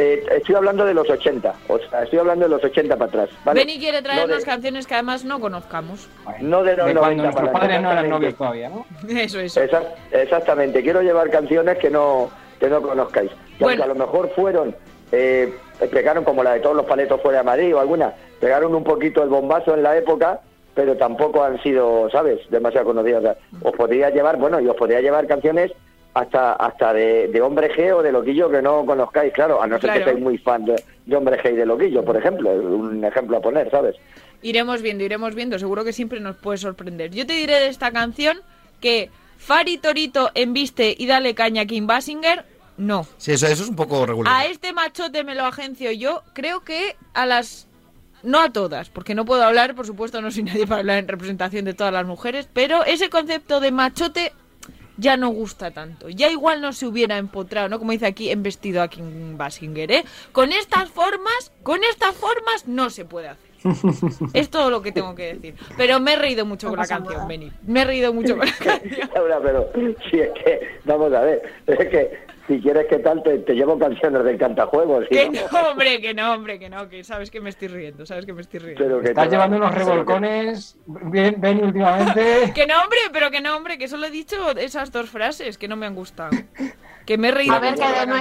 Eh, 0.00 0.24
estoy 0.36 0.54
hablando 0.54 0.84
de 0.84 0.94
los 0.94 1.10
80, 1.10 1.54
o 1.66 1.76
sea, 1.78 2.04
estoy 2.04 2.20
hablando 2.20 2.44
de 2.44 2.50
los 2.50 2.62
80 2.62 2.96
para 2.96 3.08
atrás. 3.08 3.30
¿vale? 3.44 3.58
Benny 3.60 3.80
quiere 3.80 4.00
traernos 4.00 4.28
no 4.28 4.36
de, 4.36 4.42
canciones 4.44 4.86
que 4.86 4.94
además 4.94 5.24
no 5.24 5.40
conozcamos. 5.40 6.08
no 6.40 6.62
de 6.62 6.76
los 6.76 6.86
De 6.86 6.94
90 6.94 7.00
cuando 7.00 7.22
nuestros 7.24 7.48
para 7.48 7.58
padres 7.58 7.76
atrás, 7.78 7.82
no 7.82 7.98
eran 7.98 8.10
novios 8.10 8.34
todavía, 8.36 8.68
¿no? 8.68 8.86
Eso, 9.08 9.40
eso. 9.40 9.60
Exact- 9.60 9.94
exactamente, 10.12 10.82
quiero 10.84 11.02
llevar 11.02 11.30
canciones 11.30 11.78
que 11.78 11.90
no 11.90 12.30
que 12.60 12.68
no 12.68 12.80
conozcáis. 12.82 13.30
Que 13.30 13.64
Bueno. 13.64 13.82
aunque 13.82 13.82
a 13.82 13.94
lo 13.94 14.06
mejor 14.06 14.30
fueron, 14.36 14.76
eh, 15.12 15.52
pegaron 15.92 16.24
como 16.24 16.42
la 16.42 16.54
de 16.54 16.60
todos 16.60 16.76
los 16.76 16.86
paletos 16.86 17.20
fuera 17.20 17.38
de 17.38 17.44
Madrid 17.44 17.74
o 17.74 17.80
alguna, 17.80 18.12
pegaron 18.40 18.74
un 18.74 18.84
poquito 18.84 19.22
el 19.22 19.28
bombazo 19.28 19.74
en 19.74 19.82
la 19.82 19.96
época, 19.96 20.40
pero 20.74 20.96
tampoco 20.96 21.42
han 21.42 21.60
sido, 21.62 22.08
¿sabes?, 22.10 22.38
demasiado 22.50 22.86
conocidas. 22.86 23.20
O 23.20 23.22
sea, 23.22 23.36
os 23.62 23.72
podría 23.76 24.10
llevar, 24.10 24.36
bueno, 24.36 24.60
y 24.60 24.68
os 24.68 24.76
podría 24.76 25.00
llevar 25.00 25.26
canciones 25.26 25.72
hasta 26.14 26.52
hasta 26.54 26.92
de, 26.92 27.28
de 27.28 27.40
Hombre 27.40 27.70
G 27.74 27.92
o 27.94 28.02
de 28.02 28.10
Loquillo 28.12 28.50
que 28.50 28.62
no 28.62 28.84
conozcáis, 28.86 29.32
claro, 29.32 29.62
a 29.62 29.66
no 29.66 29.76
ser 29.76 29.90
Claro. 29.90 29.98
que 30.00 30.04
seáis 30.04 30.20
muy 30.20 30.38
fan 30.38 30.64
de, 30.64 30.82
de 31.06 31.16
Hombre 31.16 31.38
G 31.42 31.52
y 31.52 31.56
de 31.56 31.66
Loquillo, 31.66 32.04
por 32.04 32.16
ejemplo, 32.16 32.50
un 32.50 33.04
ejemplo 33.04 33.36
a 33.36 33.40
poner, 33.40 33.70
¿sabes? 33.70 33.96
Iremos 34.42 34.82
viendo, 34.82 35.04
iremos 35.04 35.34
viendo. 35.34 35.58
Seguro 35.58 35.84
que 35.84 35.92
siempre 35.92 36.20
nos 36.20 36.36
puede 36.36 36.58
sorprender. 36.58 37.10
Yo 37.10 37.26
te 37.26 37.32
diré 37.34 37.54
de 37.54 37.66
esta 37.68 37.90
canción 37.90 38.38
que 38.80 39.10
Fari 39.38 39.78
Torito 39.78 40.30
embiste 40.34 40.94
y 40.96 41.06
dale 41.06 41.34
caña 41.34 41.62
a 41.62 41.66
Kim 41.66 41.86
Basinger, 41.86 42.44
no. 42.78 43.06
Sí, 43.18 43.32
eso, 43.32 43.46
eso 43.46 43.64
es 43.64 43.68
un 43.68 43.76
poco 43.76 44.06
regular. 44.06 44.32
A 44.34 44.46
este 44.46 44.72
machote 44.72 45.24
me 45.24 45.34
lo 45.34 45.44
agencio 45.44 45.92
yo. 45.92 46.22
Creo 46.32 46.60
que 46.60 46.96
a 47.14 47.26
las. 47.26 47.66
No 48.22 48.40
a 48.40 48.50
todas, 48.50 48.88
porque 48.90 49.14
no 49.14 49.24
puedo 49.24 49.44
hablar, 49.44 49.76
por 49.76 49.86
supuesto, 49.86 50.20
no 50.20 50.32
soy 50.32 50.42
nadie 50.42 50.66
para 50.66 50.80
hablar 50.80 50.98
en 50.98 51.06
representación 51.06 51.64
de 51.64 51.74
todas 51.74 51.92
las 51.92 52.04
mujeres, 52.04 52.48
pero 52.52 52.84
ese 52.84 53.10
concepto 53.10 53.60
de 53.60 53.70
machote 53.70 54.32
ya 54.96 55.16
no 55.16 55.28
gusta 55.28 55.70
tanto. 55.70 56.08
Ya 56.08 56.28
igual 56.28 56.60
no 56.60 56.72
se 56.72 56.86
hubiera 56.86 57.16
empotrado, 57.18 57.68
¿no? 57.68 57.78
Como 57.78 57.92
dice 57.92 58.06
aquí, 58.06 58.30
embestido 58.30 58.82
a 58.82 58.88
Kim 58.88 59.36
Basinger, 59.38 59.92
¿eh? 59.92 60.04
Con 60.32 60.50
estas 60.50 60.90
formas, 60.90 61.52
con 61.62 61.84
estas 61.84 62.16
formas 62.16 62.66
no 62.66 62.90
se 62.90 63.04
puede 63.04 63.28
hacer. 63.28 63.48
Es 64.34 64.50
todo 64.50 64.70
lo 64.70 64.82
que 64.82 64.92
tengo 64.92 65.14
que 65.14 65.34
decir. 65.34 65.54
Pero 65.76 66.00
me 66.00 66.14
he 66.14 66.16
reído 66.16 66.44
mucho 66.44 66.66
No 66.66 66.72
con 66.72 66.80
la 66.80 66.86
canción. 66.86 67.28
Beni. 67.28 67.52
Me 67.66 67.82
he 67.82 67.84
reído 67.84 68.12
mucho 68.12 68.36
con 68.36 68.46
la 68.46 68.52
canción. 68.64 69.10
Laura, 69.14 69.40
pero 69.40 69.70
si 70.10 70.18
es 70.20 70.30
que, 70.44 70.80
vamos 70.84 71.12
a 71.12 71.20
ver, 71.20 71.42
es 71.66 71.88
que 71.88 72.18
si 72.48 72.60
quieres 72.60 72.86
que 72.88 72.98
tal, 72.98 73.22
te, 73.22 73.38
te 73.40 73.52
llevo 73.54 73.78
canciones 73.78 74.24
del 74.24 74.38
cantajuegos. 74.38 75.04
y 75.10 75.14
Que 75.14 75.28
no- 75.30 75.40
hombre, 75.70 76.00
que 76.00 76.14
no, 76.14 76.32
hombre, 76.34 76.58
que 76.58 76.68
no, 76.68 76.88
que 76.88 77.04
sabes 77.04 77.30
que 77.30 77.40
me 77.40 77.50
estoy 77.50 77.68
riendo, 77.68 78.04
sabes 78.06 78.24
que 78.26 78.32
me 78.32 78.40
estoy 78.40 78.58
riendo. 78.60 78.82
Pero 78.82 79.00
que 79.00 79.08
Estás 79.10 79.26
te- 79.26 79.30
llevando 79.32 79.56
unos 79.58 79.74
revolcones, 79.74 80.76
bien, 80.86 81.36
Benny, 81.38 81.62
últimamente. 81.62 82.52
Que 82.54 82.66
no, 82.66 82.82
hombre, 82.82 82.98
pero 83.12 83.30
que 83.30 83.40
no, 83.40 83.56
hombre, 83.56 83.78
que 83.78 83.86
solo 83.86 84.06
he 84.06 84.10
dicho 84.10 84.36
esas 84.56 84.90
dos 84.90 85.08
frases 85.10 85.58
que 85.58 85.68
no 85.68 85.76
me 85.76 85.86
han 85.86 85.94
gustado. 85.94 86.30
Que 87.04 87.16
me 87.18 87.28
he 87.28 87.30
reído. 87.32 87.54
A 87.54 87.58
ver, 87.60 87.74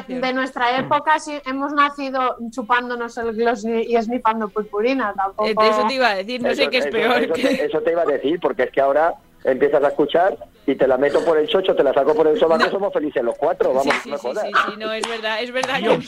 que 0.08 0.14
de, 0.20 0.34
nuestra 0.34 0.78
época 0.80 1.20
sí 1.20 1.38
hemos 1.46 1.74
nacido 1.74 2.38
chupándonos 2.52 3.18
el 3.18 3.34
gloss 3.34 3.66
y 3.66 3.96
y 3.96 4.02
snifando 4.02 4.48
purpurina, 4.50 5.14
tampoco... 5.14 5.50
Eh, 5.64 5.70
eso 5.70 5.86
te 5.88 5.94
iba 5.96 6.10
a 6.10 6.16
decir, 6.16 6.42
no 6.42 6.54
sé 6.54 6.70
qué 6.70 6.78
es 6.78 6.86
eso- 6.86 6.92
peor. 6.98 7.24
Eso, 7.24 7.34
que- 7.34 7.42
te, 7.42 7.66
eso 7.66 7.82
te 7.82 7.92
iba 7.92 8.02
a 8.04 8.06
decir, 8.06 8.40
porque 8.40 8.64
es 8.64 8.72
que 8.72 8.82
ahora 8.82 9.14
empiezas 9.44 9.84
a 9.84 9.88
escuchar 9.90 10.38
y 10.68 10.76
te 10.76 10.86
la 10.88 10.98
meto 10.98 11.24
por 11.26 11.38
el 11.40 11.48
chocho, 11.48 11.74
te 11.76 11.84
la 11.84 11.94
saco 11.94 12.14
por 12.14 12.28
el 12.28 12.38
sobaco, 12.40 12.70
somos 12.70 12.94
felices 12.94 13.24
los 13.24 13.36
cuatro, 13.38 13.70
vamos, 13.74 13.86
Sí, 13.86 13.92
sí, 14.04 14.10
no 14.12 14.18
sí, 14.20 14.28
sí, 14.34 14.52
sí, 14.68 14.74
no, 14.78 14.92
es 14.94 15.08
verdad, 15.08 15.42
es 15.42 15.52
verdad 15.52 15.80
que... 15.80 16.00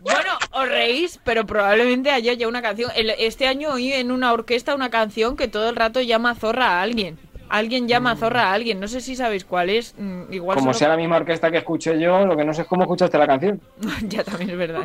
Bueno, 0.00 0.30
os 0.50 0.68
reís, 0.68 1.20
pero 1.22 1.46
probablemente 1.46 2.10
haya 2.10 2.32
ya 2.32 2.48
una 2.48 2.60
canción. 2.60 2.90
El- 2.96 3.10
Este 3.10 3.46
año 3.46 3.70
oí 3.70 3.92
en 3.92 4.10
una 4.10 4.32
orquesta 4.32 4.74
una 4.74 4.90
canción 4.90 5.36
que 5.36 5.46
todo 5.46 5.68
el 5.68 5.76
rato 5.76 6.00
llama 6.00 6.34
zorra 6.34 6.66
a 6.78 6.82
alguien. 6.82 7.18
Alguien 7.52 7.86
llama 7.86 8.16
zorra 8.16 8.44
a 8.48 8.52
alguien. 8.54 8.80
No 8.80 8.88
sé 8.88 9.00
si 9.02 9.14
sabéis 9.14 9.44
cuál 9.44 9.68
es. 9.68 9.94
mm, 9.98 10.32
Igual 10.32 10.56
Como 10.56 10.72
solo- 10.72 10.78
sea 10.78 10.88
la 10.88 10.96
misma 10.96 11.16
orquesta 11.16 11.50
que 11.50 11.58
escuché 11.58 12.00
yo, 12.00 12.24
lo 12.24 12.34
que 12.36 12.44
no 12.44 12.54
sé 12.54 12.62
es 12.62 12.68
cómo 12.68 12.82
escuchaste 12.82 13.18
la 13.18 13.26
canción. 13.26 13.60
ya 14.08 14.24
también 14.24 14.50
es 14.50 14.56
verdad. 14.56 14.82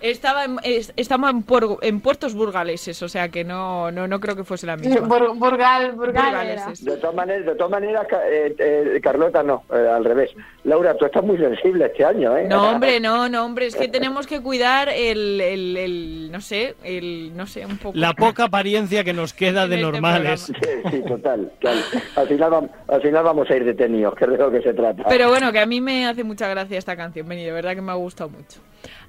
Estaba 0.00 0.44
en, 0.44 0.56
es- 0.62 0.92
estaba 0.96 1.30
en, 1.30 1.44
Puer- 1.44 1.78
en 1.82 2.00
puertos 2.00 2.34
burgaleses, 2.34 3.02
o 3.02 3.08
sea 3.08 3.28
que 3.28 3.44
no, 3.44 3.90
no, 3.90 4.08
no 4.08 4.18
creo 4.20 4.34
que 4.34 4.44
fuese 4.44 4.66
la 4.66 4.76
misma. 4.76 4.96
Bur- 5.08 5.38
Burgal, 5.38 5.92
Burgal 5.92 6.26
era. 6.28 6.38
Burgaleses. 6.64 6.84
De 6.84 6.96
todas 6.96 7.14
maneras, 7.14 7.46
de 7.46 7.54
todas 7.54 7.70
maneras 7.70 8.06
Ca- 8.08 8.28
eh, 8.30 8.54
eh, 8.58 9.00
Carlota 9.02 9.42
no, 9.42 9.64
eh, 9.72 9.88
al 9.94 10.04
revés. 10.04 10.30
Laura, 10.64 10.96
tú 10.96 11.04
estás 11.04 11.22
muy 11.22 11.36
sensible 11.36 11.86
este 11.86 12.04
año, 12.04 12.36
¿eh? 12.36 12.46
No, 12.48 12.70
hombre, 12.70 12.98
no, 13.00 13.28
no, 13.28 13.44
hombre, 13.44 13.66
es 13.66 13.76
que 13.76 13.88
tenemos 13.88 14.26
que 14.26 14.40
cuidar 14.40 14.88
el, 14.88 15.40
el, 15.40 15.76
el- 15.76 16.32
no 16.32 16.40
sé, 16.40 16.76
el, 16.82 17.36
no 17.36 17.46
sé, 17.46 17.66
un 17.66 17.76
poco. 17.76 17.98
La 17.98 18.14
poca 18.14 18.44
apariencia 18.44 19.04
que 19.04 19.12
nos 19.12 19.34
queda 19.34 19.68
de 19.68 19.74
este 19.76 19.82
normales. 19.84 20.40
Sí, 20.46 20.52
sí, 20.90 21.02
total, 21.06 21.52
claro. 21.60 21.73
Al 22.16 22.28
final, 22.28 22.50
vam- 22.52 22.70
al 22.88 23.02
final 23.02 23.24
vamos 23.24 23.50
a 23.50 23.56
ir 23.56 23.64
detenidos, 23.64 24.14
que 24.14 24.24
es 24.24 24.30
de 24.30 24.36
lo 24.38 24.50
que 24.50 24.62
se 24.62 24.74
trata. 24.74 25.04
Pero 25.08 25.28
bueno, 25.28 25.52
que 25.52 25.60
a 25.60 25.66
mí 25.66 25.80
me 25.80 26.06
hace 26.06 26.24
mucha 26.24 26.48
gracia 26.48 26.78
esta 26.78 26.96
canción, 26.96 27.28
Beni, 27.28 27.44
de 27.44 27.52
verdad 27.52 27.74
que 27.74 27.82
me 27.82 27.92
ha 27.92 27.96
gustado 27.96 28.30
mucho. 28.30 28.60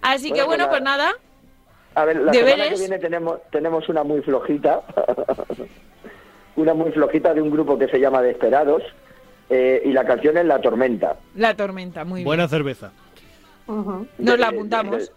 Así 0.02 0.32
que 0.32 0.44
Bueno, 0.44 0.68
pues 0.70 0.82
nada, 0.82 1.12
A 1.96 2.06
ver, 2.06 2.18
la 2.18 2.34
semana 2.34 2.70
que 2.70 2.76
viene 2.80 3.00
tenemos, 3.00 3.40
tenemos 3.52 3.88
una 3.90 4.04
muy 4.04 4.22
flojita, 4.22 4.82
una 6.56 6.74
muy 6.74 6.92
flojita 6.92 7.34
de 7.34 7.42
un 7.42 7.52
grupo 7.52 7.78
que 7.78 7.88
se 7.88 8.00
llama 8.00 8.22
Desperados, 8.22 8.84
eh, 9.50 9.82
y 9.86 9.92
la 9.92 10.06
canción 10.06 10.38
es 10.38 10.46
La 10.46 10.60
Tormenta. 10.60 11.18
la 11.36 11.56
tormenta, 11.56 12.04
muy 12.04 12.20
bien. 12.20 12.26
Buena 12.26 12.48
cerveza. 12.48 12.92
Nos 13.68 14.06
De- 14.18 14.38
la 14.38 14.48
apuntamos. 14.48 15.12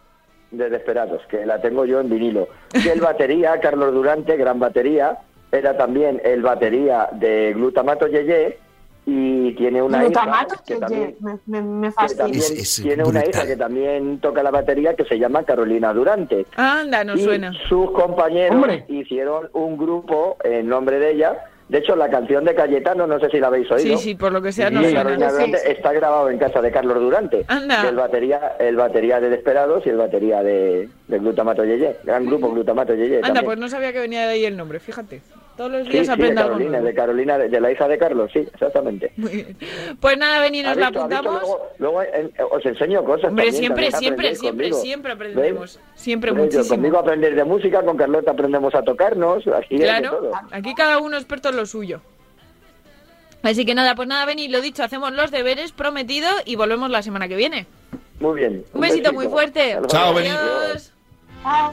De, 0.50 0.64
de 0.64 0.70
Desperados, 0.70 1.22
que 1.28 1.44
la 1.46 1.60
tengo 1.60 1.84
yo 1.84 2.00
en 2.00 2.08
vinilo. 2.10 2.48
Y 2.74 2.88
el 2.88 3.00
batería, 3.00 3.58
Carlos 3.62 3.92
Durante, 3.92 4.36
gran 4.36 4.58
batería, 4.58 5.18
era 5.52 5.76
también 5.76 6.20
el 6.24 6.42
batería 6.42 7.08
de 7.12 7.52
Glutamato 7.54 8.06
Yeye 8.06 8.58
y 9.06 9.52
tiene 9.54 9.80
una 9.80 10.02
Glutamato, 10.02 10.54
hija 10.56 10.64
que 10.66 10.76
también, 10.76 11.16
me, 11.20 11.38
me, 11.46 11.62
me 11.62 11.86
que 11.88 11.92
fascina. 11.92 12.22
también 12.24 12.42
Es- 12.42 12.50
es 12.78 12.82
tiene 12.82 13.04
una 13.04 13.24
hija 13.24 13.46
que 13.46 13.56
también 13.56 14.18
toca 14.20 14.42
la 14.42 14.50
batería 14.50 14.94
que 14.94 15.04
se 15.06 15.18
llama 15.18 15.44
Carolina 15.44 15.94
Durante. 15.94 16.44
Anda, 16.56 17.04
nos 17.04 17.18
y 17.18 17.24
suena. 17.24 17.52
sus 17.68 17.90
compañeros 17.92 18.54
Hombre. 18.56 18.84
hicieron 18.88 19.48
un 19.54 19.78
grupo 19.78 20.36
en 20.44 20.68
nombre 20.68 20.98
de 20.98 21.12
ella. 21.12 21.44
De 21.68 21.78
hecho, 21.78 21.94
la 21.96 22.08
canción 22.08 22.44
de 22.44 22.54
Cayetano, 22.54 23.06
no 23.06 23.20
sé 23.20 23.28
si 23.28 23.38
la 23.38 23.48
habéis 23.48 23.70
oído. 23.70 23.98
Sí, 23.98 24.02
sí, 24.02 24.14
por 24.14 24.32
lo 24.32 24.40
que 24.40 24.52
sea, 24.52 24.70
nos 24.70 24.90
Carolina 24.90 25.28
suena. 25.28 25.46
Durante 25.46 25.72
está 25.72 25.92
grabado 25.92 26.30
en 26.30 26.38
casa 26.38 26.62
de 26.62 26.70
Carlos 26.70 26.98
Durante. 26.98 27.44
Anda. 27.46 27.86
El 27.88 27.96
batería, 27.96 28.56
el 28.58 28.76
batería 28.76 29.20
de 29.20 29.28
Desperados 29.28 29.84
y 29.84 29.90
el 29.90 29.98
batería 29.98 30.42
de, 30.42 30.88
de 31.08 31.18
Glutamato 31.18 31.64
Yeye. 31.64 31.96
Gran 32.04 32.24
grupo 32.24 32.50
Glutamato 32.50 32.94
Yeye. 32.94 33.16
Anda, 33.16 33.26
también. 33.26 33.44
pues 33.44 33.58
no 33.58 33.68
sabía 33.68 33.92
que 33.92 34.00
venía 34.00 34.22
de 34.22 34.32
ahí 34.32 34.44
el 34.46 34.56
nombre, 34.56 34.80
fíjate. 34.80 35.20
Todos 35.58 35.72
los 35.72 35.86
Sí, 35.86 35.92
días 35.92 36.06
sí, 36.06 36.22
de 36.22 36.28
algo 36.28 36.40
Carolina, 36.40 36.80
de 36.80 36.94
Carolina, 36.94 37.36
de, 37.38 37.48
de 37.48 37.60
la 37.60 37.72
hija 37.72 37.86
de 37.88 37.98
Carlos, 37.98 38.30
sí, 38.32 38.38
exactamente. 38.38 39.12
Muy 39.16 39.30
bien. 39.32 39.56
Pues 40.00 40.16
nada, 40.16 40.40
Beni, 40.40 40.62
nos 40.62 40.70
¿Has 40.70 40.76
la 40.78 40.86
apuntamos. 40.86 41.40
Luego, 41.42 41.70
luego, 41.78 42.02
eh, 42.02 42.30
os 42.50 42.64
enseño 42.64 43.04
cosas. 43.04 43.24
Hombre, 43.30 43.46
también, 43.46 43.54
siempre, 43.60 43.90
también 43.90 44.00
siempre, 44.00 44.34
siempre, 44.36 44.68
conmigo. 44.70 44.82
siempre 44.82 45.12
aprendemos. 45.12 45.76
¿Veis? 45.76 45.80
Siempre 46.00 46.32
muchísimo. 46.32 46.68
Conmigo 46.68 46.98
aprender 47.00 47.34
de 47.34 47.42
música, 47.44 47.82
con 47.82 47.96
Carlota 47.96 48.30
aprendemos 48.30 48.72
a 48.74 48.82
tocarnos, 48.82 49.44
de 49.44 49.52
Claro, 49.78 50.10
todo. 50.10 50.30
aquí 50.52 50.74
cada 50.74 50.98
uno 51.00 51.16
experto 51.16 51.48
en 51.50 51.56
lo 51.56 51.66
suyo. 51.66 52.00
Así 53.42 53.66
que 53.66 53.74
nada, 53.74 53.96
pues 53.96 54.06
nada, 54.06 54.24
Beni, 54.26 54.46
lo 54.46 54.60
dicho, 54.60 54.84
hacemos 54.84 55.12
los 55.12 55.30
deberes 55.32 55.72
prometido 55.72 56.28
y 56.44 56.54
volvemos 56.54 56.88
la 56.90 57.02
semana 57.02 57.26
que 57.26 57.34
viene. 57.36 57.66
Muy 58.20 58.38
bien. 58.38 58.64
Un 58.72 58.80
besito 58.80 59.12
muy 59.12 59.26
fuerte. 59.26 59.76
Chao, 59.88 60.14
Beni. 60.14 60.28
Adiós. 60.28 60.92
Chao. 61.42 61.72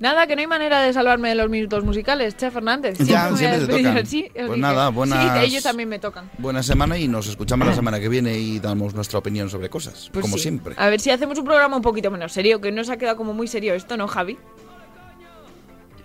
Nada, 0.00 0.28
que 0.28 0.36
no 0.36 0.40
hay 0.40 0.46
manera 0.46 0.80
de 0.80 0.92
salvarme 0.92 1.28
de 1.30 1.34
los 1.34 1.50
minutos 1.50 1.82
musicales, 1.84 2.36
Che 2.36 2.52
Fernández. 2.52 2.98
Ya, 2.98 3.24
me 3.24 3.30
voy 3.30 3.34
a 3.34 3.36
siempre 3.38 3.50
te 3.58 3.58
despedir 3.66 3.86
tocan. 3.86 3.98
así, 4.04 4.24
así 4.24 4.32
Pues 4.34 4.50
que- 4.50 4.56
nada, 4.58 4.88
buenas- 4.90 5.40
Sí, 5.40 5.46
ellos 5.46 5.62
también 5.64 5.88
me 5.88 5.98
tocan. 5.98 6.30
Buena 6.38 6.62
semana 6.62 6.96
y 6.96 7.08
nos 7.08 7.26
escuchamos 7.28 7.66
la 7.66 7.74
semana 7.74 7.98
que 7.98 8.08
viene 8.08 8.38
y 8.38 8.60
damos 8.60 8.94
nuestra 8.94 9.18
opinión 9.18 9.50
sobre 9.50 9.68
cosas, 9.68 10.08
Pues 10.12 10.22
como 10.22 10.36
sí. 10.36 10.42
siempre. 10.44 10.76
A 10.78 10.88
ver 10.88 11.00
si 11.00 11.10
hacemos 11.10 11.36
un 11.38 11.44
programa 11.44 11.74
un 11.76 11.82
poquito 11.82 12.12
menos 12.12 12.32
serio, 12.32 12.60
que 12.60 12.70
no 12.70 12.84
se 12.84 12.92
ha 12.92 12.96
quedado 12.96 13.16
como 13.16 13.34
muy 13.34 13.48
serio 13.48 13.74
esto, 13.74 13.96
¿no, 13.96 14.06
Javi? 14.06 14.38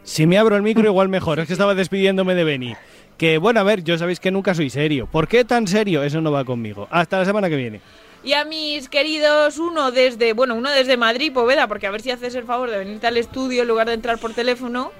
Si 0.03 0.25
me 0.27 0.37
abro 0.37 0.55
el 0.55 0.63
micro, 0.63 0.85
igual 0.85 1.07
mejor. 1.07 1.39
Es 1.39 1.47
que 1.47 1.53
estaba 1.53 1.75
despidiéndome 1.75 2.35
de 2.35 2.43
Beni. 2.43 2.75
Que 3.17 3.37
bueno, 3.37 3.59
a 3.59 3.63
ver, 3.63 3.83
yo 3.83 3.97
sabéis 3.97 4.19
que 4.19 4.31
nunca 4.31 4.53
soy 4.55 4.69
serio. 4.69 5.07
¿Por 5.09 5.27
qué 5.27 5.45
tan 5.45 5.67
serio? 5.67 6.03
Eso 6.03 6.19
no 6.19 6.31
va 6.31 6.43
conmigo. 6.43 6.87
Hasta 6.91 7.19
la 7.19 7.25
semana 7.25 7.47
que 7.47 7.55
viene. 7.55 7.79
Y 8.23 8.33
a 8.33 8.45
mis 8.45 8.87
queridos, 8.87 9.57
uno 9.57 9.91
desde, 9.91 10.31
bueno, 10.33 10.55
uno 10.55 10.71
desde 10.71 10.95
Madrid, 10.95 11.33
Poveda, 11.33 11.67
porque 11.67 11.87
a 11.87 11.91
ver 11.91 12.01
si 12.01 12.09
haces 12.11 12.33
el 12.35 12.45
favor 12.45 12.69
de 12.69 12.77
venirte 12.77 13.05
al 13.07 13.17
estudio 13.17 13.63
en 13.63 13.67
lugar 13.67 13.87
de 13.87 13.93
entrar 13.95 14.17
por 14.17 14.33
teléfono. 14.33 14.91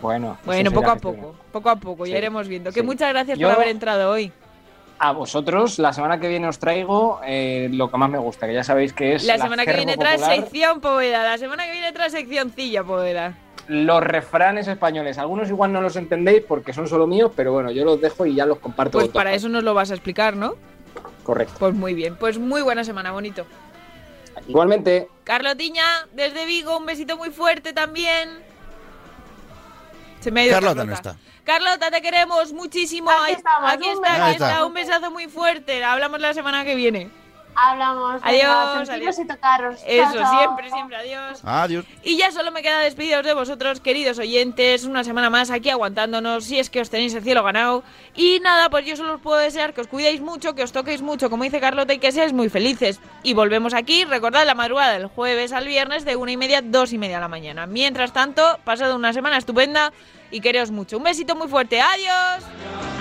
Bueno, 0.00 0.38
Bueno, 0.44 0.70
poco 0.70 0.90
a 0.90 0.96
poco, 0.96 1.34
poco 1.50 1.70
a 1.70 1.76
poco, 1.76 2.06
ya 2.06 2.16
iremos 2.18 2.46
viendo. 2.46 2.70
Que 2.70 2.80
sí. 2.80 2.86
muchas 2.86 3.08
gracias 3.12 3.36
Yo- 3.38 3.48
por 3.48 3.56
haber 3.56 3.68
entrado 3.68 4.10
hoy. 4.10 4.30
A 5.00 5.12
vosotros, 5.12 5.78
la 5.78 5.92
semana 5.92 6.18
que 6.18 6.28
viene 6.28 6.48
os 6.48 6.58
traigo 6.58 7.20
eh, 7.24 7.68
lo 7.72 7.90
que 7.90 7.96
más 7.98 8.10
me 8.10 8.18
gusta, 8.18 8.46
que 8.48 8.54
ya 8.54 8.64
sabéis 8.64 8.92
que 8.92 9.14
es. 9.14 9.24
La 9.24 9.38
semana 9.38 9.64
que 9.64 9.72
viene 9.72 9.96
trae 9.96 10.18
sección 10.18 10.80
Poveda, 10.80 11.22
la 11.24 11.38
semana 11.38 11.66
que 11.66 11.72
viene 11.72 11.92
trae 11.92 12.10
seccioncilla 12.10 12.82
Poveda. 12.84 13.36
Los 13.68 14.02
refranes 14.02 14.66
españoles. 14.66 15.18
Algunos 15.18 15.48
igual 15.50 15.72
no 15.72 15.80
los 15.80 15.94
entendéis 15.96 16.42
porque 16.46 16.72
son 16.72 16.88
solo 16.88 17.06
míos, 17.06 17.30
pero 17.36 17.52
bueno, 17.52 17.70
yo 17.70 17.84
los 17.84 18.00
dejo 18.00 18.26
y 18.26 18.34
ya 18.34 18.46
los 18.46 18.58
comparto. 18.58 18.98
Pues 18.98 19.08
para 19.10 19.34
eso 19.34 19.48
nos 19.48 19.62
lo 19.62 19.74
vas 19.74 19.90
a 19.90 19.94
explicar, 19.94 20.34
¿no? 20.36 20.54
Correcto. 21.28 21.56
Pues 21.58 21.74
muy 21.74 21.92
bien, 21.92 22.16
pues 22.16 22.38
muy 22.38 22.62
buena 22.62 22.84
semana, 22.84 23.12
bonito. 23.12 23.44
Igualmente. 24.46 25.10
Carlotiña, 25.24 25.84
desde 26.14 26.46
Vigo, 26.46 26.78
un 26.78 26.86
besito 26.86 27.18
muy 27.18 27.28
fuerte 27.28 27.74
también. 27.74 28.30
Se 30.20 30.30
me 30.30 30.40
ha 30.40 30.44
ido 30.46 30.54
Carlota 30.54 30.84
no 30.86 30.94
está. 30.94 31.16
Carlota, 31.44 31.90
te 31.90 32.00
queremos 32.00 32.54
muchísimo. 32.54 33.10
Ahí- 33.10 33.34
estamos, 33.34 33.70
aquí 33.70 33.88
un 33.88 34.02
está, 34.06 34.24
aquí 34.24 34.32
está. 34.36 34.64
Un 34.64 34.72
besazo 34.72 35.10
muy 35.10 35.26
fuerte. 35.28 35.84
Hablamos 35.84 36.18
la 36.18 36.32
semana 36.32 36.64
que 36.64 36.74
viene. 36.74 37.10
Hablamos. 37.54 38.20
Adiós, 38.22 38.88
adiós. 38.88 39.18
y 39.18 39.26
tocaros. 39.26 39.80
Eso, 39.86 40.14
chao. 40.14 40.38
siempre, 40.38 40.70
siempre. 40.70 40.96
Adiós. 40.96 41.40
Adiós. 41.44 41.84
Y 42.04 42.16
ya 42.16 42.30
solo 42.30 42.52
me 42.52 42.62
queda 42.62 42.80
despediros 42.80 43.24
de 43.24 43.34
vosotros, 43.34 43.80
queridos 43.80 44.18
oyentes, 44.18 44.84
una 44.84 45.02
semana 45.04 45.28
más 45.28 45.50
aquí 45.50 45.70
aguantándonos, 45.70 46.44
si 46.44 46.58
es 46.58 46.70
que 46.70 46.80
os 46.80 46.90
tenéis 46.90 47.14
el 47.14 47.22
cielo 47.22 47.42
ganado. 47.42 47.82
Y 48.14 48.40
nada, 48.40 48.70
pues 48.70 48.86
yo 48.86 48.96
solo 48.96 49.14
os 49.14 49.20
puedo 49.20 49.38
desear 49.38 49.74
que 49.74 49.80
os 49.80 49.88
cuidéis 49.88 50.20
mucho, 50.20 50.54
que 50.54 50.62
os 50.62 50.72
toquéis 50.72 51.02
mucho, 51.02 51.30
como 51.30 51.44
dice 51.44 51.60
Carlota, 51.60 51.92
y 51.92 51.98
que 51.98 52.12
seáis 52.12 52.32
muy 52.32 52.48
felices. 52.48 53.00
Y 53.22 53.34
volvemos 53.34 53.74
aquí, 53.74 54.04
recordad 54.04 54.46
la 54.46 54.54
madrugada 54.54 54.92
del 54.92 55.06
jueves 55.06 55.52
al 55.52 55.66
viernes 55.66 56.04
de 56.04 56.16
una 56.16 56.32
y 56.32 56.36
media, 56.36 56.62
dos 56.62 56.92
y 56.92 56.98
media 56.98 57.16
de 57.16 57.22
la 57.22 57.28
mañana. 57.28 57.66
Mientras 57.66 58.12
tanto, 58.12 58.58
pasad 58.64 58.94
una 58.94 59.12
semana 59.12 59.36
estupenda 59.36 59.92
y 60.30 60.40
quereos 60.40 60.70
mucho. 60.70 60.98
Un 60.98 61.04
besito 61.04 61.34
muy 61.34 61.48
fuerte, 61.48 61.80
adiós. 61.80 62.97